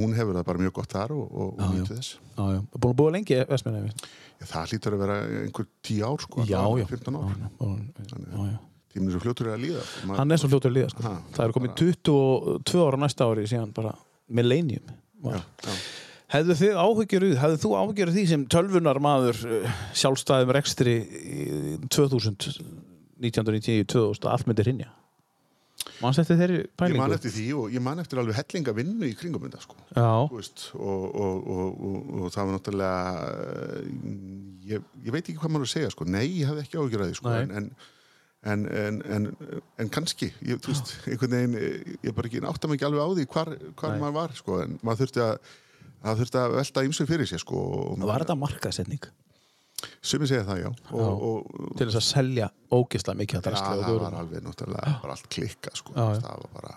hún 0.00 0.16
hefur 0.16 0.38
það 0.40 0.48
bara 0.50 0.62
mjög 0.64 0.74
gott 0.80 0.94
þar 0.96 1.14
og, 1.16 1.26
og, 1.28 1.52
og 1.52 1.60
Já, 1.60 1.70
nýttu 1.76 1.98
þess. 2.00 2.10
Já, 2.40 2.60
búin 2.80 2.90
að 2.94 2.98
búa 3.02 3.14
lengi 3.18 3.40
Vestmannum 3.50 3.88
Já, 3.92 4.48
það 4.54 4.70
hlýtur 4.72 4.96
að 4.96 5.02
vera 5.04 5.16
einhver 5.44 5.70
tíu 5.84 6.04
ár 6.08 6.24
sko, 6.24 6.44
Já, 6.48 6.60
já. 6.80 6.86
15 6.88 7.20
ár, 7.20 7.40
Já, 7.60 8.44
já, 8.48 8.58
tíminn 8.94 9.10
er 9.10 9.16
svo 9.18 9.20
fljótur 9.22 9.50
að 9.52 9.60
líða. 9.66 9.82
Hann 10.16 10.32
er 10.34 10.40
svo 10.40 10.48
fljótur 10.50 10.72
að 10.72 10.78
líða 10.80 10.88
sko. 10.94 11.04
Ha, 11.04 11.12
Það 11.36 11.44
eru 11.44 11.54
komin 11.58 11.74
22 11.78 12.80
ára 12.88 12.98
næsta 13.04 13.28
ári 13.28 13.44
síðan 13.52 13.74
bara 13.76 13.92
millennium. 14.30 14.94
Já, 15.24 15.40
já. 15.66 15.74
Hefðu 16.30 16.54
þið 16.60 16.76
áhyggjur 16.78 17.26
úr, 17.26 17.36
hefðu 17.42 17.58
þú 17.64 17.72
áhyggjur 17.80 18.14
því 18.14 18.24
sem 18.30 18.46
tölvunar 18.54 19.00
maður 19.02 19.40
sjálfstæðum 19.98 20.54
rekstri 20.54 20.94
í 21.02 21.46
2000, 21.90 22.50
1990, 23.18 23.86
2000 23.90 24.28
að 24.28 24.34
allt 24.36 24.50
myndi 24.50 24.66
hrinja? 24.68 24.92
Manst 26.00 26.20
eftir 26.22 26.36
þeirri 26.38 26.58
Ég 26.60 26.68
pælingu? 26.78 27.00
man 27.00 27.14
eftir 27.16 27.32
því 27.34 27.46
og 27.56 27.74
ég 27.74 27.82
man 27.84 28.00
eftir 28.00 28.20
alveg 28.20 28.36
hellinga 28.38 28.74
vinnu 28.76 29.08
í 29.08 29.14
kringum 29.16 29.44
þetta 29.46 29.60
sko. 29.64 29.76
Veist, 30.32 30.66
og, 30.76 31.04
og, 31.08 31.48
og, 31.54 31.80
og, 31.88 32.10
og 32.20 32.34
það 32.34 32.46
var 32.48 32.56
náttúrulega 32.56 32.98
eh, 33.30 33.88
ég, 34.70 34.90
ég 35.06 35.14
veit 35.16 35.24
ekki 35.24 35.38
hvað 35.40 35.54
maður 35.54 35.68
að 35.68 35.72
segja 35.74 35.92
sko. 35.94 36.06
nei, 36.08 36.26
ég 36.40 36.50
hafði 36.50 36.64
ekki 36.66 36.80
áhyggjur 36.80 37.04
að 37.04 37.10
því 37.10 37.18
sko. 37.20 37.34
En, 37.40 37.54
en, 37.60 37.70
en, 38.48 38.66
en, 38.72 39.00
en, 39.04 39.26
en 39.80 39.90
kannski 39.92 40.30
ég, 40.40 40.60
þú 40.64 40.72
veist, 40.72 40.94
einhvern 41.06 41.34
veginn 41.36 41.56
eh, 41.60 41.96
ég 42.08 42.14
bara 42.16 42.30
ekki 42.30 42.40
átta 42.48 42.70
mig 42.70 42.78
ekki 42.78 42.88
alveg 42.88 43.02
á 43.04 43.08
því 43.18 43.26
hvar, 43.34 43.50
hvar 43.76 43.98
maður 44.00 44.16
var 44.16 44.36
sko. 44.38 44.60
en 44.64 44.78
maður 44.80 45.04
þurfti 45.04 45.24
að 45.26 45.34
það 46.00 46.22
þurfti 46.22 46.40
að 46.40 46.54
velta 46.56 46.84
ýmsu 46.88 47.08
fyrir 47.10 47.28
sér 47.28 47.42
sko. 47.42 47.64
og 47.92 48.06
var 48.08 48.24
þetta 48.24 48.38
markaðsetning 48.40 49.10
sumi 50.04 50.28
segja 50.28 50.44
það, 50.48 50.62
já. 50.64 50.70
Og, 50.92 51.24
og, 51.30 51.72
til 51.78 51.88
þess 51.88 52.00
að 52.00 52.06
selja 52.06 52.50
ógislega 52.72 53.20
mikið 53.20 53.40
að 53.40 53.50
Já, 53.50 53.56
og 53.56 53.64
það 53.64 53.80
var 53.80 53.90
vörum? 53.94 54.20
alveg 54.20 54.44
náttúrulega 54.44 54.94
bara 55.02 55.16
allt 55.16 55.28
klikka 55.32 55.72
sko. 55.76 55.94
Já, 55.96 56.04
já. 56.16 56.22
það 56.24 56.44
var 56.44 56.54
bara 56.56 56.74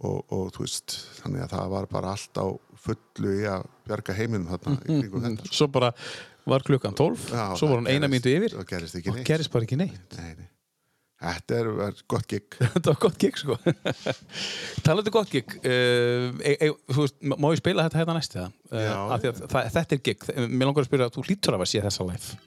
og, 0.00 0.32
og 0.32 0.50
þú 0.54 0.64
veist, 0.64 0.96
þannig 1.20 1.44
að 1.44 1.54
það 1.54 1.72
var 1.74 1.88
bara 1.92 2.14
allt 2.16 2.40
á 2.40 2.46
fullu 2.86 3.34
í 3.36 3.46
að 3.50 3.66
bjarga 3.86 4.16
heiminum 4.16 4.48
þarna 4.50 4.76
í 4.80 4.86
kringum 4.88 5.26
þetta 5.26 5.48
sko. 5.50 5.58
Svo 5.60 5.68
bara 5.74 5.90
var 6.50 6.64
klukkan 6.66 6.96
12, 6.96 7.26
Já, 7.30 7.44
svo 7.60 7.68
var 7.70 7.82
hann 7.82 7.90
eina 7.92 8.10
mínútu 8.10 8.32
yfir 8.32 8.56
það 8.56 8.70
gerist 8.72 9.00
og 9.12 9.20
gerist 9.28 9.52
bara 9.52 9.68
ekki 9.68 9.78
neitt 9.78 10.16
nei, 10.16 10.32
nei. 10.38 10.48
Þetta 11.20 11.56
er, 11.60 11.70
er 11.86 11.98
gott 12.10 12.28
gig 12.30 12.56
Þetta 12.74 12.86
var 12.92 13.00
gott 13.04 13.18
gig 13.20 13.40
sko 13.40 13.56
Talandi 14.86 15.12
um 15.12 15.16
gott 15.18 15.32
gig 15.32 15.56
uh, 15.60 16.30
e, 16.40 16.54
e, 16.56 16.70
þú 16.90 17.04
veist, 17.04 17.18
má 17.20 17.48
ég 17.52 17.60
spila 17.60 17.86
þetta 17.88 18.00
hérna 18.00 18.16
næst? 18.16 18.38
Uh, 18.38 18.48
Já. 18.72 18.94
af 19.16 19.28
að 19.28 19.70
þetta 19.76 19.98
er 19.98 20.02
gig 20.10 20.26
Mér 20.46 20.70
langar 20.70 20.84
að 20.84 20.90
spyrja 20.90 21.10
að 21.10 21.18
þú 21.18 21.26
hlýtur 21.28 21.56
að 21.56 21.62
vera 21.64 21.72
sé 21.74 21.84
þessa 21.84 22.08
live 22.08 22.40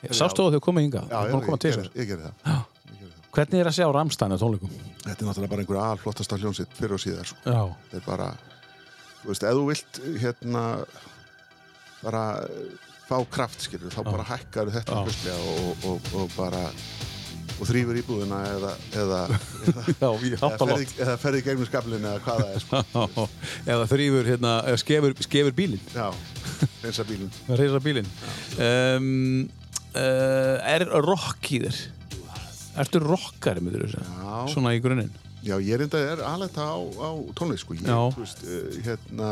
Já. 0.00 0.14
Sástu 0.16 0.46
að 0.46 0.56
þau 0.56 0.62
komið 0.64 0.86
hingað? 0.86 1.10
já, 1.10 1.18
já, 1.28 1.34
að 1.36 1.64
ég, 1.68 1.74
þess 1.76 1.90
ég 2.00 2.06
gerði 2.08 2.24
það. 2.24 2.36
Já. 2.40 2.54
Ég 2.88 3.00
gerði 3.00 3.10
það 3.12 3.26
Hvernig 3.36 3.60
er 3.60 3.68
að 3.68 3.74
sjá 3.76 3.88
Ramstein 3.94 4.32
á 4.32 4.38
tónleikum? 4.40 4.70
þetta 5.04 5.12
er 5.12 5.28
náttúrulega 5.28 5.52
bara 5.52 5.64
einhver 5.64 5.80
alflottasta 5.84 6.38
hljónsitt 6.40 6.72
fyrir 6.78 6.96
og 6.96 7.02
síðar 7.02 7.28
sko. 7.28 7.42
Já, 7.44 7.60
þetta 7.90 8.00
er 8.00 8.06
bara, 8.06 8.28
þú 9.20 9.28
veist, 9.30 9.44
ef 9.44 9.58
þú 9.58 9.66
vilt 9.68 10.00
hérna 10.24 10.64
bara 12.00 12.24
fá 13.10 13.18
kraft 13.30 13.66
skilur, 13.66 13.92
þá 13.92 14.02
bara 14.08 14.26
hækkar 14.28 14.72
þetta 14.72 14.96
Já. 14.96 15.04
hlustlega 15.04 15.54
og, 15.54 15.86
og, 15.90 16.10
og 16.20 16.34
bara 16.36 16.64
og 17.60 17.68
þrýfur 17.68 17.98
íbúðina 18.00 18.40
eða, 18.54 18.72
eða, 18.96 19.20
eða 19.68 19.84
já, 19.92 20.08
eða 21.04 21.16
ferði, 21.20 21.42
gegnum 21.44 21.68
skaflinn 21.68 22.06
eða 22.08 22.22
hvað 22.24 22.42
það 22.42 22.52
er 22.56 22.64
sko. 22.64 23.26
Eða 23.74 23.88
þrýfur, 23.92 24.28
hérna, 24.32 24.52
eða 24.70 24.80
skefur, 24.80 25.16
skefur 25.26 25.56
bílinn 25.56 25.94
já, 25.94 26.06
reynsa 26.82 27.06
bílinn 27.08 27.32
Reysa 27.60 27.82
bílinn 27.84 28.12
um, 28.66 29.08
uh, 29.92 30.72
Er 30.74 30.86
rock 31.04 31.52
í 31.52 31.62
þér? 31.66 31.80
Ertu 32.80 33.02
rockari, 33.02 33.64
segja? 33.92 34.06
já, 34.06 34.36
Svona 34.54 34.76
í 34.76 34.80
grunninn 34.82 35.12
já, 35.44 35.56
ég 35.60 35.80
reynda 35.80 36.00
er 36.00 36.24
aðlægt 36.24 36.58
á, 36.60 36.72
á 36.80 37.10
tónlist 37.36 37.64
sko. 37.64 37.76
ég, 37.76 38.16
veist, 38.16 38.44
uh, 38.44 38.80
hérna 38.86 39.30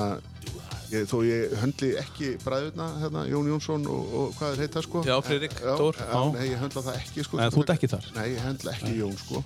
ég, 0.93 1.07
þó 1.11 1.17
ég 1.27 1.55
höndli 1.63 1.91
ekki 2.01 2.33
bræðurna 2.45 2.89
hérna, 3.03 3.25
Jón 3.31 3.51
Jónsson 3.53 3.87
og, 3.93 4.15
og 4.21 4.33
hvað 4.39 4.55
er 4.55 4.65
heita 4.65 4.83
sko. 4.85 5.03
Já, 5.07 5.17
Friðrik 5.25 5.57
já, 5.59 5.73
Dór, 5.81 6.01
nei, 6.35 6.45
ég 6.51 6.63
höndla 6.63 6.85
það 6.89 7.01
ekki 7.03 7.27
sko, 7.27 7.41
En 7.45 7.55
þú 7.55 7.65
ert 7.65 7.75
ekki 7.77 7.93
þar? 7.95 8.11
nei, 8.17 8.27
ég 8.35 8.43
höndla 8.47 8.75
ekki 8.77 8.93
Jón 8.99 9.17
sko. 9.21 9.45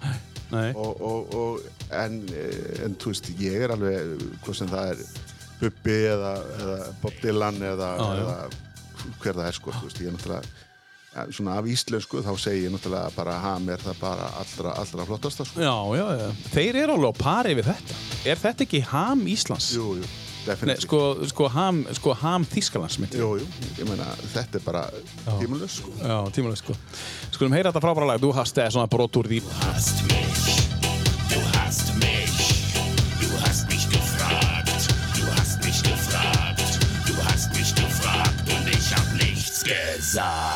Nei 0.53 0.66
og, 0.76 0.99
og, 1.01 1.36
og, 1.43 1.86
en, 1.97 2.18
eh, 2.36 2.82
en 2.86 2.97
þú 3.01 3.14
veist, 3.14 3.30
ég 3.40 3.62
er 3.64 3.72
alveg 3.72 4.26
hvað 4.45 4.59
sem 4.59 4.72
það 4.72 4.93
er 4.93 5.07
Bubbi 5.62 5.97
eða, 6.11 6.34
eða 6.59 6.76
Bob 7.01 7.22
Dylan 7.22 7.62
eða, 7.62 7.95
já. 7.97 8.11
eða 8.18 8.36
hver 9.22 9.38
það 9.38 9.47
er 9.49 9.57
sko, 9.57 9.74
þú 9.78 9.88
veist, 9.88 10.03
ég 10.03 10.11
er 10.11 10.16
náttúrulega 10.16 10.68
ja, 11.12 11.26
svona 11.36 11.57
af 11.61 11.68
íslensku 11.70 12.22
þá 12.24 12.32
segi 12.40 12.66
ég 12.66 12.74
náttúrulega 12.74 13.12
bara 13.16 13.38
ham 13.43 13.70
er 13.72 13.82
það 13.82 14.01
bara 14.01 14.28
allra, 14.40 14.74
allra 14.82 15.07
flottasta 15.09 15.47
sko. 15.49 15.62
Já, 15.62 15.74
já, 15.99 16.07
já. 16.20 16.28
Þeir 16.57 16.80
eru 16.84 16.99
alveg 16.99 17.16
á 17.16 17.22
pari 17.22 17.57
við 17.59 17.70
þetta. 17.70 17.99
Er 18.32 18.43
þetta 18.43 18.66
ekki 18.66 18.82
ham 18.93 19.24
Íslands? 19.32 19.72
jú, 19.76 19.95
jú, 20.01 20.11
Nei, 20.43 20.76
sko, 20.82 21.01
sko 21.30 21.49
ham, 21.55 21.82
sko 21.95 22.14
ham 22.18 22.45
Þískalands 22.49 22.99
jú, 23.14 23.28
jú, 23.38 23.47
ég 23.78 23.86
meina 23.86 24.09
þetta 24.34 24.59
er 24.59 24.64
bara 24.64 24.82
tímuleg 25.38 25.70
sko. 25.70 25.93
Já, 26.01 26.16
tímulega 26.34 26.59
sko. 26.59 26.76
Skulum 27.30 27.55
heyra 27.55 27.70
þetta 27.70 27.84
frábæra 27.84 28.09
lag. 28.12 28.22
Du 28.22 28.32
hast 28.34 28.59
eða 28.59 28.72
svona 28.74 28.90
brot 28.90 29.16
úr 29.22 29.30
því. 29.30 29.43
hast 29.62 30.03
mich, 30.11 30.68
du 31.30 31.40
hast 31.55 31.95
mich, 32.03 32.36
du 33.20 33.28
hast 33.45 33.68
mich 33.70 33.86
gefragt, 33.95 34.88
du 35.14 35.24
hast 35.38 35.62
mich 35.64 35.82
gefragt, 35.86 36.80
du 37.07 37.14
hast 37.28 37.55
mich 37.55 37.74
gefragt 37.74 38.43
und 38.51 38.68
ich 38.68 38.95
hab 38.95 39.09
nichts 39.14 39.62
gesagt. 39.62 40.51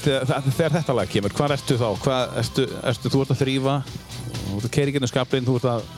Hvað 0.00 0.30
gerist 0.44 0.56
þegar, 0.56 0.72
þetta 0.78 0.94
lag 0.96 1.10
kemur? 1.12 1.34
Hvað 1.36 1.52
ertu 1.58 1.76
þá? 1.76 1.88
Hvað 2.00 2.38
ertu, 2.40 2.64
ertu, 2.88 3.10
þú 3.12 3.20
ert 3.24 3.34
að 3.34 3.40
þrýfa, 3.42 3.74
þú 4.30 4.54
ert 4.56 4.68
að 4.68 4.72
keira 4.76 4.92
í 4.92 4.94
gennum 4.94 5.10
skaflinn, 5.10 5.48
þú 5.48 5.56
ert 5.58 5.68
að 5.74 5.90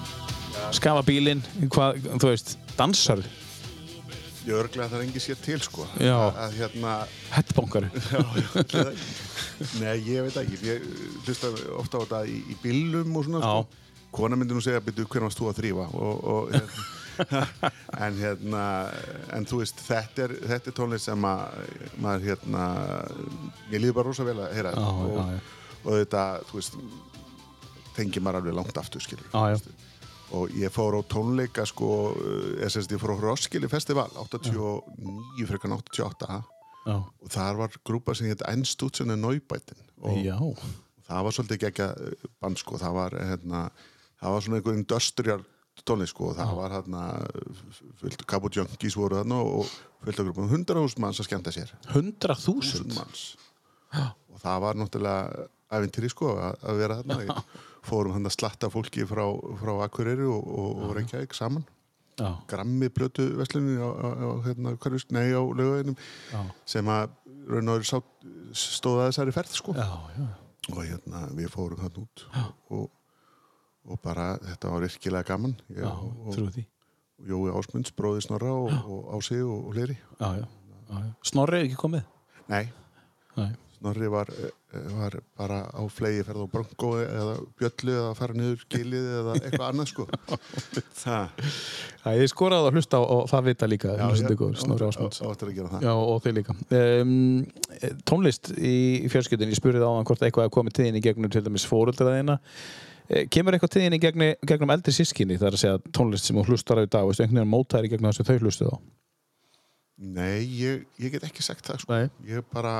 skafa 0.75 1.05
bílinn, 1.07 1.43
hvað, 1.71 2.01
þú 2.17 2.31
veist, 2.33 2.57
dansar, 2.79 3.23
ég 4.43 4.57
örglega 4.59 4.89
það 4.91 4.99
er 4.99 5.05
engi 5.07 5.23
sér 5.23 5.39
til 5.45 5.61
sko. 5.63 5.87
Já. 6.03 6.17
að, 6.17 6.41
að 6.43 6.57
hérna 6.59 6.95
hettbankar. 7.31 7.87
Nei, 9.83 9.95
ég 10.09 10.27
veit 10.27 10.41
ekki, 10.43 10.59
ég 10.67 10.89
hlusta 11.23 11.53
ofta 11.79 12.01
á 12.01 12.03
þetta 12.03 12.25
í, 12.27 12.41
í 12.51 12.59
bílum 12.65 13.15
og 13.21 13.29
svona 13.29 13.45
Já. 13.45 13.53
sko. 13.63 13.79
Kona 14.13 14.37
myndi 14.37 14.57
nú 14.57 14.61
segja, 14.65 14.83
byrju, 14.85 15.07
hvernig 15.07 15.31
varst 15.31 15.39
þú 15.39 15.47
að 15.49 15.61
þrýfa? 15.63 15.87
Og, 15.95 16.27
og, 16.33 16.51
hérna, 16.53 16.89
en 18.07 18.19
hérna, 18.19 18.65
en 19.37 19.47
þú 19.49 19.61
veist, 19.63 19.81
þetta 19.87 20.27
er, 20.27 20.35
þetta 20.55 20.71
er 20.73 20.77
tónlist 20.79 21.09
sem 21.11 21.27
að 21.29 21.73
maður 22.03 22.27
hérna, 22.31 22.67
ég 23.73 23.83
líður 23.83 23.99
bara 24.01 24.09
rosa 24.11 24.27
vel 24.29 24.39
að 24.45 24.55
heyra 24.57 24.75
Já, 24.77 24.85
og, 24.89 25.15
já, 25.17 25.25
já. 25.37 25.41
og 25.85 25.99
þetta, 26.03 26.25
þú 26.51 26.61
veist, 26.61 26.79
tengi 27.97 28.23
maður 28.25 28.41
alveg 28.43 28.57
langt 28.61 28.79
aftur, 28.81 29.05
skilur. 29.05 29.29
Já. 29.33 29.61
Og 30.33 30.53
ég 30.57 30.73
fór 30.73 30.97
á 30.97 31.01
tónleika, 31.13 31.67
sko, 31.69 31.89
ég, 32.57 32.71
sérst, 32.73 32.93
ég 32.95 33.01
fór 33.03 33.13
á 33.13 33.21
Roskilde 33.21 33.69
Festival, 33.69 34.09
89 34.17 35.45
frekar 35.51 35.69
en 35.69 35.77
88 35.77 36.39
Já. 36.83 36.97
og 36.99 37.29
þar 37.31 37.59
var 37.61 37.75
grúpa 37.87 38.15
sem 38.17 38.27
hétt 38.31 38.41
Einstútsunni 38.49 39.15
Neubætin 39.21 39.79
og 40.03 40.17
Já. 40.25 40.35
það 41.07 41.27
var 41.29 41.37
svolítið 41.37 41.61
gegga 41.67 41.87
band 42.43 42.59
sko, 42.59 42.81
það 42.81 42.97
var 42.97 43.15
hérna, 43.21 43.61
það 44.19 44.35
var 44.35 44.47
svona 44.47 44.59
einhver 44.59 44.79
industrial 44.81 45.45
tónlist 45.89 46.13
sko, 46.15 46.29
og 46.31 46.37
það 46.39 46.53
var 46.59 46.75
hérna 46.77 47.03
fullt 48.01 48.25
Cabo 48.29 48.51
Junkies 48.53 48.97
voru 48.99 49.19
þarna 49.19 49.39
og 49.43 49.67
grúpum, 50.29 50.49
100.000 50.51 51.01
manns 51.03 51.21
að 51.23 51.29
skemmta 51.31 51.53
sér. 51.55 51.73
100.000? 51.91 52.61
1000 52.61 52.97
manns. 52.99 53.25
Og 54.33 54.41
það 54.43 54.61
var 54.65 54.79
náttúrulega 54.81 55.47
æfintýri 55.73 56.11
sko 56.13 56.35
að, 56.37 56.59
vera 56.83 56.99
þarna. 57.01 57.21
Ég- 57.27 57.61
fórum 57.83 58.13
hann 58.15 58.29
að 58.29 58.37
slatta 58.37 58.69
fólki 58.71 59.03
frá, 59.11 59.25
frá 59.59 59.73
Akureyri 59.89 60.23
og, 60.31 60.45
og, 60.47 60.83
og 60.87 60.93
Reykjavík 60.99 61.35
saman. 61.35 61.65
Já. 62.21 62.29
grammi 62.47 62.91
blötu 62.93 63.25
veslunin 63.39 63.81
á, 63.81 63.89
á, 63.89 64.09
á 64.21 64.31
hérna, 64.45 64.75
nei 65.17 65.33
á 65.33 65.41
lögaðinum 65.41 65.97
sem 66.69 66.85
að 66.93 67.09
raun 67.49 67.71
og 67.73 67.79
veru 67.81 67.89
sá- 67.89 68.53
stóð 68.53 69.01
að 69.01 69.09
þessari 69.09 69.33
ferð 69.35 69.55
sko. 69.57 69.73
Já, 69.75 69.89
já. 70.19 70.27
og 70.77 70.83
hérna 70.85 71.23
við 71.35 71.49
fórum 71.51 71.81
þann 71.81 71.97
út 72.05 72.25
og, 72.71 72.91
og 73.89 73.99
bara 74.05 74.29
þetta 74.43 74.75
var 74.75 74.85
virkilega 74.87 75.29
gaman 75.33 75.57
ég, 75.73 75.83
Já, 75.83 75.91
og, 75.91 76.31
og, 76.31 76.63
Jói 77.23 77.53
Ásmunds, 77.55 77.93
bróði 77.95 78.25
Snorra 78.25 78.51
og, 78.51 78.73
og 78.91 79.11
Ási 79.19 79.39
og, 79.43 79.69
og 79.71 79.77
Leri 79.79 79.99
Já, 80.19 80.31
já. 80.43 80.47
já, 80.47 80.97
já. 80.97 81.11
Snorri 81.33 81.65
ekki 81.67 81.79
komið? 81.79 82.09
nei, 82.51 82.65
Nei. 83.37 83.53
Snorri 83.83 84.07
var, 84.13 84.29
eh, 84.31 84.83
var 84.95 85.15
bara 85.39 85.57
á 85.67 85.83
flegi 85.91 86.23
ferð 86.23 86.45
á 86.45 86.53
Bronco 86.53 86.91
eða 87.03 87.33
Bjöllu 87.59 87.95
eða 87.97 88.11
fara 88.15 88.37
niður 88.39 88.61
gilið 88.71 89.09
eða 89.19 89.33
eitthvað 89.41 89.65
annað 89.67 89.89
sko 89.91 90.07
það 91.03 91.49
Já, 92.03 92.13
ég 92.19 92.31
skoraði 92.31 92.69
að 92.69 92.79
hlusta 92.79 93.01
og 93.03 93.25
það 93.31 93.49
vita 93.49 93.69
líka, 93.71 93.97
hlusta 93.99 94.35
ykkur, 94.37 94.55
Snorri 94.63 94.87
Ásmunds. 94.87 95.19
það 95.23 95.83
Já, 95.83 95.93
og 95.95 96.23
þau 96.23 96.33
líka. 96.39 96.55
Um, 96.79 97.17
tónlist 98.07 98.53
í 98.55 98.77
fjölskyldin, 99.11 99.51
ég 99.51 99.59
spurði 99.59 99.83
á 99.83 99.91
hann 99.91 100.07
hvort 100.07 100.23
eitthvað 100.27 100.47
er 100.51 100.55
komið 100.59 100.79
til 100.79 100.87
þín 100.89 100.99
í 100.99 101.05
gegnum 101.07 101.35
til 101.35 101.43
dæmis 101.47 101.67
fóröldraðina. 101.71 102.39
Kemur 103.35 103.57
eitthvað 103.57 103.73
til 103.75 103.83
þín 103.85 103.97
í 103.97 104.01
gegnum, 104.03 104.35
gegnum 104.47 104.71
eldri 104.73 104.93
sískinni, 104.95 105.37
það 105.41 105.49
er 105.51 105.57
að 105.57 105.63
segja 105.65 105.81
tónlist 105.97 106.29
sem 106.29 106.37
þú 106.39 106.45
hlustar 106.53 106.79
á 106.81 106.87
í 106.87 106.91
dag, 106.93 107.09
veistu, 107.09 107.25
einhvern 107.25 107.43
veginn 107.43 107.53
mótaðir 107.53 107.89
í 107.89 107.93
gegnum 107.93 108.09
það 108.13 108.19
sem 108.21 108.29
þau 108.31 108.39
hlustuð 108.47 108.71
á? 108.73 108.77
nei, 110.03 110.39
ég, 110.59 110.87
ég 111.03 111.13
get 111.15 111.27
ekki 111.29 111.45
sagt 111.45 111.67
það 111.69 111.83
sko 111.85 111.99
ég 112.27 112.47
bara, 112.55 112.77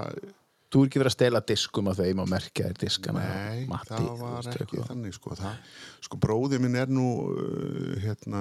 Þú 0.73 0.81
er 0.81 0.89
ekki 0.89 1.01
verið 1.03 1.11
að 1.11 1.15
stela 1.19 1.41
diskum 1.45 1.89
af 1.93 1.99
þeim 2.01 2.21
og 2.23 2.29
merkja 2.33 2.71
þér 2.71 2.79
diskana. 2.81 3.23
nei, 3.29 3.67
Matti, 3.69 3.93
það 3.93 4.23
var 4.23 4.47
ekki 4.49 4.63
eitthvað. 4.65 4.87
þannig 4.89 5.17
sko 5.19 5.35
það, 5.37 5.59
sko 6.07 6.19
bróði 6.23 6.61
minn 6.65 6.79
er 6.81 6.89
nú 6.89 7.05
uh, 7.29 7.91
hérna, 8.01 8.41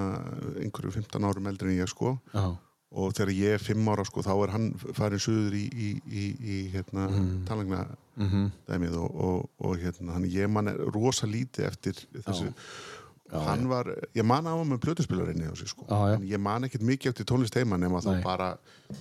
einhverju 0.62 0.94
15 0.96 1.28
árum 1.28 1.50
eldri 1.52 1.74
en 1.74 1.82
ég 1.82 1.90
sko 1.92 2.14
Já, 2.32 2.46
og 2.94 3.12
þegar 3.16 3.32
ég 3.32 3.54
er 3.56 3.62
5 3.62 3.88
ára 3.92 4.04
sko 4.04 4.20
þá 4.22 4.32
er 4.44 4.50
hann 4.52 4.66
farin 4.94 5.18
suður 5.22 5.54
í, 5.56 5.64
í, 5.72 5.90
í, 6.12 6.24
í 6.42 6.56
hérna 6.74 7.06
Mhm. 7.08 7.44
mm. 8.16 8.50
dæmið 8.68 8.96
og, 9.00 9.14
og, 9.24 9.50
og 9.64 9.76
hérna 9.80 10.12
hann 10.18 10.24
ég 10.28 10.48
man 10.52 10.68
rosa 10.92 11.26
lítið 11.26 11.66
eftir 11.70 11.94
þessu 12.26 12.52
hann 13.32 13.68
var, 13.70 13.88
ég 14.14 14.26
man 14.28 14.44
á 14.44 14.52
hann 14.52 14.68
með 14.68 14.80
plötuspilarinn 14.84 15.42
á 15.48 15.56
sig 15.56 15.70
sko, 15.72 15.86
Já, 15.88 15.98
já. 16.12 16.14
en 16.18 16.28
ég 16.28 16.40
man 16.42 16.64
ekkert 16.68 16.84
mikið 16.84 17.12
eftir 17.12 17.28
tónlist 17.30 17.56
heima 17.56 17.78
nema 17.80 18.02
þá 18.04 18.22
bara 18.24 18.48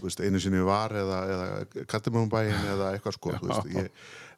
veist, 0.02 0.22
einu 0.24 0.40
sinni 0.40 0.62
var 0.64 0.96
eða, 0.96 1.22
eða 1.36 1.86
kattamöfumbæin 1.92 2.56
eða 2.76 2.92
eitthvað 2.96 3.18
sko 3.18 3.34
veist, 3.42 3.72
ég, 3.82 3.90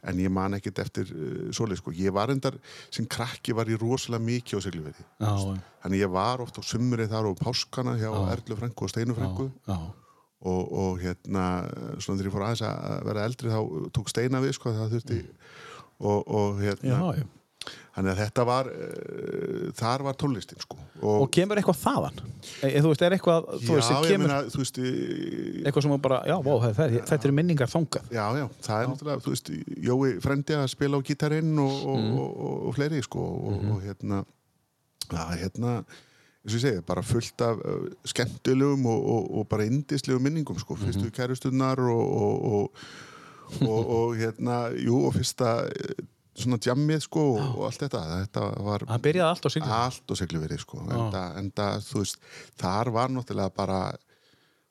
en 0.04 0.20
ég 0.20 0.34
man 0.34 0.58
ekkert 0.58 0.82
eftir 0.84 1.12
uh, 1.14 1.52
svoleið 1.56 1.80
sko, 1.84 1.94
ég 1.96 2.12
var 2.16 2.34
endar 2.34 2.58
sem 2.90 3.06
krakki 3.06 3.54
var 3.56 3.70
ég 3.70 3.82
rosalega 3.82 4.24
mikið 4.26 4.58
á 4.58 4.62
já, 4.66 5.62
þannig 5.84 6.02
ég 6.02 6.12
var 6.12 6.42
oft 6.42 6.58
á 6.58 6.62
sumrið 6.66 7.14
þar 7.14 7.30
og 7.30 7.38
páskana 7.40 7.94
hjá 8.02 8.10
Erlu 8.34 8.58
Frænku 8.58 8.88
og 8.88 8.92
Steinu 8.92 9.16
Frænku. 9.16 9.52
Já, 9.68 9.78
og, 10.44 10.74
og 10.74 11.00
hérna 11.00 11.46
svona 12.04 12.20
þegar 12.20 12.28
ég 12.28 12.34
fór 12.36 12.44
aðeins 12.50 12.66
að 12.68 13.06
vera 13.08 13.24
eldri 13.30 13.54
þá 13.54 13.88
tók 13.96 14.10
steina 14.12 14.42
við 14.44 14.58
sko 14.58 14.74
það 14.76 14.98
þurfti. 14.98 15.20
Og, 16.04 16.20
og 16.28 16.60
hérna 16.60 17.00
já. 17.16 17.24
Þannig 17.94 18.10
að 18.16 18.20
þetta 18.24 18.44
var, 18.50 18.68
uh, 18.74 19.72
þar 19.78 20.02
var 20.08 20.16
tónlistin 20.18 20.60
sko. 20.64 20.78
Og 21.04 21.28
kemur 21.36 21.60
eitthvað 21.62 21.78
þaðan? 21.84 22.16
E, 22.66 22.72
þú 22.82 22.90
veist, 22.90 23.04
er 23.06 23.16
eitthvað, 23.18 23.50
þú 23.62 23.68
já, 23.70 23.76
veist, 23.78 23.88
sem 23.88 23.98
ég 24.00 24.10
kemur 24.14 24.28
meina, 24.32 24.40
þú 24.50 24.62
veist, 24.64 24.80
eitthvað 25.64 25.86
sem 25.86 25.94
bara, 26.02 26.18
já, 26.32 26.36
vó, 26.48 26.54
þetta 26.64 26.88
er, 26.88 26.96
þetta 27.12 27.28
er 27.30 27.36
minningar 27.38 27.70
þangað. 27.70 28.08
já, 28.18 28.24
já, 28.40 28.46
það 28.66 28.82
er 28.84 28.90
náttúrulega, 28.94 29.24
þú 29.28 29.34
veist, 29.36 29.52
Jói 29.90 30.10
frendi 30.26 30.58
að 30.58 30.66
spila 30.74 30.98
á 30.98 31.02
gítarinn 31.06 31.54
og, 31.60 31.76
og, 31.86 32.00
Mm. 32.04 32.18
og, 32.18 32.32
og, 32.48 32.56
og 32.68 32.76
fleiri, 32.80 33.04
sko, 33.06 33.20
og, 33.20 33.62
Mhm. 33.62 33.72
og 33.72 33.82
hérna, 33.86 34.26
já, 35.14 35.24
hérna, 35.44 35.76
eins 36.44 36.56
og 36.56 36.58
ég 36.58 36.62
segi, 36.66 36.82
bara 36.86 37.02
fullt 37.06 37.42
af 37.42 37.58
uh, 37.64 37.88
skemmtilegum 38.06 38.86
og, 38.86 39.06
og, 39.06 39.38
og 39.38 39.48
bara 39.50 39.64
indislegum 39.70 40.22
minningum, 40.22 40.58
sko, 40.60 40.74
Mhm. 40.76 40.84
fyrstu 40.90 41.12
kærustunar 41.14 41.78
og, 41.80 42.16
og, 42.24 42.44
og, 42.44 42.72
og, 43.62 43.90
og 43.90 44.16
hérna, 44.18 44.74
jú, 44.82 45.06
og 45.06 45.14
fyrsta 45.14 45.70
svona 46.40 46.58
jammið, 46.66 47.04
sko, 47.06 47.26
og, 47.38 47.52
og 47.60 47.68
allt 47.70 47.84
þetta, 47.86 48.02
þetta 48.24 48.46
var 48.66 48.86
Það 48.90 49.04
byrjaði 49.08 49.30
allt 49.30 49.52
siglu. 49.54 49.76
allt 49.78 50.14
og 50.16 50.20
sigluverið 50.22 50.64
sko. 50.64 50.82
Enda, 50.88 51.22
enda 51.42 51.68
þú 51.86 52.02
veist, 52.02 52.18
þar 52.62 52.92
var 52.96 53.14
náttúrulega 53.14 53.54
bara 53.56 53.82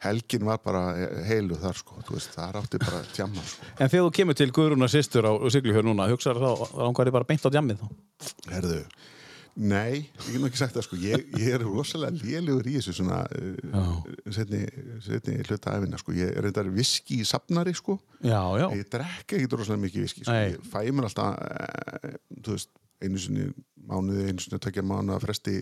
helgin 0.02 0.42
var 0.48 0.58
bara 0.64 0.80
heilu 1.28 1.54
þar 1.62 1.78
sko. 1.78 2.00
Veist, 2.10 2.32
þar 2.34 2.58
átti 2.62 2.80
bara 2.82 3.04
tjamma 3.14 3.44
sko. 3.46 3.68
En 3.78 3.88
þegar 3.92 4.08
þú 4.08 4.12
kemur 4.18 4.38
til 4.40 4.50
Guðrúnar 4.50 4.90
sýstur 4.90 5.28
á 5.30 5.32
Siglufjörn 5.54 5.86
núna, 5.92 6.08
hugsaður 6.10 6.42
þá, 6.42 6.50
þá 6.72 6.82
langar 6.82 7.10
ég 7.12 7.16
bara 7.20 7.28
beint 7.30 7.46
á 7.46 7.50
djammið 7.54 7.84
þá. 7.84 7.88
herðu, 8.50 8.80
nei, 9.56 10.06
ég 10.30 10.38
nú 10.40 10.46
ekki 10.48 10.60
sagt 10.62 10.76
það 10.78 10.86
sko 10.86 10.96
ég, 11.02 11.24
ég 11.36 11.54
er 11.58 11.64
rosalega 11.66 12.16
lélugur 12.22 12.68
í 12.70 12.76
þessu 12.78 12.94
svona 12.96 13.18
uh, 13.28 13.98
setni, 14.32 14.62
setni 15.04 15.34
hluta 15.44 15.74
æfina 15.76 15.98
sko, 16.00 16.14
ég 16.16 16.30
er 16.32 16.46
reyndar 16.46 16.70
viski 16.72 17.18
í 17.20 17.26
safnari 17.28 17.74
sko, 17.76 17.98
Já, 18.24 18.40
já. 18.56 18.68
ég 18.78 18.86
drekka 18.92 19.36
ekki 19.36 19.50
rosalega 19.52 19.82
mikið 19.84 20.06
viski 20.06 20.24
sko, 20.24 20.38
ég 20.38 20.56
fæ 20.72 20.78
mér 20.88 21.08
alltaf 21.10 21.36
uh, 21.36 22.14
þú 22.46 22.56
veist, 22.56 22.72
einu 23.02 23.18
sinni 23.20 23.48
mánuði, 23.90 24.28
einu 24.30 24.40
sinni 24.44 24.60
tökja 24.62 24.84
mánuða 24.86 25.18
fresti 25.24 25.58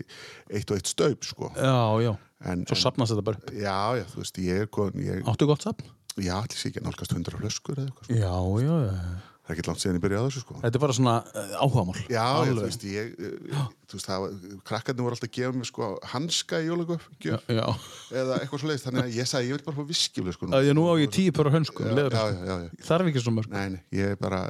eitt 0.53 0.71
og 0.71 0.77
eitt 0.79 0.91
staup 0.93 1.25
sko 1.27 1.49
Já, 1.57 1.73
já. 2.05 2.13
en, 2.47 2.63
Svo 2.69 2.77
sapnast 2.77 3.11
þetta 3.15 3.25
bara 3.31 3.41
upp. 3.41 3.51
Já, 3.57 3.79
já, 3.99 4.05
þú 4.13 4.21
veist, 4.23 4.39
ég 4.45 4.63
er 4.67 4.71
kon, 4.71 4.95
ég, 5.03 5.25
Áttu 5.27 5.49
gott 5.49 5.65
sapn? 5.67 5.89
já, 6.21 6.35
allir 6.37 6.59
sé 6.59 6.69
ekki 6.71 6.81
nálgast 6.85 7.11
100 7.17 7.35
flöskur 7.39 7.79
eða 7.81 7.89
eitthvað, 7.89 8.07
sko. 8.07 8.15
Já, 8.19 8.31
já, 8.61 8.77
já. 8.85 8.95
það 9.41 9.51
er 9.51 9.55
ekki 9.57 9.63
langt 9.71 9.81
síðan 9.81 9.95
ég 9.97 10.01
byrjaði 10.03 10.21
á 10.21 10.27
þessu, 10.27 10.41
sko. 10.43 10.55
Þetta 10.61 10.77
er 10.77 10.83
bara 10.83 10.95
svona 10.97 11.13
uh, 11.23 11.53
áhugamál. 11.63 12.01
Já, 12.11 12.23
Alveg. 12.35 12.51
þú 12.59 12.65
veist, 12.67 12.83
ég, 12.91 13.13
eh, 13.15 13.61
þú 13.91 13.97
veist, 13.99 14.07
það, 14.09 14.25
krakkarnir 14.67 15.05
voru 15.05 15.17
alltaf 15.17 15.27
að 15.29 15.33
gefa 15.37 15.57
mér, 15.57 15.67
sko, 15.69 15.89
hanska 16.13 16.61
í 16.63 16.69
jólagöf, 16.69 17.05
Já, 17.25 17.35
já. 17.51 17.65
eða 18.21 18.37
eitthvað 18.39 18.63
svo 18.63 18.71
leiðist, 18.71 18.87
þannig 18.87 19.03
að 19.03 19.17
ég 19.19 19.29
sagði, 19.31 19.49
ég 19.51 19.57
vil 19.59 19.65
bara 19.67 19.77
fá 19.77 19.87
viskiflu, 19.91 20.35
sko. 20.35 20.49
Er 20.61 20.77
nú 20.77 20.87
á 20.87 20.93
ég 21.01 21.13
tíu 21.13 21.35
já, 21.35 21.37
já, 21.37 22.25
já, 22.31 22.41
já, 22.47 22.55
já. 22.65 22.87
Þarf 22.87 23.11
ekki 23.11 23.23
svo 23.25 23.35
mörg. 23.35 23.51
Nei, 23.51 23.67
nei, 23.75 23.81
ég 23.99 24.15
er 24.15 24.19
bara 24.21 24.41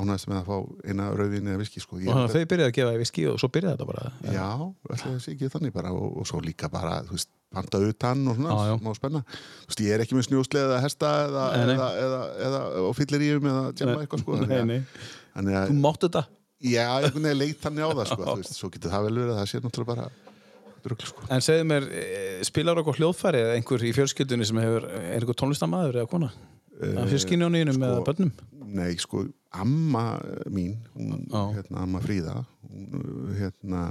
ánægast 0.00 0.30
með 0.32 0.42
að 0.42 0.50
fá 0.50 0.90
eina 0.90 1.08
rauðin 1.12 1.52
eða 1.52 1.62
viski, 1.62 1.84
sko. 1.84 2.00
Ég, 2.02 2.10
Og 2.16 2.32
þau 2.32 2.42
byrjaði 2.42 2.70
að 2.72 2.76
gefa 2.80 2.96
í 2.96 3.00
viski 3.04 3.28
og 3.30 3.40
svo 3.42 3.52
byrjaði 3.52 3.76
þetta 3.76 3.90
bara. 3.92 4.12
Já, 4.34 4.50
það 4.90 5.18
sé 5.24 5.36
ekki 5.36 5.52
þannig 5.56 5.76
bara 5.76 5.92
og, 5.94 6.20
og 6.22 6.28
svo 6.28 6.40
líka 6.44 6.72
bara, 6.72 7.00
þú 7.06 7.18
veist, 7.18 7.32
panta 7.56 7.78
utan 7.80 8.24
og 8.28 8.36
svona, 8.36 8.52
Já, 8.52 8.72
já. 8.72 8.78
smá 8.82 8.94
spenna 8.98 9.20
þú 9.22 9.70
veist, 9.70 9.82
ég 9.86 9.94
er 9.94 10.02
ekki 10.04 10.16
með 10.18 10.26
snjósleð 10.28 10.64
eða 10.66 10.80
hesta 10.82 11.12
eða, 11.26 11.44
eða, 11.62 11.86
eða, 12.02 12.20
eða, 12.48 12.60
og 12.82 12.96
fyllir 12.98 13.22
í 13.24 13.28
um 13.36 13.46
eða 13.52 13.62
tjama 13.78 14.00
eitthvað, 14.02 14.24
sko 14.24 14.38
Þú 15.70 15.76
mátt 15.84 16.06
þetta? 16.06 16.22
Já, 16.62 16.86
einhvern 17.00 17.22
veginn 17.28 17.38
leit 17.40 17.60
þannig 17.62 17.84
á 17.84 17.90
það, 17.92 18.06
sko, 18.12 18.22
þú 18.26 18.36
veist, 18.40 18.56
svo 18.56 18.70
getur 18.74 18.90
það 18.94 19.04
vel 19.08 19.14
verið 19.20 19.34
að 19.34 19.40
það 19.42 19.50
sé 19.52 19.60
náttúrulega 19.64 19.92
bara 19.94 20.08
drugl, 20.86 21.06
sko. 21.10 21.26
En 21.34 21.40
segðu 21.44 21.64
mér, 21.72 21.88
eh, 21.90 22.42
spilar 22.46 22.80
okkur 22.82 23.00
hljóðfæri 23.00 23.40
eða 23.42 23.56
einhver 23.58 23.84
í 23.86 23.92
fjölskyldunni 23.96 24.46
sem 24.46 24.60
hefur, 24.62 24.86
er 24.92 25.16
einhver 25.20 25.38
tónlistamæður 25.40 26.00
eða 26.02 26.10
kona? 26.10 26.30
Af 26.76 27.08
fjölskynjóninum 27.10 27.74
sko- 27.78 27.88
eða 27.90 28.04
börnum? 28.06 28.32
Nei, 28.66 28.90
sko, 29.00 29.24
amma 29.56 30.20
mín, 30.52 30.76
hún, 30.96 31.24
hérna, 31.56 31.82
amma 31.82 32.00
Fríða, 32.04 32.34
hún, 32.68 33.36
hérna, 33.38 33.84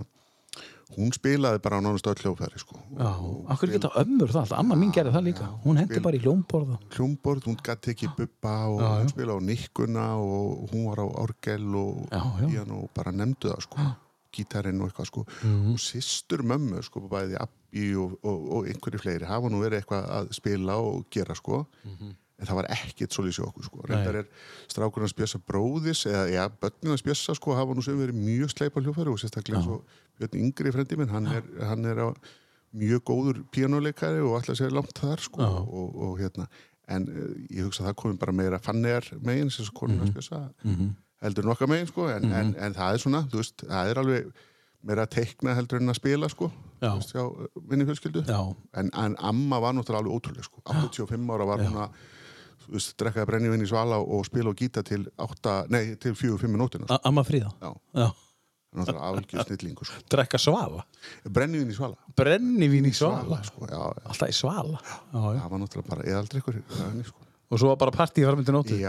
hún 0.94 1.10
spilaði 1.16 1.60
bara 1.66 1.80
á 1.80 1.82
nánast 1.82 2.06
öll 2.08 2.20
hljófæri, 2.22 2.60
sko. 2.62 2.78
Já, 2.94 3.10
akkur 3.52 3.72
geta 3.74 3.90
ömmur 3.98 4.30
það 4.30 4.42
alltaf, 4.44 4.60
amma 4.60 4.76
mín 4.78 4.92
gerði 4.94 5.14
það 5.16 5.26
líka. 5.28 5.48
Hún 5.66 5.80
hendi 5.82 6.00
bara 6.06 6.16
í 6.20 6.22
hljómborða 6.24 6.78
hljómborð, 6.96 7.48
hún 7.50 7.58
gæti 7.66 7.94
ekki 7.96 8.10
bubba 8.18 8.56
og 8.70 8.80
Já, 8.80 8.86
já. 8.86 8.98
hún 9.02 9.10
spila 9.16 9.36
á 9.36 9.40
nikkuna 9.50 10.06
og 10.22 10.70
hún 10.72 10.86
var 10.90 11.02
á 11.02 11.08
orgel 11.26 11.66
og 11.76 12.10
Já, 12.12 12.22
já. 12.54 12.64
og 12.72 12.90
bara 12.94 13.12
nefndu 13.12 13.50
það 13.50 13.62
sko. 13.66 13.88
Gítarinn 14.36 14.82
og 14.84 14.90
eitthvað 14.92 15.08
sko. 15.10 15.26
Mhm. 15.44 15.72
og 15.74 15.80
sýstur 15.80 16.44
mömmu 16.44 16.84
sko 16.84 17.00
bæði 17.10 17.38
Abbi 17.40 17.96
og, 17.96 18.20
og, 18.24 18.52
og 18.58 18.68
einhverju 18.68 19.00
fleiri 19.02 19.26
hafa 19.26 19.50
nú 19.50 19.62
verið 19.64 19.82
eitthvað 19.82 20.06
að 20.12 20.32
spila 20.38 20.78
og 20.78 21.06
gera 21.10 21.36
sko. 21.36 21.66
En 22.36 22.44
það 22.50 22.56
var 22.60 22.66
ekkert 22.68 23.14
svolítið 23.16 23.46
okkur 23.48 23.64
sko. 23.64 23.78
Reyndar 23.88 24.16
er 24.20 24.26
strákurinn 24.68 25.08
að 25.08 25.14
spjössa 25.14 25.40
bróðis 25.40 26.02
eða 26.06 26.26
já, 26.34 26.50
börnin 26.52 26.92
að 26.92 27.00
spjössa 27.00 27.36
sko 27.38 27.56
hafa 27.56 27.72
nú 27.78 27.82
sem 27.86 27.96
verið 27.96 28.18
mjög 28.20 28.52
sleipa 28.52 28.82
hljófæri 28.84 29.08
og 29.14 29.22
sérstaklega 29.22 29.62
eins 29.62 29.70
og 29.72 29.86
Björn 30.20 30.40
Yngri 30.42 30.72
frendi 30.76 30.98
minn, 31.00 31.12
hann 31.12 31.28
er, 31.28 31.44
hann 31.68 31.86
er 31.90 32.02
mjög 32.76 33.04
góður 33.08 33.42
píanuleikari 33.56 34.22
og 34.24 34.38
alltaf 34.40 34.58
sér 34.60 34.74
langt 34.76 34.96
þar 35.00 35.22
sko 35.24 35.44
og, 35.44 35.96
og 36.10 36.18
hérna 36.20 36.48
en 36.92 37.08
uh, 37.10 37.30
ég 37.50 37.64
hugsa 37.66 37.84
að 37.84 37.90
það 37.92 38.00
komi 38.02 38.20
bara 38.22 38.36
meira 38.36 38.60
fannegar 38.62 39.08
megin 39.26 39.50
sem 39.54 39.68
konun 39.74 40.04
að 40.06 40.12
spjössa 40.14 40.42
heldur 41.24 41.48
en 41.48 41.54
okkar 41.56 41.72
megin 41.72 41.88
sko 41.90 42.10
en, 42.12 42.28
en, 42.30 42.52
en 42.62 42.76
það 42.76 42.98
er 42.98 43.02
svona, 43.02 43.24
þú 43.32 43.40
veist, 43.42 43.64
það 43.66 43.92
er 43.94 44.02
alveg 44.04 44.28
meira 44.86 45.06
að 45.08 45.16
teikna 45.16 45.56
heldur 45.58 45.82
en 45.82 45.90
að 45.94 45.98
spila 45.98 46.30
sko 46.30 46.52
Já. 46.84 46.92
þú 46.92 46.98
veist, 47.00 47.16
hjá 47.16 47.64
minni 47.72 47.88
fjölskyldu. 47.88 48.22
Já, 48.30 48.42
en, 48.78 48.92
en 48.94 49.16
amma 49.26 49.58
var 49.64 49.74
náttúrulega 49.74 50.04
alveg 50.04 50.20
ótrúlega 50.20 50.46
sko 50.46 50.62
85 50.68 51.34
ára 51.34 51.48
var 51.50 51.64
hún 51.66 51.80
að 51.88 51.96
þú 52.66 52.76
veist, 52.76 52.94
drekkaði 53.02 53.30
brennivinn 53.32 53.66
í 53.66 53.70
svala 53.72 53.98
og 54.04 54.28
spila 54.28 54.52
og 54.52 54.60
gíta 54.62 54.84
til 54.86 55.08
8, 55.22 55.56
nei, 55.74 55.96
til 56.02 56.14
4-5 56.18 56.52
minútina 56.54 56.86
sko. 56.90 57.00
Amma 57.10 57.24
fríða? 57.26 57.50
Já, 57.64 57.72
Já, 58.04 58.08
náttúrulega 58.80 59.10
afvelgjur 59.10 59.46
snillingu 59.48 59.88
sko. 59.88 60.02
drekka 60.12 60.40
svafa 60.42 60.86
brennivinn 61.38 61.74
í 61.74 61.76
svala. 61.78 62.00
Brennivín 62.18 62.90
í 62.90 62.94
svala 62.96 63.42
sko, 63.48 63.68
já, 63.70 63.78
já, 63.78 64.08
Alltaf 64.12 64.32
í 64.32 64.36
svala? 64.36 64.82
Já, 64.82 65.20
já. 65.20 65.42
Það 65.44 65.52
var 65.54 65.64
náttúrulega 65.64 65.94
bara 65.94 66.08
eðaldrykkur 66.14 66.60
sko. 67.10 67.28
Og 67.46 67.62
svo 67.62 67.70
var 67.70 67.78
bara 67.84 67.94
partíð 67.94 68.26
fram 68.32 68.46
til 68.46 68.56
nóttu? 68.56 68.80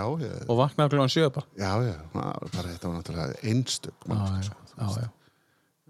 Og 0.49 0.59
vaknaði 0.63 0.95
klokkan 0.95 1.13
sjö 1.13 1.29
bara? 1.35 1.47
Já, 1.61 1.73
já, 1.85 1.97
bara 2.15 2.67
þetta 2.71 2.89
var 2.89 2.99
náttúrulega 3.01 3.39
einstök 3.45 4.09
sko, 4.47 5.11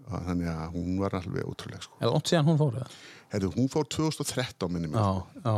þannig 0.07 0.47
að 0.47 0.67
hún 0.71 0.99
var 1.01 1.17
alveg 1.19 1.47
ótrúlega 1.47 1.83
sko. 1.83 1.97
Er 1.99 2.11
langt 2.13 2.29
síðan 2.29 2.47
hún 2.47 2.59
fór 2.59 2.77
það? 2.77 2.93
Herðu, 3.33 3.49
hún 3.57 3.67
fór 3.71 3.89
2013 3.91 4.71
minni 4.71 4.91
já 4.93 5.57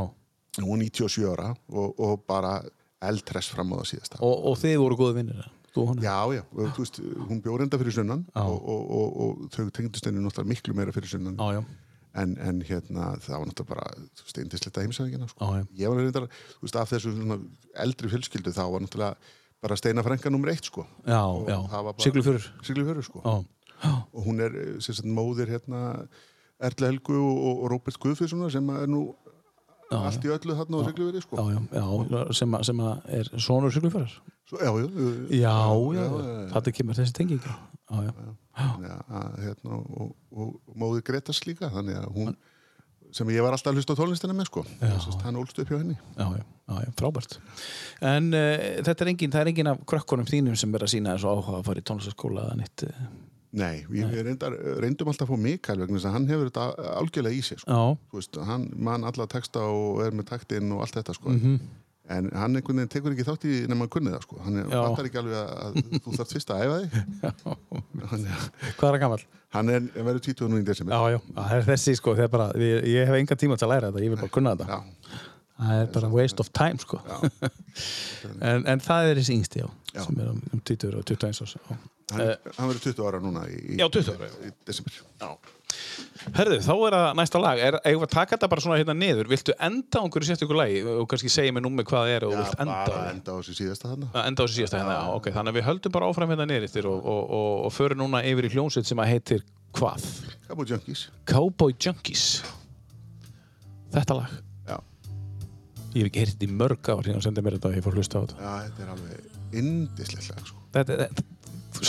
hún 0.58 0.70
var 0.70 0.82
97 0.82 1.30
ára 1.30 1.54
og, 1.70 2.00
og 2.00 2.24
bara 2.28 2.60
eldress 3.02 3.52
fram 3.54 3.74
á 3.74 3.80
það 3.80 3.90
síðasta. 3.94 4.20
Og, 4.26 4.36
og 4.50 4.60
þið 4.60 4.78
voru 4.82 5.00
góðu 5.00 5.18
vinnir 5.20 5.48
Þú 5.69 5.69
hún 5.90 6.02
Já, 6.04 6.18
já, 6.36 6.44
þú 6.54 6.84
veist, 6.84 7.00
hún 7.30 7.42
bjór 7.46 7.64
enda 7.66 7.80
fyrir 7.82 7.96
sunnan 7.96 8.26
og, 8.36 8.58
og, 8.60 8.90
og, 9.00 9.20
og 9.26 9.54
þau 9.56 9.70
tengdust 9.76 10.06
henni 10.10 10.24
náttúrulega 10.24 10.52
miklu 10.54 10.76
meira 10.78 10.96
fyrir 10.96 11.12
sunnan 11.12 11.38
Já, 11.40 11.60
já, 11.60 11.64
en, 12.24 12.38
en 12.42 12.62
hérna, 12.66 13.12
það 13.24 13.36
var 13.38 13.52
náttúrulega 13.52 13.74
bara 13.74 14.08
þú 14.20 14.26
veist, 14.28 14.42
eindisletta 14.44 14.86
heimsæðingina 14.86 15.30
sko. 15.30 15.52
ég 15.80 15.92
var 15.92 16.02
reyndar, 16.02 16.30
þú 16.58 16.66
veist, 16.68 16.80
af 16.82 16.90
þessu 16.94 17.14
eldri 17.86 18.12
fjölskyldu 18.16 18.56
þá 18.56 18.64
var 18.66 18.86
náttúrulega 18.86 19.38
bara 19.62 19.76
steina 19.76 20.04
frænka 20.06 20.32
nummer 20.32 20.54
eitt, 20.54 20.64
sko. 20.70 20.86
Siglufjörur 22.00 22.46
Sigli 22.64 22.86
fyrir, 22.88 23.04
sko. 23.04 23.24
Já, 23.84 23.92
og 24.14 24.26
hún 24.26 24.40
er, 24.44 24.56
eh, 24.56 24.80
sem 24.80 24.96
sagt, 24.96 25.08
móðir 25.08 25.52
hérna 25.52 26.08
Erla 26.60 26.90
Helgu 26.92 27.16
og, 27.16 27.66
Róbert 27.72 28.00
Guðfjörnssonar 28.00 28.52
sem 28.52 28.70
er 28.76 28.88
nú 28.88 29.16
allt 29.98 30.26
í 30.28 30.34
öllu 30.36 30.58
þarna 30.60 30.82
á 30.82 30.88
Siglufjörði, 30.90 31.24
sko. 31.26 31.46
Sem, 32.38 32.60
sem 32.70 32.84
er 33.20 33.32
sonur 33.42 33.74
Siglufjörur 33.74 34.14
Svo, 34.50 34.60
já, 34.62 34.70
já, 35.34 35.56
Já, 35.98 36.06
þetta 36.56 36.76
kemur 36.78 36.98
þessi 36.98 37.16
tengi 37.18 37.40
ekki 37.40 37.50
Já, 37.90 38.06
já, 38.06 38.14
þannig 38.60 38.94
að, 38.94 39.36
hérna, 39.48 39.80
og, 39.80 40.14
og, 40.30 40.54
og 40.54 40.78
móðir 40.78 41.06
Gretas 41.08 41.42
líka 41.48 41.72
þannig 41.74 41.98
að 41.98 42.10
hún 42.18 42.36
sem 43.16 43.30
ég 43.34 43.42
var 43.42 43.56
alltaf 43.56 43.72
að 43.72 43.80
hlusta 43.80 43.96
á 43.98 44.00
tónlistina 44.00 44.36
með 44.38 44.50
sko. 44.52 44.64
Hann 45.24 45.40
ólst 45.42 45.58
upp 45.62 45.72
hjá 45.72 45.80
henni. 45.80 45.96
Já, 46.14 46.28
já, 46.38 46.92
frábært. 47.00 47.40
En 48.06 48.30
uh, 48.38 48.66
þetta 48.86 49.06
er 49.06 49.12
engin, 49.14 49.34
það 49.34 49.42
er 49.42 49.52
engin 49.54 49.72
af 49.72 49.80
krökkunum 49.90 50.30
þínum 50.30 50.60
sem 50.60 50.76
er 50.78 50.86
að 50.86 50.94
sína 50.94 51.16
þessu 51.16 51.32
áhuga 51.32 51.58
að 51.58 51.66
fara 51.72 51.82
í 51.82 51.88
tónlistaskóla 51.90 52.46
eða 52.46 52.60
neitt 52.60 52.86
eh. 52.86 53.02
Nei, 53.50 53.82
við 53.90 54.12
við 54.14 54.26
reyndar, 54.28 54.54
reyndum 54.84 55.10
alltaf 55.10 55.26
að 55.26 55.34
fá 55.34 55.42
Mikael 55.42 55.80
vegna 55.82 55.98
þess 55.98 56.06
að 56.06 56.16
hann 56.20 56.28
hefur 56.30 56.50
þetta 56.52 56.66
algjörlega 57.00 57.34
í 57.34 57.44
sig 57.48 57.62
sko. 57.64 57.78
Veist, 58.14 58.38
hann 58.46 58.68
man 58.78 59.08
alla 59.10 59.26
texta 59.32 59.64
og 59.66 60.04
er 60.06 60.14
með 60.14 60.28
taktinn 60.30 60.70
og 60.76 60.84
allt 60.86 61.00
þetta 61.00 61.16
sko. 61.18 61.34
Mhm. 61.34 61.60
en 62.10 62.26
hann 62.34 62.56
einhvern 62.58 62.80
veginn 62.80 62.90
tekur 62.90 63.14
ekki 63.14 63.26
þátt 63.28 63.44
í 63.46 63.56
nema 63.70 63.86
að 63.86 63.92
kunni 63.94 64.10
það 64.10 64.24
sko. 64.26 64.38
hann 64.42 64.56
fattar 64.66 65.06
ekki 65.06 65.20
alveg 65.22 65.36
að, 65.38 65.76
þú 66.02 66.14
þarf 66.18 66.32
fyrst 66.34 66.54
að 66.56 66.64
æfa 66.64 66.78
þig 66.80 66.96
hann, 68.10 68.24
hvað 68.80 68.88
er 68.88 68.96
að 68.96 69.04
gammal? 69.04 69.20
hann 69.54 69.70
er, 69.70 69.84
verður 69.94 70.24
20 70.26 70.50
nú 70.50 70.58
í 70.58 70.66
desember 70.66 70.96
Já, 70.96 71.14
já, 71.14 71.20
það 71.38 71.54
er 71.60 71.68
þessi 71.68 71.96
sko, 72.00 72.16
bara, 72.34 72.48
ég, 72.58 72.88
ég 72.96 73.06
hef 73.12 73.20
enga 73.20 73.38
tíma 73.38 73.60
til 73.62 73.68
að 73.68 73.74
læra 73.76 73.92
þetta, 73.92 74.04
ég 74.08 74.16
vil 74.16 74.22
bara 74.24 74.34
kunna 74.40 74.56
þetta 74.58 74.80
Já. 74.80 75.22
Það 75.60 75.84
er 75.84 75.94
bara 75.94 76.10
waste 76.14 76.44
of 76.44 76.50
time 76.56 76.80
sko 76.82 77.00
en, 78.50 78.66
en 78.66 78.84
það 78.84 79.12
er 79.12 79.22
þessi 79.22 79.38
yngsti 79.38 79.64
já, 79.64 79.70
Já. 79.94 80.04
sem 80.06 80.20
er 80.24 80.34
um, 80.34 80.42
um 80.54 80.62
20 80.66 81.00
og 81.00 81.06
21 81.08 81.42
árs. 81.46 81.56
Hann, 82.10 82.26
hann 82.58 82.70
verður 82.72 82.84
20 82.88 83.06
ára 83.06 83.20
núna 83.22 83.44
í, 83.46 83.58
í, 83.76 83.78
Já, 83.78 83.86
20 83.94 84.16
ára, 84.16 84.30
í 84.48 84.52
desember. 84.66 84.96
Herðu, 86.34 86.58
þá 86.66 86.72
er 86.74 86.96
það 86.96 87.12
næsta 87.20 87.40
lag 87.42 87.60
er, 87.62 87.76
að 87.86 88.06
taka 88.10 88.34
þetta 88.34 88.50
bara 88.50 88.64
svona 88.64 88.80
hérna 88.80 88.96
niður 88.98 89.30
viltu 89.30 89.54
enda 89.62 90.02
á 90.02 90.04
einhverju 90.04 90.30
sérst 90.32 90.42
ykkur 90.46 90.58
lagi 90.58 90.80
og 90.90 91.06
kannski 91.12 91.30
segja 91.32 91.54
mér 91.54 91.64
númer 91.68 91.86
hvað 91.88 92.08
það 92.08 92.14
er 92.16 92.26
og 92.26 92.34
Já, 92.34 92.40
vilt 92.42 92.64
enda 92.66 92.80
á 92.80 92.90
því? 92.90 93.04
enda 93.14 93.30
á 93.30 93.36
þessu 93.38 93.56
síðasta. 93.60 93.92
Að 93.94 94.26
enda 94.26 94.42
á 94.42 94.44
þessu 94.48 94.58
síðasta 94.58 94.80
hérna, 94.82 94.98
já, 94.98 95.14
ok, 95.20 95.30
þannig 95.38 95.54
að 95.54 95.60
við 95.60 95.68
höldum 95.70 95.96
bara 96.00 96.10
áfram 96.10 96.34
hérna 96.34 96.50
niður 96.50 96.68
eftir 96.70 96.90
og, 96.90 97.00
og, 97.14 97.22
og, 97.40 97.54
og 97.70 97.76
förum 97.78 98.02
núna 98.02 98.24
yfir 98.26 98.50
í 98.50 98.54
hljónsveit 98.56 98.90
sem 98.90 99.04
að 99.06 99.12
heitir 99.14 99.46
hvað? 99.78 100.10
Cabo 100.50 100.66
Junkies. 100.66 101.06
Cowboy 101.30 101.78
Junkies 101.78 102.26
Þetta 103.94 104.18
lag. 104.18 104.34
Ég 105.90 106.04
hef 106.04 106.10
ekki 106.12 106.22
heyrt 106.22 106.34
þetta 106.36 106.46
í 106.46 106.58
mörg 106.60 106.90
ár 106.94 107.04
hérna 107.08 107.22
sendið 107.26 107.46
mér 107.48 107.56
þetta 107.58 107.70
og 107.72 107.78
ég 107.80 107.86
fór 107.86 107.96
að 107.96 108.02
hlusta 108.04 108.20
á 108.20 108.22
þetta 108.24 108.44
Já, 108.46 108.52
þetta 108.68 108.84
er 108.86 108.92
alveg 108.94 109.58
indislegt 109.64 110.30
lag, 110.30 110.44
sko. 110.52 110.60
Þetta, 110.76 110.98
þetta, 111.02 111.24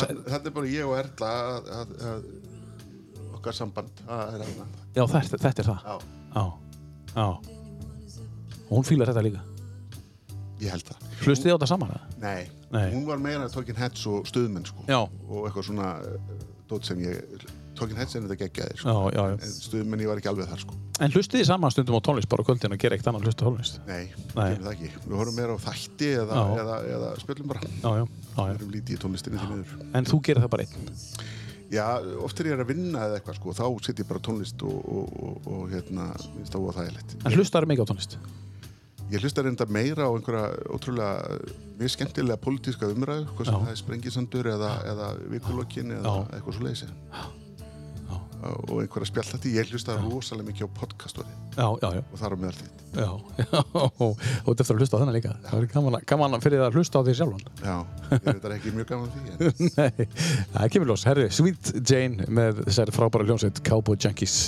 sagði- 0.01 0.25
Þetta 0.31 0.51
er 0.51 0.55
bara 0.57 0.71
ég 0.73 0.89
og 0.89 0.97
Erla 1.03 1.33
að, 1.51 1.71
að, 1.81 1.93
að 2.11 3.37
okkar 3.37 3.57
samband, 3.57 4.03
það 4.07 4.35
er 4.39 4.45
þarna. 4.47 4.67
Já, 4.97 5.05
þetta, 5.15 5.43
þetta 5.45 5.63
er 5.65 5.71
það 5.71 5.85
Já, 5.85 5.95
Já, 6.35 6.45
já 7.17 7.29
Og 8.71 8.75
hún 8.79 8.87
fílar 8.89 9.11
þetta 9.13 9.25
líka 9.29 9.45
ég 10.61 10.69
held 10.75 10.85
það. 10.85 11.05
Hlustið 11.25 11.47
þið 11.47 11.53
á 11.53 11.57
þetta 11.57 11.69
saman? 11.71 11.93
eða? 11.95 12.17
Nei, 12.21 12.49
Nei. 12.75 12.91
hún 12.93 13.07
var 13.09 13.21
meira 13.25 13.47
Talking 13.49 13.79
Heads 13.81 14.03
og 14.11 14.27
stuðmenn, 14.29 14.67
sko. 14.69 14.83
Já. 14.89 14.99
Og 15.29 15.47
eitthvað 15.49 15.67
svona 15.71 15.87
uh, 16.05 16.35
dót 16.69 16.85
sem 16.85 17.01
ég, 17.01 17.47
Talking 17.81 17.99
Heads 18.01 18.17
er 18.17 18.25
þetta 18.27 18.37
geggjaðir, 18.43 18.77
Já, 18.77 18.83
sko. 18.83 18.95
já 19.15 19.81
En 19.81 20.03
ég 20.05 20.11
var 20.11 20.21
ekki 20.21 20.31
alveg 20.31 20.51
þar, 20.51 20.63
sko. 20.65 20.77
En 21.01 21.15
hlustið 21.15 21.41
þið 21.41 21.49
saman 21.49 21.75
stundum 21.75 21.97
á 21.97 22.03
tónlist 22.05 22.31
bara 22.31 22.47
kvöldin 22.47 22.77
og 22.77 22.83
gera 22.83 22.99
eitt 22.99 23.09
annað 23.09 23.27
hlusta 23.29 23.43
á 23.43 23.47
tónlist 23.49 23.81
Nei, 23.89 24.05
Nei. 24.37 24.53
það 24.61 24.71
ekki. 24.75 24.91
Við 25.07 25.17
horfum 25.21 25.39
meira 25.41 25.57
á 25.57 25.61
þætti 25.65 26.11
eða, 26.21 26.45
eða, 26.61 26.79
eða 26.97 27.11
spjöllum 27.23 27.53
bara. 27.55 27.65
Já, 27.65 27.91
já, 28.01 28.05
já, 28.05 28.43
Við 28.43 28.57
erum 28.59 28.75
lítið 28.77 28.97
í 28.97 29.01
tónlistinni 29.05 29.41
því 29.41 29.51
miður. 29.55 29.87
En 29.97 30.11
þú 30.11 30.21
gerir 30.29 30.45
það 30.45 30.53
bara 30.57 30.69
einn 30.69 30.93
Já, 31.71 31.87
oft 32.27 32.41
er 32.43 32.49
ég 32.51 32.59
að 32.59 32.67
vinna 32.73 33.05
eða 33.07 33.21
eitthvað, 33.21 33.37
sko, 33.39 33.53
þá 33.55 33.67
sitt 33.87 34.01
ég 34.03 34.09
bara 34.11 34.23
tónlist 34.27 34.65
og, 34.67 34.79
og, 34.91 35.13
og, 35.23 35.51
og 35.55 35.67
hérna, 35.71 36.11
minnst 36.35 36.51
það 36.51 36.65
voða 36.67 36.81
þægilegt. 36.81 37.19
En 37.23 37.37
hlustaður 37.39 37.71
mikið 37.71 37.87
á 37.87 37.91
tónlist 37.93 38.17
Ég 39.11 39.19
hlusta 39.25 39.43
reynda 39.43 39.67
meira 39.67 40.07
á 40.07 40.11
einhverja 40.15 40.51
ótrúlega, 40.71 41.39
mjög 41.81 41.91
skemmtilega 41.97 42.39
pólitíska 42.39 42.87
umræðu, 42.93 43.25
hvað 43.35 43.49
sem 43.49 43.57
það 43.65 43.71
er 43.73 43.79
sprengisandur 43.81 44.49
eða, 44.53 44.69
eða 44.87 45.09
vikulokkin 45.33 45.97
eða 45.97 46.13
Já. 46.15 46.29
eitthvað 46.37 46.57
svo 46.59 46.67
leysi. 46.69 46.87
Og 48.41 48.79
einhverja 48.81 49.09
spjallati, 49.11 49.51
ég 49.59 49.69
hlusta 49.75 49.97
rosalega 50.01 50.47
mikið 50.49 50.65
á 50.65 50.69
podcastori 50.79 51.29
Já, 51.59 51.67
já, 51.83 51.89
já, 51.99 52.03
og 52.09 52.17
þar 52.23 52.33
á 52.33 52.37
meðal 52.41 52.57
þitt. 52.57 52.85
já, 52.97 53.11
já. 53.41 53.61
Og 54.01 54.23
þú 54.23 54.55
ert 54.55 54.63
eftir 54.65 54.75
að 54.77 54.81
hlusta 54.81 54.97
á 54.97 55.01
þennan 55.03 55.17
líka. 55.19 55.35
Það 55.45 55.59
er 55.61 55.67
gaman, 55.75 55.99
að- 55.99 56.07
gaman 56.15 56.39
að 56.39 56.47
fyrir 56.47 56.63
það 56.63 56.69
að 56.71 56.79
hlusta 56.81 56.97
á 56.97 57.03
því 57.05 57.17
sjálfan. 57.21 57.45
Já, 57.61 57.77
ég 58.11 58.17
er 58.17 58.39
þetta 58.41 58.55
ekki 58.57 58.73
mjög 58.79 58.89
gaman 58.95 59.07
að 59.07 59.13
því, 59.13 59.21
en 59.31 59.73
Nei, 59.77 60.09
það 60.57 60.73
kemur 60.77 60.93
ljós. 60.95 61.05
Herri, 61.11 61.29
Sweet 61.37 61.73
Jane 61.85 62.31
með 62.41 62.65
þessari 62.71 62.97
frábæra 62.97 63.29
hljónsveit 63.29 63.61
Cowboy 63.69 64.01
Junkies 64.01 64.39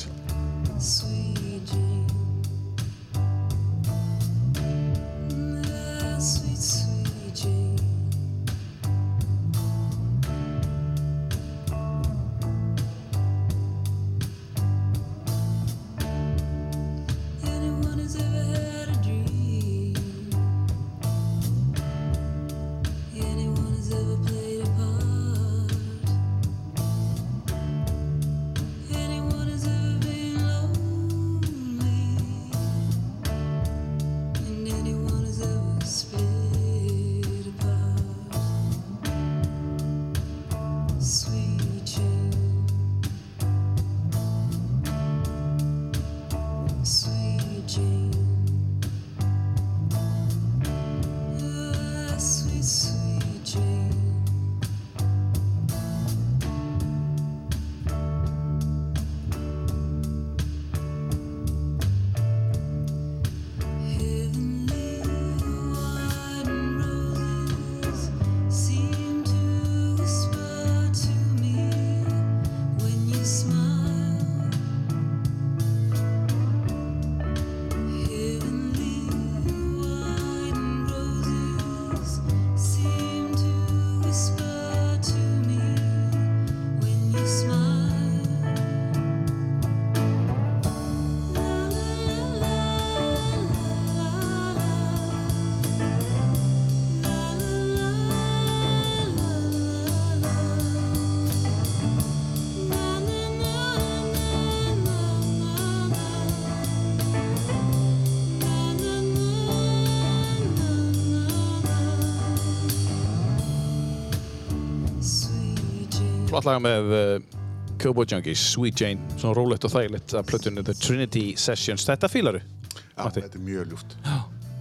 Sweet 116.42 116.50
Jane. 116.50 116.50
Flott 116.50 116.50
laga 116.50 116.62
með 116.62 116.92
uh, 116.96 117.78
Cowboy 117.82 118.06
Junkies, 118.10 118.42
Sweet 118.52 118.80
Jane 118.80 119.16
Svona 119.18 119.34
rólegt 119.38 119.64
og 119.66 119.72
þægilegt 119.72 120.14
að 120.18 120.28
plötunni 120.30 120.62
The 120.66 120.74
Trinity 120.74 121.24
Sessions 121.38 121.84
Þetta 121.86 122.08
fílaru 122.10 122.40
já, 122.42 123.04
Matti. 123.04 123.22
þetta 123.22 123.38
er 123.38 123.44
mjög 123.46 123.68
ljúft. 123.72 123.96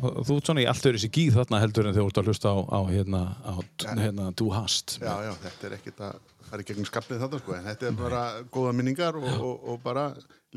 Og 0.02 0.20
Þú 0.26 0.36
ert 0.40 0.50
svona 0.50 0.62
í 0.64 0.68
allt 0.70 0.86
öðru 0.90 1.02
sér 1.04 1.12
gíð 1.14 1.36
þarna 1.38 1.62
heldur 1.62 1.88
en 1.90 1.94
þegar 1.96 2.06
þú 2.08 2.12
ert 2.12 2.20
að 2.22 2.30
hlusta 2.32 2.52
á, 2.54 2.58
á 2.74 2.80
hérna, 2.90 3.22
á, 3.46 3.54
hérna 4.02 4.28
Du 4.38 4.50
Hast 4.54 4.96
Já, 5.02 5.14
já, 5.28 5.32
þetta 5.44 5.68
er 5.70 5.76
ekkert 5.78 6.04
að 6.08 6.20
fara 6.52 6.64
í 6.64 6.68
gegnum 6.70 6.88
skapnið 6.90 7.22
þetta, 7.26 7.42
sko, 7.44 7.56
en 7.58 7.68
þetta 7.70 7.90
er 7.90 7.98
bara 8.00 8.22
góða 8.52 8.74
minningar 8.78 9.18
og, 9.20 9.28
og, 9.32 9.68
og 9.74 9.82
bara 9.84 10.08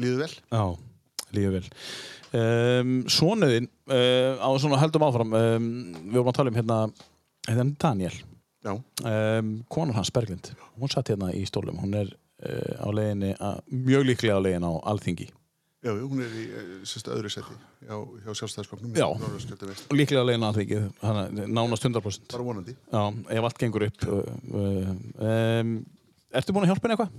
líðu 0.00 0.22
vel. 0.24 0.30
Já, 0.48 0.64
lífið 1.36 1.58
vel 1.58 1.64
um, 2.40 2.94
Svonuðin 3.12 3.68
uh, 3.92 4.40
á 4.40 4.48
svona 4.60 4.80
heldum 4.80 5.04
áfram 5.08 5.36
um, 5.36 5.68
Við 6.08 6.16
vorum 6.20 6.32
að 6.32 6.38
tala 6.40 6.54
um 6.54 6.58
hérna 6.62 6.78
hérna 7.48 7.68
Daniel 7.84 8.16
um, 8.72 9.54
konan 9.68 9.96
hans 9.98 10.12
Berglind 10.14 10.52
hún 10.80 10.92
satt 10.92 11.12
hérna 11.12 11.32
í 11.36 11.44
stólum 11.48 11.80
hún 11.82 11.96
er 11.98 12.12
uh, 12.14 12.84
á 12.84 12.88
leiðinni 12.88 13.34
að, 13.36 13.64
mjög 13.70 14.06
líklega 14.10 14.38
á 14.38 14.44
leiðin 14.44 14.68
á 14.68 14.72
Alþingi 14.92 15.28
já, 15.84 15.90
já, 15.92 16.00
hún 16.00 16.22
er 16.24 16.32
í 16.32 16.44
eh, 16.48 16.70
sérstu 16.88 17.12
öðru 17.12 17.32
seti 17.32 17.56
hjá, 17.84 17.96
hjá 18.24 18.30
sjálfstæðisflokknum. 18.40 18.94
Já. 18.96 19.04
Líklega 19.92 20.22
á 20.24 20.28
leiðin 20.30 20.46
á 20.46 20.48
Alþingi 20.48 20.78
nánast 21.52 21.84
100% 21.84 22.32
Bara 22.32 22.46
vonandi. 22.46 22.76
Já, 22.88 23.02
ef 23.36 23.48
allt 23.50 23.60
gengur 23.60 23.84
upp 23.90 24.06
um, 24.08 25.74
Ertu 26.34 26.56
búin 26.56 26.64
að 26.64 26.72
hjálpa 26.72 26.88
henni 26.88 26.96
eitthvað? 26.96 27.18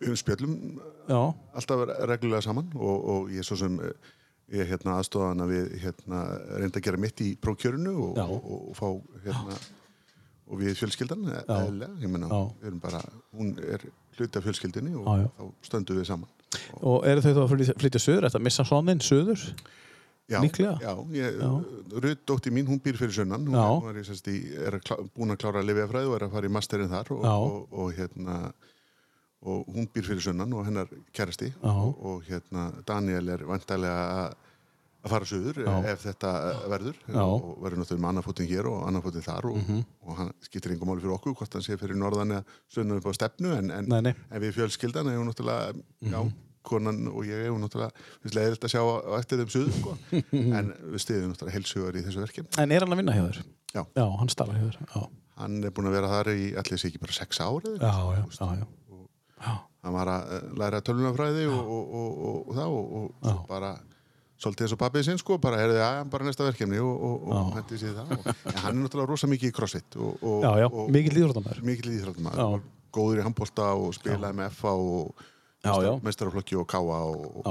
Við 0.00 0.16
spjöllum 0.22 0.56
Já, 1.10 1.20
alltaf 1.60 1.84
reglulega 2.08 2.46
saman 2.48 2.72
og, 2.78 2.96
og 3.12 3.34
ég 3.34 3.44
svo 3.44 3.58
sem 3.60 3.76
ég 4.50 4.70
hérna 4.70 4.96
aðstofa 4.98 5.30
hana 5.30 5.46
við 5.50 5.74
hérna 5.82 6.22
reynda 6.58 6.80
að 6.80 6.86
gera 6.86 7.00
mitt 7.00 7.20
í 7.22 7.34
prókjörinu 7.38 7.92
og, 8.08 8.16
Já. 8.18 8.24
og, 8.24 8.48
og, 8.56 8.72
fá 8.78 8.88
hérna 9.26 9.58
og 10.50 10.60
við 10.60 10.78
fjölskyldan 10.80 11.24
menna, 12.10 12.28
Já. 12.28 12.40
við 12.60 12.70
erum 12.70 12.80
bara 12.82 13.00
hún 13.38 13.52
er 13.62 13.84
hluti 14.18 14.40
af 14.40 14.46
fjölskyldinni 14.46 14.96
og 14.98 15.06
Já, 15.06 15.22
já. 15.22 15.28
þá 15.38 15.68
stöndum 15.68 16.00
við 16.00 16.08
saman 16.10 16.30
og 16.82 17.06
eru 17.06 17.22
þau 17.22 17.30
þá 17.36 17.42
að 17.44 17.52
flytja, 17.78 18.02
söður 18.02 18.26
Þetta 18.26 18.42
missa 18.42 18.66
sonnin 18.66 19.02
söður? 19.06 19.44
Já. 20.30 20.38
Já, 20.78 20.92
ég, 21.10 21.38
Já. 21.42 21.48
Rutt 22.04 22.20
dótti 22.26 22.52
mín, 22.54 22.68
hún 22.70 22.78
býr 22.82 22.98
fyrir 22.98 23.14
sunnan 23.14 23.46
hún, 23.48 23.56
hún 23.82 23.88
er, 23.90 24.04
sérst, 24.06 24.28
í, 24.30 24.52
er 24.54 24.76
að 24.78 24.84
klá, 24.86 24.96
búin 25.16 25.34
að 25.34 25.40
klára 25.42 25.62
að 25.62 25.70
lifjafræði 25.70 26.10
og 26.10 26.14
er 26.18 26.26
að 26.26 26.36
fara 26.36 26.50
í 26.50 26.52
masterinn 26.54 26.92
þar 26.92 27.10
og, 27.16 27.24
og, 27.30 27.56
og 27.72 27.96
hérna 27.96 28.36
og 29.40 29.70
hún 29.72 29.88
býr 29.90 30.06
fyrir 30.06 30.22
sunnan 30.22 30.52
og 30.54 30.66
hennar 30.68 30.90
kærasti 31.16 31.48
og, 31.66 31.98
og 31.98 32.22
hérna 32.28 32.68
Daniel 32.86 33.32
er 33.34 33.42
vantarlega 33.48 34.06
að 34.20 34.38
að 35.00 35.12
fara 35.14 35.28
suður 35.28 35.60
Já. 35.64 35.70
ef 35.92 36.02
þetta 36.04 36.30
eh, 36.50 36.60
verður 36.72 36.98
Já. 37.06 37.22
Og 37.24 37.46
verður 37.64 37.80
náttúrulega 37.80 38.02
með 38.04 38.10
annarfótinn 38.10 38.48
hér 38.50 38.68
og 38.70 38.82
annarfótinn 38.88 39.24
þar 39.26 39.48
og, 39.50 39.72
og 40.04 40.18
hann 40.20 40.30
skiptir 40.44 40.74
einhver 40.74 40.90
máli 40.90 41.04
fyrir 41.04 41.16
okkur 41.16 41.36
hvort 41.40 41.56
hann 41.56 41.64
sé 41.66 41.78
fyrir 41.80 41.98
norðan 42.00 42.36
eða 42.36 42.58
sunnum 42.72 43.00
upp 43.00 43.08
á 43.08 43.12
stefnu 43.16 43.54
en, 43.56 43.72
en, 43.76 43.88
Nei, 43.90 44.00
nei. 44.10 44.12
en 44.30 44.44
við 44.44 44.56
fjölskyldan 44.58 45.10
hefur 45.12 45.28
náttúrulega 45.30 45.72
já, 46.12 46.20
konan 46.70 47.00
og 47.12 47.24
ég 47.28 47.46
hefur 47.46 47.62
náttúrulega 47.62 48.04
við 48.26 48.36
leiðilt 48.36 48.66
að 48.68 48.74
sjá 48.74 48.82
á 48.84 49.12
eftir 49.20 49.40
þeim 49.40 49.54
suður 49.54 49.78
sko. 49.78 49.96
en 50.60 50.74
við 50.92 51.04
stiðum 51.06 51.32
náttúrulega 51.32 51.56
heilsugar 51.56 51.96
í 51.96 52.04
þessu 52.08 52.24
verkefni 52.26 52.60
En 52.60 52.76
er 52.76 52.84
hann 52.84 52.92
að 52.96 53.02
vinna 53.02 53.16
hjá 53.16 53.24
þér? 53.30 53.40
Já. 53.70 53.82
Já, 53.96 54.04
hann 54.20 54.32
starfa 54.32 54.58
hjá 54.58 54.68
þér. 54.68 55.08
Hann 55.40 55.62
er 55.64 55.72
búin 55.72 55.88
að 55.88 55.96
vera 55.96 56.12
þar 56.12 56.32
í 56.34 56.50
allir 56.60 56.80
sé 56.82 56.90
ekki 56.90 57.00
bara 57.00 57.16
sex 57.16 57.40
árið 57.40 57.80
hann 59.80 59.94
var 59.96 60.10
að 60.12 60.32
eh, 60.36 60.48
læra 60.60 60.80
tölunafræði 60.84 61.46
og, 61.48 61.70
og, 61.76 61.94
og, 62.30 62.50
það 62.56 62.74
og, 62.76 63.38
bara 63.48 63.70
svolítið 64.40 64.64
eins 64.66 64.72
og 64.76 64.80
pappið 64.80 65.04
sinn 65.04 65.18
sko 65.20 65.36
bara 65.38 65.58
er 65.60 65.72
það 65.76 66.10
bara 66.12 66.24
næsta 66.28 66.46
verkefni 66.48 66.78
og, 66.80 66.94
og, 67.08 67.26
og 67.28 67.50
hendi 67.58 67.78
sér 67.80 67.96
það. 67.98 68.14
Og, 68.16 68.30
en 68.50 68.60
hann 68.64 68.76
er 68.76 68.80
náttúrulega 68.86 69.10
rosa 69.12 69.28
mikið 69.30 69.50
í 69.50 69.56
crossfit 69.58 69.96
íþróttamæður. 71.20 71.60
mikill 71.68 71.92
íþróttum 71.98 72.30
Já. 72.32 72.46
góður 72.96 73.20
í 73.20 73.26
handbólta 73.26 73.68
og 73.76 73.92
spilaði 73.94 74.38
með 74.40 74.56
FA 74.56 74.72
og 74.72 75.14
mestaraflokki 76.08 76.56
og 76.56 76.66
KA 76.72 76.80
og, 76.88 77.44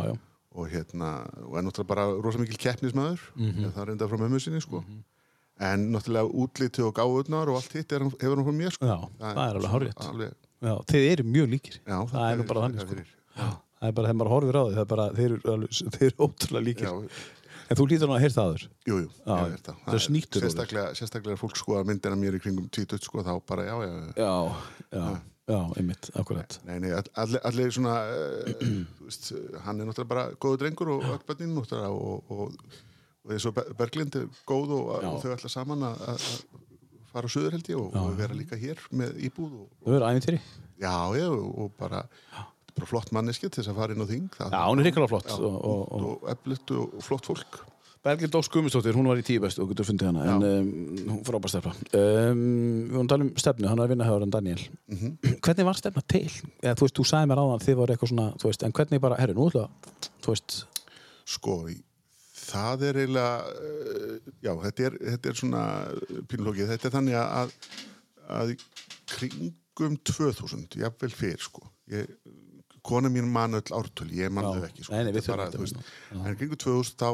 hérna 0.74 1.12
og 1.46 1.56
er 1.60 1.64
náttúrulega 1.68 1.92
bara 1.94 2.08
rosa 2.26 2.42
mikil 2.42 2.58
keppnismæður 2.58 3.22
mm 3.36 3.46
Mhm. 3.54 3.72
það 3.76 3.82
er 3.86 3.92
enda 3.94 4.08
frá 4.10 4.18
mömmu 4.24 4.40
sinni 4.42 4.62
sko. 4.66 4.84
En 5.60 5.90
náttúrulega 5.94 6.32
útliti 6.34 6.82
og 6.82 6.94
gáðurnar 6.96 7.50
og 7.52 7.56
allt 7.62 7.74
hitt 7.76 7.92
er, 7.92 8.00
hann- 8.00 8.16
hefur 8.20 8.36
hann 8.40 8.46
frá 8.48 8.56
mér 8.58 8.72
sko. 8.74 8.86
Já, 8.88 8.98
það 9.20 9.42
er 9.46 9.56
alveg 9.56 10.34
Já, 10.60 10.74
þið 10.92 11.06
eru 11.12 11.24
mjög 11.24 11.48
líkir. 11.54 11.76
já, 11.88 11.98
það 12.12 12.32
er 12.32 12.38
nú 12.40 12.46
bara 12.48 12.62
þannig, 12.66 12.80
það 12.80 13.06
sko. 13.06 13.50
Já. 13.80 13.84
Það 13.84 13.90
er 13.90 13.98
bara 14.00 14.08
þegar 14.10 14.20
maður 14.20 14.34
horfir 14.36 14.58
á 14.60 14.64
því, 14.64 14.74
það 14.76 14.86
er 14.86 14.90
bara, 14.94 15.10
þeir 15.16 15.36
þeir 15.96 16.08
eru 16.10 16.28
ótrúlega 16.28 16.66
líkir. 16.68 16.90
Já, 16.90 17.20
En 17.70 17.78
þú 17.78 17.86
lítur 17.86 18.10
nú 18.10 18.14
að 18.18 18.24
heyrta 18.24 18.44
aður. 18.50 18.64
Jú, 18.90 18.96
jú, 19.04 19.10
Já, 19.30 19.34
ég 19.46 19.52
veit 19.54 19.68
það. 19.68 19.76
það 19.86 19.94
er 19.96 20.02
snýttur 20.02 20.40
orðið. 20.40 20.46
sérstaklega, 20.50 20.94
sérstaklega 20.98 21.38
fólk 21.38 21.58
sko 21.60 21.76
að 21.78 21.84
myndina 21.92 22.16
mér 22.18 22.38
í 22.38 22.40
kringum 22.42 22.66
20 22.74 23.04
sko 23.06 23.22
þá 23.28 23.30
bara 23.46 23.66
já, 23.68 23.76
já, 23.86 23.92
já. 23.94 24.14
Já, 24.18 24.32
já, 24.98 25.04
já, 25.54 25.60
einmitt, 25.78 26.10
akkurat. 26.18 26.58
Nei, 26.66 26.80
nei, 26.82 26.90
all- 26.98 27.12
allir, 27.22 27.44
allir 27.46 27.70
svona 27.78 27.94
uh, 28.10 28.66
veist, 29.06 29.30
hann 29.68 29.84
er 29.84 29.86
náttúrulega 29.92 30.10
bara 30.16 30.26
góður 30.42 30.64
drengur 30.64 30.92
og 30.96 31.06
öll 31.12 31.22
bönnin 31.30 31.54
náttúrulega 31.60 31.94
og, 31.94 32.34
og, 32.34 32.58
og 33.30 33.54
Ber- 33.60 33.70
Berglind 33.84 34.18
er 34.18 34.26
góð 34.50 34.74
og, 34.80 34.90
Já. 35.06 35.10
og 35.14 35.22
þau 35.28 35.36
ætla 35.38 35.54
saman 35.54 35.86
að 35.92 36.26
fara 37.14 37.30
á 37.30 37.34
söður 37.38 37.54
held 37.60 37.70
ég 37.70 37.78
og, 37.86 38.16
vera 38.18 38.34
líka 38.38 38.58
hér 38.58 38.82
með 38.98 39.14
íbúð 39.30 39.54
og, 39.62 39.70
Þú 39.86 39.94
eru 40.00 40.10
æfintýri? 40.10 40.42
já, 40.82 40.96
já, 41.22 41.30
og 41.30 41.70
bara 41.78 42.02
er 42.08 42.50
bara 42.80 42.90
flott 42.90 43.12
manneski 43.16 43.50
til 43.50 43.62
þess 43.62 43.74
að 43.74 43.82
fara 43.84 43.96
inn 43.96 44.06
á 44.06 44.08
þing 44.10 44.30
það, 44.38 44.56
Já, 44.56 44.62
hún 44.66 44.82
er 44.82 44.90
hrikalega 44.90 45.14
flott. 45.14 45.30
Já, 45.30 45.38
og, 45.40 45.60
og, 45.60 45.84
og, 45.92 46.08
og 46.10 46.32
eflut 46.36 46.74
og, 46.78 46.96
flott 47.06 47.30
fólk 47.30 47.62
Berglind 48.00 48.32
Dós 48.32 48.48
Guðmundsdóttir, 48.48 48.96
hún 48.96 49.10
var 49.12 49.20
í 49.20 49.24
tíu 49.28 49.42
bestu 49.44 49.60
og 49.66 49.74
getur 49.74 49.90
fundið 49.90 50.08
hana, 50.08 50.24
en 50.32 50.44
um, 50.48 50.68
hún 51.10 51.24
frábær 51.28 51.52
stefna. 51.52 51.74
Um, 51.92 52.44
við 52.88 52.94
vorum 52.94 53.04
að 53.04 53.12
tala 53.12 53.26
um 53.26 53.32
stefnu, 53.44 53.68
hann 53.68 53.82
er 53.82 53.84
að 53.84 53.92
vinna 53.92 54.08
hjá 54.08 54.14
hann 54.14 54.32
Daniel. 54.32 54.64
Mhm. 54.88 55.18
Hvernig 55.44 55.68
var 55.68 55.80
stefna 55.82 56.04
til? 56.14 56.24
Eða, 56.64 56.78
þú 56.80 56.88
veist, 56.88 56.96
þú 56.96 57.06
sagði 57.10 57.30
mér 57.32 57.42
áðan, 57.44 57.66
þið 57.66 57.78
var 57.82 57.94
eitthvað 57.94 58.12
svona, 58.14 58.28
veist, 58.46 58.64
en 58.64 58.76
hvernig 58.80 59.04
bara, 59.04 59.20
herru, 59.20 59.36
nú 59.36 59.50
ætla, 59.52 59.68
Sko, 61.30 61.58
það 62.40 62.86
er 62.88 63.02
eiginlega, 63.04 63.52
uh, 63.68 64.32
já, 64.48 64.54
þetta 64.64 64.88
er, 64.88 64.96
þetta 65.12 65.30
er 65.34 65.42
svona 65.44 65.64
pínlókið, 66.32 66.72
þetta 66.72 66.88
er 66.88 66.96
þannig 66.96 67.20
að, 67.20 67.54
að 68.40 68.56
kringum 69.12 70.00
2000, 70.08 70.70
jafnvel 70.80 71.12
fyrr, 71.20 71.44
sko. 71.44 71.68
Ég, 71.92 72.16
kona 72.86 73.12
mín 73.14 73.28
man 73.34 73.60
öll 73.60 73.76
ártöl, 73.76 74.10
ég 74.16 74.32
man 74.34 74.48
Já. 74.48 74.50
þau 74.54 74.66
ekki, 74.70 74.86
sko. 74.86 74.96
Nei, 74.96 75.04
nei, 75.08 75.14
við 75.16 75.28
þetta 75.28 75.50
þú 75.56 75.62
veist. 75.66 75.84
En 76.16 76.40
kringum 76.40 76.62
2000 76.64 77.00
þá, 77.00 77.10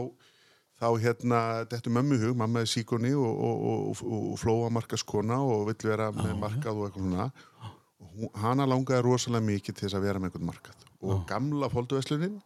þá 0.82 0.88
hérna, 1.06 1.42
þetta 1.72 1.92
er 1.92 1.98
mömmu 1.98 2.22
hug, 2.24 2.38
mamma 2.44 2.64
er 2.64 2.72
síkoni 2.72 3.14
og, 3.16 3.44
og, 3.50 3.66
og, 3.72 4.06
og, 4.06 4.24
og 4.34 4.40
flóa 4.42 4.72
markaskona 4.76 5.42
og 5.42 5.68
vill 5.72 5.90
vera 5.92 6.12
með 6.16 6.34
markað 6.42 6.80
og 6.82 6.90
eitthvað 6.90 7.06
svona. 7.10 7.30
Hún, 8.16 8.32
hana 8.40 8.68
langaði 8.70 9.04
rosalega 9.08 9.48
mikið 9.50 9.78
til 9.78 9.88
þess 9.88 10.00
að 10.00 10.10
vera 10.10 10.22
með 10.24 10.32
einhvern 10.32 10.50
markað. 10.54 10.90
Og 11.06 11.26
gamla 11.30 11.68
fólduverslunin, 11.74 12.40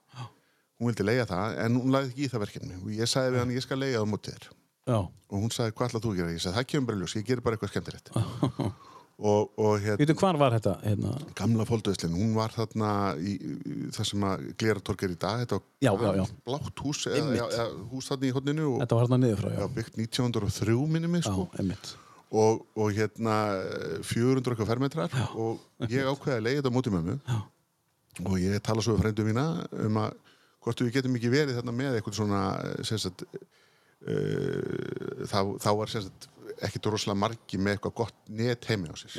hún 0.80 0.90
vildi 0.90 1.06
leiða 1.06 1.28
það 1.28 1.58
en 1.66 1.78
hún 1.80 1.94
lagði 1.94 2.14
ekki 2.14 2.26
í 2.26 2.32
það 2.32 2.44
verkefni 2.46 2.78
og 2.80 2.92
ég 2.96 3.10
sagði 3.12 3.34
við 3.36 3.42
hann 3.44 3.56
ég 3.56 3.66
skal 3.66 3.78
leiða 3.82 4.00
það 4.00 4.12
móti 4.14 4.34
þér 4.36 4.46
já, 4.48 5.00
og 5.00 5.36
hún 5.44 5.52
sagði 5.54 5.76
hvað 5.76 5.90
ætlað 5.90 6.06
þú 6.06 6.12
að 6.14 6.20
gera 6.20 6.36
ég 6.36 6.44
sagði 6.44 6.58
það 6.60 6.68
kemur 6.72 6.88
bara 6.90 7.02
ljós, 7.02 7.16
ég 7.20 7.26
gerir 7.28 7.44
bara 7.44 7.58
eitthvað 7.58 7.74
skemmtilegt 7.74 8.12
og, 9.20 9.50
og 9.60 9.74
hérna 9.84 10.00
Vítu, 10.00 10.14
hvar 10.20 10.38
var 10.40 10.54
þetta? 10.56 10.74
Hérna? 10.86 11.14
gamla 11.36 11.66
fólkdöðslinn, 11.68 12.14
hún 12.16 12.34
var 12.38 12.54
þarna 12.56 12.92
í, 13.20 13.34
í 13.36 13.78
það 13.96 14.08
sem 14.12 14.24
að 14.30 14.46
glera 14.62 14.84
torg 14.88 15.04
er 15.08 15.16
í 15.16 15.18
dag 15.20 15.42
þetta 15.44 15.60
Já, 15.84 15.92
var 16.00 16.16
já, 16.16 16.22
já. 16.24 16.36
blátt 16.48 16.84
hús 16.86 17.02
eða, 17.12 17.34
já, 17.36 17.44
eða, 17.50 17.66
hús 17.92 18.08
þarna 18.14 18.30
í 18.30 18.32
hodninu 18.38 18.68
og 18.74 18.78
Þetta 18.86 19.00
var 19.00 19.08
hérna 19.10 19.20
niður 19.26 19.42
frá, 19.44 19.50
já. 19.52 19.60
já, 19.60 19.68
byggt 19.80 20.00
1903 20.06 20.78
minni 20.96 21.12
mig 21.12 21.26
Já, 21.28 21.32
sko 21.34 21.48
einmitt. 21.60 21.92
og, 22.32 22.64
og 22.80 22.92
hérna 22.96 23.36
400 24.06 24.54
eitthvað 24.54 24.72
fermetrar 24.72 25.16
og 25.36 25.90
ég 25.92 26.08
ákveði 26.14 26.38
að 26.38 26.46
leiða 26.48 26.62
þetta 26.62 26.74
móti 26.80 26.94
mömmu 26.96 27.18
Já. 27.28 27.40
og 28.26 28.36
ég 28.40 28.60
tala 28.64 28.84
svo 28.86 28.96
við 28.96 29.04
frændu 29.06 29.26
mína 29.28 29.46
um 29.86 30.00
að 30.06 30.18
hvort 30.64 30.82
við 30.84 30.94
getum 31.00 31.16
ekki 31.20 31.30
verið 31.32 31.56
þarna 31.60 31.74
með 31.76 31.98
eitthvað 32.00 32.18
svona 32.20 32.40
sem 32.88 33.00
sagt, 33.00 33.24
uh, 34.08 35.26
þá, 35.30 35.40
þá 35.64 35.70
var 35.80 35.94
ekkit 36.66 36.90
rosalega 36.92 37.20
margi 37.24 37.60
með 37.62 37.78
eitthvað 37.78 37.98
gott 38.02 38.16
net 38.36 38.66
heimi 38.70 38.92
á 38.92 38.96
sér 39.00 39.16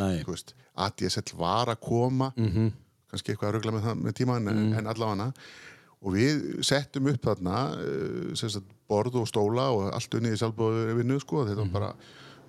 ADSL 0.81 1.35
var 1.40 1.73
að 1.74 1.81
koma 1.85 2.31
Mhm. 2.36 2.70
kannski 3.11 3.32
eitthvað 3.35 3.48
að 3.51 3.55
rugla 3.59 3.73
með, 3.74 3.90
með 4.07 4.12
tíman 4.20 4.48
en, 4.48 4.73
en 4.78 4.86
allavega. 4.86 5.32
Og 6.01 6.15
við 6.15 6.62
settum 6.65 7.09
upp 7.11 7.24
þarna 7.27 7.57
uh, 7.77 8.35
sagt, 8.39 8.65
borð 8.89 9.19
og 9.20 9.27
stóla 9.28 9.66
og 9.74 9.90
allt 9.93 10.15
unnið 10.16 10.36
í 10.36 10.40
sjálfbóðu 10.40 10.94
vinnu 11.01 11.19
sko, 11.20 11.43
þetta 11.48 11.65
var 11.66 11.73
bara 11.74 11.90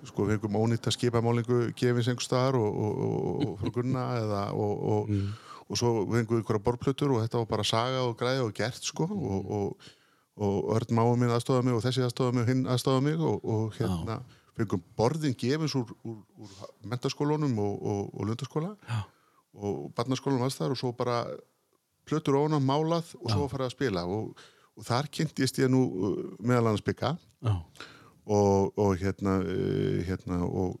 sko, 0.06 0.24
við 0.26 0.36
einhverjum 0.38 0.60
ónýtt 0.62 0.86
að 0.88 0.96
skipamálingu 0.96 1.58
gefins 1.76 2.08
einhver 2.08 2.24
staðar 2.24 2.56
og, 2.58 2.78
og, 2.86 3.02
og, 3.46 3.58
frá 3.60 3.74
gunna 3.76 4.06
eða 4.22 4.40
og, 4.56 4.72
og, 4.94 5.10
og 5.68 5.78
svo 5.78 5.92
við 6.06 6.22
einhverjum 6.22 6.40
einhverja 6.42 6.64
borðplötur 6.70 7.12
og 7.14 7.20
þetta 7.26 7.42
var 7.42 7.50
bara 7.52 7.66
saga 7.68 8.00
og 8.08 8.16
græði 8.18 8.40
og 8.46 8.54
gert 8.56 8.82
sko. 8.88 9.04
Og, 9.10 9.52
og, 10.36 10.70
Örn 10.76 10.94
máum 10.96 11.18
minn 11.20 11.32
aðstofa 11.34 11.64
mig 11.64 11.76
og 11.76 11.82
þessi 11.84 12.04
aðstofa 12.06 12.36
mig 12.36 12.46
og 12.46 12.52
hinn 12.52 12.68
aðstofa 12.70 13.04
mig 13.04 13.18
og, 13.20 13.42
og 13.44 13.74
hérna 13.78 14.20
fengum 14.56 14.82
borðin 14.96 15.36
gefins 15.38 15.74
úr, 15.78 15.90
úr, 16.04 16.20
úr 16.40 16.54
mentaskólunum 16.88 17.56
og, 17.62 17.74
og, 17.82 18.02
og 18.12 18.28
lundaskóla. 18.28 18.74
Já. 18.88 19.02
og 19.52 19.92
barnaskólanum 19.96 20.52
þar 20.52 20.72
og 20.74 20.80
svo 20.80 20.92
bara 20.96 21.22
plötur 22.08 22.38
ofan 22.38 22.56
á 22.56 22.60
málað 22.60 23.14
og 23.20 23.30
svo 23.30 23.48
farið 23.50 23.68
að 23.68 23.74
spila. 23.74 24.04
Og, 24.08 24.44
og 24.76 24.86
þar 24.86 25.08
kynntist 25.12 25.60
ég 25.60 25.72
nú 25.72 25.82
uh, 25.88 26.22
meðal 26.40 26.70
annars 26.72 26.84
bygga 26.84 27.14
Já, 27.42 27.54
og, 28.22 28.78
og 28.78 28.94
hérna, 29.00 29.38
uh, 29.44 29.98
hérna 30.08 30.40
og, 30.46 30.78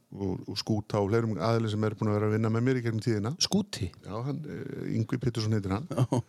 skúta 0.58 1.02
og 1.02 1.10
fleirum 1.10 1.36
aðeins 1.36 1.74
sem 1.74 1.84
er 1.84 1.96
búin 1.98 2.12
að 2.12 2.18
vera 2.18 2.30
að 2.30 2.36
vinna 2.38 2.52
með 2.54 2.68
mér 2.68 2.80
í 2.80 2.84
gegnum 2.86 3.04
tíðina. 3.04 3.34
Skúti. 3.42 3.90
já, 3.92 4.14
hann, 4.28 4.40
uh, 4.46 4.86
Yngvi 4.92 5.20
Pétursson 5.20 5.56
heitir 5.56 5.76
hann. 5.76 5.88
Já, 5.92 6.22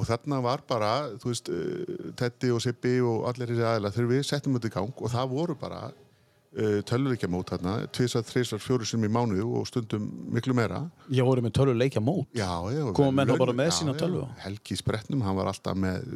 og 0.00 0.06
þarna 0.08 0.38
var 0.44 0.62
bara, 0.68 0.92
þú 1.20 1.32
veist 1.32 1.50
uh, 1.52 2.12
Teddy 2.16 2.52
og 2.56 2.62
Sippi 2.64 2.96
og 3.04 3.26
allir 3.30 3.52
þessi 3.52 3.66
aðeila 3.68 3.92
þegar 3.94 4.14
við 4.14 4.22
settum 4.30 4.56
þetta 4.56 4.70
í 4.70 4.76
gang 4.78 5.02
og 5.04 5.12
það 5.12 5.34
voru 5.34 5.56
bara 5.60 5.82
uh, 5.90 6.80
tölvuleikjamót 6.88 7.52
þarna 7.52 7.76
tvisar, 7.92 8.24
þrisar, 8.26 8.62
fjóru 8.64 8.88
sinni 8.88 9.10
í 9.10 9.12
mánuðu 9.12 9.46
og 9.60 9.68
stundum 9.68 10.08
miklu 10.32 10.56
meira 10.56 10.82
ég 11.12 11.28
voru 11.28 11.44
með 11.44 11.56
tölvu 11.60 11.76
leikja 11.76 12.02
mót. 12.04 12.26
Já, 12.36 12.50
já. 12.72 12.82
Koma 12.96 13.20
menn 13.20 13.34
þá 13.34 13.44
bara 13.44 13.56
með 13.60 13.70
já, 13.70 13.76
sína 13.82 13.94
já. 13.94 14.00
tölvu? 14.06 14.26
Helgi 14.46 14.80
Spretnum, 14.80 15.24
hann 15.26 15.38
var 15.38 15.52
alltaf 15.52 15.78
með 15.78 16.08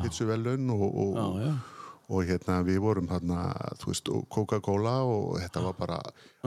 pitsuvelun 0.00 0.70
og, 0.74 0.86
og, 0.90 1.16
Já, 1.20 1.50
já. 1.50 1.54
Og 2.06 2.22
hérna 2.28 2.60
við 2.66 2.78
vorum 2.84 3.08
þarna, 3.10 3.40
þú 3.80 3.90
veist, 3.90 4.10
og 4.14 4.28
Coca-Cola 4.30 4.92
og 5.10 5.40
þetta 5.42 5.62
var 5.64 5.74
bara 5.78 5.96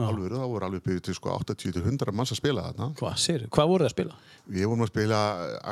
alveg, 0.00 0.32
það 0.32 0.46
voru 0.54 0.68
alveg 0.70 0.84
byggjum 0.86 1.04
til 1.10 1.16
sko 1.18 1.34
80-100 1.36 2.14
manns 2.16 2.32
að 2.32 2.40
spila 2.40 2.64
þarna. 2.70 2.90
Hvað, 3.00 3.18
sér, 3.20 3.44
hvað 3.52 3.68
voru 3.74 3.84
það 3.84 3.90
að 3.90 3.96
spila? 3.96 4.18
Við 4.56 4.66
vorum 4.70 4.86
að 4.86 4.92
spila 4.94 5.20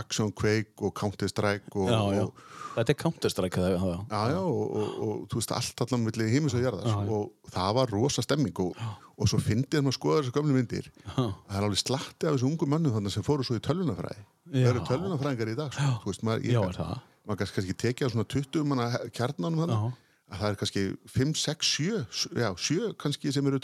Action 0.03 0.33
Quake 0.37 0.85
og 0.85 0.95
Counter 1.01 1.33
Strike 1.33 1.73
og, 1.75 1.89
Já, 1.89 2.01
já. 2.19 2.27
og 2.29 2.47
Þetta 2.79 2.93
er 2.95 2.99
Counter-Strike 3.01 3.59
það, 3.59 3.73
já, 3.75 4.21
já. 4.31 4.39
Og, 4.39 4.77
og, 4.79 4.91
og 5.03 5.23
þú 5.33 5.41
veist, 5.41 5.53
allt 5.57 5.81
allan 5.83 6.05
milli 6.05 6.29
heimis 6.31 6.55
og 6.55 6.63
jarðar 6.63 7.09
og 7.11 7.51
það 7.51 7.73
var 7.81 7.91
rosa 7.91 8.23
stemming 8.23 8.61
og, 8.63 8.77
og 9.19 9.31
svo 9.33 9.41
fyndið 9.43 9.81
hann 9.81 9.91
að 9.91 9.97
skoða 9.97 10.21
þessu 10.21 10.35
gömlu 10.37 10.55
myndir 10.55 10.87
það 11.17 11.57
er 11.59 11.65
alveg 11.67 11.81
slatti 11.81 12.29
af 12.29 12.37
þessu 12.37 12.47
ungu 12.53 12.69
mönnum 12.71 12.95
þannig 12.95 13.17
sem 13.17 13.27
fóru 13.27 13.43
svo 13.49 13.59
í 13.59 13.65
tölvunafræði 13.67 14.23
það 14.53 14.69
eru 14.71 14.85
tölvunafræðingar 14.93 15.51
í 15.51 15.57
dag 15.59 15.75
sko. 15.75 15.89
veist, 16.07 16.23
maður, 16.29 16.47
Já, 16.47 16.55
ég, 16.55 16.69
er 16.71 16.79
það? 16.79 16.95
Maður 17.29 17.41
kannski, 17.43 17.57
kannski 17.61 17.79
tekið 17.85 18.09
á 18.09 18.13
svona 18.15 18.29
20 18.35 18.69
manna 18.73 18.87
kjarnanum 19.15 19.63
þannig 19.65 19.83
Já. 19.83 19.93
að 20.29 20.41
það 20.43 20.49
er 20.49 20.59
kannski 20.63 20.85
5, 21.15 21.35
6, 21.43 21.69
7 21.77 22.41
já, 22.43 22.49
7 22.69 22.89
kannski 23.05 23.35
sem 23.37 23.51
eru 23.53 23.61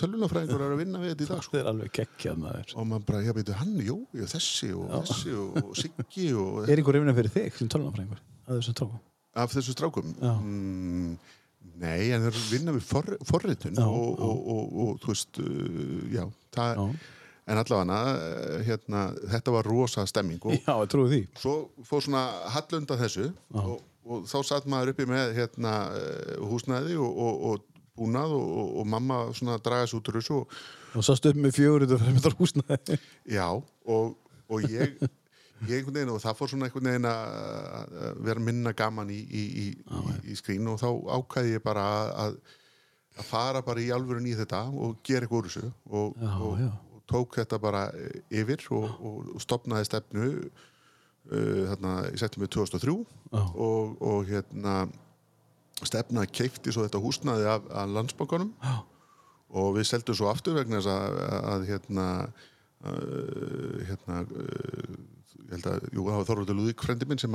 eru 0.69 0.77
að 0.77 0.83
vinna 0.85 1.01
við 1.03 1.15
þetta 1.15 1.27
í 1.27 1.31
dag 1.33 1.43
sko. 1.45 1.57
Það 1.57 1.65
er 1.65 1.73
alveg 1.73 1.97
geggjað 1.99 2.39
maður. 2.45 2.77
og 2.77 2.87
maður 2.93 3.09
bara, 3.11 3.25
já, 3.25 3.33
veitu, 3.37 3.57
hann, 3.63 3.75
jú, 3.85 3.99
já, 4.17 4.29
þessi 4.37 4.71
og 4.77 4.95
þessi 4.95 5.35
og, 5.41 5.75
Siggi 5.81 6.29
og 6.39 6.63
Er 6.69 6.79
einhver 6.79 6.99
reyfina 6.99 7.17
fyrir 7.17 7.35
þig 7.35 7.59
sem 7.59 7.73
tölvunafræðingur? 7.75 8.23
Að 8.45 8.61
þessum 8.61 8.79
trókum? 8.81 9.03
af 9.35 9.51
þessu 9.55 9.75
strákum 9.75 10.13
Já. 10.21 10.33
mm, 10.39 11.15
nei, 11.83 12.13
en 12.15 12.23
þeir 12.23 12.31
eru 12.31 12.41
að 12.43 12.53
vinna 12.55 12.75
við 12.77 12.87
for, 12.87 13.09
forritun 13.27 13.79
Já, 13.79 13.87
og, 13.89 14.21
og, 14.23 14.45
og, 14.55 14.77
og 14.85 15.01
þú 15.03 15.11
veist 15.11 15.41
uh, 15.43 16.05
já, 16.15 16.25
það, 16.55 16.79
Já. 16.79 16.85
En 17.47 17.61
allavega 17.61 17.97
uh, 18.15 18.61
hérna, 18.65 19.03
þetta 19.35 19.53
var 19.59 19.67
rosa 19.69 20.05
stemming 20.09 20.41
og 20.49 20.55
Já, 20.57 20.75
ég 20.81 20.89
trúi 20.93 21.09
því. 21.11 21.21
svo 21.41 21.57
fór 21.85 22.05
svona 22.07 22.23
hallunda 22.55 22.97
þessu 23.01 23.27
og, 23.61 23.75
og 24.05 24.25
þá 24.31 24.39
satt 24.49 24.69
maður 24.71 24.95
uppi 24.95 25.07
með 25.09 25.35
hérna 25.39 25.75
eh, 25.99 26.39
húsnæði 26.49 26.97
og, 27.01 27.19
og, 27.27 27.45
og 27.51 27.85
búnað 27.95 28.33
og, 28.37 28.47
og, 28.63 28.71
og 28.81 28.89
mamma 28.91 29.19
svona 29.37 29.59
að 29.59 29.67
draga 29.69 29.91
sér 29.91 30.01
út 30.01 30.09
úr 30.13 30.19
þessu 30.23 30.39
og 30.43 30.57
og 30.95 31.03
svo 31.03 31.15
stuð 31.19 31.39
með 31.43 31.57
fjögur 31.57 31.85
þetta 31.85 32.01
fyrir 32.05 32.17
með 32.21 32.39
húsnaði 32.41 32.97
já, 33.35 33.47
og, 33.51 34.17
og 34.49 34.67
ég 34.71 34.97
ég 35.65 35.79
einhvern 35.79 35.95
veginn 35.97 36.13
og 36.15 36.21
það 36.23 36.37
fór 36.41 36.51
svona 36.53 36.67
einhvern 36.69 36.89
veginn 36.91 37.09
að 37.11 37.95
vera 38.27 38.43
minna 38.49 38.73
gaman 38.77 39.11
í, 39.15 39.21
í, 39.25 39.45
í, 39.65 39.67
í, 39.75 40.15
í 40.33 40.37
skrín 40.39 40.69
og 40.73 40.81
þá 40.83 40.89
ákæði 41.19 41.55
ég 41.57 41.65
bara 41.65 41.85
að, 42.27 42.37
að 43.19 43.29
fara 43.31 43.63
bara 43.67 43.83
í 43.83 43.89
alvörun 43.95 44.27
í 44.29 44.35
þetta 44.39 44.65
og 44.71 44.99
gera 45.07 45.25
eitthvað 45.27 45.41
úr 45.41 45.49
þessu 45.51 45.71
og, 45.91 46.19
Já, 46.21 46.33
og, 46.49 46.59
já. 46.63 46.71
Tók 47.11 47.37
þetta 47.39 47.61
bara 47.63 47.87
eh, 47.93 48.21
yfir 48.41 48.65
og, 48.75 48.89
og, 49.05 49.35
stopnaði 49.43 49.89
stefnu 49.89 50.29
uh, 50.41 51.63
þarna 51.71 51.95
í 52.11 52.21
september 52.21 52.51
2003 52.53 52.97
Já. 53.35 53.43
og, 53.43 53.97
og 54.01 54.29
hérna 54.31 54.77
stefna 55.85 56.25
keifti 56.31 56.73
svo 56.73 56.87
þetta 56.87 57.03
húsnaði 57.03 57.49
af, 57.51 57.65
af 57.75 57.91
landsbankanum. 57.93 58.53
Já. 58.63 58.77
og 59.55 59.75
við 59.77 59.89
seldum 59.91 60.17
svo 60.19 60.31
aftur 60.31 60.57
vegna 60.57 60.81
þess 60.81 60.91
að, 60.91 61.19
að 61.55 61.67
hérna 61.69 62.07
uh, 62.25 63.83
hérna 63.91 64.23
uh, 64.25 64.95
ég 65.45 65.53
held 65.59 65.67
að, 65.69 65.85
jú, 65.93 66.05
það 66.07 66.17
var 66.17 66.29
Þorvaldur 66.29 66.57
Lúðík 66.59 66.83
frendi 66.83 67.09
minn 67.09 67.21
sem 67.21 67.35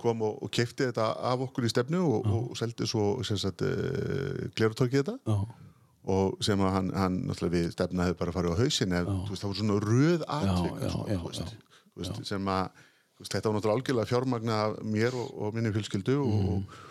kom 0.00 0.20
og, 0.26 0.36
og 0.44 0.52
keifti 0.52 0.86
þetta 0.88 1.08
af 1.30 1.46
okkur 1.48 1.66
í 1.66 1.72
stefnu 1.72 2.02
og, 2.04 2.28
og 2.28 2.58
seldi 2.58 2.86
svo 2.88 3.14
uh, 3.18 4.44
glerutorkið 4.58 5.00
þetta. 5.00 5.16
Já, 5.24 5.67
og 6.08 6.38
sem 6.44 6.60
að 6.64 6.72
hann, 6.72 6.90
hann 6.96 7.16
náttúrulega 7.28 7.54
við 7.58 7.70
stefna 7.76 8.06
hefði 8.08 8.18
bara 8.22 8.32
farið 8.36 8.54
á 8.56 8.60
hausin 8.62 8.94
veist, 8.96 9.42
það 9.42 9.48
var 9.50 9.58
svona 9.62 9.78
röð 9.84 10.26
atvik 10.38 10.82
sem 12.32 12.48
að 12.52 12.84
þetta 13.28 13.48
var 13.50 13.56
náttúrulega 13.58 13.76
algjörlega 13.78 14.10
fjármagna 14.12 14.58
mér 14.86 15.16
og, 15.18 15.32
og 15.42 15.54
minni 15.58 15.72
fjölskyldu 15.74 16.18
Mhm. 16.18 16.52
og, 16.58 16.84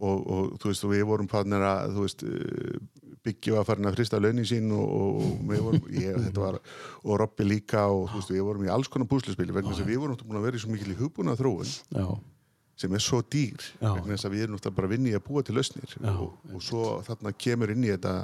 og, 0.00 0.30
og 0.32 0.58
þú 0.62 0.70
veist, 0.70 0.84
og 0.86 0.92
við 0.94 1.02
vorum 1.08 1.26
partner 1.28 1.60
að 1.66 1.90
þú 1.96 2.04
veist, 2.06 2.22
byggja 3.26 3.52
var 3.58 3.66
farin 3.68 3.84
að 3.90 3.96
frista 3.98 4.20
launin 4.20 4.46
sín 4.48 4.70
og, 4.72 4.94
og 4.96 5.42
við 5.50 5.60
vorum 5.66 5.88
ég, 5.92 6.14
þetta 6.24 6.40
var, 6.40 6.56
og 7.04 7.18
Robby 7.20 7.44
líka 7.44 7.82
og 7.92 8.06
þú 8.12 8.20
veist, 8.22 8.30
við 8.32 8.44
vorum 8.46 8.64
í 8.64 8.70
alls 8.72 8.88
konar 8.88 9.08
búsluspili 9.10 9.52
vegna 9.52 9.74
þess 9.74 9.84
að 9.84 9.90
við 9.92 10.00
vorum 10.00 10.14
náttúrulega 10.14 10.30
búin 10.32 10.40
að 10.40 10.46
vera 10.48 10.56
í 10.56 10.62
svo 10.64 10.72
mikil 10.72 10.94
í 10.94 10.98
hugbúna 11.02 11.34
þróun 11.36 11.74
já, 11.98 12.06
sem 12.80 12.94
er 12.96 13.04
svo 13.04 13.20
dýr 13.28 13.66
vegna 13.98 14.14
þess 14.14 14.28
að 14.30 14.34
við 14.38 14.46
erum 14.46 14.56
náttúrulega 14.56 14.78
bara 14.80 14.88
að 14.88 14.94
vinna 14.96 15.12
í 15.12 15.16
að 15.18 15.26
búa 15.28 15.42
til 15.44 15.56
lausnir 15.58 15.96
og, 16.16 16.32
og 16.54 16.64
svo 16.64 16.84
þarna 17.10 17.34
kemur 17.36 17.74
inn 17.74 17.84
í 17.84 17.92
þetta 17.92 18.14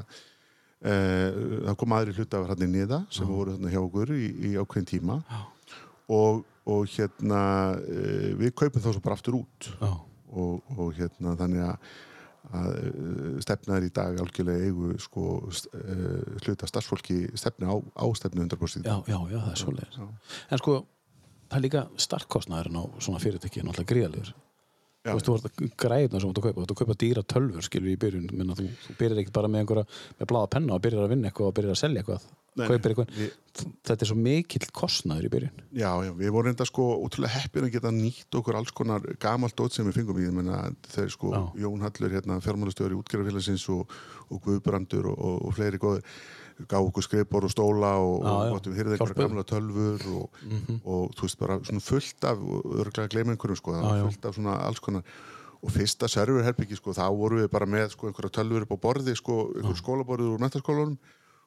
það 0.86 1.78
kom 1.80 1.94
aðri 1.96 2.16
hlutafar 2.16 2.52
hann 2.52 2.66
í 2.66 2.82
þetta 2.82 3.00
sem 3.14 3.30
voru 3.30 3.56
þarna 3.56 3.72
hjá 3.72 3.80
okkur 3.82 4.12
í, 4.16 4.26
í 4.50 4.50
ákveðin 4.60 4.90
tíma. 4.90 5.20
Og, 6.12 6.44
og 6.70 6.84
hérna 6.94 7.40
uh, 7.78 8.28
við 8.38 8.52
kaupum 8.58 8.84
þá 8.84 8.90
svo 8.92 9.02
bara 9.04 9.16
aftur 9.18 9.40
út. 9.40 9.70
Og, 10.36 10.60
og 10.76 10.92
hérna 10.98 11.36
þannig 11.38 11.64
að 11.70 11.88
að 12.54 12.68
uh, 12.78 13.38
stefnaður 13.42 13.88
í 13.88 13.92
dag 13.94 14.18
algjörlega 14.22 14.68
eigu 14.68 14.92
sko 15.02 15.22
hluta 16.44 16.68
starfsfólki 16.70 17.16
stefni 17.34 17.66
á, 17.66 17.74
á 17.74 18.06
stefnu 18.14 18.44
100% 18.44 18.86
já, 18.86 19.00
já, 19.02 19.16
já, 19.32 19.38
það 19.48 19.50
er 19.50 19.88
Já. 19.96 20.04
En 20.54 20.62
sko, 20.62 20.76
það 21.48 21.58
er 21.58 21.64
líka 21.64 21.82
startkostnaðurinn 22.06 22.78
á 22.78 22.84
svona 23.02 23.22
fyrirtæki 23.24 23.64
er 23.64 23.66
náttúrulega 23.66 23.90
gríðalegur 23.90 24.30
Já. 25.06 25.12
Þú 25.12 25.16
veist, 25.16 25.28
þú 25.28 25.34
vart 25.36 25.46
að 25.46 25.68
græðna 25.84 26.20
sem 26.20 26.26
þú 26.26 26.32
ert 26.32 26.38
að 26.40 26.46
kaupa, 26.46 26.56
þú 26.56 26.64
ert 26.66 26.72
að 26.74 26.80
kaupa 26.80 26.96
dýra 27.02 27.22
tölfur 27.30 27.66
skilur 27.66 27.92
í 27.92 27.98
byrjun, 28.02 28.24
menna 28.34 28.56
þú, 28.58 28.64
þú 28.86 28.96
byrjar 28.98 29.20
ekkert 29.22 29.36
bara 29.36 29.50
með 29.52 29.62
einhverja, 29.62 29.84
með 30.18 30.30
blaða 30.32 30.50
penna 30.56 30.74
og 30.74 30.82
byrjar 30.82 31.06
að 31.06 31.12
vinna 31.14 31.30
eitthvað 31.30 31.50
og 31.50 31.54
byrjar 31.60 31.76
að 31.76 31.80
selja 31.82 32.02
eitthvað, 32.02 32.24
Nei, 32.56 32.66
eitthvað. 32.72 33.12
Við- 33.20 33.34
þetta 33.86 34.02
er 34.02 34.10
svo 34.10 34.16
mikill 34.16 34.66
kostnaður 34.80 35.28
í 35.28 35.30
byrjun. 35.36 35.62
Já, 35.76 35.90
já, 36.06 36.10
við 36.16 36.32
vorum 36.34 36.50
enda 36.50 36.66
sko 36.66 36.86
útrúlega 37.04 37.36
heppin 37.36 37.68
að 37.68 37.74
geta 37.76 37.92
nýtt 37.94 38.38
okkur 38.40 38.58
alls 38.58 38.72
konar 38.76 39.04
gamalt 39.22 39.56
dót 39.56 39.76
sem 39.76 39.86
við 39.86 40.00
fengum 40.00 40.18
í, 40.18 40.26
ég 40.26 40.76
þeir 40.90 41.12
sko 41.12 41.32
Já. 41.36 41.42
Jón 41.62 41.84
Hallur, 41.84 42.16
hérna, 42.16 42.40
fjármálastjóri 42.44 42.98
útgerðarfélagsins 42.98 43.68
og, 43.76 43.92
og 44.32 44.42
Guðbrandur 44.42 45.12
og, 45.12 45.18
og, 45.20 45.38
og 45.46 45.56
fleiri 45.56 45.78
góðir 45.78 46.02
gá 46.64 46.76
okkur 46.80 47.04
skrifbor 47.04 47.44
og 47.44 47.52
stóla 47.52 47.92
og, 48.00 48.24
já. 48.24 48.30
og 48.32 48.54
gottum 48.54 48.76
hýrði 48.76 48.96
einhverja 48.96 49.18
gamla 49.18 49.44
tölfur 49.44 50.06
og, 50.14 50.38
og 50.84 51.16
þú 51.18 51.26
veist 51.26 51.40
bara 51.40 51.58
svona 51.60 51.84
fullt 51.84 52.28
af 52.30 52.40
örgulega 52.40 53.12
gleyma 53.12 53.34
einhverjum 53.34 53.60
sko, 53.60 53.76
já. 53.76 54.06
fullt 54.06 54.30
af 54.30 54.38
svona 54.38 54.56
alls 54.64 54.80
konar. 54.80 55.04
Og 55.64 55.72
fyrsta 55.72 56.08
serverherbyggi 56.08 56.76
sko, 56.78 56.92
þá 56.94 57.06
vorum 57.16 57.40
við 57.42 57.50
bara 57.52 57.68
með 57.68 57.92
sko 57.96 58.08
einhverja 58.08 58.34
tölfur 58.38 58.66
upp 58.66 58.74
á 58.76 58.78
borði 58.86 59.16
sko, 59.18 59.38
einhver 59.56 59.78
skólaborðið 59.80 60.34
úr 60.34 60.42
mentaskólanum 60.44 60.98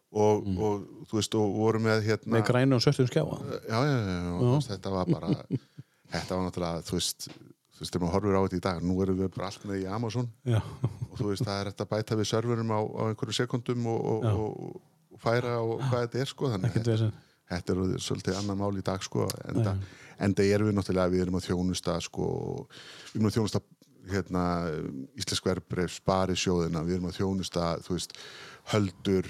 og, 0.09 0.47
og 0.57 1.05
þú 1.09 1.19
veist, 1.19 1.37
og 1.37 1.53
vorum 1.57 1.85
með 1.85 2.07
hérna 2.07 2.39
með 2.39 2.47
grænu 2.49 2.79
og 2.79 2.83
svörtum 2.85 3.09
skjáa. 3.09 3.37
Já, 3.69 3.77
já, 3.77 3.95
já, 3.97 4.17
já, 4.25 4.33
og 4.41 4.65
þetta 4.65 4.93
var 4.95 5.13
bara 5.13 5.31
þetta 6.13 6.35
var 6.35 6.47
náttúrulega, 6.47 6.85
þú 6.89 6.97
veist 6.97 7.29
þú 7.79 7.85
veist, 7.85 7.93
þegar 7.93 8.03
maður 8.03 8.15
horfir 8.17 8.35
á 8.35 8.41
þetta 8.43 8.57
í 8.57 8.63
dag, 8.65 8.79
nú 8.83 8.95
erum 9.05 9.19
við 9.21 9.33
bara 9.37 9.49
allt 9.49 9.65
með 9.69 9.83
í 9.83 9.87
Amazon. 9.87 10.29
Já, 10.43 10.59
og 10.59 11.13
þú 11.15 11.29
veist, 11.29 11.45
það 11.47 11.59
er 11.59 11.69
þetta 11.71 11.89
bæta 11.93 12.17
við 12.19 12.29
serverum 12.33 12.73
á, 12.75 12.79
á 12.83 13.01
einhverju 13.07 13.37
sekundum 13.37 13.85
og, 13.87 14.09
og, 14.09 14.49
og 14.49 14.81
færa 15.23 15.57
og 15.63 15.81
hvað 15.87 16.05
þetta 16.05 16.21
er, 16.23 16.31
sko 16.33 16.51
þannig 16.53 16.77
að 16.79 17.03
þetta 17.49 17.73
er 17.73 18.05
svolítið 18.05 18.37
annan 18.39 18.59
mál 18.59 18.75
í 18.77 18.85
dag, 18.85 19.03
sko 19.03 19.25
enda, 19.49 19.75
enda 20.21 20.45
erum 20.45 20.69
við 20.69 20.77
náttúrulega, 20.77 21.13
við 21.15 21.25
erum 21.25 21.39
að 21.39 21.47
þjónusta 21.49 21.97
sko, 22.05 22.29
við 23.13 23.19
erum 23.19 23.31
að 23.31 23.37
þjónusta 23.39 23.63
hérna, 24.09 24.43
Íslensk 25.19 25.45
verbreyf 25.49 25.97
spari 25.99 26.37
sjóðina, 26.39 26.83
við 26.87 26.97
erum 26.97 27.09
að 27.09 27.17
þjónusta 27.19 27.65
þú 27.85 27.97
veist, 27.97 28.15
höldur 28.73 29.27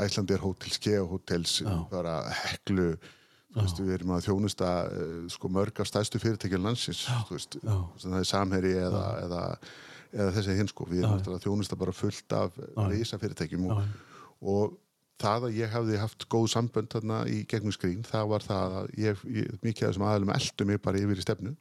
Æslandir 0.00 0.42
Hotels, 0.42 0.80
Kea 0.82 1.04
Hotels 1.06 1.58
bara 1.92 2.20
heklu 2.44 2.90
veist, 3.56 3.80
við 3.80 3.94
erum 3.98 4.14
að 4.16 4.26
þjónusta 4.28 4.72
eh, 4.92 5.14
sko, 5.32 5.50
mörg 5.52 5.80
af 5.80 5.88
stæðstu 5.88 6.20
fyrirtækjum 6.22 6.66
landsins 6.66 7.04
veist, 7.30 7.58
það 7.62 8.18
er 8.20 8.28
samherji 8.28 8.74
eða, 8.80 9.04
eða, 9.24 9.44
eða 10.12 10.34
þessi 10.36 10.58
hinn 10.58 10.70
sko 10.72 10.88
við 10.90 11.04
erum 11.06 11.32
að 11.36 11.46
þjónusta 11.46 11.80
bara 11.80 11.96
fullt 11.96 12.36
af 12.36 12.60
reysa 12.90 13.20
fyrirtækjum 13.22 13.70
og, 13.72 13.82
og 14.42 14.76
það 15.20 15.48
að 15.48 15.58
ég 15.58 15.72
hafði 15.72 16.00
haft 16.02 16.26
góð 16.32 16.48
sambönd 16.54 16.92
þarna 16.92 17.22
í 17.30 17.42
gegnum 17.50 17.74
skrín, 17.74 18.04
það 18.06 18.30
var 18.32 18.46
það 18.46 18.76
að 18.82 18.90
ég, 19.02 19.24
ég 19.38 19.56
mikið 19.66 19.86
af 19.86 19.92
þessum 19.92 20.08
aðalum 20.08 20.34
eldu 20.34 20.68
mig 20.68 20.82
bara 20.84 21.02
yfir 21.02 21.22
í 21.22 21.26
stefnu. 21.26 21.54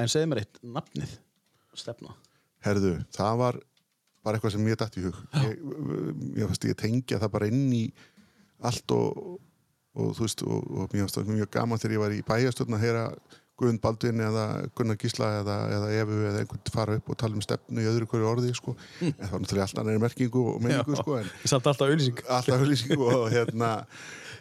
En 0.00 0.10
segðu 0.10 0.30
mér 0.30 0.42
eitt, 0.44 0.60
nafnið 0.64 1.18
stefna 1.78 2.16
herðu, 2.64 2.94
það 3.14 3.36
var 3.40 3.58
bara 4.24 4.36
eitthvað 4.36 4.54
sem 4.54 4.64
mér 4.64 4.80
dætt 4.80 4.98
í 5.00 5.04
hug. 5.06 5.20
Ég, 5.40 5.60
ég, 6.40 6.56
ég 6.70 6.78
tengja 6.78 7.20
það 7.22 7.34
bara 7.36 7.48
inn 7.48 7.70
í 7.72 7.84
allt 8.68 8.92
og, 8.92 9.38
og 9.96 10.10
þú 10.16 10.26
veist, 10.26 10.44
og, 10.44 10.66
og 10.68 10.92
mér 10.92 11.06
fannst 11.06 11.20
það 11.20 11.30
mjög 11.32 11.52
gaman 11.56 11.80
þegar 11.80 11.96
ég 11.96 12.02
var 12.04 12.16
í 12.16 12.24
bæjastöðna 12.28 12.78
að 12.80 12.84
heyra 12.84 13.04
Guðund 13.60 13.82
Baldvin 13.84 14.22
eða 14.24 14.46
Gunnar 14.78 14.98
Gísla 15.00 15.28
eða, 15.42 15.56
eða 15.76 15.90
Efu 16.00 16.20
eða 16.30 16.42
einhvern 16.44 16.72
fara 16.74 16.96
upp 17.00 17.12
og 17.12 17.20
tala 17.20 17.36
um 17.36 17.44
stefnu 17.44 17.84
í 17.84 17.90
öðru 17.90 18.08
hverju 18.10 18.30
orði 18.30 18.54
sko. 18.56 18.76
en 19.04 19.12
það 19.18 19.34
var 19.34 19.44
náttúrulega 19.44 19.66
alltaf 19.68 19.84
annari 19.84 20.02
merkingu 20.06 20.46
og 20.54 20.64
menningu 20.64 20.98
sko, 21.00 21.18
en 21.20 21.30
Samt 21.52 21.68
alltaf 21.70 21.86
auðlýsing 21.90 22.24
alltaf 22.26 22.56
auðlýsingu 22.56 23.10
og 23.10 23.28
hérna 23.34 23.74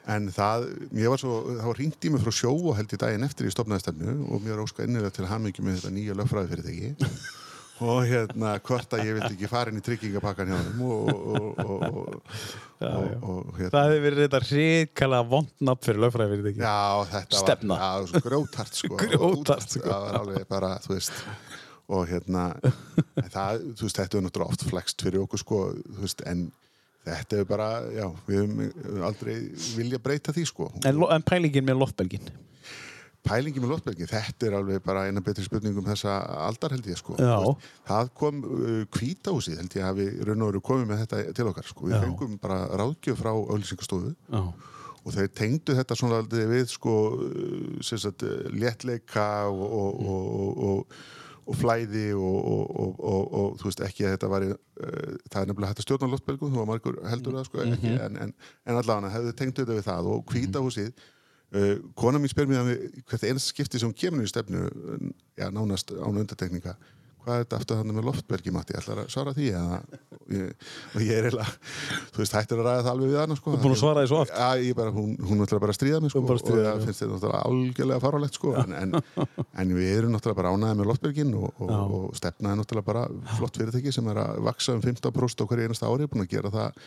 en 0.10 0.30
það, 0.34 0.70
mér 0.96 1.12
var 1.14 1.22
svo, 1.22 1.36
það 1.52 1.68
var 1.68 1.82
ringt 1.84 2.08
í 2.08 2.14
mig 2.14 2.24
frá 2.24 2.34
sjó 2.34 2.54
og 2.56 2.78
held 2.80 2.96
í 2.96 3.02
daginn 3.02 3.28
eftir 3.28 3.50
í 3.50 3.54
stopnaðistefnu 3.54 4.16
og 4.30 4.41
mér 4.46 4.64
óska 4.64 4.88
innilega 4.88 5.14
til 5.20 5.28
hamingi 5.30 5.66
með 5.66 5.80
þetta 5.80 5.94
nýja 5.94 6.18
lögfræði 6.18 6.52
fyrirtæki 6.56 7.38
og 7.80 8.01
hérna 8.10 8.56
hvort 8.65 8.95
að 8.95 9.06
ég 9.07 9.18
vildi 9.18 9.35
ekki 9.35 9.49
fara 9.51 9.72
inn 9.72 9.80
í 9.80 9.84
tryggingapakkan 9.85 10.51
hjá 10.51 10.57
þeim 10.65 10.81
og, 10.84 11.11
og, 11.14 11.61
og, 11.64 11.85
og, 11.85 12.34
og, 12.89 13.07
og 13.31 13.53
hérna 13.60 13.72
Það 13.76 13.88
hefði 13.88 14.03
verið 14.06 14.23
þetta 14.26 14.41
ríkala 14.49 15.22
vondnafn 15.31 15.85
fyrir 15.85 16.03
lögfræði 16.03 16.53
Já, 16.60 16.77
þetta 17.14 17.41
Stefna. 17.43 17.80
var 17.80 17.85
já, 17.85 18.11
svo 18.11 18.23
grjótart 18.27 18.81
sko. 18.81 18.99
Grjótart, 18.99 19.76
sko. 19.77 19.88
Það 19.88 20.06
var 20.07 20.19
alveg 20.23 20.47
bara, 20.51 20.76
þú 20.84 20.95
veist 20.97 21.23
og 21.89 22.06
hérna 22.10 22.45
en 22.60 23.31
það, 23.34 23.64
þú 23.73 23.88
veist, 23.88 23.97
þetta 23.97 24.19
er 24.19 24.26
náttúrulega 24.26 24.53
oft 24.53 24.65
flext 24.69 25.06
fyrir 25.06 25.23
okkur 25.23 25.41
sko, 25.41 25.61
veist, 26.01 26.22
en 26.30 26.45
þetta 27.07 27.39
er 27.39 27.47
bara, 27.49 27.69
já, 27.95 28.06
við 28.27 28.43
höfum 28.43 29.07
aldrei 29.07 29.34
vilja 29.77 30.01
breyta 30.03 30.35
því 30.35 30.45
sko 30.51 30.69
En, 30.84 31.01
en 31.01 31.26
pælingin 31.26 31.65
með 31.65 31.81
loftbelgin 31.81 32.30
pælingi 33.26 33.62
með 33.62 33.74
loftbelgi, 33.74 34.08
þetta 34.10 34.48
er 34.48 34.56
alveg 34.60 34.82
bara 34.86 35.06
eina 35.10 35.22
betri 35.24 35.44
spurningum 35.46 35.88
þessa 35.90 36.16
aldar 36.48 36.76
held 36.76 36.88
ég 36.90 37.00
sko. 37.00 37.18
Veist, 37.20 37.70
það 37.90 38.12
kom 38.22 38.41
uh, 38.48 38.82
kvítahúsið 38.96 39.60
held 39.60 39.78
ég 39.80 39.88
að 39.90 40.02
við 40.02 40.26
raun 40.30 40.46
og 40.46 40.52
veru 40.54 40.64
komið 40.72 40.90
með 40.91 41.04
þetta 41.04 41.22
til 41.38 41.48
okkar 41.52 41.70
sko, 41.70 41.88
við 41.90 41.98
Já. 41.98 42.02
fengum 42.06 42.36
bara 42.41 42.60
ráðgjöf 42.80 43.20
frá 43.20 43.32
auðlýsingastofu 43.36 44.14
og 45.00 45.16
þeir 45.16 45.30
tengdu 45.36 45.76
þetta 45.78 45.96
svona 46.00 46.20
aldrei 46.24 46.46
við 46.50 46.68
sko 46.74 46.98
uh, 47.18 47.80
sagt, 47.84 48.26
léttleika 48.56 49.30
og, 49.52 49.64
og, 49.68 50.00
og, 50.00 50.26
og, 50.40 50.64
og, 50.70 50.98
og 51.50 51.58
flæði 51.58 52.10
og, 52.14 52.40
og, 52.40 52.66
og, 52.80 52.98
og, 53.12 53.30
og 53.40 53.62
þú 53.62 53.70
veist 53.72 53.86
ekki 53.88 54.06
að 54.06 54.18
þetta 54.18 54.34
væri 54.34 54.52
uh, 54.54 55.14
það 55.28 55.40
er 55.44 55.48
nefnilega 55.52 55.72
hægt 55.72 55.84
að 55.84 55.88
stjórna 55.88 56.12
loftbelgum 56.16 56.52
þú 56.54 56.62
var 56.62 56.68
margur 56.72 57.00
heldur 57.10 57.40
það 57.40 57.48
sko 57.52 57.64
ekki, 57.68 57.96
en, 57.96 58.20
en, 58.26 58.36
en 58.66 58.82
allavega 58.82 59.16
hefðu 59.16 59.40
tengdu 59.40 59.64
þetta 59.64 59.80
við 59.80 59.88
það. 59.91 60.12
Og 60.14 60.36
hvítahúsið 60.36 61.08
uh, 61.55 61.76
kona 61.99 62.21
mín 62.21 62.31
spyr 62.31 62.49
mér 62.49 62.63
að 62.63 62.71
hvert 63.09 63.27
einast 63.27 63.53
skipti 63.53 63.81
sem 63.81 63.93
kemur 63.93 64.26
í 64.26 64.31
stefnu 64.31 64.67
uh, 64.67 65.03
já 65.39 65.49
nánast 65.53 65.93
án 65.95 66.21
undartekninga 66.23 66.76
hvað 67.30 67.38
er 67.38 67.45
þetta 67.45 67.57
aftur 67.60 67.77
þannig 67.80 67.97
með 67.99 68.07
loftbergi 68.10 68.51
Matti, 68.56 68.76
ætlar 68.80 69.01
að 69.03 69.10
svara 69.14 69.34
því 69.38 69.49
eða, 69.53 69.77
og 70.19 70.34
ég, 70.34 70.65
og 70.95 71.03
ég 71.06 71.11
er 71.19 71.27
eiginlega 71.30 71.53
þú 72.15 72.22
veist, 72.23 72.35
hættir 72.35 72.60
að 72.60 72.68
ræða 72.68 72.81
það 72.81 72.91
alveg 72.93 73.11
við 73.14 73.19
hana 73.22 73.38
sko. 73.38 73.53
Þú 73.53 73.57
ert 73.60 73.65
búin 73.65 73.76
að 73.76 73.81
svara 73.84 74.03
því 74.03 74.10
svo 74.10 74.19
oft. 74.23 74.34
Já, 74.34 74.64
ég 74.65 74.77
bara, 74.80 74.93
hún, 74.95 75.14
hún 75.22 75.41
náttúrulega 75.43 75.64
bara 75.65 75.76
að 75.76 75.80
stríða 75.80 76.01
mig 76.03 76.14
sko, 76.14 76.23
að 76.26 76.41
stríða 76.41 76.65
og 76.73 76.80
það 76.80 76.89
finnst 76.89 77.03
þetta 77.03 77.14
náttúrulega 77.14 77.43
algjörlega 77.51 78.03
faralegt 78.03 78.39
sko, 78.39 78.56
en, 78.64 78.76
en, 78.80 78.97
en 79.64 79.73
við 79.77 79.93
erum 79.93 80.15
náttúrulega 80.15 80.39
bara 80.41 80.53
ánæðið 80.56 80.81
með 80.81 80.91
loftbergin 80.91 81.34
og, 81.39 81.64
og, 81.64 81.95
og 81.99 82.19
stefnaði 82.19 82.61
náttúrulega 82.64 82.89
bara 82.89 83.06
flott 83.38 83.61
fyrirtæki 83.61 83.93
sem 83.95 84.11
er 84.14 84.22
að 84.26 84.43
vaksa 84.49 84.76
um 84.76 84.84
15% 84.84 85.45
á 85.45 85.49
hverju 85.49 85.69
einasta 85.69 85.89
ári, 85.89 86.10
búin 86.10 86.26
að 86.26 86.34
gera 86.34 86.53
það 86.53 86.84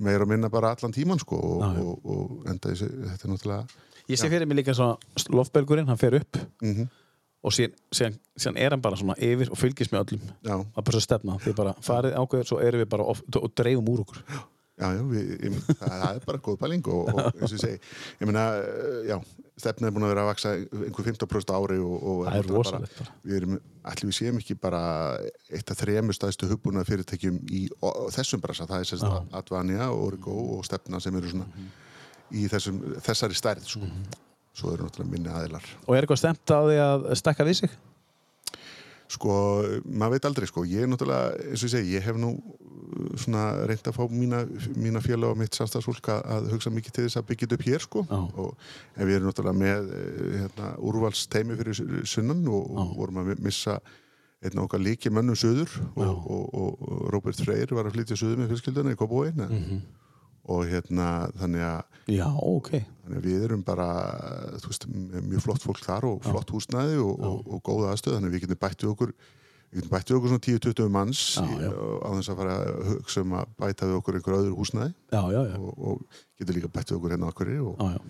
meira 0.00 0.24
og 0.24 0.32
minna 0.32 0.48
bara 0.52 0.72
allan 0.76 0.94
tíman 0.96 1.20
sko, 1.20 1.36
og, 1.36 1.60
Já, 1.60 1.76
já. 1.76 1.84
og, 1.84 2.10
og 2.14 2.50
enda 2.50 2.72
þessi, 2.72 2.90
þetta 3.10 3.26
er 3.28 3.34
náttúrulega 3.34 3.86
Ég 4.10 4.18
sé 4.18 4.26
fyrir 4.26 4.48
mig 4.48 4.58
líka 4.58 4.74
svona 4.74 4.96
lofbergurinn, 5.30 5.86
hann 5.86 6.00
fer 6.00 6.16
upp. 6.18 6.38
Mm 6.64 6.88
og 7.40 7.54
síðan, 7.56 8.56
er 8.60 8.74
hann 8.74 8.84
bara 8.84 8.98
svona 9.00 9.16
yfir 9.16 9.50
og 9.52 9.58
fylgist 9.58 9.92
með 9.94 10.04
öllum. 10.04 10.30
Já, 10.44 10.54
það 10.60 10.80
er 10.82 10.86
bara 10.88 10.96
svo 10.96 11.04
stefna, 11.06 11.36
því 11.40 11.58
bara 11.60 11.74
farið 11.84 12.16
ákveður 12.20 12.48
svo 12.50 12.62
erum 12.64 12.82
við 12.84 12.90
bara 12.92 13.06
of, 13.12 13.22
og 13.40 13.52
dreifum 13.56 13.92
úr 13.92 14.02
okkur. 14.04 14.24
Já, 14.80 14.88
já, 14.96 15.00
við, 15.04 15.32
ég, 15.44 15.56
það, 15.76 16.02
er 16.08 16.22
bara 16.24 16.40
góð 16.40 16.56
pæling 16.62 16.86
og, 16.88 17.08
og 17.12 17.18
eins 17.34 17.50
og 17.50 17.56
ég 17.58 17.60
segi, 17.60 17.80
ég 18.22 18.28
meina, 18.30 18.44
eh, 18.64 19.10
já, 19.10 19.16
stefnið 19.60 19.90
er 19.90 19.92
búin 19.96 20.06
að 20.06 20.12
vera 20.14 20.22
að 20.24 20.30
vaksa 20.30 20.52
einhver 20.56 21.08
15% 21.10 21.52
á 21.52 21.56
ári 21.58 21.76
og, 21.84 21.96
og 22.00 22.22
Það 22.28 22.38
er 22.38 22.48
rosalegt 22.48 22.94
bara. 22.96 23.10
Bara, 23.10 23.16
við 23.26 23.36
erum, 23.40 23.58
allir 23.92 24.08
við 24.08 24.16
séum 24.16 24.40
ekki 24.40 24.56
bara 24.62 24.80
eitt 25.52 25.74
af 25.74 25.82
þremur 25.82 26.16
staðstu 26.16 26.48
hugbúna 26.48 26.86
fyrirtækjum 26.88 27.36
í 27.52 27.66
o, 27.76 27.92
þessum 28.16 28.40
brasa, 28.40 28.68
það 28.70 28.86
er 28.86 28.90
sérst. 28.92 29.36
Advania, 29.42 29.90
Origo 29.92 30.38
og 30.56 30.64
stefna 30.68 31.00
sem 31.04 31.20
eru 31.20 31.34
svona 31.34 31.68
í 32.32 32.48
þessum, 32.48 32.80
þessari 33.04 33.36
stærð, 33.36 33.68
sko. 33.68 33.92
Svo 34.56 34.72
eru 34.74 34.86
náttúrulega 34.88 35.10
minni 35.14 35.30
aðilar. 35.30 35.64
og 35.86 35.94
er 35.96 36.02
eitthvað 36.06 36.18
stemt 36.24 36.50
á 36.50 36.58
því 36.66 36.78
að 36.86 37.06
stekka 37.20 37.46
við 37.46 37.60
sig 37.62 37.78
Sko, 39.10 39.32
maður 39.90 40.12
veit 40.14 40.26
aldrei, 40.28 40.46
sko, 40.46 40.62
ég 40.70 40.84
er 40.84 40.90
náttúrulega, 40.90 41.32
eins 41.50 41.62
og 41.64 41.66
ég 41.66 41.72
segi, 41.72 41.94
ég 41.96 42.04
hef 42.06 42.18
nú 42.22 42.28
uh, 42.30 43.08
svona 43.18 43.40
reynd 43.66 43.88
að 43.90 43.96
fá 43.96 44.04
mína, 44.06 44.44
mína 44.78 45.00
félag 45.02 45.32
og 45.34 45.40
mitt 45.40 45.56
samstagsfólk 45.58 46.12
að, 46.14 46.20
að 46.36 46.46
hugsa 46.52 46.70
mikið 46.70 46.94
til 46.94 47.06
þess 47.08 47.18
að 47.18 47.26
byggja 47.32 47.48
þetta 47.48 47.58
upp 47.58 47.64
hér, 47.66 47.82
sko, 47.88 48.04
Já. 48.06 48.20
og 48.44 48.54
en 48.94 49.08
við 49.10 49.16
erum 49.16 49.32
náttúrulega 49.32 49.58
með 49.64 49.90
eh, 49.98 50.36
hérna, 50.44 50.68
úrvalsteimi 50.92 51.58
fyrir 51.58 51.82
sunnan 52.06 52.46
og, 52.54 52.70
og 52.70 52.92
vorum 53.00 53.18
að 53.24 53.32
missa 53.42 53.80
einn 54.46 54.62
okkar 54.62 54.80
líki 54.86 55.10
mönnum 55.12 55.36
söður 55.36 55.74
og, 55.98 56.30
og, 56.30 56.86
Robert 57.12 57.42
Freyr 57.42 57.74
var 57.76 57.90
að 57.90 57.98
flytja 57.98 58.16
söður 58.16 58.44
með 58.44 58.54
fjölskylduna 58.54 58.94
í 58.94 59.00
Kópavóin 59.02 59.42
Mhm. 59.42 59.82
Og 60.50 60.64
hérna, 60.70 61.08
þannig 61.40 61.66
að 61.66 62.14
já, 62.16 62.26
ok, 62.26 62.70
Þannig 63.04 63.18
að 63.20 63.26
við 63.26 63.44
erum 63.48 63.62
bara, 63.66 63.88
veist, 64.62 64.84
mjög 64.86 65.42
flott 65.42 65.64
fólk 65.66 65.82
þar 65.82 66.06
og 66.06 66.24
flott 66.26 66.50
húsnæði 66.54 66.98
og, 67.02 67.20
og, 67.26 67.38
og 67.50 67.62
góða 67.66 67.92
aðstöð, 67.94 68.16
þannig 68.16 68.30
að 68.30 68.34
við 68.36 68.44
getum 68.44 68.60
bætt 68.62 68.84
við 68.84 68.92
okkur 68.92 69.12
við 69.70 69.80
getum 69.80 69.92
bætt 69.94 70.10
við 70.10 70.16
okkur 70.18 70.32
svona 70.32 70.44
10-20 70.46 70.90
manns 70.94 71.20
Já, 71.38 71.44
já. 71.62 71.70
á 71.70 72.08
þess 72.16 72.32
að 72.32 72.40
fara 72.40 72.56
að 72.58 72.88
hugsa 72.90 73.24
um 73.24 73.36
að 73.38 73.52
bæta 73.62 73.88
við 73.90 73.98
okkur 74.00 74.18
einhver 74.18 74.36
öðru 74.40 74.56
húsnæði. 74.58 74.92
Já, 75.14 75.20
já, 75.34 75.40
já, 75.46 75.56
og, 75.58 75.84
og 75.90 76.20
getum 76.40 76.58
líka 76.58 76.72
bætt 76.74 76.90
við 76.90 76.98
okkur 76.98 77.14
hérna 77.14 77.30
okkur 77.30 77.52
og, 77.54 77.82
já, 77.82 77.94
já. 77.94 78.00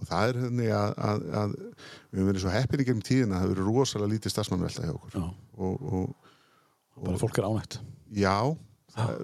og 0.00 0.08
það 0.08 0.32
er 0.32 0.40
henni 0.46 0.68
að, 0.72 0.92
að, 1.08 1.24
að 1.42 1.56
við 1.60 2.20
höfum 2.20 2.30
verið 2.32 2.44
svo 2.44 2.54
heppinni 2.56 2.88
gegnum 2.88 3.06
tíðina 3.08 3.36
að 3.36 3.42
það 3.42 3.46
hefur 3.46 3.56
verið 3.62 3.80
rosalega 3.80 4.12
lítið 4.14 4.34
starfsmannvelta 4.36 4.86
hjá 4.88 4.94
okkur. 4.96 5.16
Já. 5.16 5.26
og, 5.68 5.88
og 5.92 7.06
bara 7.08 7.20
fólk 7.20 7.40
er 7.40 7.48
ánægt. 7.48 7.78
Já, 8.12 8.36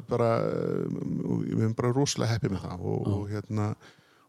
bara 0.09 0.33
um, 0.49 1.45
við 1.45 1.61
höfum 1.61 1.79
bara 1.79 1.93
rosalega 1.97 2.35
heppið 2.37 2.57
með 2.57 2.67
það 2.67 2.85
og, 2.93 3.09
og 3.15 3.25
hérna 3.33 3.73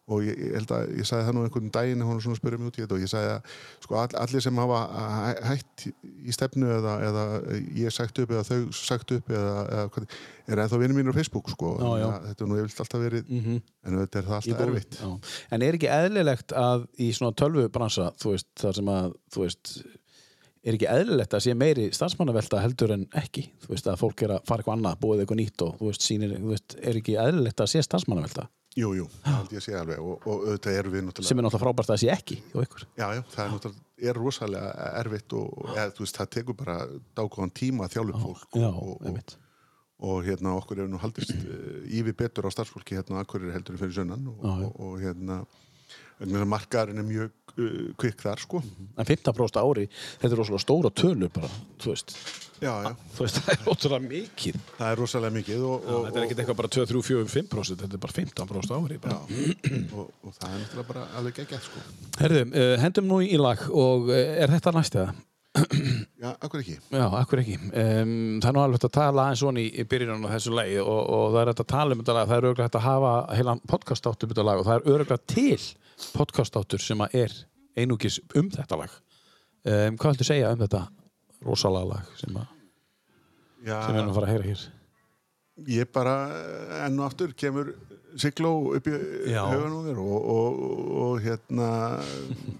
og 0.10 0.24
ég, 0.26 0.40
ég 0.42 0.56
held 0.58 0.72
að 0.74 0.92
ég 0.98 1.06
sagði 1.06 1.26
það 1.28 1.36
nú 1.38 1.42
einhvern 1.46 1.72
daginn 1.74 2.02
hún 2.02 2.22
svona 2.24 2.38
spurði 2.40 2.58
mig 2.60 2.72
út 2.72 2.78
í 2.80 2.82
þetta 2.82 2.96
og 2.98 3.04
ég 3.04 3.12
sagði 3.12 3.34
að 3.36 3.52
sko, 3.86 3.98
all, 4.02 4.16
allir 4.24 4.42
sem 4.46 4.62
hafa 4.62 4.80
hæ- 5.20 5.44
hætt 5.50 5.84
í 5.86 6.34
stefnu 6.34 6.72
eða, 6.80 6.96
eða 7.10 7.26
ég 7.78 7.94
sagt 7.94 8.22
upp 8.24 8.34
eða 8.34 8.46
þau 8.48 8.58
sagt 8.74 9.14
upp 9.14 9.30
eða, 9.30 9.54
eða 9.76 9.84
hvað, 9.94 10.08
er 10.50 10.64
ennþá 10.64 10.82
vinur 10.82 10.98
mínur 10.98 11.14
á 11.14 11.20
Facebook 11.20 11.52
sko, 11.54 11.76
Já, 11.78 11.92
já. 12.02 12.08
Þetta 12.26 12.46
er 12.46 12.50
nú 12.50 12.58
yfirleitt 12.58 12.84
alltaf 12.86 13.04
verið 13.06 13.30
mm 13.30 13.44
-hmm. 13.46 13.62
en 13.86 14.00
þetta 14.02 14.20
er 14.20 14.28
það 14.32 14.38
alltaf 14.40 14.66
erfitt 14.66 15.00
Já. 15.04 15.10
En 15.52 15.62
er 15.62 15.78
ekki 15.78 15.94
eðlilegt 16.00 16.58
að 16.58 16.88
í 16.98 17.12
svona 17.14 17.38
tölvubransa, 17.44 18.12
þú 18.18 18.34
veist, 18.34 18.50
þar 18.58 18.76
sem 18.82 18.94
að 18.98 19.14
þú 19.30 19.46
veist, 19.46 19.74
er 20.70 20.78
ekki 20.78 20.90
eðlilegt 20.92 21.36
að 21.36 21.44
sé 21.46 21.58
meiri 21.58 21.90
starfsmannavelta 21.96 22.62
heldur 22.64 22.96
en 22.96 23.08
ekki? 23.18 23.48
Þú 23.64 23.74
veist, 23.74 23.90
að 23.90 24.00
fólk 24.04 24.24
er 24.28 24.36
að 24.38 24.48
fara 24.48 24.64
eitthvað 24.64 24.78
annað, 24.78 25.02
búið 25.04 25.26
eitthvað 25.26 25.42
nýtt 25.42 25.66
og 25.66 25.76
þú 25.82 25.92
veist, 25.92 26.06
sýnir, 26.06 26.38
þú 26.38 26.54
veist, 26.54 26.78
er 26.80 27.02
ekki 27.02 27.20
eðlilegt 27.26 27.66
að 27.66 27.72
sé 27.74 27.84
starfsmannavelta, 27.88 28.48
Jú, 28.78 28.92
jú, 28.94 29.06
held 29.26 29.50
ég 29.50 29.60
að 29.60 29.64
sé 29.66 29.74
alveg 29.76 29.98
og, 30.00 30.26
og 30.30 30.44
auðvitað 30.46 30.76
erum 30.78 30.94
við 30.94 31.02
náttúrulega 31.08 31.28
sem 31.32 31.40
er 31.40 31.46
náttúrulega 31.46 31.64
frábært 31.64 31.90
að 31.90 31.98
sé 32.04 32.10
ekki. 32.14 32.36
Já, 33.00 33.06
já, 33.18 33.22
það 33.34 33.42
er 33.42 33.54
náttúrulega 33.56 33.88
er 34.00 34.20
rosalega 34.20 34.90
erfitt 35.00 35.36
og 35.36 35.72
þú 35.96 36.06
veist, 36.06 36.20
það 36.20 36.32
tekur 36.36 36.58
bara 36.60 36.76
dágóðan 37.18 37.54
tíma 37.56 37.88
að 37.88 37.96
þjálfa 37.96 38.14
upp 38.14 38.26
fólk 38.26 38.60
Já, 38.62 38.70
og, 38.70 39.08
og, 39.10 39.34
og 40.10 40.22
hérna 40.28 40.54
okkur 40.60 40.84
hefur 40.84 40.92
nú 40.94 41.02
haldist 41.02 41.34
uh, 41.36 41.82
yfir 42.00 42.18
betur 42.22 42.48
á 42.48 42.52
starfsfólki 42.54 43.00
hérna 43.00 43.24
að 43.24 43.34
hverju 43.34 43.56
heldur 43.56 43.82
fyrir 43.82 43.98
sönnan 43.98 44.30
og, 44.32 44.94
hérna 45.02 45.42
markaðurinn 46.54 47.02
er 47.02 47.08
mjög 47.08 47.36
kvikk 48.00 48.24
þar 48.26 48.44
sko 48.44 48.62
En 48.62 49.08
15% 49.08 49.60
á 49.60 49.64
ári, 49.64 49.88
þetta 50.22 50.32
er 50.34 50.40
rosalega 50.42 50.64
stóra 50.66 50.94
tölur 50.94 51.34
bara, 51.34 51.50
þú 51.82 51.94
veist, 51.94 52.16
Já, 52.60 52.74
já, 52.84 52.90
þú 53.16 53.24
veist, 53.24 53.38
það 53.40 53.54
er 53.54 53.62
rosalega 53.70 54.06
mikið. 54.10 54.58
það 54.76 54.90
er 54.90 54.98
rosalega 55.00 55.36
mikið 55.38 55.62
og, 55.64 55.86
og, 55.86 56.02
Þetta 56.08 56.20
er 56.20 56.26
ekkert 56.26 56.42
eitthvað 56.44 56.60
bara 56.60 56.72
2, 56.76 56.86
3, 56.90 57.04
4, 57.10 57.30
5%, 57.34 57.80
þetta 57.84 57.96
er 57.96 58.04
bara 58.04 58.16
15% 58.18 58.74
á 58.76 58.78
ári. 58.80 58.98
Bara. 59.00 59.20
já, 59.30 59.80
og, 59.96 60.10
og 60.26 60.36
það 60.36 60.50
er 60.50 60.60
náttúrulega 60.66 60.90
bara 60.90 61.06
alveg 61.20 61.40
geggjað 61.40 61.64
sko 61.70 61.86
Herðu, 62.20 62.44
uh, 62.50 62.76
hendum 62.84 63.08
nú 63.08 63.22
í 63.24 63.40
lag 63.40 63.64
og 63.72 64.12
uh, 64.12 64.20
er 64.20 64.56
þetta 64.58 64.76
næst 64.76 65.00
eða? 65.00 65.16
Já, 66.20 66.34
akkur 66.36 66.60
ekki 66.60 66.76
Já, 66.92 67.06
akkur 67.22 67.42
ekki. 67.42 67.56
Um, 67.72 68.12
það 68.44 68.50
er 68.50 68.56
nú 68.58 68.64
alveg 68.66 68.78
hægt 68.78 68.90
að 68.90 68.96
tala 69.00 69.24
aðeins 69.24 69.44
svona 69.46 69.64
í, 69.64 69.70
í 69.72 69.86
byrjunum 69.90 70.28
á 70.28 70.34
þessu 70.36 70.56
lagi 70.60 70.80
og, 70.84 71.00
og 71.00 71.28
það 71.32 71.42
er 71.42 71.52
hægt 71.54 71.64
að 71.64 71.72
tala 71.72 71.96
um 71.96 72.04
þetta 72.04 72.18
lag, 72.18 72.28
það 72.30 72.42
er 72.42 72.50
örgulega 72.50 72.68
hægt 72.68 72.80
að 72.80 72.88
hafa 72.90 73.14
heilan 73.40 73.64
podcast 73.72 74.10
um 74.12 74.20
þetta 74.26 74.46
lag 74.50 74.60
og 74.60 74.68
það 74.68 74.76
er 74.76 74.92
örgulega 74.98 75.22
til 75.32 75.62
podcast 76.16 76.60
sem 76.84 77.08
að 77.08 77.16
er 77.24 77.40
einugis 77.78 78.20
um 78.36 78.50
þetta 78.54 78.80
lag. 78.80 78.98
Um, 79.68 80.00
hvað 80.00 80.16
viltu 80.16 80.28
segja 80.30 80.54
um 80.56 80.62
þetta 80.64 80.86
rosalega 81.46 81.94
lag 81.94 82.12
sem, 82.20 82.36
að, 82.40 82.52
sem 83.66 83.94
við 83.94 84.02
erum 84.02 84.12
að 84.12 84.20
fara 84.20 84.30
að 84.30 84.34
heyra 84.34 84.50
hér? 84.50 84.68
ég 85.68 85.90
bara 85.92 86.16
enn 86.86 87.00
og 87.00 87.10
aftur 87.10 87.34
kemur 87.38 87.74
Sigló 88.20 88.74
upp 88.74 88.88
í 88.90 88.92
hugan 88.96 89.76
á 89.76 89.80
mér 89.86 90.00
og, 90.02 90.30
og, 90.34 90.62
og 90.98 91.20
hérna 91.22 91.68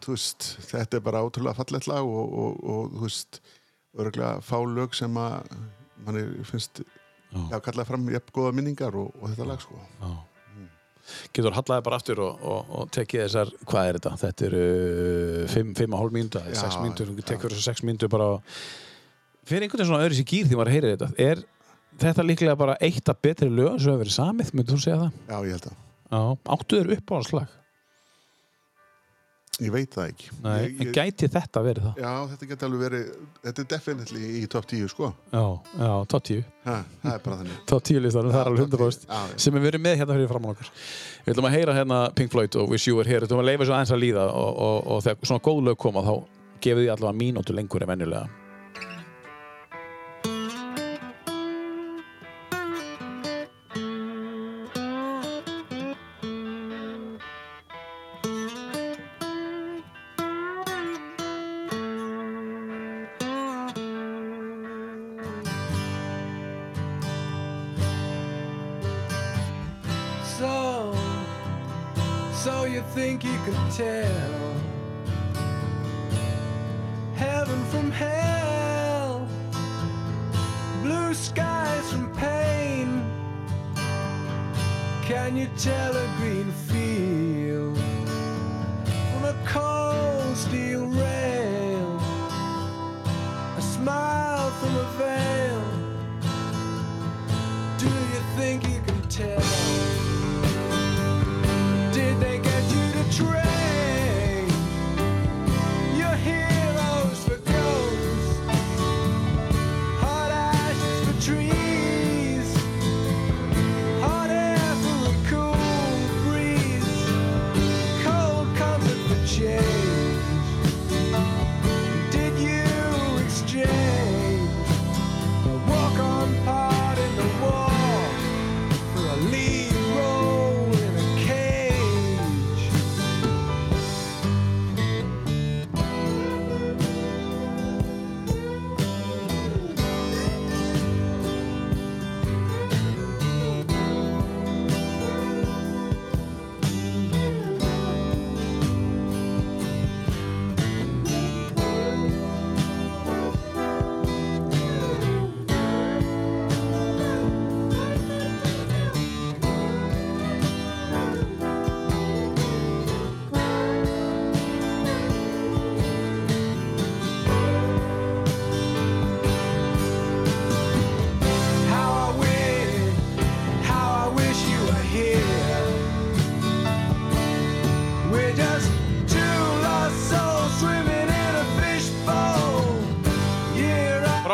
veist, 0.06 0.46
þetta 0.70 1.00
er 1.00 1.06
bara 1.08 1.24
ótrúlega 1.26 1.58
fallegt 1.58 1.88
lag 1.90 2.06
og, 2.06 2.36
og, 2.44 2.60
og 2.62 2.92
þú 2.94 3.02
veist 3.08 3.40
örgulega 3.98 4.44
fá 4.46 4.60
lög 4.62 4.94
sem 4.98 5.18
að 5.18 5.56
manni 6.06 6.26
finnst 6.46 6.84
Já. 7.30 7.42
já, 7.54 7.58
kalla 7.62 7.86
fram 7.86 8.08
jafn 8.10 8.34
góða 8.34 8.54
minningar 8.58 8.96
og, 8.98 9.10
og 9.18 9.30
þetta 9.32 9.50
lag 9.50 9.62
sko 9.62 9.78
Já. 9.78 10.12
Getur 11.36 11.56
hallaði 11.58 11.86
bara 11.86 12.00
aftur 12.00 12.22
og, 12.26 12.44
og, 12.44 12.72
og 12.80 12.90
tekið 12.96 13.24
þessar, 13.26 13.52
hvað 13.70 13.90
er 13.90 14.00
þetta? 14.00 14.14
Þetta 14.24 14.48
eru 14.50 14.64
5,5 15.54 16.16
mínúta, 16.16 16.44
Já, 16.50 16.60
6 16.64 16.80
mínútur, 16.84 17.14
þú 17.14 17.28
tekur 17.32 17.56
þessar 17.56 17.78
6 17.78 17.86
mínútur 17.90 18.12
bara 18.14 18.30
fyrir 19.50 19.66
einhvern 19.66 19.82
veginn 19.82 19.92
svona 19.92 20.04
öðru 20.06 20.20
sér 20.20 20.30
gýr 20.30 20.50
því 20.50 20.60
maður 20.60 20.74
heyrir 20.76 20.96
þetta. 20.96 21.12
Er 21.30 21.44
þetta 22.00 22.26
líklega 22.26 22.58
bara 22.60 22.78
eitt 22.86 23.10
af 23.12 23.22
betri 23.26 23.50
lögum 23.50 23.80
sem 23.80 23.92
hefur 23.92 24.04
verið 24.06 24.18
samið, 24.18 24.52
myndir 24.56 24.76
þú 24.78 24.84
segja 24.86 25.00
það? 25.04 25.22
Já, 25.30 25.38
ég 25.40 25.56
held 25.58 25.70
að, 25.72 25.80
Já. 26.10 26.22
Áttu 26.56 26.80
þér 26.80 26.94
upp 26.98 27.12
á 27.12 27.14
hans 27.20 27.34
lag? 27.36 27.56
Ég 29.60 29.74
veit 29.74 29.94
það 29.96 30.12
ekki 30.14 30.30
Nei, 30.44 30.56
ég, 30.64 30.74
en 30.80 30.88
ég, 30.88 30.92
gæti 30.96 31.30
þetta 31.34 31.64
verið 31.66 31.88
það? 31.90 32.02
Já, 32.04 32.14
þetta 32.32 32.50
geti 32.52 32.68
alveg 32.68 32.84
verið 32.86 33.10
þetta 33.44 33.64
er 33.64 33.68
definitely 33.74 34.30
í 34.40 34.44
top 34.56 34.68
10 34.72 34.92
sko 34.94 35.10
Já, 35.34 35.44
já, 35.82 35.92
top 36.14 36.26
10. 36.30 36.44
ha, 36.66 36.78
það 37.04 37.14
er 37.14 37.24
bara 37.28 37.40
þannig 37.42 37.62
Top 37.74 37.86
10 37.92 38.04
listanum, 38.06 38.34
það 38.36 38.42
er 38.44 38.52
alveg 38.54 38.66
top 38.66 38.84
10. 38.86 39.08
100% 39.10 39.14
Já, 39.14 39.40
sem 39.46 39.58
við 39.60 39.68
verið 39.70 39.86
með 39.86 39.98
hérna 40.02 40.18
fyrir 40.18 40.32
framann 40.32 40.56
okkur. 40.56 40.74
Við 41.26 41.34
ætlum 41.36 41.50
að 41.50 41.56
heyra 41.58 41.78
hérna 41.80 42.02
Pink 42.16 42.34
Floyd 42.34 42.60
og 42.62 42.74
Wish 42.74 42.88
You 42.90 43.00
Were 43.00 43.10
Here, 43.10 43.24
við 43.24 43.30
ætlum 43.30 43.44
að 43.44 43.50
leifa 43.52 43.68
svo 43.70 43.78
aðeins 43.78 43.96
að 43.96 44.04
líða 44.06 44.28
og, 44.32 44.52
og, 44.68 44.78
og 44.96 45.02
þegar 45.06 45.32
svona 45.32 45.46
góð 45.50 45.64
lög 45.70 45.80
koma 45.84 46.06
þá 46.08 46.14
gefið 46.64 46.86
því 46.86 46.92
allavega 46.96 47.20
mínútu 47.20 47.56
lengur 47.56 47.84
en 47.86 47.92
venjulega. 47.94 48.39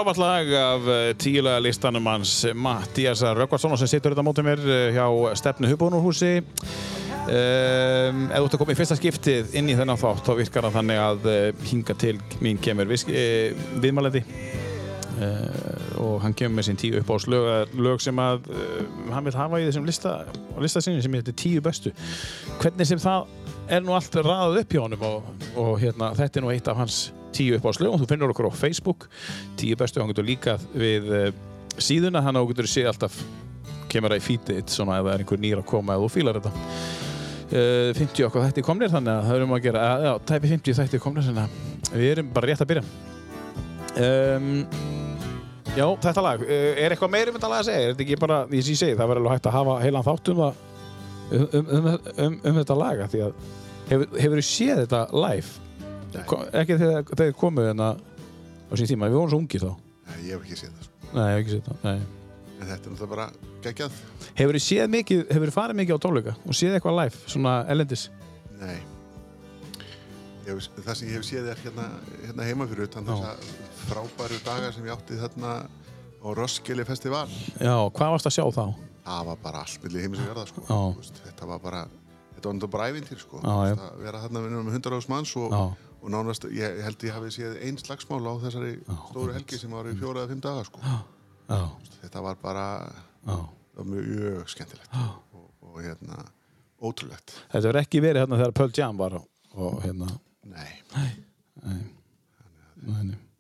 Frábært 0.06 0.22
lag 0.22 0.52
af 0.54 0.88
eh, 0.88 1.16
tíulega 1.18 1.60
listanum 1.66 2.06
hans 2.06 2.46
Mattíasar 2.54 3.40
Röggvarsson 3.40 3.74
sem 3.74 3.90
situr 3.90 4.14
þetta 4.14 4.26
mótið 4.28 4.46
mér 4.46 4.60
eh, 4.70 4.92
hjá 4.94 5.06
stefnu 5.40 5.72
Hubónurhúsi 5.72 6.36
um, 6.38 8.20
Ef 8.30 8.36
þú 8.36 8.44
ert 8.44 8.54
að 8.54 8.62
koma 8.62 8.76
í 8.76 8.78
fyrsta 8.78 8.98
skiptið 9.00 9.56
inn 9.58 9.72
í 9.74 9.78
þennan 9.80 9.98
þátt 9.98 10.30
þá 10.30 10.32
virkar 10.38 10.68
það 10.68 10.78
þannig 10.78 11.02
að 11.08 11.26
uh, 11.32 11.66
hinga 11.72 11.98
til 12.06 12.14
mín 12.46 12.62
kemur 12.62 12.92
visk, 12.92 13.10
uh, 13.10 13.66
viðmælandi. 13.82 14.22
Uh, 15.16 16.06
og 16.06 16.22
hann 16.22 16.38
kemur 16.38 16.60
með 16.60 16.70
sín 16.70 16.82
tíu 16.84 17.02
uppáðs 17.02 17.26
lög, 17.32 17.74
lög 17.74 18.06
sem 18.06 18.22
að 18.22 18.46
hann 19.10 19.26
vil 19.26 19.38
hafa 19.40 19.64
í 19.64 19.66
þessum 19.72 19.90
lista, 19.90 20.20
á 20.30 20.58
lista 20.62 20.86
sinni 20.86 21.02
sem 21.02 21.18
heitir 21.18 21.40
tíu 21.42 21.66
bestu. 21.66 21.98
Hvernig 22.62 22.94
sem 22.94 23.02
það 23.02 23.26
er 23.74 23.82
nú 23.82 23.98
allt 23.98 24.22
raðað 24.22 24.62
upp 24.62 24.78
hjá 24.78 24.86
honum 24.86 25.10
og, 25.10 25.30
og 25.58 25.78
hérna, 25.82 26.14
þetta 26.14 26.44
er 26.44 26.46
nú 26.46 26.54
eitt 26.54 26.70
af 26.70 26.84
hans 26.84 27.08
tíu 27.36 27.58
uppáðslögum, 27.58 28.00
þú 28.00 28.08
finnur 28.10 28.32
okkur 28.32 28.48
á 28.48 28.54
Facebook 28.56 29.08
tíu 29.60 29.80
bestu, 29.80 30.02
hann 30.02 30.12
getur 30.14 30.28
líka 30.28 30.58
við 30.74 31.10
uh, 31.12 31.28
síðuna, 31.78 32.24
hann 32.26 32.40
á 32.40 32.42
getur 32.52 32.70
séð 32.70 32.92
alltaf 32.94 33.18
kemur 33.92 34.16
það 34.16 34.22
í 34.22 34.26
feedið 34.26 34.60
þitt, 34.60 34.76
svona 34.76 35.00
ef 35.00 35.08
það 35.08 35.14
er 35.14 35.24
einhver 35.24 35.42
nýr 35.46 35.62
að 35.62 35.70
koma 35.70 35.96
eða 35.96 36.06
þú 36.06 36.12
fílar 36.16 36.40
þetta 36.40 36.54
uh, 36.56 37.92
50 38.02 38.28
okkar 38.30 38.48
þætti 38.50 38.66
komnir 38.66 38.94
þannig 38.94 39.14
að 39.14 39.30
það 39.30 39.40
erum 39.40 39.56
að 39.56 39.64
gera, 39.68 39.86
að, 39.88 40.06
já, 40.08 40.14
tæpi 40.32 40.54
50 40.56 40.80
þætti 40.82 41.02
komnir 41.04 41.28
þannig 41.30 41.44
að 41.46 41.98
við 42.02 42.14
erum 42.16 42.32
bara 42.36 42.52
rétt 42.52 42.66
að 42.66 42.72
byrja 42.74 42.86
um, 44.06 44.52
Já, 45.76 45.84
þetta 46.00 46.22
lag, 46.24 46.44
er 46.48 46.94
eitthvað 46.94 47.12
meira 47.12 47.32
um 47.32 47.36
þetta 47.36 47.48
lag 47.52 47.60
að 47.60 47.68
segja? 47.68 47.80
Er 47.84 47.90
þetta 47.92 48.04
ekki 48.06 48.18
bara, 48.22 48.36
því 48.48 48.60
sem 48.64 48.72
ég 48.72 48.80
segi, 48.80 48.96
það 48.96 49.10
verður 49.12 49.26
alveg 49.26 49.34
hægt 49.36 49.48
að 49.50 49.56
hafa 49.58 49.74
heilan 49.82 50.06
þátt 50.06 50.30
um, 50.32 50.44
um, 50.46 51.48
um, 51.52 51.90
um, 51.90 52.38
um, 52.38 52.60
þetta 52.62 52.78
laga 52.80 53.08
því 53.12 53.24
að 53.26 53.34
hefur, 53.90 54.38
þú 54.38 54.46
séð 54.48 54.82
þetta 54.86 55.02
live? 55.26 55.64
Ekki 56.62 56.78
þegar 56.80 57.10
þið 57.20 57.34
komuð 57.42 57.68
hérna 57.68 57.90
á 58.66 58.74
sín 58.76 58.90
tíma, 58.92 59.10
við 59.12 59.20
vorum 59.22 59.34
svo 59.34 59.42
ungir 59.44 59.66
þá 59.66 59.72
Nei, 60.06 60.20
ég 60.28 60.36
hef 60.36 60.46
ekki 60.46 60.60
séð 60.60 60.76
það, 60.76 60.86
sko. 60.86 61.10
Nei, 61.16 61.26
ég 61.26 61.36
hef 61.36 61.42
ekki 61.44 61.56
séð 61.56 61.66
þetta, 61.66 61.80
nei 61.90 62.24
En 62.56 62.70
þetta 62.70 62.88
er 62.88 62.94
náttúrulega 62.94 63.12
bara 63.12 63.26
geggjað. 63.66 63.96
Hefur 64.38 64.58
þið 64.58 64.64
séð 64.64 64.92
mikið, 64.94 65.24
hefur 65.28 65.50
þið 65.50 65.56
farið 65.56 65.80
mikið 65.82 65.98
á 65.98 66.04
tónleika 66.06 66.36
og 66.40 66.56
séð 66.56 66.78
eitthvað 66.78 67.00
live, 67.02 67.24
svona 67.32 67.56
ellendis? 67.74 68.06
Nei. 68.62 68.78
Hef, 70.46 70.70
það 70.78 71.00
sem 71.00 71.10
ég 71.10 71.18
hef 71.18 71.26
séð 71.28 71.50
er 71.52 71.62
hérna, 71.66 71.88
hérna 72.22 72.48
heima 72.48 72.68
fyrir 72.70 72.88
utan 72.88 73.08
Já. 73.10 73.12
þessa 73.12 73.84
frábæru 73.90 74.40
daga 74.46 74.72
sem 74.76 74.88
ég 74.88 74.96
átti 74.96 75.20
þarna 75.20 75.54
á 75.66 76.28
Roskilde 76.40 76.86
Festival. 76.88 77.26
Já, 77.60 77.76
hvað 77.98 78.16
varst 78.16 78.30
að 78.30 78.38
sjá 78.38 78.46
þá? 78.56 78.66
Það 79.06 79.28
var 79.30 79.42
bara 79.44 79.64
allt 79.66 79.84
millir 79.84 80.06
heimis 80.06 80.24
og 80.24 80.30
verða, 80.32 80.46
sko. 80.50 80.82
Þetta 81.26 81.50
var 81.52 81.62
bara, 81.62 81.82
þetta 82.38 82.48
var 82.48 82.56
náttúrulega 82.56 82.76
bara 82.78 82.88
ævintýr, 82.94 83.22
sko. 83.22 83.42
Að 83.44 83.84
vera 84.06 84.24
þarna 84.24 84.46
með 84.46 84.78
100 84.80 84.98
ás 85.02 85.10
manns 85.12 85.36
og, 85.42 85.54
Já, 85.54 85.66
og 86.06 86.12
nánast, 86.14 86.46
ég 86.54 86.80
held 86.86 87.02
ég 87.08 87.16
hafi 87.16 87.32
séð 87.34 87.56
einn 87.66 87.80
slagsmál 87.82 88.22
á 88.30 88.34
þessari 88.46 88.76
stóru 89.10 89.34
helgi 89.34 89.58
sem 89.58 89.72
var 89.74 89.90
í 89.90 89.96
fjóra 89.98 90.22
eða 90.24 90.32
fimm 90.36 90.44
daga, 90.46 90.64
sko. 90.68 90.82
já, 90.86 91.60
Þetta 92.04 92.22
var 92.28 92.38
bara, 92.44 92.66
já. 93.26 93.38
var 93.80 93.88
mjög, 93.90 94.44
skemmtilegt 94.54 94.94
og, 95.02 95.48
og 95.66 95.80
hérna, 95.82 96.22
ótrúlegt. 96.86 97.34
Þetta 97.50 97.66
verður 97.72 97.82
ekki 97.82 98.04
verið 98.06 98.22
hérna 98.24 98.40
þegar 98.42 98.56
Pearl 98.60 98.76
Jam 98.78 99.02
var 99.02 99.18
og, 99.20 99.80
hérna, 99.84 100.12
Nei, 100.46 100.72
nei, 100.94 101.10
nei. 101.66 101.80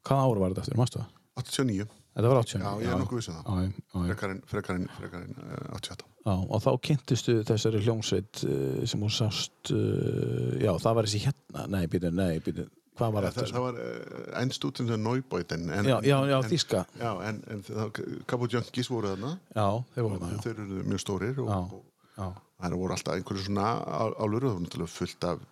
Hvaða 0.05 0.23
ára 0.25 0.41
var 0.41 0.53
þetta 0.55 0.63
eftir, 0.65 0.77
mástu 0.79 0.99
það? 1.01 1.11
89. 1.35 1.87
Þetta 2.15 2.29
var 2.31 2.39
80 2.39 2.61
Já, 2.63 2.69
ég 2.79 2.91
er 2.93 2.99
nokkuð 3.01 3.19
vissin 3.19 3.35
það. 3.35 3.47
Já, 3.49 3.65
já. 3.67 4.03
Frekarinn, 4.05 4.37
frekarinn, 4.47 4.85
frekarinn 4.95 5.33
uh, 5.35 5.75
88. 5.75 6.05
Já, 6.25 6.31
og 6.55 6.61
þá 6.63 6.69
kynntistu 6.87 7.35
þessari 7.49 7.81
hljómsveit 7.83 8.43
uh, 8.47 8.85
sem 8.87 9.03
hún 9.03 9.11
sást 9.11 9.71
uh, 9.75 10.53
já, 10.63 10.71
það 10.79 10.97
var 10.99 11.09
þessi 11.09 11.23
hérna, 11.25 11.65
nei, 11.75 11.83
býtu, 11.91 12.11
nei, 12.15 12.39
býtu 12.45 12.69
hvað 12.95 13.17
var 13.17 13.27
Það, 13.27 13.35
þetta? 13.35 13.51
það 13.51 13.65
var 13.65 14.39
einstútin 14.39 14.87
sem 14.87 15.03
Neubeuten. 15.03 15.65
En, 15.75 15.89
Já, 15.91 15.97
já, 16.31 16.37
þíska 16.47 16.85
Já, 17.01 17.11
en, 17.27 17.41
Junkies 18.55 18.91
voru 18.91 19.11
þarna. 19.11 19.33
Já, 19.51 19.67
þeir 19.95 20.07
voru 20.07 20.21
það, 20.21 20.31
já, 20.31 20.39
Þeir 20.45 20.61
eru 20.63 20.85
mjög 20.93 21.03
stórir 21.03 21.41
og, 21.43 21.49
Já. 21.51 21.59
og 21.59 22.15
já. 22.15 22.29
það 22.63 22.77
voru 22.79 22.95
alltaf 22.95 23.19
einhverju 23.19 23.45
svona 23.49 23.67
álur 24.23 24.47
og 24.47 24.55
það 24.55 24.63
náttúrulega 24.69 24.93
fullt 24.95 25.27
af 25.33 25.43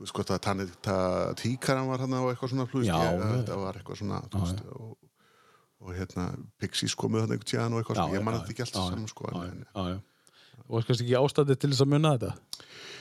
þú 0.00 0.06
veist 0.06 0.16
hvort 0.16 0.30
að 0.32 0.40
tannið 0.48 0.70
ta- 0.82 1.32
tíkaran 1.36 1.88
var 1.92 2.00
hann 2.00 2.14
og 2.16 2.30
eitthvað 2.32 2.54
svona 2.54 2.66
Já, 2.88 2.96
já. 3.20 3.24
þetta 3.36 3.58
var 3.60 3.76
eitthvað 3.80 4.00
svona 4.00 4.20
veist, 4.32 4.62
og, 4.72 4.94
og 5.84 5.90
hérna 5.96 6.24
Pixies 6.60 6.94
komuð 6.96 7.26
hann 7.26 7.34
einhvern 7.36 7.50
tíðan 7.52 7.74
og 7.76 7.82
eitthvað 7.82 8.00
svona, 8.00 8.16
ég 8.16 8.24
man 8.24 8.38
þetta 8.38 8.54
ekki 8.54 8.64
allt 8.66 8.78
saman 8.80 9.10
sko, 9.12 9.28
já, 9.28 9.50
já, 9.50 9.90
já. 9.92 9.98
Og 10.70 10.78
er 10.80 10.86
kannski 10.88 11.04
ekki 11.08 11.18
ástæði 11.20 11.56
til 11.60 11.70
þess 11.72 11.84
að 11.84 11.90
munna 11.92 12.10
þetta? 12.16 12.32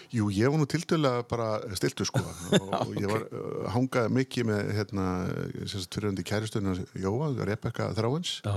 Jú, 0.09 0.27
ég 0.33 0.49
var 0.49 0.57
nú 0.57 0.65
tiltölulega 0.65 1.25
bara 1.29 1.47
stiltu 1.77 2.05
sko 2.07 2.21
og, 2.57 2.69
og 2.81 2.93
ég 2.97 3.07
var 3.11 3.25
uh, 3.29 3.67
hangaði 3.75 4.13
mikið 4.19 4.47
með 4.49 4.71
hérna, 4.79 5.03
fyrirhundi 5.93 6.23
kæristunum 6.25 6.79
Jóa, 6.97 7.27
Rebecca 7.45 7.91
Þráins 7.93 8.39
Já, 8.41 8.55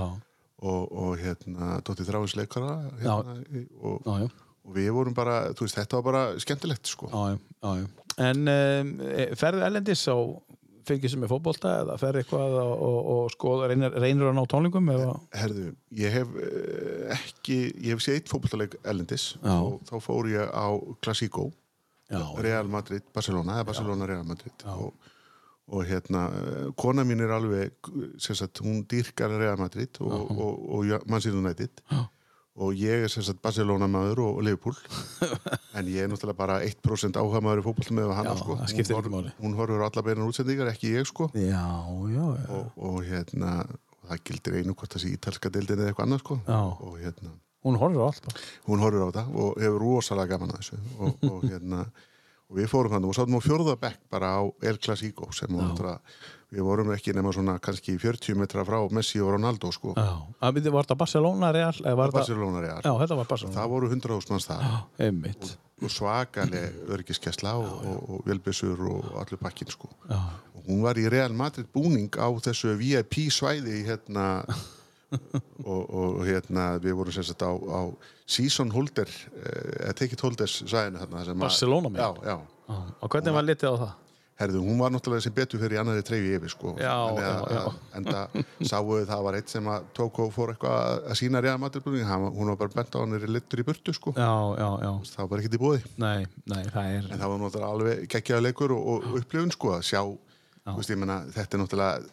og, 0.63 0.81
og 0.89 1.13
hérna 1.21 1.77
Dóttir 1.85 2.07
Þráins 2.09 2.33
leikara 2.39 2.73
hérna, 3.03 3.35
í- 3.53 3.67
og, 3.83 4.01
já, 4.07 4.25
já, 4.25 4.31
og 4.63 4.75
við 4.77 4.89
vorum 4.95 5.15
bara, 5.17 5.37
þú 5.53 5.67
veist, 5.67 5.77
þetta 5.79 5.99
var 5.99 6.07
bara 6.07 6.23
skemmtilegt 6.39 6.87
sko. 6.87 7.09
já, 7.11 7.35
já, 7.35 7.37
já, 7.63 7.83
já. 7.83 7.87
En 8.23 8.45
um, 8.47 8.91
ferðu 9.39 9.63
ellendis 9.65 10.03
á 10.05 10.17
fylgis 10.87 11.15
með 11.19 11.31
fótbolta 11.31 11.71
eða 11.81 11.95
ferðu 12.01 12.21
eitthvað 12.23 12.57
og, 12.59 12.73
og, 12.87 12.97
og 13.13 13.31
skoða, 13.33 13.69
reynir, 13.71 13.95
reynir 14.03 14.29
að 14.29 14.35
ná 14.37 14.43
tónlingum 14.51 14.91
eða? 14.93 15.13
Herðu, 15.39 15.65
ég 15.97 16.13
hef 16.17 16.33
uh, 16.35 17.13
ekki, 17.15 17.57
ég 17.79 17.95
hef 17.95 18.03
séð 18.03 18.19
eitt 18.19 18.31
fótballtaleik 18.31 18.77
Ellendis 18.83 19.29
Já. 19.39 19.55
og 19.55 19.79
þá 19.89 19.95
fór 20.03 20.29
ég 20.33 20.51
á 20.51 20.67
Clasico, 21.03 21.49
Já, 22.11 22.21
Real 22.43 22.69
Madrid, 22.69 23.05
Barcelona, 23.15 23.59
eða 23.59 23.69
Barcelona, 23.71 24.07
Real 24.11 24.27
Madrid 24.27 24.65
og, 24.69 24.91
og 25.73 25.85
hérna, 25.87 26.25
kona 26.77 27.05
mín 27.07 27.23
er 27.23 27.31
alveg, 27.33 27.79
sem 28.21 28.37
sagt, 28.37 28.61
hún 28.65 28.83
dýrkar 28.91 29.33
Real 29.39 29.57
Madrid 29.61 29.97
og, 30.03 30.13
og, 30.19 30.35
og, 30.35 30.83
og 30.83 31.07
Manchester 31.07 31.39
United 31.39 31.81
Já. 31.87 32.03
Og 32.53 32.73
ég 32.77 33.05
er 33.05 33.09
sem 33.11 33.23
sagt 33.25 33.41
Barcelona 33.41 33.87
maður 33.89 34.23
og, 34.27 34.39
og 34.39 34.45
Liverpool. 34.45 34.75
En 35.77 35.87
ég 35.89 36.03
er 36.05 36.11
náttúrulega 36.11 36.37
bara 36.37 36.59
1% 36.61 37.17
áhuga 37.17 37.41
maður 37.41 37.63
í 37.63 37.65
fótballtum 37.65 37.97
með 37.97 38.11
hana 38.13 38.35
Já, 38.35 38.41
sko. 38.43 38.57
það 38.59 39.07
Hún 39.09 39.31
hún 39.39 39.55
horfur 39.57 39.85
alla 39.87 40.03
beinar 40.05 40.29
útsendingar, 40.29 40.69
ekki 40.69 40.91
ég 40.93 41.09
sko. 41.09 41.31
Já, 41.33 41.63
já, 42.13 42.25
og, 42.53 42.75
og 42.77 42.99
hérna 43.07 43.55
og 43.63 44.11
það 44.11 44.21
gildir 44.29 44.59
einu 44.59 44.75
hvort 44.77 44.93
þessi 44.93 45.15
ítalska 45.15 45.49
deildin 45.49 45.81
eða 45.81 45.93
eitthvað 45.93 46.07
annað 46.09 46.23
sko. 46.25 46.39
Og 46.85 46.99
hérna 47.01 47.33
Hún 47.63 47.77
horfir 47.79 48.01
á 48.03 48.05
allt 48.11 48.25
hún 48.67 48.81
horfur 48.83 49.01
á 49.01 49.07
þetta 49.07 49.23
og 49.39 49.61
hefur 49.63 49.83
rosalega 49.85 50.35
gaman 50.35 50.51
að 50.51 50.59
þessu. 50.59 50.79
Og, 50.99 51.27
og 51.29 51.45
hérna 51.47 51.85
og 52.53 52.59
við 52.61 52.69
fórum 52.69 52.93
þannig 52.93 53.09
og 53.09 53.17
sátum 53.17 53.37
á 53.37 53.41
fjórða 53.41 53.73
bekk 53.81 53.99
bara 54.13 54.29
á 54.37 54.41
El 54.61 54.77
Clasico 54.77 55.31
sem 55.33 55.49
náttúrulega 55.49 55.97
við 56.53 56.61
vorum 56.67 56.91
ekki 56.93 57.15
nema 57.17 57.31
svona 57.33 57.55
kannski 57.63 57.95
40 57.97 58.37
metra 58.37 58.61
frá 58.67 58.77
Messi 58.93 59.17
og 59.23 59.31
Ronaldo 59.33 59.71
sko 59.73 59.95
Já. 59.97 60.11
Byrði, 60.53 60.73
var 60.75 60.85
þetta 60.85 60.97
Barcelona 61.01 61.49
Real? 61.55 61.73
Barcelona 62.13 62.61
Real 62.61 62.81
já, 62.85 62.91
þetta 63.01 63.17
var 63.17 63.29
Barcelona. 63.31 63.57
það 63.57 63.71
voru 63.73 63.89
100 63.89 64.29
manns 64.29 64.47
það 64.51 64.67
Einmitt. 65.07 65.49
og 65.81 65.89
svakaleg 65.95 66.77
örgiskesla 66.93 67.55
og, 67.57 67.73
og, 67.89 68.03
og 68.19 68.27
velbissur 68.29 68.85
og 68.91 69.09
allur 69.23 69.41
pakkin 69.41 69.73
sko 69.73 69.89
Já. 70.05 70.19
og 70.53 70.69
hún 70.69 70.85
var 70.85 71.01
í 71.01 71.07
Real 71.09 71.33
Madrid 71.33 71.71
búning 71.73 72.13
á 72.21 72.29
þessu 72.45 72.77
VIP 72.77 73.23
svæði 73.33 73.81
hérna 73.89 74.27
og, 75.65 75.81
og 75.89 76.21
hérna 76.27 76.75
við 76.83 77.01
vorum 77.01 77.17
sagt 77.17 77.41
á, 77.41 77.49
á 77.49 77.81
season 78.25 78.71
holder 78.71 79.07
eh, 79.09 79.87
eða 79.87 79.93
ticket 79.99 80.21
holders 80.23 80.61
sæðinu 80.63 81.01
að- 81.03 81.35
Barcelona 81.39 81.89
með? 81.89 82.23
Já. 82.23 82.37
Og 83.03 83.09
hvernig 83.11 83.33
var 83.35 83.43
litið 83.43 83.69
á 83.73 83.77
það? 83.83 83.93
herðu, 84.33 84.63
hún 84.65 84.79
var 84.81 84.89
náttúrulega 84.89 85.21
sem 85.21 85.33
betur 85.33 85.59
fyrir 85.61 85.77
annari 85.79 86.01
treyfi 86.03 86.31
yfir 86.39 86.49
sko 86.49 86.71
Já, 86.81 86.89
Þannig 87.05 87.23
að- 87.23 87.43
já, 87.43 87.53
já. 87.53 87.59
að- 87.61 87.97
enda 87.99 88.21
sáu 88.65 89.05
það 89.05 89.21
var 89.27 89.33
eitt 89.37 89.49
sem 89.53 89.63
að 89.69 89.83
tók 89.93 90.17
og 90.23 90.31
fór 90.33 90.49
eitthvað 90.55 91.03
að- 91.05 91.15
sína 91.19 91.41
Real 91.43 91.57
Madrid-búning 91.61 92.03
hún 92.33 92.47
var 92.49 92.55
bara 92.57 92.73
bent 92.73 92.95
á 92.95 92.99
hann 93.03 93.13
er 93.13 93.27
littur 93.29 93.59
í 93.61 93.63
burtu 93.67 93.93
sko 93.93 94.11
Já, 94.17 94.57
já, 94.57 94.69
já. 94.81 94.91
það 95.05 95.17
var 95.21 95.27
bara 95.27 95.41
ekkert 95.43 95.53
í 95.53 95.61
bóði 95.61 95.83
Nei, 96.01 96.25
nei, 96.49 96.63
það 96.65 96.89
er... 96.97 97.11
en 97.13 97.19
það 97.19 97.29
var 97.29 97.39
náttúrulega 97.43 97.73
alveg 97.77 98.07
geggjaða 98.09 98.41
leikur 98.47 98.71
og, 98.73 98.87
og 99.05 99.19
upplifun 99.21 99.51
sko 99.53 99.67
að 99.77 99.83
sjá 99.85 100.01
veist, 100.65 100.89
ég 100.89 100.97
meina, 100.97 101.19
þetta 101.29 101.53
er 101.53 101.61
náttúrulega 101.61 102.09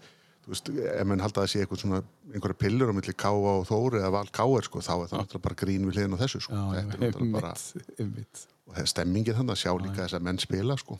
veist, 0.51 0.71
ef 0.71 1.09
mann 1.09 1.23
halda 1.25 1.45
að 1.45 1.51
sé 1.53 1.63
eitthvað 1.63 1.83
svona 1.85 2.01
einhverja 2.31 2.59
pillur 2.61 2.93
á 2.93 2.95
milli 2.97 3.15
Káa 3.17 3.57
og 3.57 3.67
Þóri 3.69 4.01
eða 4.01 4.13
Val 4.15 4.31
Káar 4.35 4.67
sko, 4.67 4.83
þá 4.85 4.93
er 4.95 5.11
það 5.11 5.23
náttúrulega 5.23 5.45
bara 5.49 5.59
grín 5.63 5.89
við 5.89 5.99
hliðin 5.99 6.17
á 6.17 6.23
þessu 6.23 6.41
sko, 6.47 6.57
Já, 6.57 6.65
þetta 6.77 6.97
er 6.97 7.05
náttúrulega 7.05 7.37
bara 7.37 7.53
einmitt, 7.97 8.43
og 8.67 8.75
það 8.77 8.83
er 8.85 8.91
stemmingin 8.95 9.39
þannig 9.41 9.57
að 9.57 9.63
sjá 9.63 9.73
líka 9.83 10.01
þess 10.05 10.19
að 10.19 10.27
menn 10.29 10.41
spila 10.43 10.79
sko. 10.81 10.99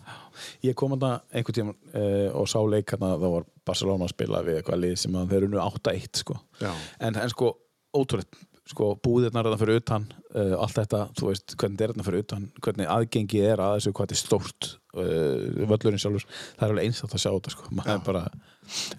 Ég 0.67 0.77
kom 0.79 0.97
að 0.97 1.09
einhvern 1.31 1.59
tíma 1.61 1.75
uh, 1.77 2.29
og 2.41 2.51
sá 2.51 2.59
leik 2.67 2.95
hérna 2.95 3.15
þá 3.21 3.27
var 3.37 3.49
Barcelona 3.71 4.07
að 4.09 4.15
spila 4.15 4.45
við 4.47 4.61
eitthvað 4.61 4.85
lið 4.85 4.95
sem 5.05 5.19
þeir 5.21 5.41
eru 5.43 5.51
nú 5.53 5.63
8-1 5.65 6.23
sko. 6.25 6.39
Já. 6.63 6.71
en, 6.99 7.21
en 7.21 7.35
sko 7.35 7.55
ótrúlega 7.97 8.47
sko, 8.71 8.93
búðirnar 9.03 9.47
er 9.47 9.55
það 9.55 9.63
fyrir 9.65 9.81
utan 9.81 10.07
uh, 10.11 10.55
allt 10.63 10.77
þetta, 10.79 11.01
þú 11.19 11.29
veist, 11.31 11.55
hvernig 11.59 11.85
er 11.85 11.93
þetta 11.93 12.07
fyrir 12.07 12.25
utan 12.25 12.47
hvernig 12.63 12.91
aðgengi 12.95 13.43
er 13.47 13.63
að 13.63 13.77
þessu, 13.79 13.93
hvað 13.99 14.15
er 14.15 14.21
stórt 14.21 14.69
uh, 14.95 15.65
völlurinn 15.71 16.03
sjálfur 16.03 16.27
það 16.29 16.67
er 16.67 16.75
alveg 16.75 16.89
eins 16.89 17.03
að 17.05 17.17
sjá 17.17 17.31
þetta 17.31 17.55
sko. 17.55 17.71
Bara... 18.07 18.25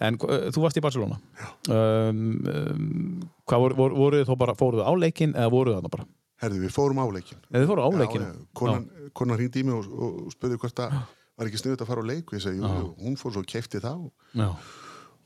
en 0.08 0.18
uh, 0.20 0.48
þú 0.52 0.66
varst 0.66 0.80
í 0.80 0.84
Barcelona? 0.84 1.20
Um, 1.68 2.26
um, 2.52 3.24
hvað 3.48 3.64
voru, 3.66 3.80
voru, 3.80 4.00
voru 4.02 4.24
þá 4.28 4.34
bara, 4.44 4.58
fóruðu 4.58 4.84
á 4.84 4.92
leikinn 4.98 5.34
eða 5.36 5.54
voruðu 5.54 5.78
þarna 5.80 5.94
bara? 5.96 6.08
Herðu, 6.42 6.62
við 6.64 6.74
fórum 6.74 6.98
á 6.98 7.06
leikin 7.14 7.42
Eða 7.48 7.62
þið 7.62 7.68
fóruðu 7.70 7.88
á 7.88 7.90
leikinn? 8.02 8.28
já, 8.28 8.46
konan, 8.58 8.86
konan 9.14 9.38
hringdi 9.38 9.62
í 9.62 9.66
mig 9.68 9.78
og, 9.78 9.90
og 10.26 10.32
spurði 10.34 10.58
hvort 10.58 10.80
það 10.80 10.96
var 11.38 11.48
ekki 11.48 11.60
sniðut 11.62 11.84
að 11.84 11.92
fara 11.92 12.02
á 12.02 12.10
leik? 12.10 12.24
Og 12.28 12.36
ég 12.36 12.42
segi, 12.44 12.58
jú, 12.60 12.72
jú, 12.80 12.88
hún 13.06 13.14
fór 13.20 13.36
svo 13.36 13.42
kefti 13.46 13.80
það 13.82 14.08
og, 14.08 14.10
Já, 14.36 14.48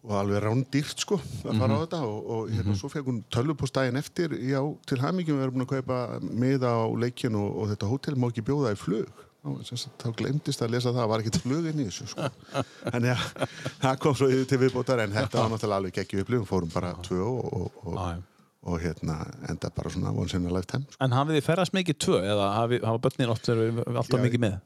og 0.07 0.15
alveg 0.21 0.43
rándýrt 0.45 1.03
sko 1.03 1.19
að 1.19 1.61
fara 1.61 1.77
á 1.77 1.83
þetta 1.83 2.01
og, 2.07 2.19
og 2.31 2.51
hérna 2.55 2.77
svo 2.79 2.91
fekk 2.93 3.09
hún 3.11 3.23
tölvupostægin 3.35 3.99
eftir 3.99 4.37
já, 4.39 4.61
til 4.87 5.01
hamingjum 5.03 5.41
við 5.41 5.47
erum 5.47 5.57
búin 5.57 5.67
að 5.67 5.73
kaupa 5.75 6.01
miða 6.23 6.75
á 6.79 6.87
leikin 6.95 7.39
og, 7.39 7.49
og 7.63 7.73
þetta 7.73 7.91
hótel 7.91 8.19
má 8.21 8.29
ekki 8.31 8.47
bjóða 8.47 8.77
í 8.77 8.79
flug 8.79 9.25
sagt, 9.67 9.91
þá 10.03 10.15
glemdist 10.19 10.63
að 10.63 10.73
lesa 10.75 10.93
það, 10.95 11.11
var 11.11 11.25
ekki 11.25 11.43
flug 11.43 11.67
inn 11.71 11.83
í 11.83 11.89
þessu 11.89 12.09
sko. 12.11 12.31
þannig 12.93 13.13
að 13.15 13.59
það 13.83 14.01
kom 14.03 14.17
svo 14.19 14.31
yfir 14.31 14.49
til 14.51 14.61
viðbótar 14.63 15.03
en 15.05 15.15
þetta 15.15 15.43
var 15.43 15.53
náttúrulega 15.53 15.83
alveg 15.83 16.01
ekki 16.03 16.23
upplifum, 16.23 16.49
fórum 16.49 16.73
bara 16.73 16.95
tvö 17.07 17.21
og, 17.27 17.77
og, 17.87 18.79
hérna 18.83 19.21
enda 19.51 19.71
bara 19.75 19.93
svona 19.95 20.15
once 20.15 20.39
in 20.39 20.49
a 20.49 20.55
lifetime 20.55 20.87
sko. 20.89 20.99
En 21.07 21.15
hafið 21.15 21.39
þið 21.39 21.47
ferðast 21.51 21.77
mikið 21.77 22.01
tvö 22.07 22.23
eða 22.25 22.49
hafa 22.57 22.99
börnin 23.07 23.35
oft 23.35 23.51
verið 23.53 23.83
alltaf 23.87 24.19
Já, 24.19 24.25
mikið 24.27 24.45
með? 24.47 24.59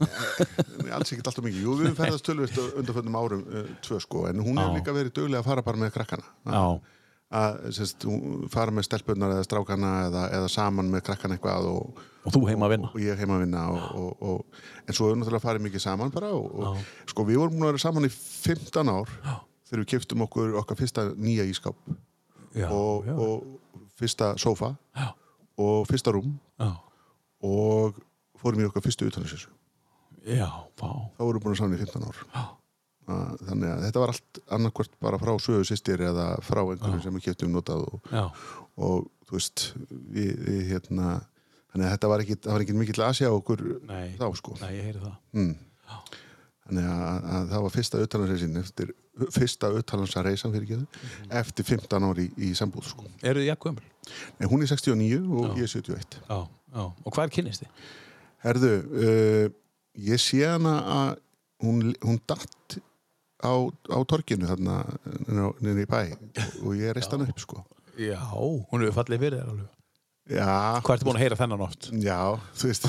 Alls 0.00 1.12
ekkert 1.12 1.28
alltaf 1.30 1.44
mikið, 1.44 1.60
jú 1.64 1.74
við 1.80 1.92
ferðast 1.98 2.26
tölvist 2.26 2.56
undanföndum 2.60 3.18
árum 3.20 3.44
uh, 3.46 3.68
tvö 3.84 4.00
sko, 4.02 4.24
en 4.30 4.40
hún 4.42 4.58
hefur 4.60 4.78
líka 4.78 4.96
verið 4.96 5.14
duglega 5.18 5.42
að 5.44 5.50
fara 5.52 5.64
bara 5.66 5.80
með 5.82 5.92
krakkana. 5.98 6.32
Já, 6.46 6.64
að 7.30 7.58
sérst, 7.76 8.04
fara 8.50 8.74
með 8.74 8.88
stelpunnar 8.88 9.36
eða 9.36 9.46
strákana 9.46 9.90
eða, 10.08 10.24
eða 10.34 10.48
saman 10.50 10.88
með 10.90 11.04
krakkana 11.06 11.36
eitthvað 11.36 11.68
og, 11.70 12.00
og 12.26 12.34
þú 12.34 12.40
heima 12.48 12.66
að 12.66 12.74
vinna? 12.74 12.90
Og 12.90 13.04
ég 13.04 13.20
heima 13.22 13.36
að 13.36 13.44
vinna 13.44 13.62
og, 13.70 13.84
og, 14.00 14.24
og, 14.32 14.64
en 14.82 14.96
svo 14.98 15.10
er 15.10 15.20
náttúrulega 15.20 15.44
farið 15.44 15.66
mikið 15.68 15.84
saman 15.84 16.10
bara 16.14 16.32
og, 16.34 16.48
og 16.50 17.12
sko 17.12 17.26
við 17.28 17.38
vorum 17.38 17.54
búin 17.54 17.68
að 17.68 17.72
vera 17.72 17.84
saman 17.84 18.08
í 18.08 18.10
15 18.10 18.90
ár 18.90 19.14
Já. 19.14 19.36
þegar 19.70 19.84
við 19.84 19.90
keftum 19.94 20.26
okkur 20.26 20.58
okkar 20.64 20.80
fyrsta 20.80 21.06
nýja 21.14 21.46
ískap 21.46 21.78
Já, 22.50 22.66
og, 22.66 23.06
já, 23.06 23.14
og 23.14 23.86
fyrsta 24.00 24.32
sófa 24.42 24.72
Já. 24.98 25.12
og 25.62 25.86
fyrsta 25.86 26.16
rúm 26.16 26.34
já, 26.58 26.72
og 27.46 28.02
fórum 28.42 28.64
í 28.64 28.66
okkar 28.66 28.82
fyrstu 28.88 29.06
utanhansessu 29.06 29.54
já, 30.26 30.48
vá 30.80 30.90
þá 31.16 31.20
vorum 31.24 31.38
við 31.40 31.44
búin 31.44 31.54
að 31.54 31.60
saman 31.62 31.76
í 31.78 31.80
15 31.84 32.08
ár 32.10 32.18
Já. 32.34 32.42
Að- 33.10 33.40
þannig 33.48 33.70
að 33.74 33.80
þetta 33.86 34.00
var 34.04 34.12
allt 34.12 34.38
annarkvort 34.54 34.92
bara 35.02 35.18
frá 35.18 35.32
sögu 35.42 35.64
sýstir 35.66 36.02
eða 36.06 36.26
frá 36.46 36.60
einhverju 36.62 37.02
sem 37.02 37.14
við 37.18 37.24
keftum 37.30 37.50
notað 37.56 37.86
og, 37.88 38.00
Já, 38.12 38.24
og 38.76 39.08
þú 39.26 39.38
veist 39.38 39.64
við, 39.90 40.30
við 40.46 40.62
hérna 40.74 41.08
þannig 41.72 41.86
að 41.86 41.92
þetta 41.96 42.08
var 42.12 42.20
ekki, 42.24 42.36
það 42.44 42.52
var 42.54 42.64
ekki 42.66 42.76
mikill 42.78 43.02
að 43.06 43.16
sjá 43.18 43.28
okkur 43.34 43.64
nei, 43.88 44.16
þá 44.18 44.26
sko 44.38 44.54
nei, 44.60 44.70
ég 44.76 44.88
heyri 44.90 45.02
það 45.02 45.16
mm. 45.38 45.52
þannig 46.66 46.88
að, 46.90 47.28
að 47.34 47.48
það 47.54 47.64
var 47.66 47.74
fyrsta 47.74 48.00
utanlandsreisin 48.04 48.60
eftir 48.62 48.92
fyrsta 49.34 49.70
utanlandsreisan 49.80 50.52
fyrir 50.54 50.68
geðu 50.70 50.86
Mhm. 50.86 51.32
eftir 51.40 51.66
15 51.66 52.06
ári 52.10 52.28
í, 52.30 52.50
í 52.50 52.54
sambúð 52.56 52.86
sko. 52.92 53.04
Eru 53.26 53.40
þið 53.42 53.50
jakkuðumul? 53.50 53.88
Nei, 54.38 54.46
hún 54.48 54.62
er 54.64 54.70
69 54.70 55.18
og 55.40 55.58
ég 55.58 55.66
er 55.66 55.72
71 55.74 56.20
Já, 56.28 56.38
já, 56.46 56.84
og 56.86 57.10
hvað 57.10 57.24
er 57.26 57.34
kynnist 57.34 57.64
þið? 57.64 57.82
Herðu, 58.46 58.70
uh, 59.02 59.50
ég 60.06 60.22
sé 60.22 60.44
hana 60.46 60.76
að 60.94 61.10
hún, 61.64 61.90
hún 62.04 62.20
datt 62.28 62.78
á, 63.40 63.52
á 63.68 63.98
torginu 64.08 64.48
þarna 64.48 64.80
niður 65.60 65.84
í 65.84 65.90
bæ 65.90 66.00
og 66.64 66.72
ég 66.78 66.96
reist 66.96 67.12
hann 67.12 67.26
upp 67.26 67.42
sko. 67.42 67.64
Já, 68.00 68.20
hún 68.32 68.84
hefur 68.84 69.00
fallið 69.02 69.26
fyrir 69.26 69.40
þér 69.40 69.52
alveg. 69.52 69.68
Já, 70.30 70.78
Hvað 70.84 70.94
ertu 70.94 71.06
búin 71.08 71.16
að 71.18 71.22
heyra 71.24 71.36
þennan 71.40 71.62
oft? 71.64 71.88
Já, 72.04 72.18
þú 72.54 72.68
veist 72.68 72.84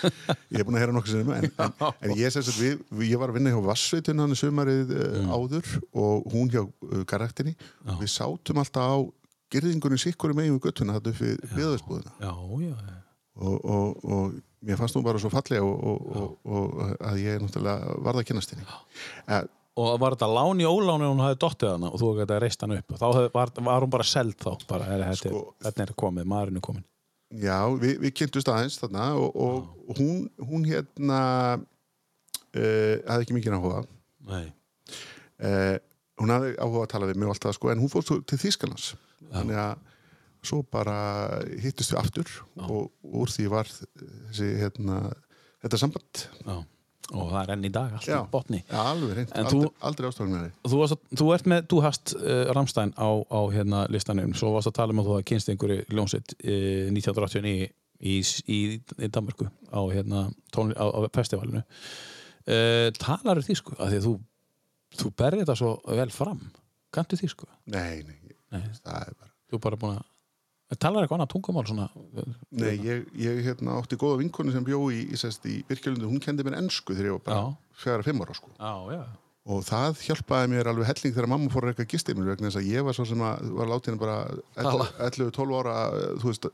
ég 0.50 0.58
er 0.58 0.66
búin 0.66 0.78
að 0.78 0.82
heyra 0.82 0.94
nokkuð 0.96 1.12
sinnum 1.12 1.32
en, 1.36 1.46
en, 1.46 1.74
en 2.08 2.14
ég, 2.18 2.38
við, 2.56 2.80
ég 3.06 3.20
var 3.20 3.30
að 3.30 3.36
vinna 3.38 3.52
hjá 3.52 3.60
Vassveitin 3.68 4.22
hann 4.22 4.34
sumarið 4.38 4.90
uh, 4.96 5.30
áður 5.30 5.68
og 5.92 6.26
hún 6.32 6.50
hjá 6.50 6.64
uh, 6.64 7.02
karakterni 7.06 7.54
og 7.84 8.00
við 8.00 8.10
sátum 8.16 8.58
alltaf 8.62 8.90
á 8.90 8.98
gerðingunni 9.54 10.00
sikkur 10.02 10.34
megin 10.34 10.56
við 10.56 10.66
göttuna 10.66 10.96
þetta 10.98 11.12
upp 11.14 11.22
við 11.22 11.44
já. 12.80 12.90
Og, 13.40 13.56
og, 13.60 14.02
og 14.10 14.40
mér 14.66 14.78
fannst 14.80 14.96
hún 14.98 15.04
bara 15.06 15.20
svo 15.22 15.30
fallega 15.32 15.64
og, 15.64 15.80
og, 15.86 16.12
og, 16.20 16.36
og 16.44 16.92
að 17.10 17.22
ég 17.22 17.40
náttúrulega 17.42 17.96
varð 18.04 18.22
að 18.22 18.28
kynast 18.30 18.54
henni. 18.54 18.66
Uh, 19.28 19.42
Og 19.80 19.94
var 20.02 20.12
þetta 20.16 20.26
lán 20.28 20.58
í 20.60 20.66
óláni 20.66 21.06
hún 21.08 21.20
hafði 21.22 21.36
dottið 21.40 21.70
hana 21.70 21.88
og 21.94 22.00
þú 22.02 22.08
gæti 22.18 22.34
að 22.34 22.40
reist 22.42 22.64
hann 22.64 22.74
upp? 22.74 22.90
Og 22.92 22.98
þá 23.00 23.06
hef, 23.16 23.28
var, 23.32 23.52
var 23.68 23.84
hún 23.86 23.92
bara 23.94 24.04
seld 24.04 24.34
þá? 24.42 24.50
Bara, 24.68 24.88
er, 24.92 25.04
þetta, 25.12 25.30
Sko- 25.30 25.54
þetta 25.64 25.84
er 25.86 25.92
komið, 26.02 26.26
maðurinn 26.28 26.58
er 26.60 26.64
komin 26.66 26.84
Já, 27.30 27.54
við, 27.78 27.92
við 28.02 28.12
kynntumst 28.18 28.50
aðeins 28.50 28.80
þarna 28.82 29.04
og, 29.22 29.68
hún, 29.96 30.24
hún 30.50 30.64
hérna 30.66 31.20
uh, 31.60 32.96
hafði 33.06 33.22
ekki 33.22 33.36
mikið 33.36 33.56
áhuga. 33.56 33.84
Nei. 34.26 34.48
Uh, 35.38 35.76
hún 36.20 36.34
hafði 36.34 36.50
áhuga 36.58 36.82
að 36.84 36.90
tala 36.96 37.08
við 37.12 37.20
mig 37.22 37.30
og 37.30 37.36
allt 37.36 37.46
það 37.46 37.56
sko 37.60 37.70
en 37.72 37.84
hún 37.84 37.92
fór 37.92 38.08
til 38.10 38.40
Þýskalands. 38.42 38.88
Þannig 39.30 39.60
að 39.62 39.86
svo 40.46 40.62
bara 40.72 40.96
hittust 41.60 41.92
við 41.92 42.00
aftur 42.00 42.30
og 42.64 42.90
úr 43.04 43.32
því 43.32 43.48
var 43.52 43.68
þessi 43.70 44.50
hérna 44.60 45.00
þetta 45.60 45.80
samband. 45.80 46.22
Já, 46.46 46.54
og 47.10 47.32
það 47.32 47.40
er 47.42 47.52
enn 47.56 47.66
í 47.66 47.72
dag 47.74 47.96
allt 47.98 48.06
Já. 48.08 48.20
í 48.22 48.30
botni. 48.32 48.60
Já, 48.70 48.78
alveg 48.92 49.18
En 49.34 49.48
aldrei, 49.50 49.70
aldrei 49.90 50.08
ástofn 50.10 50.32
með 50.32 50.46
Þú, 50.62 50.78
varst 50.80 51.18
þú 51.20 51.28
ert 51.34 51.50
með, 51.52 51.66
þú 51.72 51.80
hast 51.84 52.14
uh, 52.16 52.52
Ramstein 52.56 52.94
á, 52.96 53.08
á 53.26 53.40
hérna 53.52 53.82
listanum. 53.92 54.32
Svo 54.38 54.52
varst 54.54 54.70
að 54.70 54.78
tala 54.78 54.94
um 54.94 55.02
að 55.02 55.10
þú 55.10 55.16
hafði 55.16 55.28
kynst 55.32 55.52
einhverju 55.52 55.84
ljónsitt 55.90 56.36
uh, 56.38 56.86
1989 56.94 57.66
í, 58.00 58.14
í, 58.16 58.60
í 58.80 59.10
Danmarku 59.12 59.50
á, 59.74 59.80
hérna, 59.92 60.28
tónli, 60.54 60.76
á, 60.78 60.86
á 60.86 60.98
festivalinu. 61.12 61.64
Uh, 62.48 62.88
Talar 62.96 63.42
því 63.44 63.58
sko 63.58 63.76
að 63.76 63.96
því 63.96 64.00
þú, 64.06 64.14
þú 65.02 65.12
berði 65.20 65.44
þetta 65.44 65.58
svo 65.60 65.74
vel 65.90 66.08
fram. 66.14 66.40
Kantu 66.94 67.18
því 67.20 67.28
sko 67.30 67.46
Nei, 67.70 68.00
nei, 68.02 68.16
Nei. 68.50 68.64
það 68.82 68.96
er 69.04 69.12
bara 69.18 69.28
Þú 69.50 69.58
er 69.58 69.62
bara 69.66 69.76
búin 69.78 69.98
að 69.98 70.06
Talar 70.78 71.02
eitthvað 71.02 71.16
annað 71.18 71.32
tungumál 71.32 71.64
svona 71.66 71.88
Nei, 72.54 72.76
ég, 72.86 73.08
ég 73.18 73.40
hérna, 73.48 73.78
átti 73.80 73.98
góða 73.98 74.20
vinkonu 74.20 74.52
sem 74.54 74.66
bjó 74.66 74.84
í, 74.94 75.00
í, 75.10 75.56
Birkjölundu, 75.66 76.06
hún 76.06 76.22
kendi 76.22 76.46
mér 76.46 76.60
ensku 76.60 76.94
þegar 76.94 77.08
ég 77.10 77.16
var 77.18 77.24
bara 77.26 77.42
fjara 77.80 78.06
fimm 78.06 78.22
ára 78.22 78.36
sko. 78.38 78.52
Já, 78.54 78.94
já 78.94 79.02
og 79.50 79.64
það 79.66 80.02
hjálpaði 80.04 80.50
mér 80.52 80.68
alveg 80.70 80.88
helling 80.90 81.14
þegar 81.16 81.30
mamma 81.32 81.50
fór 81.52 81.66
að 81.66 81.72
reyka 81.72 81.86
gistimil 81.88 82.26
vegna 82.28 82.50
þess 82.50 82.60
að 82.60 82.68
ég 82.70 82.84
var 82.86 82.96
svo 82.96 83.06
sem 83.08 83.22
að 83.24 83.52
var 83.56 83.70
látin 83.70 83.98
bara 84.00 84.16
Tala. 84.54 84.86
11-12 85.08 85.54
ára 85.56 85.76
veist, 86.22 86.48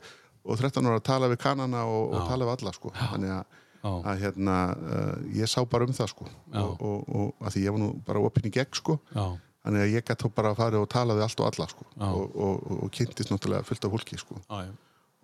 og 0.47 0.60
13 0.60 0.86
ára 0.86 1.01
að 1.01 1.06
tala 1.09 1.30
við 1.32 1.40
kannana 1.43 1.84
og, 1.90 2.14
og 2.14 2.28
tala 2.30 2.47
við 2.47 2.55
alla 2.55 2.74
sko. 2.76 2.93
þannig 2.97 3.32
að, 3.34 3.56
að 3.97 4.22
hérna, 4.22 4.59
uh, 4.76 5.10
ég 5.34 5.51
sá 5.51 5.59
bara 5.68 5.88
um 5.88 5.97
það 5.97 6.12
sko. 6.14 6.28
Og, 6.55 6.70
og, 6.78 7.10
og 7.10 7.43
að 7.43 7.56
því 7.56 7.64
ég 7.66 7.76
var 7.76 7.82
nú 7.82 7.90
bara 8.06 8.22
opinn 8.28 8.48
í 8.48 8.55
gegn 8.55 8.78
sko. 8.78 8.98
Já, 9.10 9.26
þannig 9.66 9.84
að 9.84 9.94
ég 9.97 10.06
gæti 10.06 10.22
þá 10.24 10.34
bara 10.38 10.55
að 10.55 10.60
fara 10.62 10.80
og 10.80 10.90
tala 10.93 11.16
við 11.18 11.26
allt 11.26 11.43
og 11.43 11.48
alla 11.51 11.68
sko. 11.70 11.86
Já. 11.93 12.09
og, 12.09 12.36
og, 12.36 12.66
og, 12.70 12.82
og 12.86 12.93
kynntist 12.94 13.32
náttúrulega 13.32 13.66
fullt 13.66 13.88
af 13.88 13.97
fólki 13.97 14.20
sko 14.22 14.38
já, 14.40 14.60
já 14.68 14.74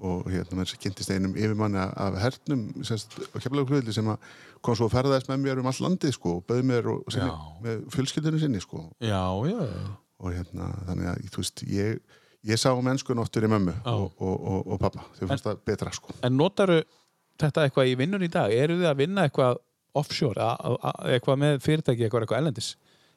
og 0.03 0.31
hérna 0.33 0.65
að 0.65 0.73
kynntist 0.83 1.13
einum 1.15 1.35
yfirmanni 1.37 1.79
af 1.79 2.17
hernum 2.19 2.63
semst, 2.87 3.15
á 3.23 3.37
keflaugurklöðli 3.39 3.95
sem 3.95 4.09
að 4.11 4.25
kom 4.65 4.75
svo 4.79 4.89
að 4.89 4.97
ferðaðist 4.97 5.31
með 5.31 5.45
mér 5.45 5.61
um 5.63 5.69
all 5.71 5.83
landið 5.85 6.15
sko 6.17 6.39
og 6.39 6.47
bauð 6.49 6.63
mér 6.67 6.89
og, 6.91 7.05
sinni, 7.13 7.29
með 7.63 7.85
fjölskyldunni 7.95 8.41
sinni 8.43 8.63
sko 8.63 8.83
Já, 8.99 9.23
já, 9.47 9.61
og 10.23 10.35
hérna 10.35 10.73
þannig 10.89 11.11
að 11.13 11.29
þú 11.35 11.45
veist 11.45 11.65
ég, 11.71 12.01
ég 12.51 12.63
sá 12.63 12.71
mennskun 12.75 13.23
oftur 13.23 13.47
í 13.47 13.53
mömmu 13.53 13.77
Já. 13.77 13.93
og, 13.93 14.09
og, 14.19 14.35
og, 14.55 14.73
og 14.75 14.83
pappa 14.83 15.07
þau 15.19 15.27
fannst 15.29 15.47
það 15.47 15.63
betra 15.71 15.95
sko 15.95 16.17
En 16.23 16.39
notaru 16.41 16.81
þetta 17.43 17.69
eitthvað 17.69 17.93
í 17.93 17.99
vinnun 18.03 18.27
í 18.27 18.31
dag? 18.33 18.55
Eru 18.55 18.81
þið 18.81 18.91
að 18.91 19.05
vinna 19.05 19.29
eitthvað 19.29 19.61
offshore, 19.99 20.51
eitthvað 21.13 21.41
með 21.43 21.59
fyrirtæki, 21.61 22.07
eitthvað, 22.07 22.25
eitthvað? 22.25 22.73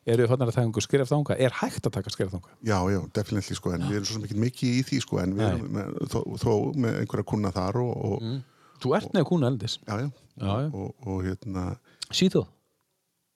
Eru 0.05 0.27
fannar 0.29 0.51
að 0.51 0.57
taka 0.59 0.83
skrif 0.85 1.09
þanga 1.09 1.37
er 1.41 1.55
hægt 1.61 1.87
að 1.89 1.95
taka 1.97 2.11
skrif 2.13 2.33
þanga 2.33 2.51
Já, 2.61 2.77
já, 2.93 2.99
definitely 3.15 3.57
sko, 3.57 3.71
en 3.75 3.85
við 3.87 3.99
erum 3.99 4.09
svo 4.09 4.21
ekki 4.25 4.37
mikið 4.43 4.75
í 4.79 4.83
því 4.89 4.99
sko, 5.05 5.21
en 5.23 5.33
við 5.37 5.47
erum 5.47 5.71
með, 5.79 5.95
þó, 6.13 6.19
þó 6.41 6.51
með 6.85 6.99
einhverja 7.01 7.27
kuna 7.31 7.51
þar 7.55 7.79
og, 7.81 7.93
og 8.09 8.83
þú 8.83 8.93
ert 8.99 9.15
neðu 9.15 9.29
kúna 9.31 9.49
eldis? 9.53 9.79
Já, 9.87 9.95
já, 10.03 10.09
Já, 10.35 10.51
já. 10.65 10.69
Og, 10.75 10.89
og 11.07 11.21
hérna 11.23 11.61
síðuð, 12.11 12.49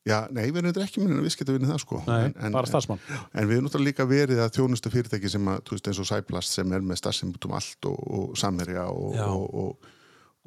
já, 0.09 0.17
nei, 0.35 0.49
við 0.51 0.57
erum 0.65 0.81
ekki 0.83 0.99
minna 1.03 1.21
við 1.23 1.31
sketa 1.31 1.53
vinni 1.55 1.69
það 1.69 1.77
sko. 1.85 2.01
Nei, 2.09 2.25
en, 2.27 2.33
en, 2.35 2.55
bara 2.57 2.67
starfsmann. 2.67 2.99
en 3.07 3.47
við 3.47 3.55
erum 3.55 3.69
náttúrulega 3.69 3.87
líka 3.87 4.07
verið 4.09 4.41
að 4.43 4.51
þjónustu 4.57 4.91
fyrirtæki 4.91 5.31
sem 5.31 5.47
að, 5.47 5.61
þú 5.69 5.77
veist, 5.77 5.87
eins 5.89 6.01
og 6.03 6.09
Cyplast 6.09 6.57
sem 6.59 6.75
er 6.75 6.83
með 6.83 6.99
starfsemi 6.99 7.37
út 7.37 7.47
um 7.47 7.55
allt 7.55 7.87
og, 7.87 8.01
og 8.19 8.35
Samherja 8.41 8.83
og, 8.91 9.15
Já. 9.15 9.29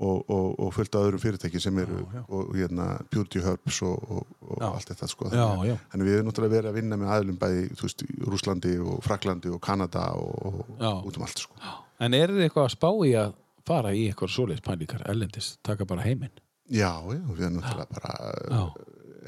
Og, 0.02 0.30
og, 0.30 0.46
og, 0.58 0.70
fullt 0.74 0.96
af 0.98 1.06
öðrum 1.06 1.22
fyrirtæki 1.22 1.60
sem 1.62 1.78
eru 1.82 2.00
og 2.26 2.52
hérna 2.58 2.88
Purity 3.12 3.42
Herbs 3.44 3.82
og, 3.86 4.02
og, 4.10 4.26
og 4.42 4.58
Já. 4.60 4.68
allt 4.70 4.92
þetta 4.92 5.08
sko 5.10 5.30
Já, 5.32 5.46
já. 5.68 5.76
Þannig 5.92 6.08
við 6.08 6.16
erum 6.18 6.30
náttúrulega 6.30 6.54
verið 6.56 6.70
að 6.72 6.78
vinna 6.80 6.98
með 7.00 7.12
aðlum 7.16 7.38
bæði, 7.40 7.64
veist, 7.82 8.04
Rúslandi 8.26 8.74
og 8.82 9.02
Fraklandi 9.06 9.52
og 9.52 9.60
Kanada 9.64 10.08
og, 10.18 10.62
Já. 10.80 10.92
út 11.00 11.20
um 11.20 11.26
allt 11.28 11.44
sko 11.46 11.72
en 12.02 12.16
er 12.18 12.32
þið 12.34 12.46
eitthvað 12.48 12.68
að 12.68 12.74
spá 12.76 12.88
í 13.06 13.12
að 13.22 13.36
fara 13.68 13.92
í 13.94 14.06
eitthvað 14.10 14.34
svoleiðis 14.34 14.64
pælingar 14.66 15.04
ellendis, 15.12 15.52
taka 15.62 15.86
bara 15.88 16.06
heiminn 16.06 16.32
Já, 16.72 16.90
já, 17.04 17.22
við 17.30 17.46
erum 17.46 17.60
náttúrulega 17.60 17.94
bara 17.94 18.34
Já. 18.50 18.64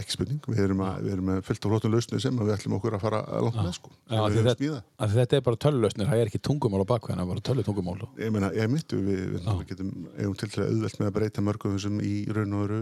Ekki 0.02 0.14
spurning, 0.16 0.40
við 0.50 0.60
erum, 0.64 0.80
að, 0.84 0.96
við 1.04 1.12
erum 1.14 1.28
með 1.30 1.40
fullt 1.46 1.66
af 1.66 1.72
flottum 1.72 1.92
lausnu 1.94 2.18
sem 2.22 2.38
að 2.40 2.48
við 2.48 2.54
ætlum 2.56 2.74
okkur 2.78 2.96
að 2.96 3.02
fara 3.04 3.20
langt 3.44 3.58
með 3.60 3.74
sko, 3.76 3.90
Já, 3.94 4.16
sem 4.16 4.24
því 4.24 4.34
við 4.34 4.48
höfum 4.48 4.58
smíða 4.58 4.80
að 5.06 5.14
þetta 5.18 5.36
er 5.38 5.44
bara 5.48 5.60
tölulösnir, 5.64 6.08
það 6.10 6.22
er 6.24 6.30
ekki 6.32 6.40
tungumál 6.48 6.82
á 6.82 6.86
bakveðin, 6.90 7.20
það 7.20 7.24
er 7.26 7.30
bara 7.34 7.44
tölutungumál 7.48 8.08
Ég 8.24 8.34
meina, 8.34 8.50
ég 8.58 8.70
mitt, 8.74 8.94
við, 8.96 9.22
við, 9.34 9.48
við 9.48 9.64
getum 9.70 9.92
eigum 10.18 10.36
til 10.42 10.50
til 10.54 10.62
að 10.64 10.72
auðvelt 10.74 11.00
með 11.00 11.10
að 11.10 11.16
breyta 11.20 11.44
mörgum 11.46 11.76
þessum 11.78 11.98
í 12.04 12.12
raun 12.34 12.56
og 12.58 12.64
veru, 12.66 12.80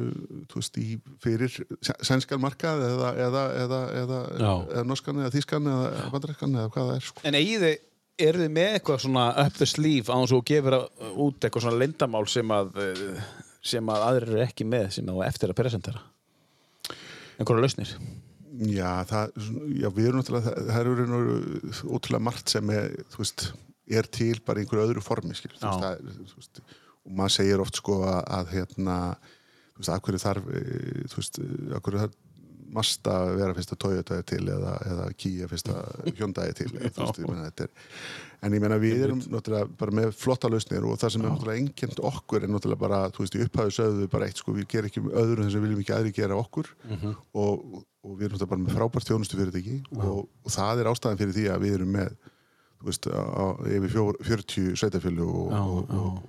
þú 0.53 0.63
veist, 0.63 0.81
í 0.83 0.89
fyrir 1.23 1.57
sænskan 2.03 2.43
markað 2.43 2.85
eða, 2.89 3.13
eða, 3.29 3.45
eða, 3.63 3.81
eða, 4.03 4.85
norskan 4.89 5.21
eða 5.23 5.33
þískan 5.37 5.71
eða 5.73 6.11
bandaræskan 6.15 6.59
eða 6.63 6.73
hvað 6.75 6.91
það 6.93 6.99
er 7.01 7.09
sko. 7.11 7.25
En 7.29 7.39
eigið 7.39 7.67
þið, 7.67 7.77
eru 8.23 8.43
þið 8.45 8.53
með 8.59 8.75
eitthvað 8.77 9.01
svona 9.07 9.29
up 9.47 9.57
the 9.59 9.67
sleeve 9.69 10.09
á 10.13 10.17
þess 10.21 10.33
að 10.33 10.37
þú 10.37 10.43
gefur 10.53 10.77
að- 10.79 11.15
út 11.27 11.47
eitthvað 11.49 11.65
svona 11.67 11.81
lindamál 11.83 12.25
sem 12.31 12.53
að 12.55 12.77
eh, 12.83 13.23
sem 13.73 13.93
að 13.95 14.05
aðrir 14.09 14.33
eru 14.35 14.43
ekki 14.45 14.67
með 14.67 14.89
sem 14.99 15.07
þú 15.07 15.23
á 15.23 15.29
eftir 15.31 15.53
að 15.53 15.59
presentera 15.63 16.01
einhverja 17.43 17.67
lausnir? 17.67 17.93
Já, 18.73 18.89
það, 19.09 19.37
já, 19.81 19.89
við 19.97 20.09
erum 20.09 20.21
náttúrulega, 20.21 20.53
það, 20.53 20.71
það 20.71 20.81
eru 20.83 21.93
ótrúlega 21.97 22.25
margt 22.29 22.53
sem 22.53 22.73
er, 22.75 22.97
veist, 23.17 23.47
er 23.91 24.09
til 24.13 24.35
bara 24.47 24.61
í 24.61 24.67
einhverju 24.67 24.87
öðru 24.87 25.05
formi, 25.05 25.37
skil, 25.37 25.53
veist, 25.55 25.65
það, 25.65 26.11
veist, 26.37 26.63
og 27.03 27.15
maður 27.19 27.37
segir 27.39 27.63
oft 27.65 27.81
sko 27.81 28.03
að, 28.07 28.21
að 28.39 28.53
hérna, 28.57 28.99
þú 29.73 29.83
veist, 29.83 29.93
af 29.95 30.05
hverju 30.07 30.23
þarf, 30.23 30.51
eh, 30.53 31.01
þú 31.11 31.21
veist, 31.23 31.41
af 31.79 31.87
hverju 31.87 32.03
þarf 32.05 32.21
Að 32.73 33.33
vera 33.39 33.55
fyrsta 33.57 33.79
Toyota 33.81 34.19
til 34.27 34.43
eða, 34.49 34.75
eða 34.89 35.07
Kia 35.19 35.49
fyrsta 35.51 35.79
Hyundai 36.19 36.51
til, 36.57 36.71
eða, 36.73 36.91
veist, 36.97 37.21
ég 37.21 37.41
þetta 37.43 37.67
er, 37.67 37.73
en 38.43 38.57
ég 38.57 38.65
meina 38.65 38.79
við 38.83 39.05
erum 39.07 39.23
bara 39.79 39.95
með 39.95 40.13
flotta 40.19 40.51
lausnir 40.51 40.87
og 40.89 40.99
það 41.01 41.15
sem 41.17 41.27
er 41.29 41.53
engjent 41.55 42.03
okkur 42.13 42.43
er 42.43 42.53
náttúrulega 42.53 42.83
bara, 42.83 43.01
þú 43.15 43.25
veist, 43.27 43.39
í 43.39 43.47
upphæðu 43.47 43.77
sögðu 43.79 44.03
við 44.03 44.13
bara 44.17 44.29
eitt, 44.29 44.43
sko, 44.43 44.57
við 44.57 44.69
gerum 44.73 44.91
ekki 44.91 45.05
öðru 45.07 45.47
þess 45.47 45.59
að 45.59 45.67
viljum 45.67 45.83
ekki 45.85 45.97
aðri 45.97 46.15
gera 46.17 46.39
okkur 46.41 46.73
og, 47.33 47.81
og 48.03 48.19
við 48.19 48.29
erum 48.29 48.37
náttúrulega 48.37 48.53
bara 48.55 48.65
með 48.67 48.79
frábært 48.79 49.11
þjónustu 49.11 49.41
fyrirtæki 49.41 49.81
og, 49.99 50.23
og 50.27 50.57
það 50.57 50.83
er 50.83 50.93
ástæðan 50.93 51.23
fyrir 51.23 51.37
því 51.39 51.49
að 51.53 51.67
við 51.67 51.79
erum 51.79 51.97
með 52.01 52.15
veist, 52.87 53.07
á, 53.09 53.45
yfir 53.69 53.93
fjór, 53.93 54.19
40 54.27 54.77
sveitafjölu 54.81 55.27
og, 55.27 55.53
og, 55.59 55.93
og, 55.99 56.23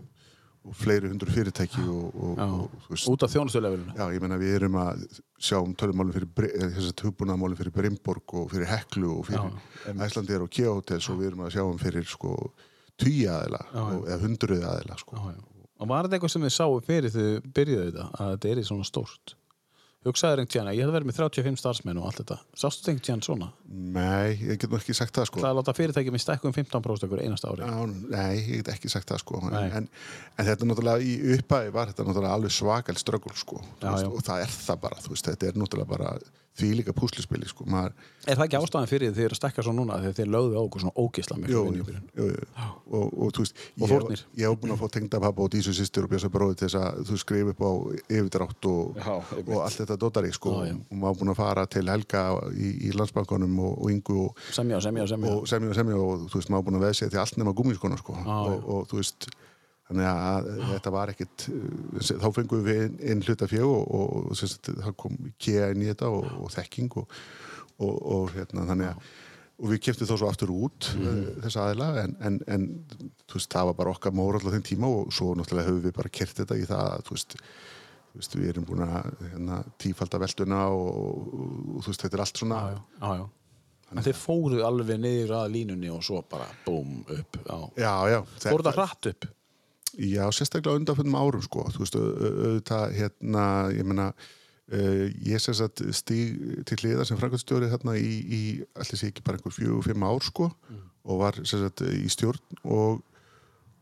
og 0.64 0.76
fleiri 0.80 1.10
hundur 1.12 1.32
fyrirtæki 1.34 1.82
og, 1.92 2.04
og, 2.16 2.34
Já. 2.40 2.46
og 2.48 2.90
veist, 2.90 3.08
út 3.12 3.26
af 3.26 3.32
þjónustulefilinu 3.34 3.96
Já, 3.98 4.06
ég 4.16 4.24
meina 4.24 4.38
við 4.40 4.56
erum 4.58 4.78
að 4.80 5.02
sjá 5.36 5.58
um 5.60 5.74
tölumálum 5.76 6.16
eh, 6.16 6.68
þess 6.78 6.92
að 6.94 7.04
hugbúnaðmálum 7.10 7.60
fyrir 7.60 7.76
Brimborg 7.76 8.36
og 8.40 8.52
fyrir 8.54 8.70
Heklu 8.72 9.12
og 9.18 9.28
fyrir 9.28 9.98
Æslandir 10.08 10.46
og 10.46 10.52
Kjóhotels 10.54 11.10
og 11.12 11.20
við 11.20 11.32
erum 11.32 11.44
að 11.48 11.58
sjá 11.58 11.66
um 11.66 11.82
fyrir 11.82 12.08
sko 12.08 12.38
tugi 13.00 13.26
aðila 13.28 13.60
og, 13.82 14.08
eða 14.08 14.20
hundruði 14.24 14.68
aðila 14.70 15.00
sko. 15.02 15.20
og 15.20 15.90
var 15.92 16.08
þetta 16.08 16.20
eitthvað 16.20 16.36
sem 16.38 16.48
þið 16.48 16.56
sáu 16.58 16.82
fyrir 16.88 17.16
þið 17.18 17.32
byrjuðu 17.60 17.88
þetta 17.90 18.10
að 18.14 18.36
þetta 18.36 18.54
er 18.54 18.62
í 18.62 18.68
svona 18.70 18.88
stórt 18.88 19.36
hugsaður 20.04 20.42
einhvern 20.42 20.52
tíðan 20.52 20.70
að 20.72 20.78
ég 20.78 20.88
hef 20.88 20.94
verið 20.94 21.10
með 21.10 21.18
35 21.20 21.60
starfsmenn 21.62 22.00
og 22.02 22.08
allt 22.10 22.20
þetta. 22.22 22.38
Sástu 22.60 22.92
einhvern 22.92 23.06
tíðan 23.08 23.24
svona? 23.28 23.48
Nei, 23.96 24.36
ég 24.42 24.60
get 24.60 24.72
nú 24.72 24.80
ekki 24.80 24.96
sagt 24.98 25.16
það 25.16 25.30
sko. 25.30 25.42
það 25.44 25.50
að 25.50 25.60
láta 25.60 25.76
fyrirtæki 25.78 26.14
með 26.14 26.24
stækkum 26.26 26.56
15% 26.58 27.08
ykkur 27.08 27.24
einasta 27.24 27.54
ári. 27.54 27.70
Já, 27.70 27.96
nei, 28.12 28.36
ég 28.42 28.62
get 28.62 28.74
ekki 28.76 28.92
sagt 28.92 29.10
það 29.14 29.24
sko. 29.24 29.42
En, 29.48 29.88
en, 29.88 29.90
þetta 30.50 30.70
náttúrulega 30.70 31.08
í 31.08 31.16
uppæði 31.38 31.74
var 31.78 31.92
þetta 31.94 32.08
náttúrulega 32.10 32.38
alveg 32.40 32.56
svakal 32.58 32.98
ströggul 33.00 33.36
sko. 33.40 33.62
Já, 33.80 33.90
veist, 33.90 34.08
já. 34.08 34.12
og 34.12 34.28
það 34.28 34.46
er 34.46 34.56
það 34.58 34.82
bara, 34.88 35.04
veist, 35.08 35.30
þetta 35.32 35.50
er 35.50 35.62
náttúrulega 35.64 35.94
bara 35.96 36.16
því 36.54 36.70
líka 36.78 36.94
púslispili 36.94 37.48
sko 37.50 37.66
maður, 37.66 37.96
er 38.30 38.38
það 38.38 38.44
ekki 38.46 38.58
ástæðan 38.60 38.90
fyrir 38.92 39.10
því 39.10 39.18
þið 39.18 39.26
eru 39.26 39.36
að 39.36 39.40
stækka 39.40 39.64
svo 39.66 39.74
núna 39.74 39.96
þegar 40.04 40.18
þið 40.20 40.28
lögðu 40.36 40.60
á 40.60 40.62
okkur 40.62 40.84
svona 40.84 40.96
ógisla 41.02 41.38
miklu 41.40 41.54
jú, 41.56 41.64
vinnu 41.66 41.74
í 41.74 41.82
jú, 41.82 41.86
byrjun? 41.88 42.04
jú, 42.20 42.28
jú. 42.30 42.68
Og, 42.94 43.16
og 43.26 43.32
þú 43.34 43.46
veist, 43.46 43.62
Og 43.82 43.94
ég, 43.94 44.24
ég 44.38 44.52
hef 44.52 44.60
búin 44.62 44.76
að 44.76 44.84
fá 44.84 44.92
tengda 44.94 45.22
pappa 45.24 45.46
og 45.48 45.50
dísu 45.54 45.74
sýstir 45.74 46.06
og 46.06 46.12
bjösa 46.14 46.30
bróði 46.34 46.60
til 46.60 46.68
þess 46.68 46.78
að 46.78 47.00
þú 47.10 47.18
skrifa 47.24 47.56
upp 47.56 47.64
á 47.66 47.72
yfirdrátt 48.18 48.68
og, 48.70 49.00
Já, 49.02 49.16
og 49.18 49.56
allt 49.64 49.80
þetta 49.82 49.98
dótari 50.04 50.34
sko 50.38 50.54
Já, 50.60 50.70
já. 50.70 50.76
og 50.78 51.00
maður 51.02 51.22
búin 51.24 51.34
að 51.34 51.40
fara 51.42 51.66
til 51.74 51.86
Helga 51.90 52.24
í, 52.54 52.70
í 52.90 52.94
landsbankunum 52.94 53.58
og, 53.66 53.74
og 53.82 53.96
Ingu 53.96 54.20
og, 54.28 54.44
semja 54.54 54.78
og 54.78 54.86
semja 54.86 55.08
og 55.08 55.10
semja 55.16 55.34
og 55.34 55.50
semja 55.50 55.74
og 55.74 55.80
semja 55.82 55.98
og 56.04 56.28
þú 56.30 56.38
veist, 56.44 56.54
maður 56.54 56.70
búin 56.70 56.80
að 56.84 56.94
sig 57.02 57.10
til 57.10 57.24
allt 57.24 57.42
nema 57.42 57.56
gúmiskona 57.58 57.98
sko 57.98 58.14
Já, 58.20 58.30
og, 58.30 58.54
já. 58.54 58.62
og 58.78 58.88
þú 58.94 59.02
veist 59.02 59.30
þannig 59.94 60.10
að 60.12 60.52
þetta 60.74 60.96
var 60.98 61.14
ekkit 61.14 61.50
uh, 61.54 62.14
þá 62.26 62.30
fengum 62.36 62.66
við 62.66 62.86
inn, 62.88 62.96
inn 63.14 63.26
hluta 63.28 63.48
fjö 63.52 63.68
og, 63.70 63.84
og, 64.00 64.32
sagt, 64.40 64.74
það 64.74 64.98
kom 65.06 65.20
kea 65.38 65.70
inn 65.74 65.86
í 65.86 65.92
þetta 65.92 66.10
og, 66.12 66.26
og 66.44 66.56
þekking 66.58 66.98
og, 67.04 67.22
og, 67.78 67.94
og 67.94 68.34
hérna 68.36 68.66
þannig 68.74 68.92
að 68.96 69.14
og 69.64 69.70
við 69.70 69.84
keftum 69.86 70.10
þá 70.10 70.16
svo 70.18 70.30
aftur 70.30 70.54
út 70.54 70.90
mm. 70.98 71.20
þessa 71.44 71.68
aðila 71.68 71.90
en, 72.02 72.16
en, 72.26 72.40
en 72.52 72.66
veist, 73.32 73.52
það 73.52 73.70
var 73.70 73.78
bara 73.78 73.94
okkar 73.94 74.16
móral 74.16 74.42
á 74.50 74.54
þeim 74.56 74.66
tíma 74.66 74.90
og 74.90 75.14
svo 75.14 75.34
náttúrulega 75.38 75.70
höfum 75.70 75.86
við 75.86 75.96
bara 76.00 76.12
kert 76.14 76.42
þetta 76.42 76.58
í 76.58 76.66
það 76.68 76.96
að 76.98 78.34
við 78.42 78.50
erum 78.50 78.66
búin 78.68 78.84
að 78.86 79.14
hérna, 79.30 79.62
tífalda 79.82 80.20
velduna 80.22 80.66
og, 80.74 81.30
veist, 81.86 82.02
þetta 82.02 82.18
er 82.18 82.26
allt 82.26 82.42
svona 82.42 82.60
já, 82.66 82.82
já, 82.98 83.14
já. 83.22 83.24
en 83.94 84.04
þið 84.10 84.20
fóruð 84.24 84.66
alveg 84.68 85.00
niður 85.06 85.36
að 85.40 85.54
línunni 85.56 85.94
og 85.94 86.04
svo 86.06 86.24
bara 86.30 86.50
búm 86.66 87.00
upp 87.06 87.40
já. 87.40 87.58
já, 87.86 87.94
já, 88.16 88.20
fóruð 88.50 88.70
það 88.72 88.82
hratt 88.82 89.12
upp 89.14 89.32
Já, 89.98 90.24
sérstaklega 90.34 90.80
undanfjöndum 90.80 91.16
árum 91.20 91.44
sko, 91.46 91.68
þú 91.74 91.84
veist, 91.84 91.98
auðvitað 92.00 92.94
hérna, 92.98 93.44
ég 93.76 93.86
meina 93.86 94.08
uh, 94.14 95.06
ég 95.28 95.42
sagt 95.44 95.84
stíg 95.94 96.64
til 96.66 96.78
hliðar 96.82 97.06
sem 97.06 97.20
framkvæmstjóri 97.20 97.70
hérna 97.70 97.94
í, 98.00 98.14
í 98.26 98.42
allir 98.74 98.98
sé 99.00 99.12
ekki 99.12 99.22
bara 99.28 99.38
einhver 99.38 99.54
fjögur, 99.54 99.84
fimm 99.86 100.06
ár 100.08 100.26
sko 100.26 100.50
og 101.04 101.20
var 101.20 101.38
sagt 101.46 101.84
í 101.86 102.08
stjórn 102.10 102.40
og, 102.64 103.04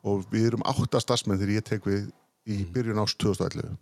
og 0.03 0.25
við 0.33 0.49
erum 0.51 0.65
átta 0.67 0.99
starfsmenn 0.99 1.39
þegar 1.39 1.55
ég 1.59 1.67
tek 1.69 1.85
við 1.87 2.09
í 2.49 2.63
byrjun 2.73 2.99
ást 3.03 3.19
2011 3.21 3.75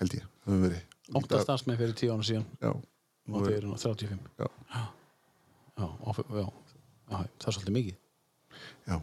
held 0.00 0.14
ég, 0.18 0.26
það 0.44 0.52
hefur 0.52 0.66
verið 0.68 1.16
ótta 1.18 1.40
starfsmenn 1.44 1.78
fyrir 1.80 1.94
tíu 1.98 2.12
ára 2.14 2.24
síðan. 2.26 2.44
Já, 2.60 2.70
og 3.32 3.44
þið 3.46 3.56
eru 3.58 3.70
nú 3.72 3.78
35 3.80 4.18
Já. 4.38 4.48
já, 4.74 4.84
já, 5.80 5.86
á- 5.88 6.14
já. 6.38 6.44
já 6.44 7.18
það 7.18 7.48
er 7.48 7.54
svolítið 7.56 7.76
mikið. 7.78 7.96
Já 8.88 8.96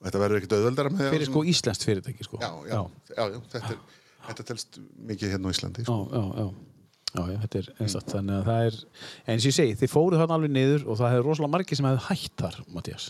og 0.00 0.08
þetta 0.08 0.22
verður 0.24 0.40
ekkert 0.40 0.56
auðveldara 0.56 0.92
með 0.94 1.14
fyrir 1.14 1.28
sko 1.28 1.44
íslenskt 1.52 1.86
fyrirtæki 1.88 2.26
sko. 2.26 2.40
já, 2.40 2.50
já, 2.70 2.80
já, 3.12 3.22
já, 3.22 3.38
þetta 3.52 3.74
er 3.74 3.80
þetta 4.30 4.46
telst 4.50 4.80
mikið 5.10 5.34
hérna 5.34 5.50
á 5.50 5.54
Íslandi 5.54 5.86
sko. 5.86 6.00
já, 6.10 6.22
já. 6.40 6.50
Já, 7.10 7.24
já, 7.26 7.36
þetta 7.42 7.58
er 7.58 7.68
einstakt, 7.82 8.12
þannig 8.14 8.36
að 8.36 8.44
það 8.46 8.64
er 8.68 8.74
eins 9.32 9.42
og 9.42 9.48
ég 9.50 9.54
segi, 9.56 9.76
þið 9.80 9.90
fóruð 9.90 10.20
þarna 10.22 10.36
alveg 10.38 10.52
niður 10.54 10.84
og 10.86 10.98
það 11.00 11.14
hefur 11.16 11.26
rosalega 11.26 11.54
margir 11.56 11.78
sem 11.80 11.88
hefur 11.88 12.04
hætt 12.06 12.36
þar 12.38 12.58
Mattias, 12.70 13.06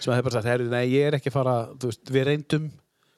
sem 0.00 0.14
hefur 0.14 0.28
bara 0.28 0.36
sagt 0.38 0.48
herri, 0.48 0.68
nei, 0.72 0.84
ég 0.94 1.08
er 1.10 1.16
ekki 1.18 1.28
að 1.28 1.36
fara, 1.36 1.56
þú 1.76 1.90
veist, 1.90 2.12
við 2.16 2.24
reyndum. 2.30 2.70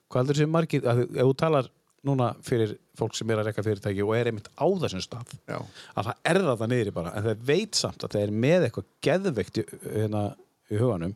Hvað 0.08 0.24
heldur 0.24 0.40
sem 0.40 0.50
margir, 0.50 0.88
að, 0.90 1.04
ef 1.06 1.28
þú 1.28 1.36
talar 1.38 1.70
núna 2.08 2.32
fyrir 2.46 2.74
fólk 2.98 3.14
sem 3.18 3.30
er 3.30 3.40
að 3.40 3.48
rekka 3.50 3.64
fyrirtæki 3.66 4.04
og 4.04 4.12
er 4.16 4.30
einmitt 4.30 4.50
á 4.54 4.66
þessum 4.82 5.02
stað 5.02 5.32
já, 5.46 5.58
að 5.94 6.10
það 6.10 6.30
er 6.30 6.40
það 6.44 6.60
það 6.60 6.70
niður 6.72 6.92
bara 6.98 7.14
en 7.14 7.26
það 7.26 7.46
veit 7.48 7.78
samt 7.78 8.04
að 8.06 8.14
það 8.14 8.24
er 8.24 8.34
með 8.44 8.66
eitthvað 8.68 8.86
geðveikt 9.06 9.58
í, 9.58 9.64
hérna, 9.96 10.22
í 10.70 10.78
huganum 10.78 11.14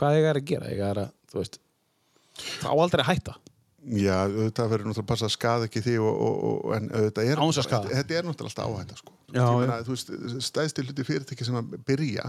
hvað 0.00 0.18
ég 0.18 0.28
er 0.30 0.40
að 0.40 0.48
gera, 0.50 0.72
ég 0.72 0.82
er 0.88 1.00
að 1.04 1.14
þú 1.30 1.40
veist, 1.42 1.60
það 2.40 2.68
á 2.72 2.74
aldrei 2.74 3.04
að 3.04 3.10
hætta. 3.12 3.36
Já, 3.80 4.16
auðvitað 4.26 4.72
verður 4.74 4.90
náttúrulega 4.90 5.06
að 5.06 5.08
passa 5.08 5.28
að 5.28 5.32
skaða 5.32 5.66
ekki 5.70 5.80
því 5.86 5.94
og, 6.04 6.18
og, 6.26 6.40
og, 6.50 6.72
en 6.76 6.90
auðvitað 6.90 7.30
er 7.30 7.40
þetta, 7.40 7.78
þetta 7.88 8.18
er 8.18 8.26
náttúrulega 8.28 8.50
alltaf 8.50 8.74
áhætta 8.74 8.98
sko. 8.98 9.14
Já, 9.30 9.44
meina, 9.56 9.78
þú 9.86 9.94
veist, 9.94 10.10
stæðstil 10.44 10.84
hluti 10.88 11.06
fyrirtæki 11.08 11.46
sem 11.48 11.56
að 11.56 11.78
byrja 11.88 12.26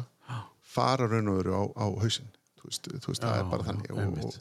fara 0.71 1.09
raun 1.11 1.27
og 1.33 1.41
veru 1.41 1.57
á, 1.59 1.63
á 1.75 1.85
hausinn. 2.05 2.29
Þú 2.61 2.69
veist, 2.69 2.87
þú 2.93 3.11
veist 3.11 3.25
það 3.25 3.35
Já, 3.35 3.41
er 3.41 3.51
bara 3.51 3.67
þannig 3.67 3.91
og. 3.97 4.39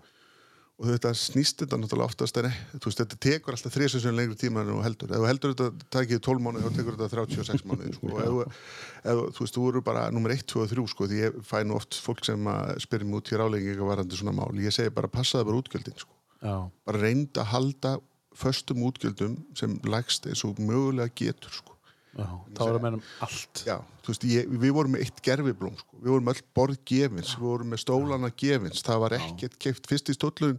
Og, 0.80 0.86
og 0.86 0.90
þetta 0.90 1.12
snýst 1.20 1.64
þetta 1.64 1.78
náttúrulega 1.80 2.10
oftast 2.10 2.40
en 2.40 2.50
þú 2.76 2.82
veist, 2.86 3.02
þetta 3.02 3.18
tekur 3.26 3.56
alltaf 3.56 3.74
þrísessun 3.76 4.16
lengri 4.16 4.38
tíma 4.40 4.64
en 4.64 4.72
þú 4.72 4.84
heldur, 4.84 5.12
ef 5.12 5.20
þú 5.22 5.28
heldur 5.30 5.54
þetta 5.56 5.90
takið 5.96 6.22
12 6.28 6.46
mánuði, 6.46 6.64
þá 6.64 6.78
tekur 6.78 6.98
þetta 6.98 7.10
36 7.16 7.66
mánuði 7.68 7.96
sko. 7.98 8.12
og 8.14 8.22
ef, 8.24 8.62
ef, 9.04 9.24
þú 9.36 9.44
veist, 9.44 9.58
þú 9.58 9.66
eru 9.72 9.84
bara 9.90 10.06
nummer 10.14 10.34
1, 10.36 10.46
2 10.54 10.64
og 10.64 10.72
3, 10.72 10.86
sko, 10.94 11.10
því 11.10 11.20
ég 11.24 11.42
fæ 11.46 11.58
nú 11.68 11.76
oft 11.78 12.00
fólk 12.00 12.24
sem 12.26 12.50
spyrir 12.82 13.08
mig 13.08 13.20
út 13.20 13.34
hér 13.34 13.44
álengi 13.46 13.76
varandi 13.80 14.18
svona 14.18 14.36
mál, 14.36 14.50
ég 14.60 14.74
segi 14.74 14.92
bara 14.94 15.12
passaði 15.12 15.50
bara 15.50 15.62
útgjöldin 15.62 16.00
sko 16.00 16.16
bara 16.40 17.00
reynd 17.00 17.36
að 17.36 17.50
halda 17.52 17.96
föstum 18.40 18.84
útgjöldum 18.86 19.36
sem 19.58 19.76
lægst 19.84 20.26
eins 20.26 20.44
og 20.46 20.60
mögulega 20.62 21.12
getur 21.14 21.52
sko. 21.52 21.69
Þá 22.16 22.62
erum 22.66 22.86
mennum 22.86 23.02
allt. 23.24 23.64
Já, 23.66 23.76
þú 24.04 24.14
veist, 24.14 24.28
ég, 24.30 24.54
við 24.62 24.76
vorum 24.76 24.96
með 24.96 25.04
eitt 25.06 25.20
gerfiblóm, 25.26 25.76
sko. 25.78 26.00
við 26.00 26.14
vorum 26.14 26.32
öll 26.32 26.44
borð 26.58 26.80
gefins, 26.90 27.34
við 27.38 27.50
vorum 27.52 27.74
með 27.74 27.84
stólana 27.84 28.32
gefins, 28.44 28.84
það 28.86 29.04
var 29.04 29.18
ekkert 29.20 29.58
keift, 29.62 29.90
fyrst 29.90 30.10
í 30.10 30.16
stóllun 30.18 30.58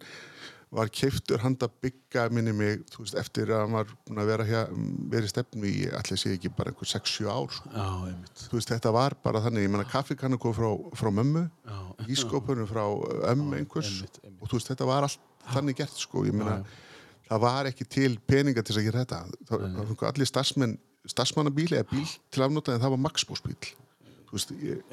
var 0.71 0.87
keiftur 0.87 1.41
handa 1.43 1.67
bygga 1.83 2.29
minni 2.31 2.53
mig, 2.55 2.85
þú 2.93 3.03
veist, 3.03 3.15
eftir 3.19 3.49
að 3.51 3.65
hann 3.65 3.73
var 3.75 3.89
að 4.23 4.29
vera 4.29 4.45
hér, 4.47 4.69
verið 5.11 5.33
stefnu 5.33 5.67
í, 5.67 5.81
allir 5.97 6.19
sé 6.19 6.31
ekki 6.37 6.51
bara 6.55 6.71
einhver 6.71 6.87
6-7 6.87 7.27
ár, 7.27 7.49
sko. 7.51 7.71
Já, 7.75 8.45
veist, 8.53 8.71
þetta 8.71 8.93
var 8.95 9.17
bara 9.23 9.41
þannig, 9.43 9.65
ég 9.67 9.73
menna 9.73 9.87
kaffikannu 9.91 10.39
kom 10.39 10.55
frá, 10.55 10.69
frá 10.95 11.11
mömmu, 11.17 11.43
Já. 11.67 11.81
ískopunum 12.15 12.69
frá 12.71 12.85
ömmu 13.33 13.59
einhvers 13.59 13.91
einmitt, 13.97 14.21
einmitt. 14.23 14.39
og 14.39 14.47
þú 14.47 14.61
veist, 14.61 14.71
þetta 14.71 14.87
var 14.87 15.09
allt 15.09 15.27
þannig 15.51 15.81
gert, 15.81 15.99
sko, 15.99 16.23
ég 16.29 16.39
menna, 16.39 16.61
það 17.27 17.43
var 17.49 17.71
ekki 17.73 17.89
til 17.97 18.13
peninga 18.31 18.63
til 18.63 18.71
þess 18.71 18.81
að 18.81 18.87
gera 18.87 19.03
þetta. 19.03 19.21
Það, 19.51 20.07
allir 20.13 20.31
starfsmenn, 20.31 20.77
starfsmannabíl 21.09 21.71
eða 21.73 21.87
bíl 21.91 22.07
til 22.31 22.43
afnóta 22.45 22.75
en 22.75 22.81
það 22.83 22.93
var 22.95 23.01
Maxbúsbíl. 23.07 23.57
Þú 24.31 24.37
veist, 24.37 24.51
ég, 24.63 24.83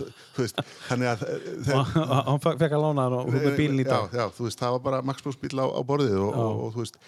þú, 0.00 0.06
veist, 0.42 0.60
þannig 0.88 1.08
að 1.12 1.20
þegar, 1.62 1.90
Hann 2.26 2.40
fe- 2.42 2.54
fekk 2.58 2.72
að 2.74 2.80
lána 2.88 3.04
hann 3.06 3.16
og 3.20 3.28
með 3.30 3.52
bílinn 3.60 3.82
í 3.84 3.86
dag. 3.86 4.08
Já, 4.10 4.18
já, 4.24 4.32
þú 4.34 4.46
veist, 4.48 4.58
það 4.58 4.72
var 4.76 4.80
bara 4.88 5.02
Maxbúsbíl 5.06 5.52
á, 5.62 5.66
á 5.70 5.80
borðið 5.86 6.16
og, 6.18 6.32
og, 6.34 6.62
og 6.64 6.72
þú 6.74 6.82
veist, 6.82 6.98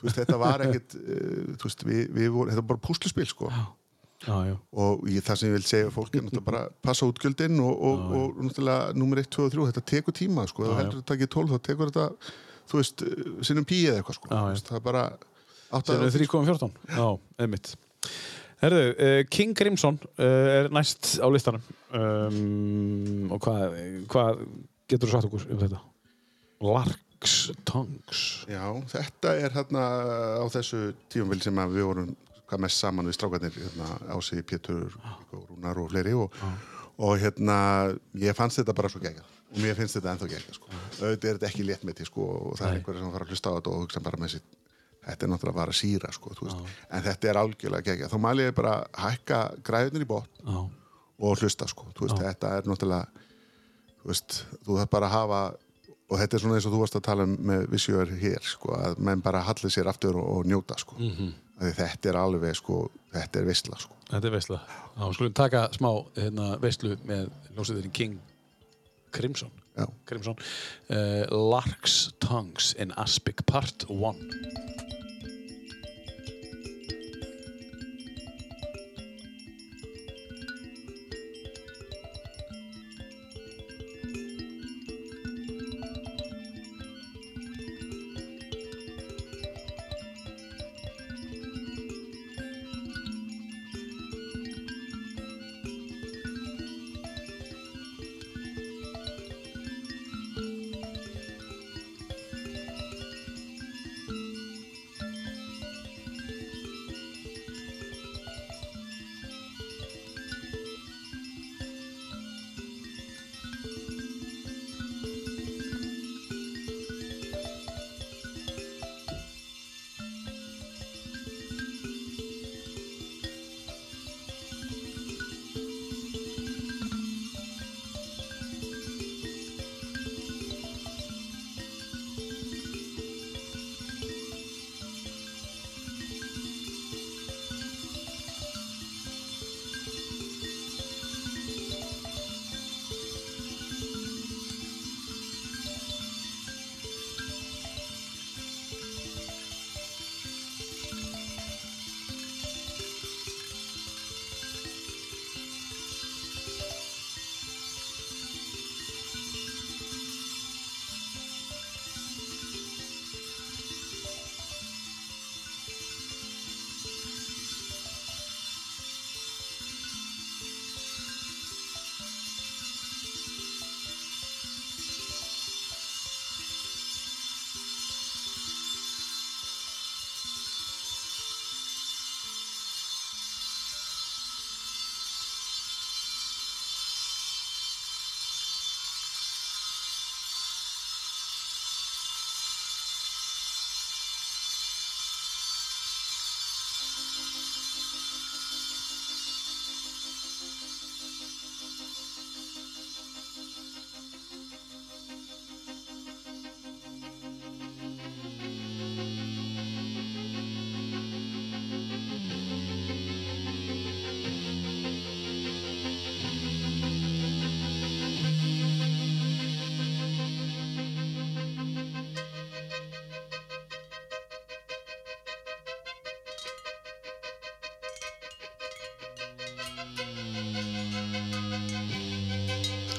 þú 0.00 0.08
veist, 0.08 0.18
þetta 0.18 0.38
var 0.42 0.64
ekkit, 0.66 0.96
uh, 0.98 1.52
þú 1.60 1.68
veist, 1.70 1.84
við, 1.86 2.02
við 2.16 2.32
vorum, 2.34 2.50
þetta 2.50 2.64
var 2.64 2.70
bara 2.72 2.82
púsluspil, 2.88 3.28
sko. 3.30 3.52
Já, 4.26 4.34
já. 4.50 4.56
Og 4.82 5.06
ég, 5.06 5.22
það 5.22 5.38
sem 5.38 5.46
ég 5.52 5.54
vil 5.60 5.66
segja 5.70 5.94
fólk 5.94 6.16
er 6.18 6.24
náttúrulega 6.26 6.48
bara 6.50 6.64
passa 6.82 7.06
útgjöldin 7.06 7.60
og, 7.62 7.74
og, 7.86 8.06
og, 8.18 8.40
náttúrulega 8.48 8.96
nummer 8.98 9.22
1, 9.22 9.30
2 9.38 9.44
og 9.46 9.52
3, 9.54 9.66
þetta 9.70 9.86
tekur 9.94 10.16
tíma, 10.18 10.48
sko. 10.50 10.66
Þú 10.66 10.74
heldur 10.80 11.04
að 11.04 11.08
taka 11.12 11.28
í 11.28 11.30
12, 11.38 11.52
þá 11.54 11.66
tekur 11.70 11.92
þetta, 11.92 12.32
þú 12.72 12.80
veist, 12.82 13.06
uh, 13.06 13.28
sinnum 13.46 13.68
pí 13.70 13.84
eða 13.86 14.00
eitthvað, 14.02 14.18
sko. 14.18 14.32
Það 14.34 14.80
er 14.80 14.86
bara 14.90 15.04
átt 15.70 15.86
Það 15.92 16.02
að, 16.02 16.08
er 16.08 16.26
3.14. 16.26 16.74
Já, 16.98 17.06
einmitt. 17.46 17.76
Herðu, 18.58 18.86
uh, 18.90 19.20
King 19.30 19.54
Crimson 19.58 20.00
uh, 20.18 20.24
er 20.24 20.70
næst 20.74 21.16
á 21.22 21.26
listanum 21.30 21.62
um, 21.94 23.28
og 23.34 23.42
hvað, 23.44 23.76
hvað 24.10 24.40
getur 24.90 25.10
þú 25.10 25.14
sagt 25.14 25.28
okkur 25.28 25.46
um 25.54 25.60
þetta? 25.62 25.82
Larks 26.66 27.36
Tongues. 27.68 28.22
Já, 28.50 28.64
þetta 28.90 29.34
er 29.38 29.54
hérna 29.54 29.84
á 30.42 30.46
þessu 30.50 30.88
tíumvili 31.12 31.46
sem 31.46 31.62
að 31.62 31.78
við 31.78 31.86
vorum 31.90 32.10
hvað 32.48 32.64
mest 32.64 32.82
saman 32.82 33.08
við 33.08 33.18
strákarnir 33.18 33.54
hérna, 33.54 33.88
Ási, 34.16 34.42
Pétur, 34.46 34.94
og 35.36 35.42
Rúnar 35.50 35.78
og 35.78 35.90
fleiri 35.92 36.14
og, 36.16 36.34
og 36.98 37.18
hérna 37.20 37.58
ég 38.18 38.36
fannst 38.36 38.62
þetta 38.62 38.74
bara 38.76 38.90
svo 38.92 39.02
geggjað 39.04 39.34
og 39.48 39.60
mér 39.62 39.76
finnst 39.76 39.98
þetta 39.98 40.14
ennþá 40.14 40.30
geggjað 40.32 40.56
sko. 40.58 40.70
auðvitað 41.00 41.28
er 41.30 41.38
þetta 41.38 41.50
ekki 41.50 41.66
létt 41.68 41.84
með 41.86 42.00
því 42.00 42.08
sko, 42.08 42.24
og 42.38 42.56
það 42.58 42.70
er 42.70 42.78
einhverja 42.78 43.02
sem 43.04 43.12
fara 43.14 43.26
að 43.26 43.34
hlusta 43.34 43.52
á 43.52 43.56
þetta 43.58 43.72
og 43.74 43.84
hugsa 43.84 44.02
bara 44.04 44.20
með 44.20 44.34
sér 44.34 44.46
þetta 45.08 45.26
er 45.26 45.32
náttúrulega 45.32 45.60
bara 45.60 45.76
síra 45.76 46.10
sko, 46.14 46.34
en 46.44 47.06
þetta 47.06 47.30
er 47.30 47.40
algjörlega 47.42 47.86
geggjað 47.90 48.12
þá 48.12 48.18
mæli 48.24 48.48
ég 48.48 48.56
bara 48.56 48.74
að 48.82 49.00
hækka 49.04 49.40
græðunir 49.66 50.04
í 50.04 50.10
bótt 50.10 50.42
Já, 50.44 50.58
og 51.18 51.42
hlusta 51.42 51.68
sko, 51.70 51.88
veist, 51.98 52.20
þetta 52.20 52.52
er 52.58 52.68
náttúrulega 52.68 53.26
þú 54.02 54.12
veist, 54.12 54.40
þú 54.62 54.78
þarf 54.78 54.92
bara 54.94 55.10
að 55.10 55.16
hafa 55.16 55.42
og 56.08 56.16
þetta 56.22 56.36
er 56.36 56.44
svona 56.44 56.58
eins 56.58 56.68
og 56.68 56.74
þú 56.74 56.82
varst 56.84 56.96
að 56.96 57.06
tala 57.08 57.28
um 57.28 57.36
með 57.50 57.68
vissjóður 57.72 58.14
hér, 58.22 58.48
sko, 58.54 58.72
að 58.78 58.98
menn 59.08 59.24
bara 59.24 59.44
halli 59.44 59.72
sér 59.72 59.90
aftur 59.90 60.20
og, 60.20 60.28
og 60.38 60.48
njóta, 60.48 60.78
sko 60.80 60.96
mm. 60.98 61.14
-hmm. 61.18 61.72
þetta 61.80 62.12
er 62.12 62.20
alveg, 62.22 62.56
sko, 62.56 62.88
þetta 63.12 63.40
er 63.40 63.48
veistla, 63.48 63.78
sko 63.78 63.98
þetta 64.08 64.26
er 64.28 64.32
veistla. 64.32 64.60
Já, 64.96 65.04
skulum 65.12 65.32
taka 65.36 65.68
smá 65.76 65.90
hérna, 66.16 66.50
veistlu 66.62 66.96
með 67.08 67.30
ljósiðurinn 67.56 67.92
King 67.92 68.20
Crimson. 69.12 69.50
Crimson. 70.08 70.36
Uh, 70.90 71.24
Larks 71.30 72.10
Tongues 72.18 72.74
in 72.78 72.92
Aspic 72.96 73.44
Part 73.46 73.86
1. 73.88 74.77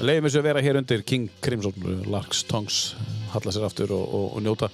Leifum 0.10 0.26
þessu 0.26 0.40
að 0.40 0.46
vera 0.48 0.62
hér 0.66 0.78
undir 0.80 1.02
King 1.06 1.28
Crimson, 1.44 1.74
Larks 2.10 2.40
Tongues, 2.50 2.78
halla 3.30 3.52
sér 3.54 3.68
aftur 3.68 3.92
og, 3.94 4.06
og, 4.10 4.24
og 4.40 4.42
njóta. 4.42 4.70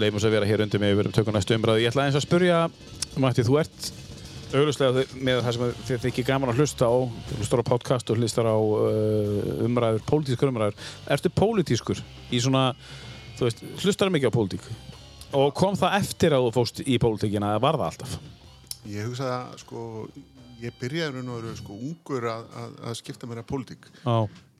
Leifum 0.00 0.16
þessu 0.16 0.30
að 0.30 0.36
vera 0.38 0.46
hér 0.48 0.62
undir 0.64 0.80
með 0.80 0.94
við 0.94 1.00
verum 1.02 1.16
tökum 1.16 1.36
næstu 1.36 1.56
umræðu. 1.58 1.82
Ég 1.82 1.92
ætla 1.92 2.06
eins 2.06 2.16
að 2.16 2.24
spurja, 2.24 2.60
Matti, 3.20 3.44
þú 3.44 3.58
ert 3.60 3.90
auglustlega 4.54 5.04
með 5.26 5.42
það 5.44 5.58
sem 5.58 5.74
þið 5.90 6.06
þykir 6.06 6.26
gaman 6.30 6.54
að 6.54 6.62
hlusta 6.62 6.88
á, 6.88 6.96
þú 7.04 7.40
hlustar 7.42 7.60
á 7.60 7.64
podcast 7.68 8.14
og 8.14 8.22
hlustar 8.22 8.48
á 8.48 8.56
uh, 8.56 9.52
umræður, 9.66 10.00
pólitískar 10.08 10.54
umræður. 10.54 10.80
Ertu 11.18 11.34
pólitískur 11.36 12.00
í 12.32 12.40
svona, 12.40 12.64
þú 13.36 13.50
veist, 13.50 13.62
hlustar 13.84 14.14
mikið 14.14 14.32
á 14.32 14.36
pólitík? 14.38 14.72
Og 15.36 15.52
kom 15.58 15.76
það 15.76 16.00
eftir 16.00 16.32
að 16.32 16.48
þú 16.48 16.56
fóst 16.56 16.80
í 16.86 16.96
pólitíkina 16.96 17.52
eða 17.58 17.64
var 17.66 17.82
það 17.82 17.88
alltaf? 17.92 18.18
Ég 18.88 19.04
hugsa 19.10 19.32
að 19.36 19.56
sko, 19.66 19.86
ég 20.64 20.80
byrjaði 20.80 21.18
raun 21.18 21.32
og 21.34 21.42
veru 21.42 21.56
sko 21.60 21.76
ungur 21.76 22.32
að, 22.32 22.52
að, 22.64 22.76
að 22.88 23.00
skipta 23.02 23.28
mér 23.28 23.44
að 23.44 23.50
pólitík. 23.52 23.92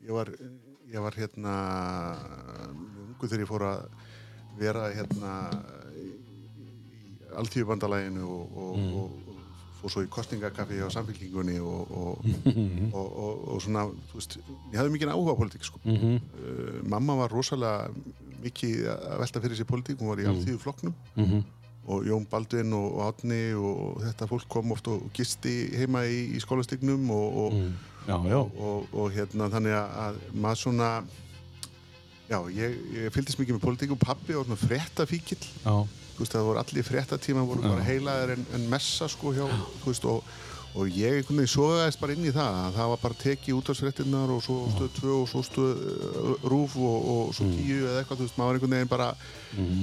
Ég 0.08 0.14
var, 0.16 0.30
ég 0.88 1.02
var 1.04 1.16
hérna 1.20 1.54
ungur 3.08 3.28
þegar 3.28 3.42
ég 3.44 3.48
fór 3.50 3.64
að 3.68 3.82
vera 4.58 4.86
hérna 4.94 5.32
í, 6.00 6.06
í 6.64 6.68
alþjóðbandalæginu 7.42 8.24
og, 8.24 8.54
og, 8.62 8.78
og, 9.02 9.34
og 9.34 9.42
fór 9.82 9.92
svo 9.94 10.04
í 10.06 10.08
kostningakaffi 10.10 10.80
á 10.80 10.88
samfélkingunni 10.90 11.58
og, 11.60 11.92
og, 11.92 12.24
og, 12.88 13.04
og, 13.04 13.44
og 13.52 13.60
svona, 13.62 13.84
þú 14.10 14.18
veist, 14.22 14.38
ég 14.72 14.80
hafði 14.80 14.94
mikið 14.96 15.12
áhuga 15.12 15.36
á 15.36 15.40
pólitík 15.42 15.68
sko. 15.68 15.82
Mhm. 15.84 16.16
uh, 16.40 16.80
mamma 16.88 17.18
var 17.20 17.30
rosalega 17.36 17.92
mikið 18.42 18.88
að 18.94 19.16
velta 19.26 19.44
fyrir 19.44 19.60
sér 19.60 19.68
pólitík, 19.70 20.00
hún 20.00 20.12
var 20.14 20.22
í 20.22 20.26
Mhm. 20.26 20.32
alþjóðu 20.34 20.64
flokknum 20.64 20.96
og 21.88 22.04
Jón 22.04 22.26
Baldvin 22.28 22.74
og, 22.76 22.88
og 22.98 23.04
Átni 23.08 23.40
og 23.56 24.02
þetta 24.04 24.28
fólk 24.30 24.48
kom 24.52 24.74
oft 24.74 24.90
og 24.92 25.08
gisti 25.16 25.54
heima 25.78 26.04
í, 26.04 26.18
í 26.36 26.42
skólastygnum 26.42 27.08
og, 27.14 27.38
og, 27.44 27.56
já, 28.08 28.16
já. 28.28 28.38
og, 28.42 28.92
og 28.92 29.08
hérna 29.14 29.48
þannig 29.52 29.76
að, 29.78 29.96
að 30.04 30.20
maður 30.44 30.62
svona 30.64 30.90
já, 32.28 32.38
ég, 32.52 32.76
ég 32.98 33.14
fylgdist 33.14 33.40
mikið 33.40 33.56
með 33.56 33.64
pólitík 33.64 33.96
og 33.96 34.02
pappi 34.02 34.36
var 34.36 34.44
svona 34.48 34.60
fréttafíkil 34.60 35.40
já. 35.40 35.72
þú 35.72 36.20
veist, 36.20 36.36
það 36.36 36.50
voru 36.50 36.62
allir 36.64 36.88
fréttatíma 36.90 37.46
voru 37.48 37.64
bara 37.64 37.88
heilaðir 37.88 38.36
en, 38.36 38.46
en 38.58 38.68
messa 38.72 39.08
sko 39.08 39.32
hjá, 39.36 39.46
þú 39.82 39.92
veist, 39.92 40.08
og, 40.12 40.36
og 40.78 40.92
ég 40.94 41.18
einhvern 41.18 41.40
veginn 41.42 41.50
sogaðist 41.50 42.00
bara 42.02 42.14
inn 42.14 42.28
í 42.28 42.34
það 42.34 42.60
að 42.60 42.76
það 42.78 42.92
var 42.92 43.02
bara 43.02 43.18
tekið 43.22 43.58
útvarsfréttinnar 43.58 44.32
og 44.34 44.44
svo 44.44 44.58
stöð 44.76 44.92
2 45.00 45.16
og 45.16 45.26
svo 45.32 45.42
stöð 45.46 45.82
uh, 45.88 46.46
rúf 46.52 46.78
og, 46.78 47.10
og 47.14 47.34
svo 47.36 47.48
10 47.50 47.74
eða 47.80 47.98
eitthvað, 48.02 48.20
þú 48.22 48.28
veist, 48.28 48.38
maður 48.38 48.60
einhvern 48.60 48.76
veginn 48.76 48.92
bara 48.94 49.10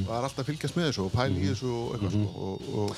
var 0.07 0.23
alltaf 0.23 0.45
að 0.45 0.49
fylgjast 0.51 0.79
með 0.79 0.89
þessu 0.89 1.05
og 1.05 1.13
pæla 1.15 1.41
í 1.41 1.51
þessu 1.51 1.71
og 1.75 1.93
eitthvað 1.95 2.17
sko 2.17 2.49
og, 2.49 2.73
og 2.85 2.97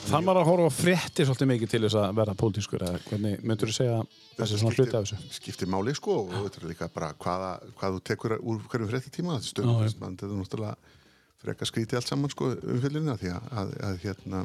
Þann 0.00 0.24
var 0.24 0.38
að 0.40 0.46
horfa 0.48 0.68
á 0.72 0.72
frétti 0.72 1.24
svolítið 1.28 1.48
mikið 1.50 1.70
til 1.74 1.80
þess 1.84 1.96
að 2.00 2.14
verða 2.16 2.34
pólitískur 2.40 2.84
eða 2.86 3.00
hvernig 3.04 3.42
myndur 3.44 3.68
þú 3.68 3.74
segja 3.76 3.98
þessi 4.38 4.60
svona 4.62 4.78
hluti 4.78 4.96
af 4.96 5.04
þessu? 5.04 5.18
skiptir 5.36 5.68
máli 5.68 5.92
sko 5.98 6.14
og 6.22 6.32
þetta 6.46 6.62
er 6.62 6.70
líka 6.70 6.88
bara 6.94 7.10
hvaða, 7.20 7.50
hvað 7.76 7.98
þú 7.98 8.00
tekur 8.08 8.34
úr 8.40 8.62
hverjum 8.72 8.88
fréttatíma 8.94 9.36
þetta 9.44 9.66
mann, 10.00 10.16
þetta 10.16 10.30
er 10.30 10.40
náttúrulega 10.40 10.96
frekar 11.44 11.68
skrítið 11.68 12.00
allt 12.00 12.08
saman 12.14 12.32
sko 12.32 12.48
umfyllina 12.56 13.18
því 13.20 13.34
að, 13.34 13.50
að, 13.60 13.74
að 13.90 14.00
hérna 14.06 14.42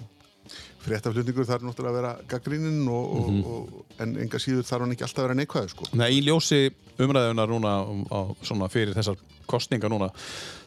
fréttaflutningur 0.85 1.47
þarf 1.49 1.63
náttúrulega 1.65 1.91
að 1.91 1.99
vera 1.99 2.13
gaggríninn 2.29 2.81
Mhm. 2.85 3.43
og, 3.45 3.85
en 3.99 4.15
enga 4.25 4.37
síður 4.39 4.65
þarf 4.67 4.81
hann 4.85 4.91
ekki 4.95 5.05
alltaf 5.07 5.23
að 5.23 5.27
vera 5.27 5.39
neikvæður 5.41 5.69
sko 5.73 5.85
Nei, 5.97 6.09
í 6.19 6.21
ljósi 6.25 6.59
umræðunar 6.99 7.49
núna 7.49 7.73
um- 7.89 8.05
á, 8.11 8.19
svona 8.45 8.69
fyrir 8.69 8.93
þessar 8.95 9.17
kostningar 9.47 9.89
núna 9.89 10.09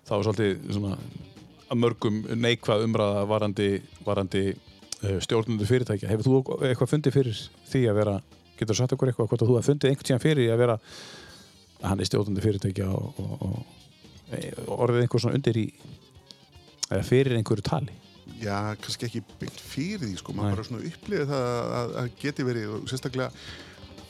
þá 0.09 0.13
er 0.19 0.25
svolítið 0.27 0.73
svona 0.73 0.97
að 1.69 1.77
mörgum 1.83 2.23
neikvað 2.41 2.85
umræða 2.87 3.27
varandi, 3.29 3.69
varandi 4.07 4.43
uh, 5.05 5.19
stjórnundu 5.21 5.67
fyrirtækja. 5.69 6.09
Hefur 6.09 6.25
þú 6.25 6.39
eitthvað 6.65 6.89
fundið 6.95 7.13
fyrir 7.13 7.41
því 7.69 7.83
að 7.91 7.95
vera, 8.01 8.15
getur 8.57 8.73
þú 8.75 8.79
sagt 8.79 8.93
okkur 8.97 9.09
eitthvað 9.13 9.29
hvort 9.29 9.43
að 9.45 9.49
þú 9.51 9.57
hafði 9.59 9.69
fundið 9.73 9.91
einhvern 9.91 10.09
tíðan 10.09 10.23
fyrir 10.25 10.53
að 10.55 10.59
vera 10.63 10.79
að 10.79 11.89
hann 11.91 12.01
er 12.01 12.09
stjórnundu 12.09 12.41
fyrirtækja 12.47 12.89
og, 12.89 13.21
og, 13.21 13.43
og, 13.45 13.59
og 14.67 14.81
orðið 14.89 15.03
einhver 15.05 15.21
svona 15.21 15.37
undir 15.37 15.61
í 15.61 15.67
eða 16.89 17.05
fyrir 17.05 17.37
einhverju 17.37 17.63
tali? 17.69 17.93
Já, 18.39 18.77
kannski 18.79 19.09
ekki 19.09 19.23
byggt 19.41 19.61
fyrir 19.63 20.05
því 20.05 20.15
sko, 20.21 20.33
Nei. 20.33 20.39
maður 20.39 20.55
bara 20.55 20.67
svona 20.69 20.89
upplifið 20.89 21.31
það 21.33 21.47
að, 21.79 21.95
að, 22.03 22.11
geti 22.23 22.47
verið 22.47 22.75
og 22.77 22.91
sérstaklega 22.91 23.31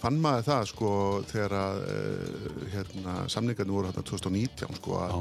fann 0.03 0.19
maður 0.23 0.47
það 0.49 0.65
sko 0.73 0.91
þegar 1.31 1.55
að 1.59 1.79
uh, 1.85 2.65
hérna, 2.75 3.15
samningarnir 3.33 3.77
voru 3.79 3.91
hérna 3.91 4.05
2019 4.11 4.79
sko 4.79 4.99
að, 5.01 5.15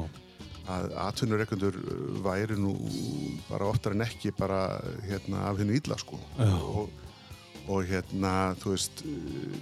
að 0.74 0.96
atvinnureikundur 1.06 1.78
væri 2.26 2.58
nú 2.60 2.74
bara 3.48 3.70
oftar 3.72 3.96
en 3.96 4.04
ekki 4.04 4.34
bara 4.38 4.60
hérna 5.08 5.46
af 5.48 5.62
hennu 5.62 5.78
illa 5.78 5.98
sko. 5.98 6.20
Og, 6.38 6.92
og 7.68 7.88
hérna 7.88 8.34
þú 8.60 8.74
veist 8.76 9.02
uh, 9.08 9.56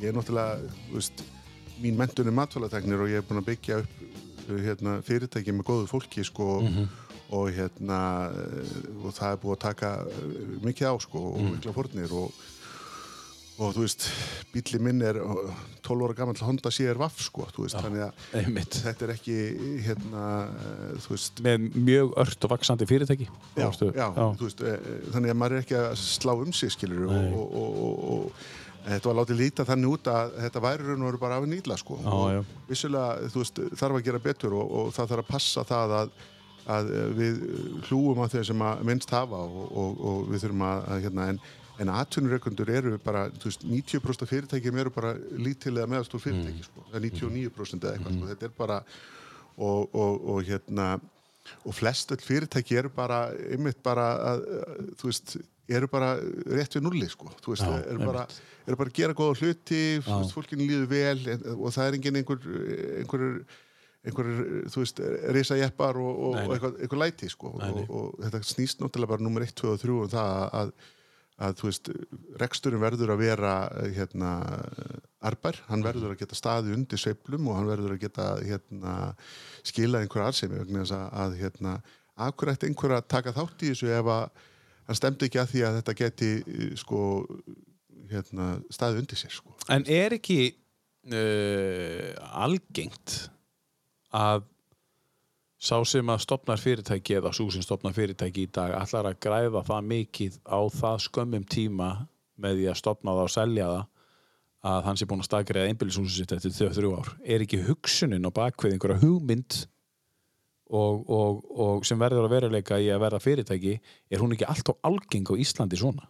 ég 0.00 0.08
er 0.10 0.16
náttúrulega 0.16 0.72
þú 0.88 0.96
veist, 0.96 1.22
mín 1.84 2.00
mentun 2.00 2.32
er 2.32 2.38
matfælategnir 2.40 3.04
og 3.04 3.12
ég 3.12 3.20
er 3.20 3.28
búin 3.28 3.42
að 3.44 3.52
byggja 3.52 3.82
upp 3.84 4.02
uh, 4.48 4.56
hérna, 4.64 4.98
fyrirtæki 5.04 5.54
með 5.58 5.68
góðu 5.74 5.92
fólki 5.92 6.24
sko 6.26 6.62
og 7.30 7.50
hérna 7.54 8.00
uh, 8.30 8.78
og 9.04 9.14
það 9.16 9.34
er 9.36 9.42
búið 9.44 9.56
að 9.56 9.64
taka 9.68 9.92
uh, 10.06 10.56
mikið 10.66 10.90
á 10.90 10.94
sko 11.06 11.26
og 11.34 11.44
mikla 11.52 11.76
fórnir 11.76 12.16
og 12.16 12.32
og 13.60 13.74
þú 13.76 13.82
veist, 13.84 14.06
bíli 14.54 14.78
minn 14.80 15.02
er 15.04 15.18
uh, 15.20 15.50
12 15.84 16.06
ára 16.06 16.14
gammal 16.16 16.38
Honda 16.40 16.70
CR-Vaff 16.72 17.20
sko, 17.26 17.44
veist, 17.58 17.76
þannig 17.76 18.06
að 18.06 18.38
Einmitt. 18.40 18.78
þetta 18.86 19.06
er 19.06 19.12
ekki 19.16 19.36
hérna, 19.84 20.22
uh, 20.48 20.94
þú 21.04 21.12
veist 21.12 21.42
Með 21.44 21.66
mjög 21.76 22.14
ört 22.24 22.46
og 22.48 22.54
vaksandi 22.54 22.88
fyrirtæki. 22.88 23.28
já, 23.58 23.68
já, 23.92 24.06
þú 24.16 24.48
veist, 24.48 24.64
eh, 24.64 24.78
eh, 24.80 25.04
þannig 25.12 25.34
að 25.34 25.38
maður 25.42 25.58
er 25.58 25.64
ekki 25.66 25.76
að 25.76 25.92
slá 26.00 26.32
um 26.38 26.56
sig 26.56 26.72
skilur 26.72 27.12
og, 27.12 27.54
og, 27.60 28.02
og, 28.14 28.42
þetta 28.86 29.10
var 29.10 29.18
látið 29.20 29.40
líta 29.42 29.68
þannig 29.68 29.92
út 29.92 30.08
að 30.08 30.34
þetta 30.40 30.64
væri 30.64 30.86
raun 30.88 31.02
og 31.04 31.10
veru 31.10 31.20
bara 31.20 31.36
af 31.36 31.48
nýla 31.50 31.76
sko 31.76 31.98
Já, 32.00 32.10
og 32.16 32.28
já. 32.32 32.40
vissulega, 32.70 33.30
þú 33.34 33.42
veist, 33.44 33.60
þarf 33.76 33.98
að 34.00 34.06
gera 34.08 34.24
betur 34.24 34.56
og, 34.56 34.70
og 34.80 34.92
það 34.96 35.12
þarf 35.12 35.26
að 35.26 35.32
passa 35.34 35.66
það 35.68 35.96
að, 35.98 36.14
að 36.74 36.90
eh, 36.96 37.06
við 37.18 37.40
hlúum 37.88 38.22
að 38.24 38.36
þeir 38.36 38.48
sem 38.50 38.64
að 38.66 38.82
minnst 38.90 39.14
hafa 39.14 39.42
og, 39.46 39.62
og, 39.82 40.02
og 40.10 40.28
við 40.30 40.44
þurfum 40.46 40.66
að, 40.68 40.82
að 40.94 41.06
hérna, 41.06 41.28
en, 41.34 41.40
en 41.84 41.92
atvinnureikundur 41.96 42.74
eru 42.78 42.96
bara, 43.04 43.28
þú 43.40 43.50
veist, 43.50 43.68
90% 43.68 44.26
af 44.26 44.32
fyrirtækjum 44.34 44.82
eru 44.82 44.92
bara 44.94 45.14
lítilega 45.40 45.88
meðalstór 45.90 46.24
fyrirtæki 46.26 46.66
sko, 46.66 46.84
það 46.90 46.98
er 47.00 47.06
99% 47.08 47.86
eða 47.86 47.94
eitthvað, 47.96 48.18
sko, 48.18 48.32
þetta 48.34 48.50
er 48.50 48.58
bara 48.58 48.82
og, 49.60 49.88
og, 49.94 50.28
og 50.34 50.44
hérna 50.48 50.90
og 51.66 51.74
flest 51.74 52.12
öll 52.14 52.20
fyrirtæki 52.22 52.76
eru 52.78 52.90
bara 52.94 53.24
einmitt 53.50 53.80
bara 53.82 54.10
að, 54.32 54.44
þú 55.00 55.08
veist 55.10 55.40
eru 55.70 55.88
bara 55.90 56.14
rétt 56.50 56.76
við 56.76 56.84
nulli 56.84 57.08
sko. 57.10 57.30
Þú 57.42 57.54
veist, 57.54 57.66
Já, 57.66 57.80
eru, 57.92 58.04
bara, 58.04 58.24
eru 58.66 58.78
bara 58.80 58.90
að 58.90 59.00
gera 59.00 59.16
góða 59.16 59.38
hluti 59.38 59.82
veist, 60.02 60.34
fólkinu 60.34 60.66
líður 60.66 60.88
vel 60.90 61.18
en, 61.34 61.44
og 61.56 61.74
það 61.74 61.86
er 61.86 61.98
engin 61.98 62.20
einhver 62.20 62.46
einhver, 63.00 63.26
einhver 64.06 64.30
þú 64.72 64.84
veist, 64.84 65.02
risa 65.36 65.58
jeppar 65.60 65.98
og, 66.00 66.08
og, 66.10 66.36
Nei, 66.36 66.40
nei. 66.40 66.46
og 66.46 66.54
eitthvað, 66.54 66.78
eitthvað 66.80 67.02
læti 67.02 67.28
sko 67.32 67.52
Nei, 67.60 67.68
og, 67.74 67.90
og 67.90 68.24
þetta 68.24 68.40
snýst 68.48 68.80
náttúrulega 68.80 69.12
bara 69.12 69.26
nummer 69.26 69.44
1, 69.44 69.54
2 69.60 69.74
og 69.74 69.82
3 69.82 69.96
um 69.96 70.10
það 70.14 70.44
að, 70.60 70.72
að 71.46 71.56
þú 71.60 71.68
veist, 71.68 71.90
reksturinn 72.40 72.84
verður 72.84 73.14
að 73.14 73.22
vera 73.26 73.54
hérna 73.98 74.32
arbær, 75.30 75.60
hann 75.68 75.84
verður 75.84 76.14
að 76.14 76.22
geta 76.22 76.38
staði 76.38 76.72
undir 76.76 77.00
sveiflum 77.00 77.48
og 77.50 77.58
hann 77.58 77.68
verður 77.68 77.96
að 77.96 78.04
geta 78.06 78.28
hérna 78.40 78.94
skila 79.66 80.00
einhverja 80.00 80.30
arsemi 80.32 80.60
vegna 80.62 80.84
þess 80.84 80.96
að, 80.96 81.08
að 81.24 81.36
hérna, 81.42 81.74
akkurat 82.30 82.64
einhver 82.64 82.96
að 82.96 83.10
taka 83.12 83.34
þátt 83.36 83.66
í 83.66 83.72
þessu 83.74 83.92
ef 83.98 84.08
að 84.14 84.46
hann 84.88 84.98
stemdi 84.98 85.28
ekki 85.28 85.42
að 85.42 85.52
því 85.52 85.66
að 85.66 85.76
þetta 85.80 85.96
geti 86.00 86.30
eh, 86.40 86.70
sko 86.80 87.02
hérna, 88.10 88.48
staði 88.72 89.04
undir 89.04 89.20
sér 89.20 89.36
sko. 89.36 89.52
En 89.70 89.84
er 89.86 90.16
ekki 90.16 90.40
uh, 90.50 92.16
algengt 92.42 93.20
að 94.16 94.46
sá 95.60 95.76
sem 95.84 96.08
að 96.08 96.22
stopnar 96.24 96.60
fyrirtæki 96.60 97.18
eða 97.18 97.32
sú 97.36 97.50
sem 97.52 97.64
stopnar 97.64 97.94
fyrirtæki 97.96 98.46
í 98.46 98.52
dag 98.52 98.72
allar 98.78 99.10
að 99.10 99.18
græða 99.26 99.64
það 99.68 99.88
mikið 99.90 100.38
á 100.48 100.60
það 100.72 101.02
skömmum 101.06 101.44
tíma 101.44 101.90
með 102.40 102.60
því 102.60 102.68
að 102.72 102.78
stopna 102.80 103.16
það 103.16 103.26
og 103.26 103.34
selja 103.34 103.66
það 103.70 103.82
að 104.70 104.86
hann 104.86 105.00
sé 105.00 105.08
búin 105.08 105.22
að 105.22 105.28
stakriða 105.28 105.68
einbýlishúsið 105.70 106.16
sitt 106.16 106.32
eftir 106.36 106.52
þau 106.52 106.74
þrjú 106.76 106.90
ár. 106.98 107.12
Er 107.24 107.44
ekki 107.44 107.62
hugsunin 107.64 108.28
á 108.28 108.30
bakvið 108.36 108.74
einhverja 108.76 109.00
hugmynd 109.00 109.56
og, 110.70 111.04
og, 111.08 111.38
og 111.50 111.86
sem 111.88 112.00
verður 112.00 112.28
að 112.28 112.34
veruleika 112.36 112.80
í 112.80 112.90
að 112.92 113.02
verða 113.06 113.22
fyrirtæki 113.24 113.78
er 113.80 114.22
hún 114.22 114.36
ekki 114.36 114.48
alltaf 114.48 114.80
algeng 114.84 115.32
á 115.32 115.34
Íslandi 115.40 115.80
svona? 115.80 116.08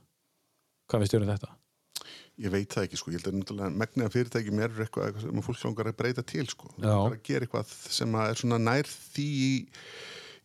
Hvað 0.91 1.05
finnst 1.05 1.15
þér 1.15 1.27
um 1.27 1.31
þetta? 1.31 1.53
Ég 2.41 2.53
veit 2.55 2.73
það 2.73 2.87
ekki 2.89 3.01
sko, 3.01 3.13
ég 3.13 3.21
held 3.21 3.31
að 3.31 3.39
náttúrulega 3.41 3.71
megni 3.83 4.07
að 4.07 4.15
fyrirtæki 4.17 4.55
mér 4.57 4.71
er 4.71 4.85
eitthvað, 4.87 5.11
eitthvað 5.11 5.27
sem 5.27 5.43
fólk 5.47 5.65
langar 5.67 5.91
að 5.91 5.99
breyta 6.01 6.25
til 6.25 6.47
sko. 6.49 6.71
Já. 6.79 6.87
Langar 6.89 7.19
að 7.19 7.25
gera 7.29 7.47
eitthvað 7.49 7.75
sem 7.99 8.15
er 8.23 8.41
svona 8.41 8.61
nær 8.65 8.89
því 8.91 9.27
í, 9.45 9.51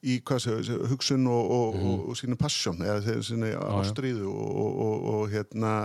í 0.05 0.17
hvað 0.27 0.41
sé, 0.43 0.55
hugsun 0.91 1.29
og, 1.31 1.51
og, 1.57 1.77
og, 1.79 2.07
og 2.11 2.19
sínu 2.19 2.37
passjón 2.41 2.83
eða 2.83 3.19
sínu 3.25 3.53
ástríðu 3.79 4.27
og, 4.31 4.49
og, 4.65 4.81
og, 4.87 5.05
og 5.13 5.29
hérna 5.31 5.75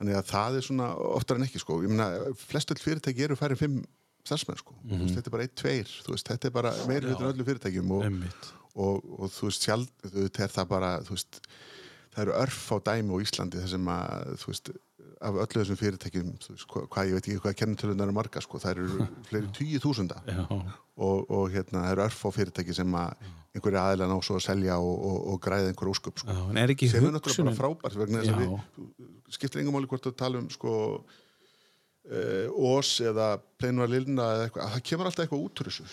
þannig 0.00 0.18
að 0.18 0.30
það 0.32 0.56
er 0.58 0.66
svona 0.66 0.86
oftar 1.14 1.38
en 1.38 1.46
ekki 1.46 1.60
sko. 1.62 1.80
Ég 1.84 1.92
meina, 1.92 2.08
flest 2.48 2.72
öll 2.74 2.80
fyrirtæki 2.82 3.26
eru 3.28 3.36
færið 3.38 3.60
fimm 3.62 3.82
starfsmenn 4.26 4.58
sko. 4.58 4.74
Þú 4.86 4.96
veist, 5.02 5.16
þetta 5.18 5.28
er 5.30 5.34
bara 5.36 5.44
einn, 5.46 5.54
tveir, 5.58 5.92
veist, 6.08 6.28
þetta 6.30 6.48
er 6.48 6.54
bara 6.56 6.72
meiri 6.88 7.10
hlutin 7.10 7.28
öllu 7.32 7.46
fyrirtækjum 7.46 7.92
og, 7.96 8.04
og, 8.74 9.06
og 9.18 9.32
þú 9.34 9.48
veist 9.50 9.66
sjálf, 9.66 9.92
þú 10.06 10.16
veist, 10.24 10.40
er 10.46 10.52
það 10.56 10.68
bara 10.72 10.90
þú 11.06 11.16
veist, 11.16 11.40
það 12.12 12.22
eru 12.26 12.34
örf 12.42 12.60
á 12.70 12.76
dæmi 12.90 13.14
á 13.14 13.22
Íslandi 13.24 13.62
þar 13.62 13.72
sem 13.72 13.90
að, 13.94 14.32
þú 14.42 14.50
veist 14.52 14.72
af 15.22 15.38
öllu 15.44 15.62
þessum 15.62 15.78
fyrirtækjum, 15.80 16.32
hvað, 16.72 16.88
hvað 16.92 17.10
ég 17.10 17.16
veit 17.18 17.28
ekki 17.28 17.42
hvað 17.44 17.58
kennitölunar 17.60 18.08
eru 18.10 18.16
marga, 18.16 18.42
sko, 18.44 18.60
það 18.62 18.74
eru 18.74 19.06
fleiri 19.28 19.52
tíu 19.56 19.82
þúsunda. 19.82 20.18
Og, 21.02 21.30
og 21.30 21.46
hérna, 21.54 21.86
það 21.86 21.94
eru 21.94 22.04
örf 22.08 22.20
á 22.26 22.30
fyrirtæki 22.36 22.76
sem 22.76 22.98
að 22.98 23.26
einhverja 23.52 23.86
aðilega 23.86 24.12
ná 24.12 24.24
svo 24.24 24.38
að 24.38 24.46
selja 24.46 24.78
og, 24.80 24.94
og, 25.08 25.18
og 25.32 25.40
græða 25.44 25.72
einhver 25.72 25.92
ósköp, 25.92 26.22
sko. 26.22 26.36
Er 26.56 26.74
sem 26.88 27.08
er 27.08 27.14
náttúrulega 27.14 27.48
bara 27.50 27.58
frábært 27.58 27.98
vegna 28.00 28.22
þess 28.22 28.34
að 28.34 28.42
við 28.42 29.12
skiptir 29.32 29.62
engum 29.62 29.78
máli 29.78 29.88
hvort 29.90 30.08
að 30.08 30.18
tala 30.20 30.40
um 30.42 30.48
sko 30.52 30.74
uh, 30.98 32.48
ós 32.72 32.92
eða 33.04 33.34
pleinvar 33.60 33.90
lilna 33.92 34.28
eða 34.36 34.46
eitthvað, 34.48 34.74
það 34.74 34.84
kemur 34.90 35.10
alltaf 35.10 35.26
eitthvað 35.26 35.46
út 35.46 35.62
úr 35.62 35.70
þessu 35.70 35.88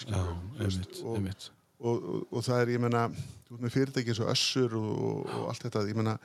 og, 1.07 1.31
og, 1.79 2.07
og, 2.27 2.39
það 2.45 2.63
er, 2.63 2.73
ég 2.75 2.83
meina 2.83 3.05
þú 3.13 3.55
veist, 3.55 3.63
með 3.63 3.75
fyrirtæki 3.75 4.13
eins 4.13 4.23
og 4.23 4.31
össur 4.33 4.77
og, 4.79 5.33
og 5.37 5.49
allt 5.53 5.67
þetta, 5.67 5.85
ég 5.89 5.99
þú 5.99 6.17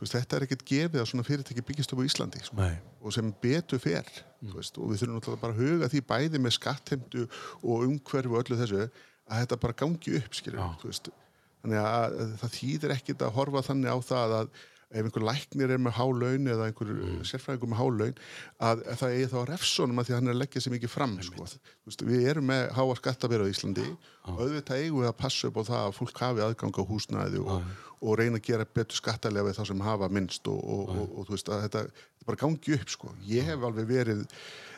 veist, 0.00 0.14
þetta 0.16 0.36
er 0.38 0.46
ekkert 0.46 0.64
gefið 0.70 1.00
að 1.02 1.08
svona 1.10 1.26
fyrirtæki 1.28 1.64
byggist 1.68 1.92
upp 1.94 2.00
á 2.00 2.08
Íslandi 2.08 2.42
sko. 2.46 2.56
Og 3.04 3.12
sem 3.16 3.32
betur 3.42 3.78
fer 3.82 4.04
Mm. 4.40 4.54
veist, 4.56 4.78
og 4.80 4.88
við 4.88 5.02
þurfum 5.02 5.16
náttúrulega 5.18 5.40
bara 5.42 5.52
að 5.52 5.58
huga 5.60 5.88
því 5.92 6.00
bæði 6.08 6.38
með 6.40 6.52
skattheimtu 6.56 7.24
og 7.60 7.82
umhverfi 7.84 8.30
og 8.32 8.38
öllu 8.40 8.56
þessu 8.56 8.78
að 9.30 9.40
þetta 9.42 9.58
bara 9.60 9.76
gangi 9.82 10.14
upp 10.16 10.32
skilur, 10.38 10.62
veist 10.82 11.10
þannig 11.60 11.76
að, 11.84 12.14
að 12.24 12.30
það 12.40 12.54
þýðir 12.56 12.94
ekkit 12.96 13.24
að 13.26 13.34
horfa 13.36 13.62
þannig 13.68 13.92
á 13.92 13.98
það 14.00 14.32
að 14.38 14.48
ef 14.90 15.06
einhver 15.06 15.22
læknir 15.22 15.70
er 15.70 15.82
með 15.82 15.94
há 15.98 16.04
laun 16.04 16.48
eða 16.50 16.66
einhver 16.66 16.88
mm. 16.92 17.18
sérfræðingur 17.28 17.70
með 17.70 17.78
há 17.80 17.86
laun 17.94 18.16
að, 18.58 18.80
að 18.82 18.96
það 19.00 19.14
eigi 19.16 19.28
þá 19.30 19.36
refsónum 19.50 20.02
að 20.02 20.08
því 20.08 20.14
að 20.14 20.18
hann 20.18 20.30
er 20.30 20.34
að 20.34 20.40
leggja 20.42 20.62
sér 20.64 20.74
mikið 20.74 20.92
fram 20.92 21.14
sko. 21.26 21.46
Þú 21.50 21.90
veist, 21.90 22.04
við 22.08 22.26
erum 22.32 22.48
með 22.50 22.62
háa 22.78 22.96
skattabera 22.98 23.46
á 23.46 23.52
Íslandi 23.52 23.86
og 23.90 24.40
auðvitað 24.40 24.82
eigum 24.82 25.04
við 25.04 25.10
að 25.12 25.20
passa 25.20 25.50
upp 25.50 25.60
á 25.60 25.62
það 25.70 25.84
að 25.84 25.96
fólk 26.00 26.24
hafi 26.24 26.44
aðgang 26.46 26.80
á 26.80 26.82
húsnæði 26.90 27.44
og, 27.44 27.68
og 28.00 28.18
reyna 28.18 28.40
að 28.40 28.48
gera 28.50 28.66
betur 28.80 28.98
skattalega 28.98 29.46
við 29.46 29.60
þá 29.60 29.62
sem 29.70 29.86
hafa 29.86 30.10
minnst 30.10 30.50
og, 30.50 30.58
og, 30.58 30.90
og, 30.96 31.14
og 31.14 31.28
þú 31.28 31.36
veist 31.36 31.52
að 31.54 31.64
þetta, 31.68 31.84
þetta 32.18 32.30
bara 32.32 32.42
gangi 32.42 32.76
upp 32.80 32.96
sko. 32.96 33.14
ég 33.30 33.46
hef 33.46 33.70
alveg 33.70 33.88
verið 33.90 34.26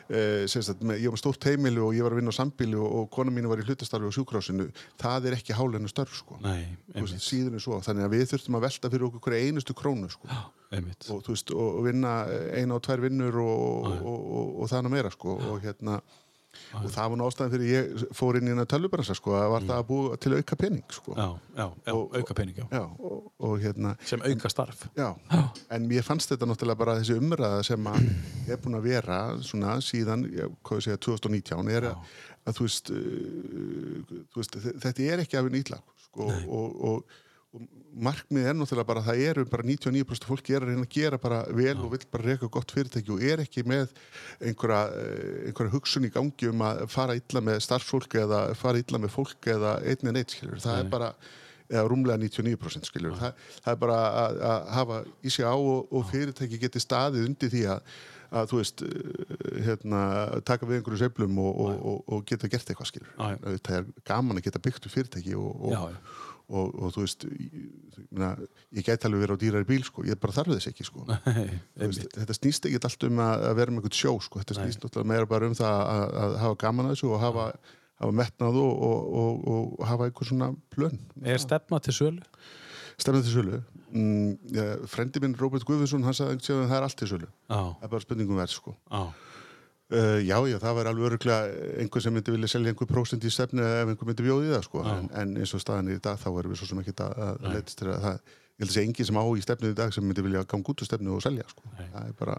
Uh, 0.09 0.43
sagt, 0.51 0.81
með, 0.83 0.99
ég 1.03 1.13
var 1.13 1.17
með 1.17 1.21
stórt 1.21 1.47
heimili 1.47 1.79
og 1.83 1.93
ég 1.95 2.03
var 2.05 2.15
að 2.15 2.19
vinna 2.19 2.33
á 2.33 2.39
sambíli 2.39 2.75
og, 2.79 2.87
og 2.99 3.05
kona 3.13 3.31
mín 3.33 3.47
var 3.51 3.61
í 3.61 3.67
hlutastarfi 3.67 4.09
á 4.09 4.15
sjúkrásinu 4.15 4.67
það 4.99 5.29
er 5.29 5.37
ekki 5.37 5.55
hálennu 5.55 5.91
störf 5.91 6.17
sko. 6.17 6.39
Nei, 6.43 6.73
veist, 6.95 7.23
síður 7.23 7.55
en 7.55 7.63
svo, 7.63 7.79
þannig 7.85 8.07
að 8.07 8.17
við 8.17 8.25
þurftum 8.33 8.59
að 8.59 8.65
velta 8.67 8.91
fyrir 8.93 9.07
okkur 9.07 9.37
einustu 9.39 9.77
krónu 9.77 10.11
sko. 10.11 10.27
Einmitt. 10.73 11.07
og, 11.13 11.23
veist, 11.29 11.53
og, 11.53 11.79
og 11.79 11.87
vinna 11.87 12.13
eina 12.57 12.75
og 12.75 12.83
tvær 12.83 13.03
vinnur 13.05 13.39
og, 13.43 13.87
og, 13.93 14.11
og, 14.11 14.53
og 14.65 14.75
er 14.75 14.91
meira 14.91 15.13
sko. 15.13 15.37
og 15.37 15.63
hérna 15.63 15.99
og 16.79 16.87
það 16.93 17.09
var 17.13 17.17
nú 17.19 17.27
ástæðan 17.29 17.51
fyrir 17.53 17.69
ég 17.73 18.03
fór 18.17 18.37
inn 18.39 18.47
í 18.47 18.51
hérna 18.53 18.65
tölvubransa 18.69 19.15
sko, 19.17 19.33
að 19.39 19.47
var 19.53 19.65
það 19.67 19.79
að 19.79 19.87
búa 19.89 20.17
til 20.21 20.33
auka 20.37 20.57
pening 20.63 20.83
sko. 20.93 21.15
Já, 21.17 21.27
já, 21.57 21.65
já, 21.87 21.93
auka 22.19 22.37
pening, 22.37 22.59
já. 22.61 22.65
Já, 22.77 22.83
og, 23.09 23.31
og 23.47 23.55
hérna 23.63 23.95
Sem 24.05 24.21
auka 24.27 24.51
starf. 24.53 24.85
Já, 24.97 25.09
en 25.73 25.87
mér 25.89 26.05
fannst 26.07 26.29
þetta 26.33 26.49
náttúrulega 26.51 26.81
bara 26.83 26.97
þessi 27.01 27.17
umræða 27.21 27.63
sem 27.71 27.89
að 27.93 28.05
ég 28.05 28.53
er 28.57 28.61
búin 28.65 28.77
að 28.79 28.87
vera 28.91 29.19
svona 29.41 29.77
síðan, 29.81 30.27
hvað 30.63 30.79
ég 30.81 30.87
segja, 30.89 31.01
2019 31.09 31.73
er 31.77 31.89
að, 31.91 32.15
að 32.47 32.57
þú 32.59 32.67
veist, 32.69 32.93
uh, 32.93 34.15
þú 34.33 34.41
veist 34.41 34.57
þe- 34.63 34.77
þetta 34.87 35.07
er 35.13 35.23
ekki 35.25 35.39
af 35.39 35.49
einn 35.49 35.59
ítlag 35.61 35.83
sko, 36.07 36.29
og, 36.29 36.47
og, 36.47 36.81
og 36.93 37.19
markmið 37.93 38.47
er 38.49 38.55
náttúrulega 38.57 38.89
bara 38.89 39.03
að 39.03 39.09
það 39.11 39.23
eru 39.27 39.43
bara 39.51 39.65
99% 39.67 40.25
fólki 40.25 40.55
er 40.55 40.63
að 40.65 40.71
reyna 40.71 40.87
að 40.87 40.95
gera 40.95 41.19
bara 41.21 41.43
vel 41.53 41.75
og 41.75 41.91
vill 41.93 42.07
bara 42.09 42.25
reyka 42.31 42.49
gott 42.51 42.73
fyrirtæki 42.73 43.13
og 43.13 43.21
er 43.21 43.43
ekki 43.43 43.63
með 43.69 43.93
einhverja, 44.41 44.81
eh, 44.97 45.35
einhverja 45.49 45.75
hugsun 45.75 46.07
í 46.07 46.11
gangi 46.13 46.49
um 46.49 46.65
að 46.65 46.87
fara 46.89 47.17
illa 47.19 47.43
með 47.45 47.61
starfsfólk 47.67 48.17
eða 48.23 48.41
fara 48.57 48.81
illa 48.81 49.01
með 49.03 49.13
fólk 49.13 49.51
eða 49.53 49.75
einn 49.85 50.09
en 50.09 50.19
eitt 50.23 50.33
skilur, 50.33 50.61
það 50.63 50.79
er 50.81 50.89
bara 50.95 51.11
eða 51.69 51.85
rúmlega 51.89 52.17
99% 52.21 52.89
skiljur 52.89 53.15
það, 53.19 53.37
það 53.61 53.71
er 53.75 53.79
bara 53.85 53.99
að, 54.23 54.41
að 54.49 54.73
hafa 54.79 54.97
í 55.21 55.31
sig 55.33 55.45
á 55.47 55.53
og, 55.53 55.93
og 55.93 56.09
fyrirtæki 56.09 56.59
geti 56.61 56.81
staðið 56.81 57.29
undir 57.29 57.53
því 57.53 57.63
að, 57.75 57.95
að 58.33 58.51
þú 58.51 58.59
veist 58.63 58.83
eh, 58.89 59.23
hérna, 59.69 60.03
taka 60.49 60.69
við 60.69 60.81
einhverju 60.81 61.01
sveiflum 61.03 61.39
og, 61.45 61.63
og, 61.67 61.79
og, 61.93 62.03
og 62.17 62.27
geta 62.29 62.49
gert 62.51 62.73
eitthvað 62.73 62.97
já. 62.97 63.37
það 63.53 63.73
er 63.79 63.89
gaman 64.09 64.41
að 64.41 64.49
geta 64.49 64.63
byggt 64.65 64.89
upp 64.89 64.97
fyrirtæki 64.97 65.37
og, 65.37 65.51
og, 65.53 65.73
Já, 65.77 65.81
já. 65.93 66.22
Og, 66.49 66.73
og 66.73 66.93
þú 66.95 67.03
veist 67.05 67.25
ég, 67.29 68.41
ég 68.79 68.87
gæti 68.87 69.07
alveg 69.07 69.23
verið 69.23 69.37
á 69.37 69.41
dýrari 69.43 69.69
bíl 69.69 69.85
sko, 69.87 70.05
ég 70.07 70.19
bara 70.21 70.35
þarf 70.35 70.55
þess 70.55 70.71
ekki 70.71 70.87
sko. 70.87 71.05
Þú 71.77 71.89
veist, 71.89 72.09
þetta 72.17 72.37
snýst 72.37 72.67
ekki 72.69 72.81
allt 72.89 73.07
um 73.09 73.21
að, 73.23 73.45
vera 73.59 73.75
með 73.75 73.83
einhvern 73.83 73.99
sjó 73.99 74.15
sko. 74.23 74.41
þetta 74.41 74.57
snýst 74.59 74.83
náttúrulega 74.83 75.11
meira 75.13 75.29
bara 75.29 75.49
um 75.49 75.55
það 75.57 75.79
að, 75.83 76.03
að 76.23 76.35
hafa 76.43 76.59
gaman 76.65 76.89
að 76.89 76.95
þessu 76.95 77.13
og 77.13 77.23
hafa, 77.23 77.47
hafa 78.03 78.17
metnað 78.23 78.59
og, 78.63 78.83
og, 78.89 79.15
og, 79.23 79.47
og 79.53 79.87
hafa 79.91 80.09
einhver 80.09 80.31
svona 80.31 80.51
plön. 80.73 80.99
Er 81.23 81.41
stefna 81.41 81.81
til 81.83 81.97
sölu? 81.99 82.27
stefnað 83.01 83.27
til 83.27 83.35
sölu. 83.37 83.59
Mm, 83.93 84.33
ja, 84.53 84.65
frendi 84.89 85.21
minn 85.21 85.35
Róbert 85.37 85.65
Guðvinsson 85.67 86.05
hann 86.05 86.15
sagði 86.17 86.37
einhvern 86.37 86.63
að 86.63 86.71
það 86.71 86.79
er 86.79 86.87
allt 86.87 86.99
til 86.99 87.09
sölu. 87.11 87.29
Já, 87.29 87.59
það 87.59 87.85
er 87.87 87.93
bara 87.93 88.05
spurningum 88.05 88.41
verð 88.41 88.55
sko. 88.55 88.75
Já, 88.89 89.01
Uh, 89.93 90.19
já, 90.25 90.37
já, 90.49 90.57
það 90.57 90.77
var 90.79 90.87
alveg 90.89 91.05
öruglega 91.11 91.67
einhver 91.83 92.01
sem 92.01 92.15
myndi 92.15 92.33
vilja 92.33 92.47
selja 92.49 92.71
einhver 92.73 92.87
prósent 92.89 93.25
í 93.27 93.31
stefnu 93.33 93.61
ef 93.61 93.91
einhver 93.91 94.07
myndi 94.09 94.25
bjóði 94.25 94.49
það, 94.55 94.63
sko. 94.65 94.83
En, 94.89 95.09
en 95.21 95.33
eins 95.37 95.53
og 95.53 95.61
staðan 95.61 95.91
í 95.93 95.99
dag, 96.01 96.17
þá 96.17 96.29
erum 96.31 96.53
við 96.53 96.61
svo 96.63 96.69
sem 96.71 96.81
ekki 96.81 96.95
að, 97.03 97.19
að 97.27 97.47
leitast 97.53 97.77
til 97.81 97.89
að 97.93 97.99
það, 98.07 98.17
ég 98.33 98.63
held 98.63 98.71
að 98.71 98.77
sé 98.77 98.85
engin 98.87 99.09
sem 99.09 99.19
á 99.21 99.25
í 99.29 99.43
stefnu 99.45 99.69
í 99.69 99.77
dag 99.77 99.93
sem 99.93 100.07
myndi 100.07 100.25
vilja 100.25 100.45
ganga 100.49 100.73
út 100.73 100.81
úr 100.81 100.89
stefnu 100.89 101.13
og 101.13 101.21
selja, 101.25 101.45
sko. 101.51 101.73
Það 101.77 102.07
er 102.07 102.15
bara, 102.23 102.37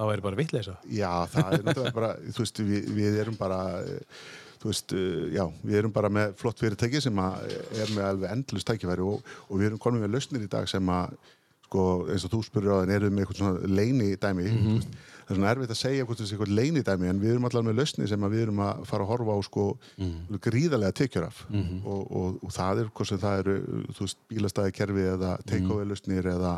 það 0.00 0.10
væri 0.10 0.24
bara 0.26 0.40
vitleisa. 0.40 0.76
já, 0.98 1.10
það 1.34 1.50
er 1.58 1.66
náttúrulega 1.68 1.96
bara, 2.00 2.10
þú 2.34 2.44
veist, 2.44 2.62
við, 2.72 2.88
við 2.98 3.18
erum 3.22 3.36
bara, 3.38 3.60
eh, 3.84 4.24
þú 4.62 4.72
veist, 4.72 4.96
eh, 4.96 5.26
já, 5.36 5.44
við 5.62 5.78
erum 5.82 5.94
bara 5.94 6.10
með 6.16 6.34
flott 6.40 6.64
fyrirtæki 6.64 7.04
sem 7.04 7.22
er 7.22 7.94
með 7.94 8.06
alveg 8.08 8.34
endlust 8.34 8.70
tækifæri 8.70 9.06
og, 9.06 9.30
og 9.46 9.60
við 9.60 9.70
erum 9.70 9.82
konum 9.86 10.02
með 10.02 10.16
lausnir 10.16 10.42
í 10.46 10.50
dag 10.50 10.66
sem 10.70 10.90
að, 10.96 11.14
sko, 11.68 11.86
eins 12.10 12.26
og 12.26 12.34
þú 12.34 12.42
spurður 12.48 12.74
á 12.74 12.78
þann, 12.82 12.94
erum 12.98 13.14
með 13.14 13.28
eitthvað 13.28 13.42
svona 13.44 13.72
leini 13.78 14.10
dæmi, 14.18 14.48
þú 14.50 14.74
veist, 14.80 15.00
það 15.30 15.36
er 15.36 15.38
svona 15.38 15.50
erfitt 15.54 15.70
að 15.70 15.78
segja 15.78 16.06
hvort 16.08 16.18
þessi 16.20 16.34
eitthvað 16.34 16.54
leini 16.58 16.82
dæmi, 16.82 17.08
en 17.10 17.20
við 17.22 17.30
erum 17.34 17.44
allavega 17.46 17.68
með 17.70 17.78
lausnir 17.78 18.08
sem 18.10 18.24
við 18.32 18.40
erum 18.42 18.62
að 18.66 18.80
fara 18.90 19.04
að 19.04 19.10
horfa 19.12 19.36
á, 19.38 19.38
sko, 19.46 19.66
gríðarlega 20.46 20.96
tekjur 20.98 21.26
af. 21.28 21.42
Og, 21.86 22.00
og, 22.20 22.40
og 22.42 22.54
það 22.56 22.82
er, 22.82 22.90
hvort 22.98 23.10
sem 23.10 23.20
það 23.22 23.42
eru, 23.44 23.54
bílastæðikerfi 24.32 25.06
eða 25.14 25.30
take-away 25.46 25.86
lausnir 25.86 26.26
eða, 26.32 26.56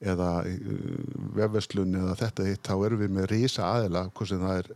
eða 0.00 0.30
uh, 0.42 0.82
vefverslun 1.38 1.94
eða 2.02 2.16
þetta 2.24 2.48
hitt, 2.48 2.62
þá 2.66 2.74
erum 2.88 3.02
við 3.04 3.14
með 3.20 3.30
risa 3.30 3.70
aðila, 3.76 4.04
hvort 4.10 4.32
sem 4.32 4.42
það 4.42 4.60
er 4.64 4.72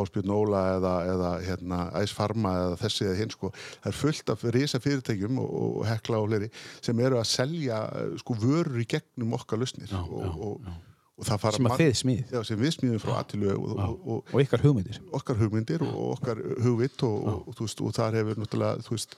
Áspjörn 0.00 0.34
Óla 0.38 0.64
eða, 0.78 0.94
eða 1.12 1.32
hérna, 1.44 1.82
Æs 2.00 2.16
Farma 2.16 2.56
eða 2.64 2.80
þessi 2.86 3.08
eða 3.10 3.20
hinn 3.20 3.36
sko. 3.36 3.52
Það 3.82 3.92
er 3.92 4.00
fullt 4.00 4.34
af 4.34 4.44
risa 4.56 4.80
fyrirtækjum 4.80 5.40
og, 5.44 5.54
og 5.60 5.86
hekla 5.88 6.22
og 6.22 6.28
fleiri 6.32 6.50
sem 6.80 7.04
eru 7.04 7.20
að 7.20 7.30
selja 7.34 7.84
uh, 7.92 8.12
sko 8.22 8.38
vörur 8.38 8.80
í 8.80 8.88
gegnum 8.88 9.36
okkar 9.38 9.60
lausnir 9.60 9.90
Já, 9.90 10.00
og, 10.00 10.22
já, 10.22 10.30
fara 10.48 10.87
Sem 11.26 11.66
að 11.66 11.76
þið 11.80 11.92
smíðið. 11.98 12.32
Já, 12.36 12.40
sem 12.46 12.58
við 12.62 12.72
smíðum 12.76 13.00
frá 13.02 13.14
Atilu 13.18 13.48
og, 13.56 13.68
og, 13.74 13.94
og, 14.14 14.32
Og 14.34 14.42
ykkar 14.44 14.62
hugmyndir. 14.62 14.98
okkar 15.18 15.38
hugmyndir 15.40 15.82
og 15.88 16.02
okkar 16.16 16.42
hugvitt 16.62 17.02
og, 17.08 17.48
veist, 17.58 17.80
og 17.82 17.94
þar 17.96 18.18
hefur 18.20 18.38
náttúrulega 18.38 18.86
veist, 18.92 19.16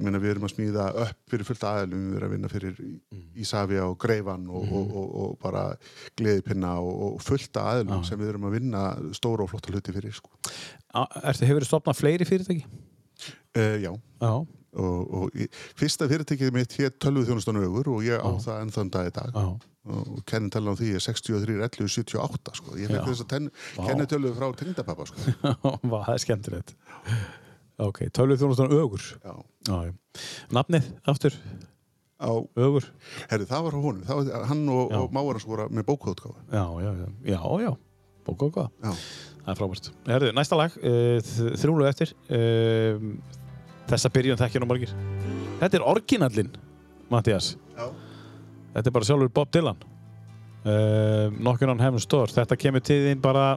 meina, 0.00 0.20
við 0.22 0.30
erum 0.36 0.46
að 0.46 0.52
smíða 0.54 0.86
upp 1.02 1.18
fyrir 1.34 1.44
fullt 1.48 1.64
aðeilum, 1.68 2.04
við 2.12 2.16
erum 2.20 2.28
að 2.30 2.36
vinna 2.36 2.52
fyrir 2.52 2.78
Ísafja 3.42 3.84
og 3.90 3.98
Greifan 4.00 4.46
og, 4.48 4.64
og, 4.72 4.94
og, 5.02 5.10
og 5.24 5.34
bara 5.42 5.64
gleðipinna 6.16 6.76
og, 6.80 6.94
og 7.10 7.20
fullt 7.26 7.60
aðeilum 7.60 8.06
sem 8.08 8.18
við 8.22 8.32
erum 8.32 8.46
að 8.48 8.56
vinna 8.60 8.84
stóra 9.18 9.44
og 9.44 9.50
flotta 9.52 9.74
hluti 9.74 9.92
fyrir 9.98 10.14
sko. 10.16 10.30
Ertu, 10.94 11.44
hefur 11.50 11.64
þið 11.66 11.68
stopnað 11.72 11.98
fleiri 12.00 12.28
fyrirtæki? 12.30 12.64
uh, 13.58 13.76
Já, 13.82 13.92
Já. 14.22 14.32
Og, 14.72 15.00
og 15.12 15.36
í, 15.36 15.48
fyrsta 15.78 16.08
fyrirtækið 16.10 16.54
mitt 16.54 16.76
hér 16.78 16.94
tölvuð 17.02 17.28
þjónustan 17.28 17.60
augur 17.60 17.90
og 17.92 18.06
ég 18.06 18.22
á 18.22 18.30
það 18.40 18.62
ennþann 18.66 18.92
dag 18.94 19.10
í 19.10 19.14
dag 19.18 19.34
Já. 19.36 19.44
og 19.92 20.22
kennintalan 20.28 20.72
á 20.72 20.80
því 20.80 20.92
er 20.96 21.04
63 21.04 21.58
11 21.68 21.90
78 21.96 22.56
sko. 22.60 22.76
ég 22.80 22.92
fekk 22.92 23.02
Já. 23.02 23.06
þess 23.10 23.26
að 23.26 23.50
Vá. 23.76 23.84
kennitölu 23.90 24.32
frá 24.38 24.48
tengdapappa 24.56 25.08
sko. 25.10 25.34
Það 25.92 26.14
er 26.14 26.24
skemmtilegt. 26.24 26.74
Ok, 27.82 28.04
tölvið 28.14 28.44
þjónustan 28.44 28.72
ögur. 28.76 29.04
Já. 29.24 29.34
Já, 29.68 29.76
já. 29.88 29.92
Nafnið, 30.54 30.88
aftur, 31.08 31.36
á 32.22 32.30
ögur. 32.56 32.86
Herri, 33.30 33.48
það 33.50 33.66
var 33.66 33.76
honum, 33.82 34.02
það 34.06 34.20
var, 34.22 34.46
hann 34.52 34.64
og, 34.70 34.92
Já. 34.92 35.00
og 35.02 35.14
mávar 35.16 35.38
hans 35.38 35.48
voru 35.48 35.68
með 35.72 35.88
bókaútgáfa. 35.90 36.44
Já, 36.52 36.64
já, 36.84 36.92
já. 37.02 37.08
Já, 37.34 37.40
já. 37.66 37.72
Já. 38.22 38.92
Það 39.42 39.50
er 39.50 39.58
frábært. 39.58 39.86
Herðu, 40.06 40.28
næsta 40.38 40.54
lag, 40.54 40.74
uh, 40.78 41.32
þrjúlu 41.58 41.88
eftir. 41.88 42.12
Þessa 43.90 44.10
byrjun 44.14 44.40
þekkja 44.40 44.62
nú 44.62 44.68
margir. 44.70 44.92
Þetta 45.60 45.78
er 45.78 45.86
orginallinn, 45.86 46.52
Mattias. 47.10 47.54
Já. 47.76 47.86
Þetta 48.74 48.88
er 48.88 48.94
bara 48.94 49.08
sjálfur 49.08 49.32
Bob 49.34 49.50
Dylan. 49.52 49.82
Uh, 50.62 51.28
Knockin' 51.40 51.72
on 51.72 51.82
Heaven's 51.82 52.06
Door. 52.08 52.30
Þetta 52.32 52.56
kemur 52.56 52.84
til 52.86 53.00
þín 53.08 53.22
bara 53.22 53.56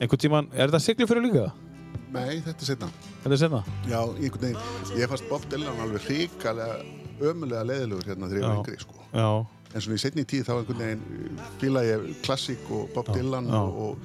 einhvern 0.00 0.20
tíman, 0.20 0.50
er 0.52 0.68
þetta 0.68 0.82
sigli 0.84 1.08
fyrir 1.08 1.24
líka? 1.24 1.46
Nei, 2.12 2.38
þetta 2.44 2.62
er 2.62 2.68
setna. 2.70 2.88
Þetta 3.24 3.34
er 3.34 3.40
senna? 3.40 3.60
Já, 3.88 3.98
einhvern 4.04 4.44
veginn, 4.44 5.00
ég 5.00 5.10
fannst 5.10 5.28
Bob 5.30 5.44
Dylan 5.50 5.82
alveg 5.84 6.04
hrikalega, 6.06 6.78
ömulega 7.24 7.64
leiðilegur 7.70 8.10
hérna 8.10 8.28
þegar 8.30 8.42
ég 8.42 8.46
var 8.46 8.54
Já. 8.54 8.60
yngri, 8.60 8.78
sko. 8.84 9.06
Já. 9.12 9.28
En 9.72 9.84
svona 9.84 9.98
í 9.98 10.02
setni 10.04 10.24
tíð 10.28 10.46
þá 10.46 10.52
einhvern 10.58 10.82
veginn 10.84 11.40
fíla 11.60 11.82
ég 11.84 12.06
klassík 12.24 12.70
og 12.72 12.92
Bob 12.94 13.10
Dylan 13.16 13.48
já. 13.50 13.58
og, 13.64 13.98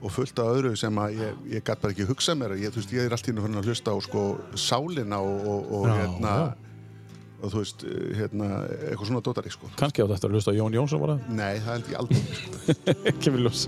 og, 0.00 0.08
fullt 0.14 0.38
af 0.40 0.50
öðru 0.56 0.72
sem 0.80 0.98
að 1.02 1.18
ég, 1.20 1.38
ég 1.56 1.64
gætt 1.66 1.82
bara 1.82 1.92
ekki 1.94 2.06
hugsa 2.08 2.34
mér. 2.38 2.54
Ég, 2.60 2.72
veist, 2.74 2.92
ég 2.96 3.04
er 3.08 3.12
allt 3.16 3.28
í 3.28 3.34
hennu 3.36 3.60
að 3.60 3.68
hlusta 3.70 3.92
á 3.92 3.98
sko 4.04 4.24
sálina 4.56 5.18
og, 5.20 5.46
og, 5.54 5.70
og 5.80 5.86
Já, 5.90 5.94
hérna, 6.00 6.34
já. 6.40 6.48
og 7.40 7.52
þú 7.54 7.62
veist, 7.64 7.84
hérna, 8.18 8.48
eitthvað 8.88 9.06
svona 9.10 9.24
dótari, 9.28 9.52
sko. 9.54 9.70
Kannski 9.80 10.04
átt 10.06 10.16
eftir 10.16 10.30
að 10.32 10.38
hlusta 10.38 10.52
á 10.52 10.58
Jón 10.60 10.76
Jónsson 10.78 11.04
var 11.04 11.14
það? 11.16 11.30
Nei, 11.36 11.54
það 11.60 11.72
held 11.76 11.86
ég 11.94 12.00
aldrei, 12.02 12.22
sko. 12.40 12.48
Kemur 13.24 13.46
ljós. 13.46 13.66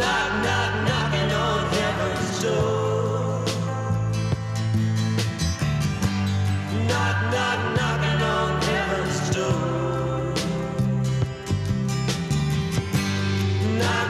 Knock, 0.00 0.30
knock, 0.44 0.72
knocking 0.86 1.32
on 1.36 1.60
heaven's 1.74 2.42
door. 2.42 3.44
Knock, 6.88 7.16
knock, 7.32 7.60
knocking 7.76 7.89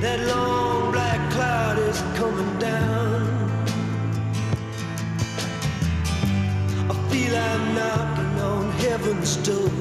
That 0.00 0.20
long 0.28 0.92
black 0.92 1.32
cloud 1.32 1.78
is 1.78 2.02
coming 2.20 2.58
down. 2.58 3.48
I 6.84 6.94
feel 7.08 7.32
I'm 7.34 7.74
knocking 7.74 8.36
on 8.44 8.70
heaven's 8.84 9.36
door. 9.36 9.72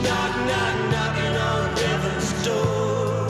Knock, 0.00 0.32
knock, 0.48 0.76
knocking 0.92 1.36
on 1.36 1.76
heaven's 1.76 2.30
door. 2.40 3.28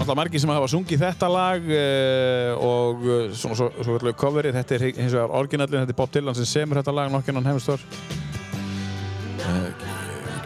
Alltaf 0.00 0.16
margir 0.16 0.40
sem 0.40 0.56
hafa 0.56 0.72
sungið 0.72 1.04
þetta 1.04 1.28
lag 1.28 1.60
uh, 1.76 2.56
og 2.56 3.04
uh, 3.04 3.24
svo, 3.36 3.52
svo 3.52 3.68
svo 3.84 4.16
coverið, 4.16 4.56
þetta 4.62 4.78
er 4.78 4.88
hins 4.94 5.12
vegar 5.12 5.28
orginallin, 5.28 5.84
þetta 5.84 5.92
er 5.92 6.00
Bob 6.00 6.16
Dylan 6.16 6.40
sem 6.40 6.48
semur 6.48 6.80
þetta 6.80 6.96
lag 6.96 7.12
nokkinn 7.12 7.36
hann 7.36 7.52
hefustor. 7.52 7.84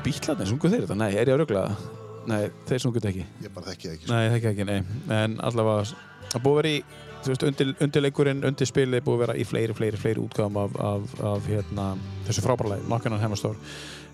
Uh, 0.01 0.05
Bítlarnir, 0.06 0.48
sungu 0.48 0.70
þeir 0.72 0.86
þetta? 0.86 0.97
Nei, 0.97 1.10
er 1.12 1.28
ég 1.28 1.35
að 1.35 1.43
rögla 1.43 1.62
það? 1.66 1.85
Nei, 2.31 2.40
þeir 2.68 2.82
sungu 2.82 3.01
þetta 3.01 3.10
ekki. 3.10 3.24
Ég 3.44 3.52
bara 3.52 3.66
þekki 3.68 3.86
það 3.86 3.94
ekki. 3.94 4.06
sko. 4.06 4.14
Nei, 4.14 4.31
það 4.32 4.51
ekki 4.51 4.66
nei. 4.68 4.78
En 5.16 5.36
allavega, 5.44 6.01
það 6.32 6.44
búið 6.47 6.52
að 6.52 6.60
vera 6.60 6.72
í, 6.72 6.81
þú 7.20 7.32
veist, 7.32 7.47
undir, 7.51 7.72
undirleikurinn, 7.86 8.43
undir 8.48 8.70
spilið 8.70 9.05
búið 9.05 9.18
að 9.18 9.22
vera 9.27 9.36
í 9.36 9.47
fleiri, 9.48 9.77
fleiri, 9.77 10.01
fleiri 10.01 10.24
útgáðum 10.24 10.59
af, 10.62 10.78
af, 10.89 11.14
af 11.35 11.51
hérna, 11.51 11.86
þessu 12.28 12.47
frábæra 12.47 12.72
lagi, 12.78 13.12
Heaven's 13.20 13.44
Door. 13.44 13.60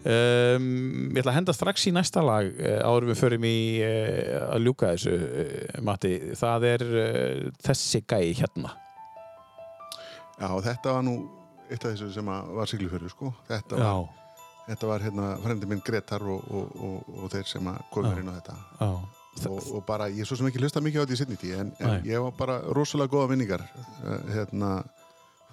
Um, 0.07 0.67
ég 1.11 1.23
ætla 1.23 1.33
að 1.33 1.39
henda 1.41 1.55
strax 1.57 1.89
í 1.91 1.95
næsta 1.95 2.23
lag 2.23 2.47
uh, 2.47 2.77
áður 2.87 3.09
við 3.11 3.23
förum 3.23 3.47
í 3.47 3.57
uh, 3.83 4.53
að 4.55 4.67
ljúka 4.69 4.93
þessu, 4.95 5.17
uh, 5.17 5.81
Matti. 5.87 6.13
Það 6.39 6.69
er 6.75 6.87
uh, 6.91 7.49
þessi 7.67 8.03
gæi 8.07 8.35
hérna. 8.39 8.75
Já, 10.37 10.51
þetta 10.67 10.99
var 10.99 11.03
nú 11.07 11.17
eitt 11.67 11.83
af 11.83 11.91
þessu 11.95 12.13
sem 12.15 12.31
var 12.31 12.71
siglufjörður, 12.71 13.11
sko. 13.17 13.33
Þetta 13.51 13.81
var, 13.81 13.83
Já, 13.83 14.26
þetta 14.67 14.91
var 14.91 15.05
hérna, 15.07 15.29
frendi 15.45 15.69
minn 15.71 15.83
Gretar 15.87 16.25
og, 16.27 16.43
og, 16.51 16.75
og, 16.89 17.15
og 17.23 17.31
þeir 17.33 17.47
sem 17.51 17.71
komur 17.95 18.19
inn 18.21 18.31
á 18.31 18.35
þetta. 18.39 18.57
já. 18.81 18.91
Og, 19.51 19.59
og 19.77 19.83
bara, 19.85 20.07
ég 20.09 20.25
er 20.25 20.29
svo 20.29 20.39
sem 20.41 20.47
ekki 20.49 20.63
hlusta 20.63 20.81
mikið 20.81 20.97
á 20.97 21.05
þetta 21.05 21.13
í 21.13 21.19
sinni 21.21 21.37
tíð, 21.37 21.59
en, 21.61 21.73
en 21.85 22.07
ég 22.09 22.23
var 22.25 22.33
bara 22.39 22.55
rosalega 22.73 23.13
góða 23.13 23.35
vinningar 23.35 23.67
uh, 23.69 24.15
hérna 24.33 24.71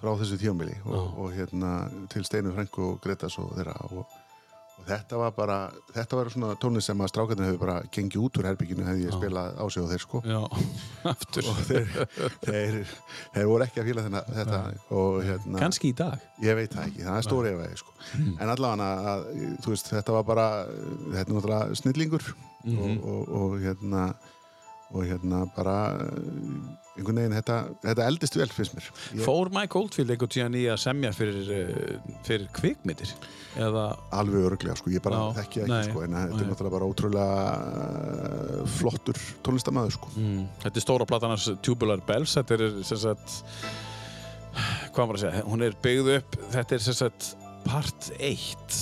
frá 0.00 0.14
þessu 0.22 0.38
tímabili 0.40 0.78
og, 0.88 1.18
og 1.20 1.34
hérna 1.36 1.72
til 2.12 2.24
Steinu 2.24 2.54
Frænku 2.56 2.80
og 2.94 3.02
Gretas 3.04 3.36
og 3.42 3.52
þeirra 3.58 3.74
og, 3.90 4.06
og 4.74 4.86
þetta 4.88 5.18
var 5.20 5.34
bara, 5.36 5.56
þetta 5.94 6.18
var 6.18 6.30
svona 6.34 6.56
tónlist 6.60 6.90
sem 6.90 7.02
að 7.04 7.10
strákarnir 7.12 7.46
hefur 7.48 7.60
bara 7.62 7.76
gengið 7.94 8.24
út 8.26 8.38
úr 8.40 8.48
herbygginu 8.50 8.86
hefði 8.88 9.06
ég 9.06 9.14
spilað 9.14 9.56
á 9.56 9.64
sig 9.70 9.84
og 9.84 9.90
þeir 9.92 10.02
sko. 10.02 10.22
Já, 10.26 10.40
aftur. 11.12 11.48
og 11.52 11.60
þeir, 11.68 11.92
þeir, 12.44 12.78
þeir 13.36 13.48
voru 13.50 13.66
ekki 13.68 13.84
að 13.84 13.90
þennan, 14.02 14.32
þetta. 14.40 14.60
Og 14.98 15.20
hérna 15.28 15.62
Kanski 15.62 15.92
í 15.92 15.96
dag. 16.02 16.26
Ég 16.44 16.58
veit 16.58 16.74
það 16.74 16.88
ekki, 16.90 17.04
það 17.06 17.20
er 17.20 17.28
stóri 17.28 17.54
efaði 17.54 17.80
sko. 17.80 17.96
En 18.34 18.54
allavega 18.56 19.14
þú 19.64 19.74
veist, 19.74 19.92
þetta 19.94 20.18
var 20.18 20.28
bara, 20.32 20.48
þetta 20.66 21.24
er 21.24 21.34
náttúrulega 21.38 21.80
snillingur. 21.82 22.28
Og, 22.64 22.92
og, 23.04 23.32
og 23.36 23.56
hérna, 23.60 24.08
og 24.94 25.04
hérna 25.04 25.44
bara, 25.54 25.78
einhvern 26.94 27.18
veginn, 27.18 27.34
þetta, 27.34 27.56
þetta 27.82 28.04
eldist 28.06 28.36
vel 28.38 28.46
finnst 28.54 28.74
mér. 28.76 28.88
Ég, 29.16 29.22
Fór 29.26 29.50
Mike 29.54 29.78
Oldfield 29.78 30.12
einhvern 30.14 30.32
tíðan 30.34 30.58
í 30.58 30.64
að 30.70 30.80
semja 30.84 31.10
fyrir, 31.16 31.50
uh, 31.50 32.12
fyrir 32.26 32.50
kvikmyndir? 32.54 33.14
Eða, 33.58 33.84
alveg 34.14 34.46
öruglega, 34.48 34.76
sko, 34.78 34.92
ég 34.94 35.02
bara 35.02 35.18
Já, 35.18 35.40
þekki 35.40 35.62
ekki, 35.64 35.72
nei, 35.72 35.88
sko, 35.88 36.04
en 36.06 36.16
þetta 36.18 36.38
nei. 36.38 36.44
er 36.44 36.50
náttúrulega 36.52 36.74
bara 36.76 36.90
ótrúlega 36.90 37.38
uh, 38.60 38.76
flottur 38.78 39.20
tónlistamæður, 39.46 39.96
sko. 39.98 40.12
mm, 40.18 40.44
þetta 40.66 40.80
er 40.80 40.86
stóra 40.86 41.08
platan 41.10 41.34
hans 41.34 41.48
Tubular 41.66 42.04
Bells, 42.06 42.36
þetta 42.38 42.58
er 42.58 42.78
sem 42.86 43.02
sagt, 43.04 43.40
hvað 44.94 45.10
var 45.10 45.18
að 45.18 45.24
segja, 45.26 45.44
hún 45.50 45.66
er 45.66 45.78
byggð 45.82 46.12
upp, 46.20 46.40
þetta 46.54 46.78
er 46.78 46.86
sem 46.86 46.98
sagt 47.02 47.34
part 47.66 48.10
1, 48.20 48.80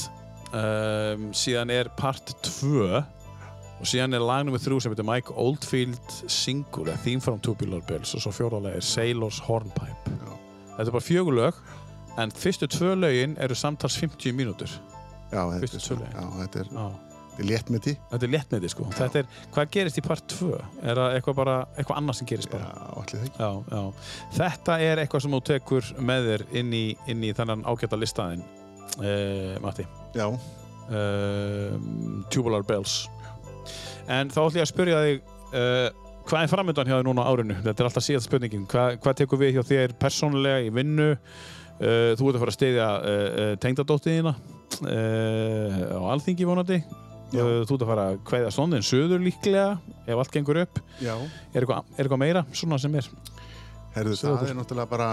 um, 0.52 1.28
síðan 1.36 1.72
er 1.72 1.92
part 1.96 2.36
2 2.44 3.02
og 3.82 3.88
síðan 3.90 4.14
er 4.14 4.22
lag 4.22 4.44
nummer 4.46 4.62
3 4.62 4.78
sem 4.84 4.92
heitir 4.94 5.06
Mike 5.08 5.34
Oldfield 5.34 6.16
Single, 6.30 6.92
a 6.92 6.96
theme 7.02 7.20
from 7.20 7.40
Tubular 7.42 7.82
Bells 7.88 8.14
og 8.14 8.22
svo 8.22 8.30
fjóralega 8.32 8.78
er 8.78 8.86
Sailor's 8.86 9.40
Hornpipe. 9.48 10.12
Já. 10.14 10.34
Þetta 10.76 10.88
er 10.88 10.94
bara 10.94 11.04
fjögur 11.08 11.34
lög, 11.36 11.58
en 12.22 12.30
fyrstu 12.32 12.68
tvö 12.70 12.94
lögin 13.02 13.34
eru 13.42 13.54
samtals 13.58 13.96
50 13.98 14.32
mínútur. 14.38 14.70
Já, 15.32 15.42
þetta 15.56 15.76
er, 15.76 15.82
svona, 15.82 16.06
já, 16.12 16.28
þetta 16.42 16.60
er, 16.62 16.70
Já. 16.76 16.86
þetta 17.32 17.42
er 17.42 17.48
léttmeti. 17.50 17.94
Þetta 18.12 18.26
er 18.28 18.32
léttmeti 18.36 18.70
sko. 18.72 18.86
Þetta 18.94 19.18
er, 19.22 19.28
hvað 19.54 19.70
gerist 19.76 19.98
í 19.98 20.04
part 20.06 20.26
2? 20.38 20.48
Er 20.82 21.00
það 21.00 21.16
eitthvað 21.18 21.38
bara, 21.42 21.58
eitthvað 21.76 22.00
annað 22.02 22.18
sem 22.20 22.28
gerist 22.32 22.52
Já, 22.52 22.56
bara? 22.58 22.88
allir 23.02 23.18
það 23.18 23.28
ekki. 23.28 23.42
Já, 23.42 23.50
já. 23.72 24.08
Þetta 24.38 24.78
er 24.88 25.02
eitthvað 25.04 25.24
sem 25.26 25.36
þú 25.38 25.42
tekur 25.50 25.92
með 26.12 26.28
þér 26.30 26.44
inn 26.62 26.74
í, 26.76 26.84
inn 27.08 27.24
í 27.24 27.32
þennan 27.40 27.64
ágæta 27.72 27.98
listaðin, 28.00 28.44
uh, 29.00 29.56
Matti. 29.66 29.88
Já, 30.14 30.28
Uh, 30.92 31.78
Tubular 32.28 32.62
Bells. 32.66 33.06
En 34.10 34.30
þá 34.32 34.38
ætlum 34.42 34.58
ég 34.58 34.64
að 34.66 34.70
spyrja 34.72 35.02
þig, 35.06 35.20
uh, 35.52 36.16
hvað 36.28 36.44
er 36.44 36.50
framöndan 36.52 36.88
hjá 36.90 36.96
þér 36.98 37.06
núna 37.08 37.26
á 37.26 37.30
árinu? 37.30 37.58
Þetta 37.62 37.82
er 37.84 37.88
alltaf 37.88 38.06
síðast 38.06 38.28
spurningin. 38.28 38.64
Hvað, 38.70 38.96
hvað 39.04 39.18
tekur 39.22 39.40
við 39.42 39.54
hjá 39.56 39.62
þér 39.68 39.94
persónulega 40.02 40.64
í 40.66 40.72
vinnu? 40.74 41.10
Uh, 41.82 42.12
þú 42.18 42.28
ert 42.28 42.36
að 42.36 42.42
fara 42.44 42.52
að 42.52 42.58
steyðja 42.58 42.88
uh, 42.98 43.06
uh, 43.12 43.54
tengdadóttiðina 43.62 44.34
uh, 44.34 45.78
á 45.98 46.02
alþingi 46.14 46.46
vonandi. 46.46 46.82
Já. 47.32 47.40
Uh, 47.42 47.62
þú 47.66 47.78
ert 47.78 47.84
að 47.86 47.90
fara 47.92 48.06
að 48.12 48.20
kveðja 48.28 48.52
sondin 48.54 48.86
söður 48.86 49.24
líklega 49.24 49.66
ef 50.04 50.14
allt 50.18 50.34
gengur 50.34 50.62
upp. 50.62 50.82
já. 51.02 51.14
Er 51.54 51.64
eitthvað, 51.64 51.90
er 51.96 52.04
eitthvað 52.04 52.22
meira 52.22 52.44
svona 52.52 52.78
sem 52.82 52.94
er? 53.00 53.08
Herðu, 53.96 54.16
það 54.20 54.48
er 54.50 54.56
náttúrulega 54.56 54.88
bara 54.92 55.08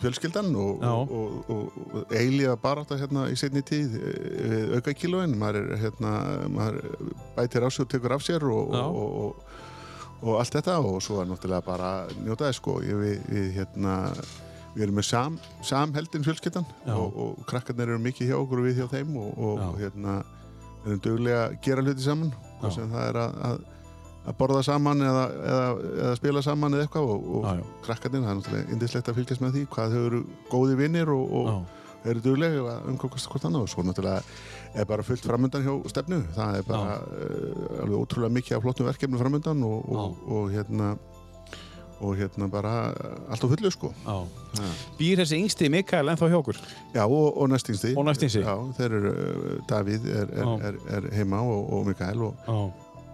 fjölskyldan 0.00 0.50
og, 0.60 0.82
og, 0.84 1.12
og, 1.50 1.76
og, 1.96 2.12
eilíða 2.12 2.56
barátta 2.60 2.98
hérna 3.00 3.26
í 3.32 3.36
setni 3.38 3.62
tíð 3.66 3.96
eh, 4.00 4.16
við 4.52 4.74
auka 4.76 4.94
kílóin 4.96 5.36
maður, 5.40 5.70
hérna, 5.80 6.12
maður 6.52 6.80
bætir 7.36 7.64
á 7.64 7.68
sig 7.72 7.86
og 7.86 7.92
tekur 7.92 8.16
af 8.16 8.24
sér 8.26 8.44
og, 8.44 8.74
Já. 8.76 8.84
og, 8.84 9.14
og, 9.22 9.54
og 10.22 10.40
allt 10.40 10.58
þetta. 10.58 10.78
Og 10.84 10.98
svo 11.04 11.22
er 11.22 11.30
náttúrulega 11.30 11.64
bara 11.66 11.92
njóta 12.20 12.50
þess 12.50 12.60
sko. 12.62 12.78
Við, 12.84 13.22
við, 13.30 13.48
hérna, 13.56 13.96
við 14.76 14.88
erum 14.88 15.00
með 15.00 15.08
sam, 15.08 15.38
samheldin 15.64 16.26
fjölskyldan 16.26 16.68
og, 16.92 17.20
og 17.22 17.46
krakkarnir 17.48 17.94
eru 17.94 18.02
mikið 18.04 18.32
hjá 18.32 18.40
okkur 18.40 18.60
og 18.60 18.68
við 18.68 18.82
hjá 18.82 18.90
þeim 18.92 19.16
og, 19.22 19.78
hérna, 19.80 20.18
erum 20.84 21.00
duglega 21.04 21.46
að 21.46 21.56
gera 21.64 21.86
hluti 21.86 22.04
saman 22.04 22.36
og 22.60 22.72
sem 22.74 22.92
það 22.92 23.08
er 23.08 23.18
að, 23.22 23.40
að 23.48 23.64
að 24.26 24.36
borða 24.40 24.62
saman 24.66 25.02
eða, 25.06 25.24
eða, 25.54 25.66
eða 26.02 26.12
spila 26.18 26.42
saman 26.42 26.74
eða 26.76 26.86
eitthvað 26.86 27.10
og, 27.14 27.26
og 27.38 27.48
já. 27.48 27.64
krakkarnir, 27.86 28.24
það 28.26 28.32
er 28.32 28.38
náttúrulega 28.40 28.76
indislegt 28.76 29.10
að 29.10 29.18
fylgjast 29.20 29.44
með 29.44 29.56
því 29.56 29.64
hvað 29.76 29.96
þau 29.96 30.04
eru 30.10 30.22
góði 30.50 30.78
vinnir 30.82 31.12
og, 31.14 31.26
og 31.40 31.50
Já. 31.50 31.58
eru 32.12 32.22
duglega 32.24 32.76
að 32.76 32.88
umkvæmast 32.92 33.30
hvort 33.32 33.46
annað 33.48 33.66
og 33.66 33.72
svo 33.72 33.84
náttúrulega 33.86 34.22
er 34.76 34.88
bara 34.90 35.06
fullt 35.06 35.26
framöndan 35.26 35.66
hjá 35.66 35.74
stefnu 35.92 36.22
það 36.36 36.58
er 36.60 36.66
bara 36.66 36.96
uh, 37.02 37.84
alveg 37.84 38.00
ótrúlega 38.02 38.34
mikið 38.40 38.58
af 38.58 38.66
flottum 38.66 38.90
verkefni 38.90 39.20
framöndan 39.22 39.62
og, 39.66 39.92
og, 39.94 40.24
og 40.26 40.50
hérna 40.54 40.96
og 41.96 42.12
hérna 42.18 42.44
bara 42.52 42.72
allt 43.32 43.40
á 43.40 43.48
fullu 43.48 43.70
sko. 43.72 43.88
Býr 44.98 45.22
þessi 45.22 45.38
yngsti 45.40 45.70
Mikael 45.72 46.10
ennþá 46.12 46.28
hjá 46.28 46.36
okkur? 46.42 46.58
Já, 46.92 47.06
og, 47.06 47.38
og 47.40 47.48
næstingsti 47.48 47.94
Og 47.96 48.04
næstingsti. 48.04 48.42
Já, 48.44 48.52
þeir 48.76 48.96
eru, 48.98 49.12
uh, 49.14 49.54
Davíð 49.70 50.04
er, 50.12 50.34
er, 50.36 50.50
er, 50.68 50.76
er 50.98 51.06
heima 51.16 51.40
og, 51.40 51.70
og 51.72 51.86
Mikael 51.88 52.26
og. 52.28 52.44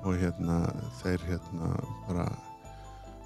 Og 0.03 0.17
hérna 0.19 0.63
þeir 1.03 1.29
hérna 1.29 1.75
bara 2.09 2.27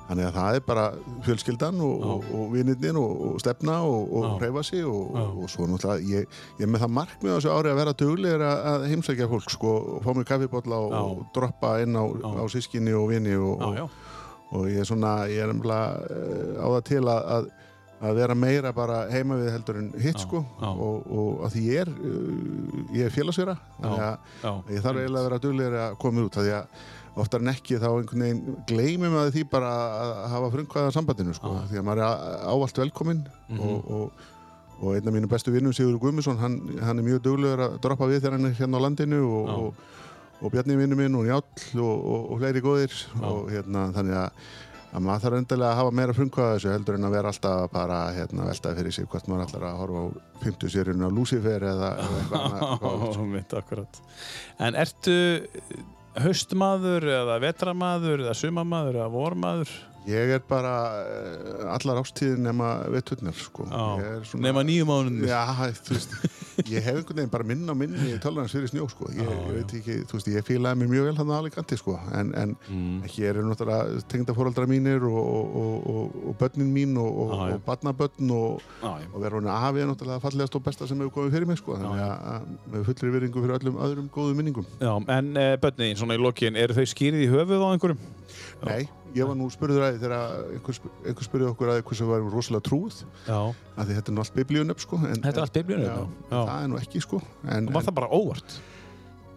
þannig 0.06 0.28
að 0.28 0.36
það 0.36 0.56
er 0.56 0.64
bara 0.66 0.84
fjölskyldan 1.26 1.80
og, 1.82 1.94
Já. 2.02 2.10
og, 2.12 2.26
og 2.38 2.56
og, 3.00 3.14
og 3.26 3.40
stefna 3.42 3.78
og, 3.82 4.12
og 4.14 4.26
hreyfa 4.40 4.62
sig 4.62 4.86
og, 4.86 5.16
svo 5.50 5.66
náttúrulega 5.66 6.06
ég, 6.12 6.36
ég 6.60 6.70
með 6.70 6.84
það 6.84 6.94
markmið 7.00 7.34
á 7.34 7.36
þessu 7.36 7.54
ári 7.56 7.72
að 7.72 7.80
vera 7.80 7.96
duglegir 8.02 8.46
að, 8.46 8.62
að 8.72 8.86
heimsækja 8.92 9.28
fólk 9.32 9.50
sko 9.50 9.74
og 9.96 10.04
fá 10.06 10.10
mér 10.14 10.28
kaffibotla 10.28 10.78
og, 10.78 11.24
droppa 11.34 11.76
inn 11.82 11.98
á, 11.98 12.04
á 12.06 12.44
sískinni 12.52 12.94
og 12.94 13.10
vini 13.10 13.34
og, 13.34 13.66
ég 14.70 14.82
er 14.82 14.88
svona 14.88 15.16
ég 15.30 15.42
er 15.42 15.50
nefnilega 15.50 15.88
uh, 16.06 16.62
á 16.62 16.66
það 16.76 16.82
til 16.92 17.02
að, 17.10 17.50
að 17.96 18.10
að 18.10 18.18
vera 18.20 18.34
meira 18.36 18.72
bara 18.76 18.96
heima 19.08 19.38
við 19.40 19.50
heldur 19.54 19.78
en 19.80 19.88
hitt 20.02 20.18
sko 20.20 20.42
og, 20.60 21.06
og 21.08 21.40
að 21.46 21.54
því 21.56 21.62
ég 21.70 21.80
er 21.86 21.88
uh, 21.88 22.84
ég 22.98 23.06
er 23.08 23.14
félagsvera 23.14 23.54
þannig 23.80 24.04
að. 24.06 24.30
Ég 24.76 24.84
þarf 24.84 25.00
eiginlega 25.00 25.22
að 25.22 25.28
vera 25.30 25.38
duglegri 25.46 25.80
að 25.86 25.98
koma 26.04 26.24
út 26.28 26.36
af 26.36 26.44
því 26.46 26.54
að 26.58 26.86
oftar 27.16 27.40
en 27.40 27.48
ekki 27.54 27.78
þá 27.80 27.86
einhvern 27.96 28.22
veginn 28.26 28.56
gleymum 28.68 29.14
að 29.16 29.30
því 29.32 29.44
bara 29.48 29.70
að 30.04 30.10
hafa 30.34 30.50
frumkvæða 30.52 30.90
sambandinu 30.92 31.32
sko. 31.38 31.54
Því 31.70 31.78
að 31.80 31.86
maður 31.88 32.02
er 32.04 32.48
ávallt 32.52 32.80
velkominn 32.84 33.22
Mhm. 33.48 33.60
og, 33.62 33.90
og, 33.96 34.24
og 34.82 34.92
einn 34.98 35.08
af 35.08 35.14
mínu 35.14 35.28
bestu 35.32 35.52
vinnum 35.54 35.72
Sigur 35.72 35.96
Guðmundsson, 36.02 36.36
hann, 36.36 36.58
hann 36.84 36.98
er 37.00 37.06
mjög 37.06 37.22
duglegur 37.24 37.62
að 37.64 37.78
droppa 37.80 38.08
við 38.10 38.20
þegar 38.20 38.34
hann 38.36 38.50
er 38.50 38.56
hérna 38.58 38.76
á 38.76 38.84
landinu 38.84 39.20
og, 39.24 39.46
Já. 39.48 39.54
og, 39.56 39.74
og 40.42 40.52
Bjarni 40.52 40.76
vinnu 40.76 40.98
minn 40.98 41.14
og 41.16 41.24
Njáll 41.24 41.80
og, 41.80 42.34
fleiri 42.42 42.60
góðir 42.60 42.92
og 43.24 43.48
hérna 43.54 43.86
þannig 43.96 44.18
að 44.20 44.30
að 44.92 45.02
maður 45.06 45.24
þarf 45.24 45.38
endilega 45.40 45.70
að 45.72 45.80
hafa 45.80 45.94
meira 45.98 46.14
frumkvæða 46.16 46.54
þessu 46.56 46.72
heldur 46.72 46.98
en 46.98 47.08
að 47.08 47.16
vera 47.16 47.32
alltaf 47.32 47.72
bara 47.72 47.98
hérna, 48.16 48.46
veltaði 48.50 48.78
fyrir 48.80 48.96
sig 48.96 49.08
hvort 49.12 49.28
maður 49.30 49.44
ætlar 49.46 49.66
að 49.70 49.80
horfa 49.82 50.04
á 50.06 50.06
50 50.44 50.72
sérinu 50.76 51.08
á 51.08 51.16
Lucifer 51.16 51.66
eða, 51.72 51.90
eitthvað 52.06 52.46
annað-. 52.46 52.70
En 54.66 54.78
ertu, 54.78 55.18
haustmaður 56.22 57.10
eða 57.18 57.36
vetramaður 57.44 58.24
eða 58.26 58.38
sumamaður 58.38 59.00
eða 59.02 59.10
vormaður 59.12 59.74
Ég 60.06 60.30
er 60.36 60.42
bara 60.46 60.72
uh, 61.02 61.62
allar 61.74 61.98
ástíðin 61.98 62.44
nema 62.46 62.68
veturnar, 62.94 63.34
sko. 63.34 63.64
Er 63.98 64.20
svona- 64.28 64.44
nema 64.48 64.62
nýju 64.62 64.84
mánuðin 64.86 65.24
Já, 65.26 65.40
þú 65.82 65.96
veist, 65.96 66.12
ég 66.70 66.84
hef 66.86 67.00
einhvern 67.00 67.16
veginn 67.18 67.32
bara 67.32 67.46
minna 67.48 67.72
og 67.74 67.78
minni 67.80 68.12
í 68.14 68.18
tölvarnas 68.22 68.54
fyrir 68.54 68.70
snjó, 68.70 68.86
sko. 68.92 69.08
Ég, 69.10 69.26
ég 69.26 69.56
veit 69.56 69.74
ekki, 69.80 69.96
þú 70.06 70.18
veist, 70.20 70.28
ég 70.30 70.46
fílaði 70.46 70.78
mér 70.84 70.90
mjög 70.92 71.08
vel 71.08 71.16
hann 71.18 71.32
að 71.34 71.40
Alicante, 71.40 71.78
sko. 71.80 71.96
En, 72.14 72.30
en 72.38 72.54
Mm. 72.70 73.02
hér 73.10 73.32
eru 73.36 73.44
náttúrulega 73.48 74.02
tengdafóraldra 74.10 74.66
mínir 74.70 75.02
og, 75.06 75.18
og, 75.18 75.56
og, 75.56 75.88
og, 75.90 76.14
og 76.30 76.36
börnin 76.40 76.70
mín 76.74 76.94
og, 76.98 77.60
barnabörn 77.66 78.30
og, 78.30 78.62
Já, 78.82 78.92
já. 79.02 79.08
og 79.12 79.20
vera 79.22 79.40
hún 79.40 79.50
afi 79.50 79.82
er 79.82 79.90
náttúrulega 79.90 80.22
fallegast 80.22 80.54
og 80.58 80.62
besta 80.66 80.86
sem 80.86 80.98
hefur 81.02 81.14
komið 81.18 81.34
fyrir 81.34 81.46
mig, 81.50 81.58
sko. 81.58 81.76
Þannig 81.82 82.04
að, 82.06 82.46
með 82.72 82.86
fullri 82.92 83.12
virðingu 83.16 83.42
fyrir 83.44 83.58
öllum 83.58 83.80
öðrum 83.82 84.08
góðum 84.14 84.38
minningum. 84.40 84.66
Já, 84.80 84.94
en 85.18 85.34
uh, 85.36 85.56
börnin, 85.62 85.98
svona 85.98 86.14
í 86.14 86.22
lokin, 86.22 86.56
eru 86.56 86.74
þau 86.78 86.86
skýrið 86.94 87.26
í 87.26 87.30
höfuð 87.34 87.66
á 87.66 87.68
einhverjum? 87.74 88.06
Nei, 88.66 88.86
ég 89.16 89.26
var 89.30 89.36
nú 89.40 89.48
spurður 89.52 89.84
að 89.86 89.96
því 89.96 90.00
þegar 90.04 90.22
einhver, 90.52 90.80
einhver 91.08 91.26
spurði 91.28 91.50
okkur 91.50 91.72
að 91.74 91.82
hversu 91.88 92.08
var 92.10 92.24
rosalega 92.36 92.66
trúð 92.68 93.02
að 93.26 93.84
því 93.90 93.98
þetta 93.98 94.12
er 94.12 94.16
nú 94.16 94.24
allt 94.24 94.36
biblíunöfn 94.38 94.84
sko 94.86 94.96
en, 95.02 95.20
Þetta 95.24 95.36
er 95.36 95.44
allt. 95.46 95.60
Já. 96.30 96.40
það 96.40 96.56
er 96.62 96.72
nú 96.72 96.80
ekki 96.80 97.02
sko 97.04 97.20
en, 97.48 97.68
Og 97.70 97.76
var 97.78 97.86
það 97.88 97.96
bara 98.00 98.10
óvart? 98.12 98.58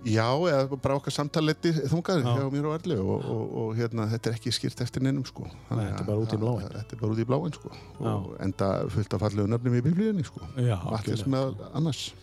já, 0.07 0.23
eða 0.47 0.77
bara 0.79 0.95
okkar 0.95 1.11
samtaletti 1.11 1.73
þungar 1.91 2.21
Já. 2.23 2.29
hjá 2.39 2.45
mér 2.53 2.67
og 2.69 2.75
Erli 2.77 2.95
og, 3.03 3.25
og, 3.33 3.41
og 3.59 3.73
hérna, 3.75 4.05
þetta 4.07 4.29
er 4.31 4.37
ekki 4.37 4.53
skýrt 4.55 4.79
eftir 4.85 5.03
neinum 5.03 5.25
sko 5.27 5.43
Þannig 5.67 5.89
þetta 5.89 5.97
er 5.97 5.99
að- 5.99 6.07
bara 6.07 6.23
út 6.23 6.35
í 6.35 6.39
bláinn. 6.39 6.61
að- 6.69 6.77
Þetta 6.77 6.95
er 6.95 7.01
bara 7.01 7.11
út 7.11 7.19
í 7.19 7.27
bláin 7.27 7.53
sko 7.57 7.71
og 7.99 8.29
enda 8.39 8.69
fullt 8.95 9.13
af 9.17 9.19
fallegu 9.25 9.47
nöfnum 9.51 9.75
í 9.75 9.81
biblíunni 9.83 10.23
sko 10.23 10.39
Já, 10.55 10.77
allir 10.87 11.17
sem 11.19 11.27
meðal 11.35 11.55
annars 11.75 12.13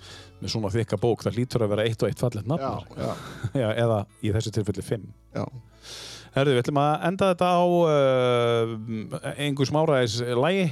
Með 0.41 0.51
svona 0.53 0.69
þykka 0.73 0.97
bók, 1.01 1.23
það 1.24 1.37
lítur 1.37 1.62
að 1.65 1.70
vera 1.73 1.85
eitt 1.89 2.03
og 2.03 2.09
eitt 2.09 2.45
nafn. 2.45 2.65
já, 2.97 3.12
Já, 3.62 3.69
eða 3.77 4.01
í 4.24 4.33
þessu 4.33 4.51
tilfelli 4.53 4.83
fimm. 4.85 5.07
já, 5.37 5.45
Herðu, 6.37 6.53
við 6.53 6.61
ætlum 6.61 6.79
að 6.83 7.05
enda 7.09 7.27
þetta 7.31 7.47
á 7.49 7.65
uh, 7.65 8.73
einhver 9.41 9.69
smáraðis 9.71 10.19
lægi. 10.37 10.67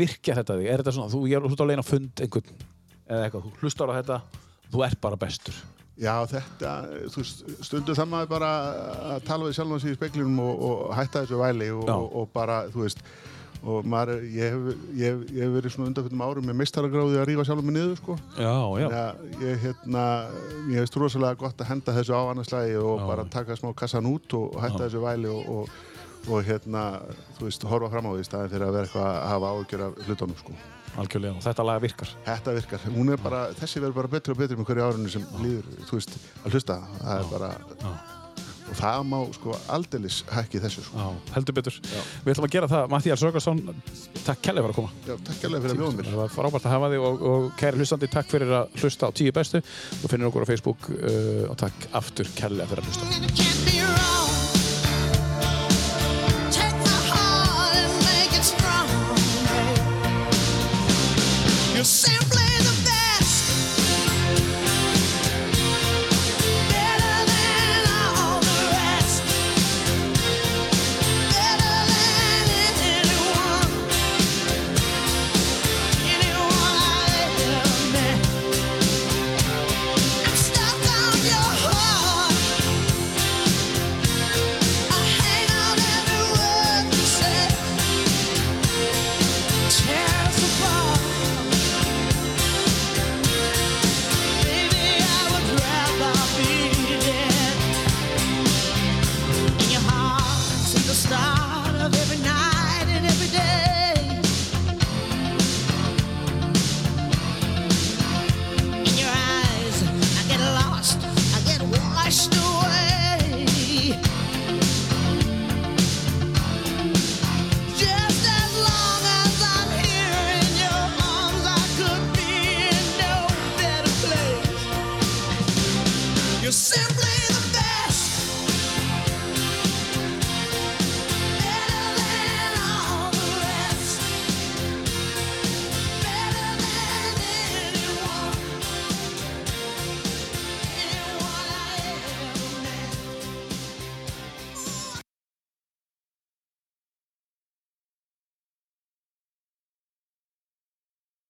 Virkja 0.00 0.36
þetta 0.38 0.56
þig? 0.56 0.68
Er 0.72 0.80
þetta 0.80 0.94
svona, 0.96 1.12
þú 1.12 1.20
er 1.28 1.44
út 1.44 1.60
á 1.60 1.66
leina 1.68 1.84
fund 1.84 2.22
einhvern 2.24 2.54
eða 3.12 3.26
eitthvað, 3.26 3.44
þú 3.44 3.66
hlustar 3.66 3.92
á 3.92 3.98
þetta, 3.98 4.16
þú 4.72 4.84
ert 4.86 5.00
bara 5.04 5.18
bestur. 5.20 5.58
já, 6.00 6.14
þetta 6.30 6.70
þú 7.12 7.20
veist, 7.20 7.42
stundu 7.68 7.94
það 7.98 8.08
maður 8.14 8.30
bara 8.32 8.50
að 9.12 9.26
tala 9.28 9.44
við 9.50 9.58
sjálfan 9.58 9.82
sig 9.82 9.92
í 9.92 9.98
speklinum 9.98 10.40
og, 10.40 10.62
og 10.70 10.94
hætta 10.96 11.26
þessu 11.26 11.42
væli 11.42 11.68
og, 11.76 11.84
og, 11.92 12.06
og 12.22 12.30
bara, 12.32 12.62
þú 12.72 12.86
veist 12.86 13.04
og 13.62 13.84
maður, 13.86 14.22
ég 14.34 14.50
hef, 14.50 14.80
ég, 14.98 15.04
hef- 15.12 15.30
ég 15.36 15.44
hef 15.46 15.52
verið 15.54 15.74
svona 15.76 15.88
undanfjöldum 15.92 16.24
árum 16.26 16.48
með 16.50 16.56
meistaragráði 16.62 17.20
að 17.20 17.28
rífa 17.30 17.44
sjálfum 17.46 17.68
mig 17.70 17.76
niður 17.76 17.96
sko 18.00 18.16
Já, 18.38 18.54
já. 18.82 18.88
Ég, 19.42 19.60
hérna, 19.62 20.04
ég 20.72 20.80
hefst 20.82 20.96
rosalega 20.98 21.38
gott 21.44 21.62
að 21.62 21.70
henda 21.70 21.94
þessu 22.00 22.16
á 22.18 22.22
annars 22.32 22.50
lagi 22.52 22.74
og 22.82 22.98
Já. 22.98 23.06
bara 23.12 23.24
taka 23.30 23.54
smá 23.60 23.70
kassan 23.78 24.08
út 24.10 24.34
og 24.34 24.58
hætta 24.62 24.88
þessu 24.88 25.02
væli 25.04 25.30
og, 25.30 25.48
og, 25.48 25.68
og 26.32 26.42
hérna, 26.46 26.82
þú 27.38 27.46
veist, 27.48 27.64
horfa 27.70 27.90
fram 27.94 28.06
á 28.06 28.12
því 28.18 28.26
staðin 28.26 28.50
fyrir 28.52 28.66
að 28.68 28.76
vera 28.76 28.86
eitthvað 28.88 29.10
að 29.10 29.28
hafa 29.32 29.52
ágjör 29.58 29.84
af 29.88 30.02
hlutunum, 30.06 30.36
sko. 30.42 30.52
Algjörlega, 31.02 31.34
og 31.38 31.42
þetta 31.46 31.64
lag 31.64 31.78
virkar. 31.82 32.10
Þetta 32.26 32.52
virkar. 32.58 32.82
Hún 32.92 33.08
er 33.14 33.22
bara, 33.24 33.40
þessi 33.56 33.80
verður 33.80 33.96
bara 34.02 34.10
betri 34.12 34.34
og 34.34 34.38
betri 34.42 34.58
með 34.60 34.68
hverju 34.68 34.84
árinu 34.90 35.08
sem 35.14 35.24
líður, 35.40 35.70
þú 35.88 35.96
veist, 35.98 36.18
að 36.44 36.52
hlusta. 36.58 36.76
Það 37.00 37.22
er 37.22 37.30
bara, 37.32 37.48
Já. 37.80 37.92
Og 38.72 38.78
það 38.78 39.02
má, 39.10 39.18
sko, 39.36 39.56
aldeilis 39.76 40.22
hækki 40.32 40.62
þessu, 40.62 40.84
sko. 40.86 41.02
Já, 41.02 41.34
heldur 41.36 41.56
betur. 41.58 41.76
Við 42.24 42.32
ætlum 42.32 42.48
að 42.48 42.54
gera 42.54 42.70
það. 42.72 42.88
Mattías 42.94 43.24
Röggarsson, 43.26 43.60
takk 44.22 44.42
kærlega 44.46 44.64
fyrir 44.64 44.74
að 44.74 44.80
koma. 44.80 44.94
Já, 45.04 45.14
takk 45.28 45.46
alveg 45.48 45.66
fyrir 45.66 45.76
að 45.76 45.82
bjóða 45.82 45.98
mér. 45.98 46.10
Það 46.10 46.22
var 46.22 46.34
frábært 46.38 46.68
að 46.68 46.76
hafa 46.76 46.90
þig 46.94 47.06
og, 47.10 47.26
og 47.32 47.46
kæri 47.60 47.82
hlustandi, 47.82 48.10
takk 48.16 48.32
fyrir 48.32 48.56
að 48.62 48.80
hlusta 48.80 49.12
á 49.12 49.16
tíu 49.20 49.36
bestu. 49.36 49.62
Þú 50.00 50.12
finnir 50.14 50.32
okkur 50.32 50.48
á 50.48 50.50
Facebook 50.54 50.90
uh, 50.96 51.46
og 51.52 51.56
takk 51.66 51.88
aftur 52.02 52.34
kærlega 52.38 52.72
fyrir 52.72 52.84
að 52.84 52.92
hlusta. 52.92 54.21